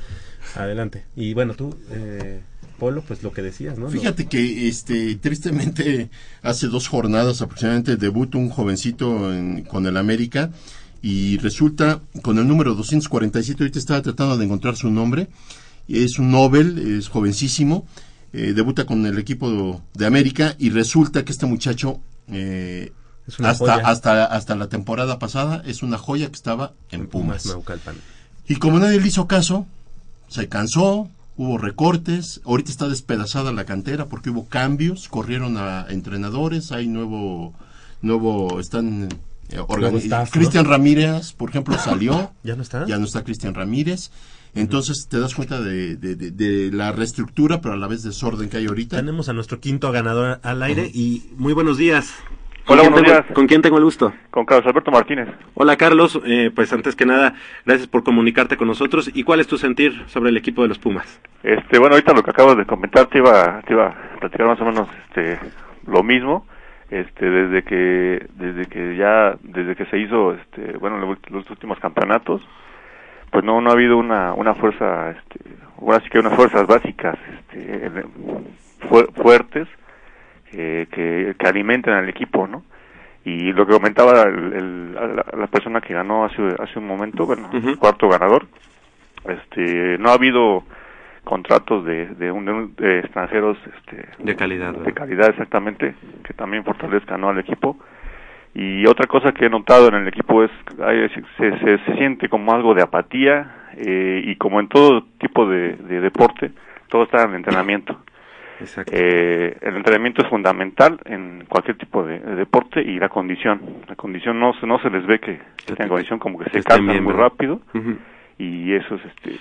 Adelante. 0.55 1.05
Y 1.15 1.33
bueno, 1.33 1.53
tú, 1.53 1.77
eh, 1.91 2.41
Polo, 2.77 3.01
pues 3.01 3.23
lo 3.23 3.31
que 3.31 3.41
decías, 3.41 3.77
¿no? 3.77 3.89
Fíjate 3.89 4.27
que 4.27 4.67
este 4.67 5.15
tristemente 5.15 6.09
hace 6.41 6.67
dos 6.67 6.87
jornadas 6.87 7.41
aproximadamente 7.41 7.95
debuta 7.97 8.37
un 8.37 8.49
jovencito 8.49 9.33
en- 9.33 9.63
con 9.63 9.85
el 9.85 9.97
América 9.97 10.51
y 11.01 11.37
resulta 11.37 11.99
con 12.21 12.37
el 12.39 12.47
número 12.47 12.73
247, 12.75 13.63
ahorita 13.63 13.79
estaba 13.79 14.01
tratando 14.01 14.37
de 14.37 14.45
encontrar 14.45 14.75
su 14.75 14.89
nombre, 14.89 15.27
es 15.87 16.17
un 16.19 16.31
Nobel, 16.31 16.97
es 16.97 17.07
jovencísimo, 17.09 17.85
eh, 18.33 18.53
debuta 18.53 18.85
con 18.85 19.05
el 19.05 19.17
equipo 19.19 19.81
de 19.93 20.05
América 20.05 20.55
y 20.59 20.69
resulta 20.71 21.23
que 21.23 21.31
este 21.31 21.45
muchacho 21.45 21.99
eh, 22.29 22.91
Es 23.27 23.39
hasta, 23.39 23.53
joya. 23.75 23.87
hasta, 23.87 24.25
hasta 24.25 24.55
la 24.55 24.67
temporada 24.67 25.19
pasada 25.19 25.61
es 25.65 25.83
una 25.83 25.97
joya 25.97 26.27
que 26.27 26.35
estaba 26.35 26.73
en 26.91 27.07
Pumas. 27.07 27.45
Naucalpan. 27.45 27.95
Y 28.47 28.55
como 28.55 28.79
nadie 28.79 28.99
le 28.99 29.07
hizo 29.07 29.27
caso, 29.27 29.65
se 30.27 30.47
cansó, 30.49 31.07
hubo 31.37 31.57
recortes, 31.57 32.41
ahorita 32.45 32.71
está 32.71 32.87
despedazada 32.87 33.51
la 33.51 33.65
cantera 33.65 34.05
porque 34.05 34.29
hubo 34.29 34.47
cambios, 34.47 35.09
corrieron 35.09 35.57
a 35.57 35.85
entrenadores, 35.89 36.71
hay 36.71 36.87
nuevo, 36.87 37.53
nuevo, 38.01 38.59
están 38.59 39.09
eh, 39.49 39.57
organi- 39.59 39.79
Nuevo 39.81 39.97
staff, 39.97 40.27
¿no? 40.29 40.31
Cristian 40.31 40.65
Ramírez, 40.65 41.33
por 41.33 41.49
ejemplo, 41.49 41.77
salió. 41.77 42.31
¿Ya 42.43 42.55
no 42.55 42.61
está? 42.61 42.85
Ya 42.87 42.97
no 42.97 43.05
está 43.05 43.23
Cristian 43.23 43.53
Ramírez. 43.53 44.11
Entonces 44.53 45.07
te 45.09 45.19
das 45.19 45.35
cuenta 45.35 45.59
de, 45.59 45.97
de- 45.97 46.15
de- 46.15 46.31
de 46.31 46.71
la 46.71 46.93
reestructura, 46.93 47.59
pero 47.59 47.73
a 47.73 47.77
la 47.77 47.87
vez 47.87 48.03
desorden 48.03 48.47
que 48.49 48.55
hay 48.57 48.67
ahorita. 48.67 48.95
Tenemos 48.95 49.27
a 49.27 49.33
nuestro 49.33 49.59
quinto 49.59 49.91
ganador 49.91 50.39
al 50.43 50.63
aire 50.63 50.89
y 50.93 51.23
muy 51.37 51.51
buenos 51.51 51.77
días. 51.77 52.07
Hola, 52.67 52.81
¿Con 52.81 52.93
quién 52.93 52.93
buenos 52.93 53.01
tengo- 53.11 53.21
días. 53.23 53.35
¿Con 53.35 53.47
quién 53.47 53.61
tengo 53.61 53.77
el 53.77 53.83
gusto? 53.83 54.13
Con 54.31 54.45
Carlos 54.45 54.65
Alberto 54.65 54.89
Martínez. 54.91 55.27
Hola 55.53 55.75
Carlos, 55.77 56.19
eh, 56.25 56.49
pues 56.53 56.73
antes 56.73 56.95
que 56.95 57.05
nada, 57.05 57.35
gracias 57.65 57.87
por 57.87 58.03
comunicarte 58.03 58.57
con 58.57 58.67
nosotros. 58.67 59.11
¿Y 59.13 59.23
cuál 59.23 59.39
es 59.39 59.47
tu 59.47 59.57
sentir 59.57 60.03
sobre 60.07 60.31
el 60.31 60.37
equipo 60.37 60.63
de 60.63 60.69
los 60.69 60.79
Pumas? 60.79 61.21
Este, 61.43 61.77
bueno, 61.77 61.93
ahorita 61.95 62.13
lo 62.13 62.23
que 62.23 62.31
acabas 62.31 62.57
de 62.57 62.65
comentar 62.65 63.05
te 63.07 63.19
iba, 63.19 63.61
te 63.67 63.73
iba 63.73 63.87
a 63.89 64.19
platicar 64.19 64.47
más 64.47 64.59
o 64.61 64.65
menos 64.65 64.87
este, 65.09 65.37
lo 65.85 66.01
mismo. 66.01 66.47
Este, 66.89 67.29
desde 67.29 67.63
que, 67.63 68.25
desde 68.35 68.65
que 68.67 68.95
ya, 68.95 69.35
desde 69.41 69.75
que 69.75 69.85
se 69.85 69.97
hizo, 69.99 70.33
este, 70.33 70.77
bueno, 70.77 70.97
los, 70.99 71.17
los 71.31 71.49
últimos 71.49 71.79
campeonatos, 71.79 72.41
pues 73.31 73.43
no, 73.43 73.59
no 73.61 73.69
ha 73.69 73.73
habido 73.73 73.97
una, 73.97 74.33
una 74.33 74.53
fuerza, 74.55 75.11
este, 75.11 75.39
ahora 75.81 75.99
sí 76.01 76.09
que 76.09 76.19
unas 76.19 76.35
fuerzas 76.35 76.65
básicas, 76.67 77.17
este, 77.53 77.91
fu- 78.87 79.11
fuertes, 79.21 79.67
eh, 80.57 80.87
que, 80.91 81.35
que 81.37 81.47
alimenten 81.47 81.93
al 81.93 82.07
equipo, 82.09 82.47
¿no? 82.47 82.63
Y 83.23 83.51
lo 83.53 83.65
que 83.65 83.73
comentaba 83.73 84.21
el- 84.23 84.53
el- 84.53 84.93
la, 84.93 85.25
la 85.37 85.47
persona 85.47 85.81
que 85.81 85.93
ganó 85.93 86.25
hace, 86.25 86.41
hace 86.59 86.77
un 86.79 86.87
momento, 86.87 87.25
bueno, 87.25 87.49
cuarto 87.79 88.07
ganador, 88.07 88.45
este, 89.27 89.97
no 89.97 90.09
ha 90.09 90.13
habido 90.13 90.63
contratos 91.23 91.83
de, 91.85 92.05
de, 92.07 92.31
un- 92.31 92.45
de 92.45 92.51
un- 92.53 92.75
de 92.75 92.99
extranjeros 92.99 93.57
este, 93.77 94.07
De 94.23 94.35
calidad. 94.35 94.73
de 94.73 94.93
calidad 94.93 95.29
exactamente, 95.29 95.95
que 96.23 96.33
también 96.35 96.63
fortalezcan 96.63 97.21
¿no? 97.21 97.29
al 97.29 97.39
equipo. 97.39 97.77
Y 98.53 98.85
otra 98.87 99.07
cosa 99.07 99.33
que 99.33 99.47
he 99.47 99.49
notado 99.49 99.87
en 99.89 99.95
el 99.95 100.07
equipo 100.07 100.43
es 100.43 100.51
que 100.65 100.83
hay- 100.83 101.09
se, 101.09 101.23
se, 101.59 101.77
se 101.79 101.95
siente 101.97 102.29
como 102.29 102.53
algo 102.53 102.73
de 102.75 102.83
apatía 102.83 103.71
eh, 103.75 104.21
y 104.23 104.35
como 104.37 104.59
en 104.59 104.67
todo 104.69 105.03
tipo 105.19 105.47
de, 105.49 105.73
de 105.75 105.99
deporte, 105.99 106.51
todo 106.87 107.03
está 107.03 107.23
en 107.23 107.31
el 107.31 107.35
entrenamiento. 107.37 107.99
Eh, 108.91 109.57
el 109.61 109.75
entrenamiento 109.77 110.21
es 110.23 110.29
fundamental 110.29 110.99
en 111.05 111.45
cualquier 111.47 111.77
tipo 111.77 112.03
de, 112.03 112.19
de 112.19 112.35
deporte 112.35 112.81
y 112.81 112.97
la 112.99 113.09
condición. 113.09 113.59
La 113.87 113.95
condición 113.95 114.39
no, 114.39 114.53
se- 114.59 114.65
no 114.67 114.79
se 114.79 114.89
les 114.89 115.05
ve 115.05 115.19
que, 115.19 115.39
que 115.65 115.73
tengan 115.73 115.89
condición, 115.89 116.19
como 116.19 116.39
que 116.39 116.49
se 116.49 116.63
cansan 116.63 116.85
muy 117.03 117.13
¿verdad? 117.13 117.19
rápido. 117.29 117.61
Y 118.37 118.73
eso 118.73 118.95
es 118.95 119.05
este 119.05 119.37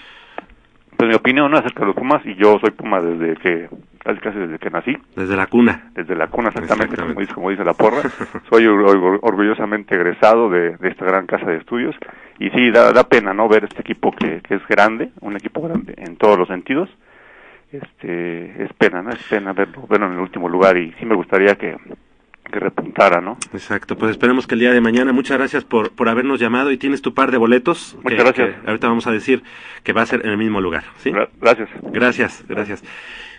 pues 0.97 1.09
mi 1.09 1.15
opinión 1.17 1.51
¿no? 1.51 1.57
acerca 1.59 1.81
de 1.81 1.87
los 1.87 1.97
Pumas 1.97 2.25
y 2.25 2.37
yo 2.37 2.57
soy 2.61 2.71
Puma 2.71 3.01
desde 3.01 3.35
que 3.41 3.69
casi 4.05 4.21
casi 4.21 4.39
desde 4.39 4.59
que 4.61 4.71
nací. 4.71 4.97
Desde 5.17 5.35
la 5.35 5.49
cuna. 5.49 5.91
desde 5.93 6.15
la 6.15 6.29
cuna 6.29 6.51
exactamente, 6.51 6.95
Como, 6.97 7.21
dice, 7.21 7.35
como 7.35 7.51
dice 7.51 7.65
la 7.65 7.75
porra. 7.75 8.01
Soy 8.51 8.65
or- 8.67 8.81
or- 8.85 9.19
orgullosamente 9.23 9.97
egresado 9.97 10.49
de, 10.51 10.77
de 10.77 10.89
esta 10.89 11.05
gran 11.05 11.27
casa 11.27 11.47
de 11.47 11.57
estudios. 11.57 11.97
Y 12.39 12.49
sí 12.51 12.71
da, 12.71 12.93
da 12.93 13.09
pena 13.09 13.35
no 13.35 13.49
ver 13.49 13.65
este 13.65 13.81
equipo 13.81 14.13
que, 14.13 14.41
que 14.43 14.55
es 14.55 14.67
grande 14.69 15.11
un 15.21 15.35
equipo 15.35 15.63
grande 15.63 15.95
en 15.97 16.17
todos 16.17 16.39
los 16.39 16.47
sentidos 16.47 16.89
este 17.77 18.63
es 18.65 18.73
pena 18.75 19.03
no 19.03 19.11
es 19.11 19.23
pena 19.29 19.53
verlo, 19.53 19.87
verlo 19.89 20.07
en 20.07 20.13
el 20.15 20.19
último 20.21 20.49
lugar 20.49 20.77
y 20.77 20.93
sí 20.99 21.05
me 21.07 21.15
gustaría 21.15 21.57
que 21.57 21.77
que 22.53 22.61
repuntara 22.61 23.21
no 23.21 23.37
Exacto, 23.53 23.97
pues 23.97 24.11
esperemos 24.13 24.47
que 24.47 24.55
el 24.55 24.61
día 24.61 24.73
de 24.73 24.81
mañana, 24.81 25.13
muchas 25.13 25.39
gracias 25.39 25.65
por, 25.65 25.91
por 25.93 26.09
habernos 26.09 26.39
llamado 26.39 26.71
y 26.71 26.77
tienes 26.77 27.01
tu 27.03 27.13
par 27.15 27.31
de 27.33 27.39
boletos. 27.39 27.97
Muchas 28.05 28.11
que- 28.19 28.23
gracias. 28.23 28.61
que 28.63 28.69
ahorita 28.69 28.87
vamos 28.89 29.07
a 29.07 29.11
decir 29.13 29.43
que 29.83 29.93
va 29.93 30.03
a 30.03 30.07
ser 30.07 30.21
en 30.25 30.31
el 30.31 30.37
mismo 30.37 30.61
lugar. 30.61 30.85
¿sí? 30.99 31.11
Gracias. 31.41 31.69
Gracias, 31.91 32.45
gracias. 32.47 32.85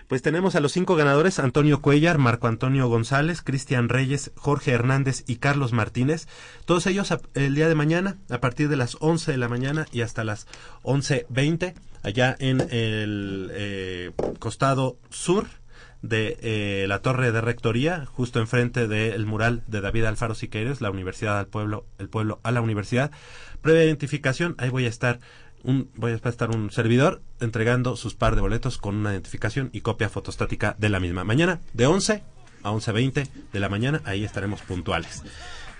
Pues 0.07 0.21
tenemos 0.21 0.55
a 0.55 0.59
los 0.59 0.71
cinco 0.71 0.95
ganadores, 0.95 1.39
Antonio 1.39 1.81
Cuellar, 1.81 2.19
Marco 2.19 2.47
Antonio 2.47 2.87
González, 2.87 3.41
Cristian 3.41 3.89
Reyes, 3.89 4.31
Jorge 4.35 4.71
Hernández 4.71 5.23
y 5.25 5.37
Carlos 5.37 5.73
Martínez. 5.73 6.27
Todos 6.65 6.85
ellos 6.85 7.11
el 7.33 7.55
día 7.55 7.67
de 7.67 7.75
mañana, 7.75 8.17
a 8.29 8.39
partir 8.39 8.69
de 8.69 8.75
las 8.75 8.97
11 8.99 9.31
de 9.31 9.37
la 9.39 9.49
mañana 9.49 9.87
y 9.91 10.01
hasta 10.01 10.23
las 10.23 10.45
11.20, 10.83 11.73
allá 12.03 12.35
en 12.37 12.61
el 12.61 13.49
eh, 13.53 14.11
costado 14.37 14.97
sur 15.09 15.47
de 16.03 16.37
eh, 16.41 16.85
la 16.87 16.99
torre 16.99 17.31
de 17.31 17.41
rectoría, 17.41 18.05
justo 18.05 18.39
enfrente 18.39 18.87
del 18.87 19.25
mural 19.25 19.63
de 19.65 19.81
David 19.81 20.05
Alfaro 20.05 20.35
Siqueiros, 20.35 20.81
la 20.81 20.91
Universidad 20.91 21.39
al 21.39 21.47
Pueblo, 21.47 21.85
el 21.97 22.09
pueblo 22.09 22.39
a 22.43 22.51
la 22.51 22.61
universidad. 22.61 23.09
Previa 23.61 23.85
identificación, 23.85 24.53
ahí 24.59 24.69
voy 24.69 24.85
a 24.85 24.89
estar 24.89 25.19
un, 25.65 25.89
voy 25.95 26.11
a 26.11 26.15
estar 26.15 26.49
un 26.51 26.71
servidor 26.71 27.21
entregando 27.39 27.95
sus 27.95 28.15
par 28.15 28.35
de 28.35 28.41
boletos 28.41 28.77
con 28.77 28.95
una 28.95 29.11
identificación 29.11 29.69
y 29.73 29.81
copia 29.81 30.09
fotostática 30.09 30.75
de 30.79 30.89
la 30.89 30.99
misma. 30.99 31.23
Mañana 31.23 31.59
de 31.73 31.85
11 31.87 32.23
a 32.63 32.71
11.20 32.71 33.27
de 33.53 33.59
la 33.59 33.69
mañana, 33.69 34.01
ahí 34.05 34.23
estaremos 34.23 34.61
puntuales. 34.61 35.23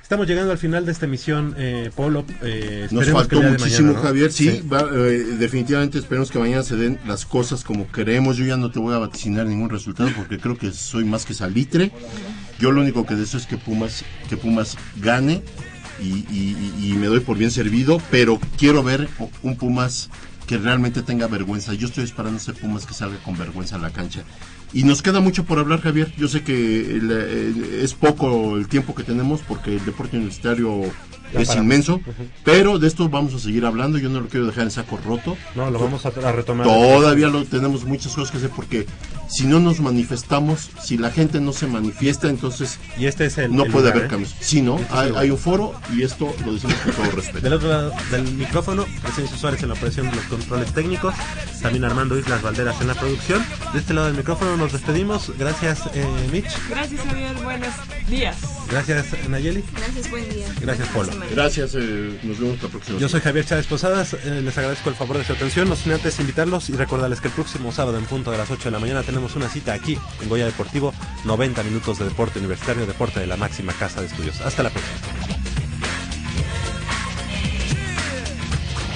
Estamos 0.02 0.28
llegando 0.28 0.52
al 0.52 0.60
final 0.60 0.86
de 0.86 0.91
esta 0.91 1.06
emisión, 1.07 1.56
eh, 1.57 1.90
Polo. 1.95 2.26
eh, 2.44 2.88
Nos 2.91 3.10
faltó 3.10 3.41
muchísimo, 3.41 3.88
mañana, 3.88 4.02
¿no? 4.02 4.07
Javier. 4.07 4.32
Sí, 4.32 4.62
va, 4.72 4.82
eh, 4.94 5.36
definitivamente 5.40 5.98
esperemos 5.98 6.30
que 6.30 6.38
mañana 6.38 6.62
se 6.62 6.76
den 6.76 6.99
las 7.07 7.26
cosas 7.26 7.64
como 7.64 7.91
queremos. 7.91 8.38
Yo 8.38 8.45
ya 8.45 8.56
no 8.56 8.70
te 8.70 8.78
voy 8.78 8.94
a 8.94 8.99
vaticinar 8.99 9.48
ningún 9.48 9.72
resultado 9.72 10.12
porque 10.16 10.38
creo 10.38 10.60
que 10.60 10.72
soy 10.72 11.06
más 11.06 11.26
que 11.26 11.34
salitre. 11.34 11.91
Yo 12.60 12.72
lo 12.72 12.82
único 12.82 13.03
que 13.07 13.16
deseo 13.16 13.40
es 13.40 13.48
que 13.48 13.57
Pumas, 13.57 14.06
que 14.30 14.38
Pumas 14.38 14.78
gane 14.98 15.41
y, 16.01 16.26
y- 16.31 16.73
y- 16.81 16.93
me 16.93 17.07
doy 17.07 17.19
por 17.22 17.38
bien 17.38 17.51
servido, 17.51 18.01
pero 18.11 18.39
quiero 18.57 18.84
ver 18.84 19.07
un 19.43 19.55
Pumas 19.55 20.09
que 20.47 20.57
realmente 20.57 21.01
tenga 21.01 21.27
vergüenza. 21.27 21.73
Yo 21.73 21.88
estoy 21.88 22.03
esperando 22.03 22.38
ese 22.38 22.53
Pumas 22.53 22.85
que 22.85 22.93
salga 22.93 23.17
con 23.23 23.38
vergüenza 23.38 23.76
a 23.77 23.80
la 23.80 23.89
cancha. 23.91 24.23
Y 24.73 24.84
nos 24.84 25.01
queda 25.01 25.19
mucho 25.22 25.45
por 25.45 25.57
hablar, 25.57 25.81
Javier. 25.81 26.13
Yo 26.17 26.27
sé 26.27 26.43
que 26.43 26.99
es 27.81 27.93
poco 27.93 28.57
el 28.57 28.67
tiempo 28.67 28.93
que 28.93 29.03
tenemos 29.03 29.41
porque 29.41 29.77
el 29.77 29.85
deporte 29.85 30.17
universitario 30.17 30.81
Ya 31.34 31.41
es 31.41 31.47
paramos. 31.49 31.65
inmenso, 31.65 32.02
pero 32.43 32.80
de 32.80 32.88
esto 32.88 33.10
vamos 33.10 33.34
a 33.34 33.39
seguir 33.39 33.65
hablando. 33.65 33.97
Yo 33.97 34.10
no 34.10 34.22
lo 34.22 34.27
quiero 34.27 34.45
dejar 34.45 34.64
en 34.64 34.72
saco 34.72 34.97
roto. 35.06 35.38
No, 35.56 35.69
lo 35.72 35.80
vamos 35.80 36.06
a, 36.06 36.10
a 36.10 36.31
retomar. 36.31 36.65
Todavía 36.65 37.27
lo 37.27 37.43
tenemos 37.45 37.84
muchas 37.85 38.14
cosas 38.14 38.31
que 38.31 38.38
hacer 38.38 38.49
porque 38.52 38.85
si 39.27 39.45
no 39.45 39.60
nos 39.60 39.80
manifestamos, 39.80 40.69
si 40.81 40.97
la 40.97 41.11
gente 41.11 41.41
no 41.41 41.52
se 41.52 41.68
manifiesta, 41.68 42.30
entonces 42.30 42.80
y 42.97 43.06
este 43.07 43.26
es 43.26 43.38
el, 43.38 43.56
no 43.56 43.64
el 43.65 43.72
puede 43.72 43.85
lugar, 43.85 43.97
haber 43.97 44.06
¿eh? 44.06 44.10
cambios. 44.10 44.35
Sí, 44.39 44.61
no, 44.61 44.77
Este 44.80 45.18
hay 45.18 45.30
un 45.31 45.38
foro 45.38 45.73
y 45.95 46.03
esto 46.03 46.34
lo 46.45 46.53
decimos 46.53 46.76
con 46.77 46.93
todo 46.93 47.11
respeto. 47.11 47.41
Del 47.41 47.53
otro 47.53 47.69
lado 47.69 47.91
del 48.11 48.23
micrófono, 48.34 48.85
Presencia 49.02 49.38
Suárez 49.38 49.61
en 49.64 49.69
la 49.69 49.76
operación 49.76 50.10
de 50.10 50.15
los 50.15 50.26
controles 50.26 50.72
técnicos, 50.73 51.14
también 51.61 51.84
Armando 51.85 52.18
Islas 52.18 52.41
Valderas 52.41 52.80
en 52.81 52.88
la 52.88 52.93
producción. 52.95 53.43
De 53.73 53.80
este 53.80 53.93
lado 53.93 54.07
del 54.07 54.15
micrófono 54.18 54.56
nos 54.57 54.72
despedimos. 54.72 55.31
Gracias, 55.38 55.81
eh, 55.93 56.06
Mitch. 56.31 56.52
Gracias, 56.69 57.02
Javier. 57.02 57.35
Buenos 57.43 57.73
días. 58.10 58.38
Gracias, 58.69 59.06
Nayeli. 59.30 59.64
Gracias, 59.76 60.10
buen 60.10 60.30
día. 60.30 60.47
Gracias, 60.61 60.88
Polo. 60.89 61.11
Gracias, 61.31 61.75
eh, 61.75 62.19
nos 62.23 62.39
vemos 62.39 62.61
la 62.61 62.69
próxima. 62.69 62.99
Yo 62.99 63.09
soy 63.09 63.21
Javier 63.21 63.45
Chávez 63.45 63.67
Posadas, 63.67 64.13
eh, 64.13 64.41
les 64.43 64.57
agradezco 64.57 64.89
el 64.89 64.95
favor 64.95 65.17
de 65.17 65.23
su 65.23 65.33
atención, 65.33 65.69
no 65.69 65.75
sin 65.75 65.93
antes 65.93 66.19
invitarlos 66.19 66.69
y 66.69 66.73
recordarles 66.73 67.21
que 67.21 67.27
el 67.27 67.33
próximo 67.33 67.71
sábado 67.71 67.97
en 67.97 68.05
punto 68.05 68.31
de 68.31 68.37
las 68.37 68.49
8 68.49 68.65
de 68.65 68.71
la 68.71 68.79
mañana 68.79 69.03
tenemos 69.03 69.35
una 69.35 69.49
cita 69.49 69.73
aquí 69.73 69.97
en 70.21 70.29
Goya 70.29 70.45
Deportivo, 70.45 70.93
90 71.25 71.63
minutos 71.63 71.99
de 71.99 72.05
deporte 72.05 72.39
universitario, 72.39 72.85
deporte 72.85 73.19
de 73.19 73.27
la 73.27 73.37
máxima 73.37 73.73
casa 73.73 74.01
de 74.01 74.07
estudios. 74.07 74.41
Hasta 74.41 74.63
la 74.63 74.69
próxima. 74.69 75.55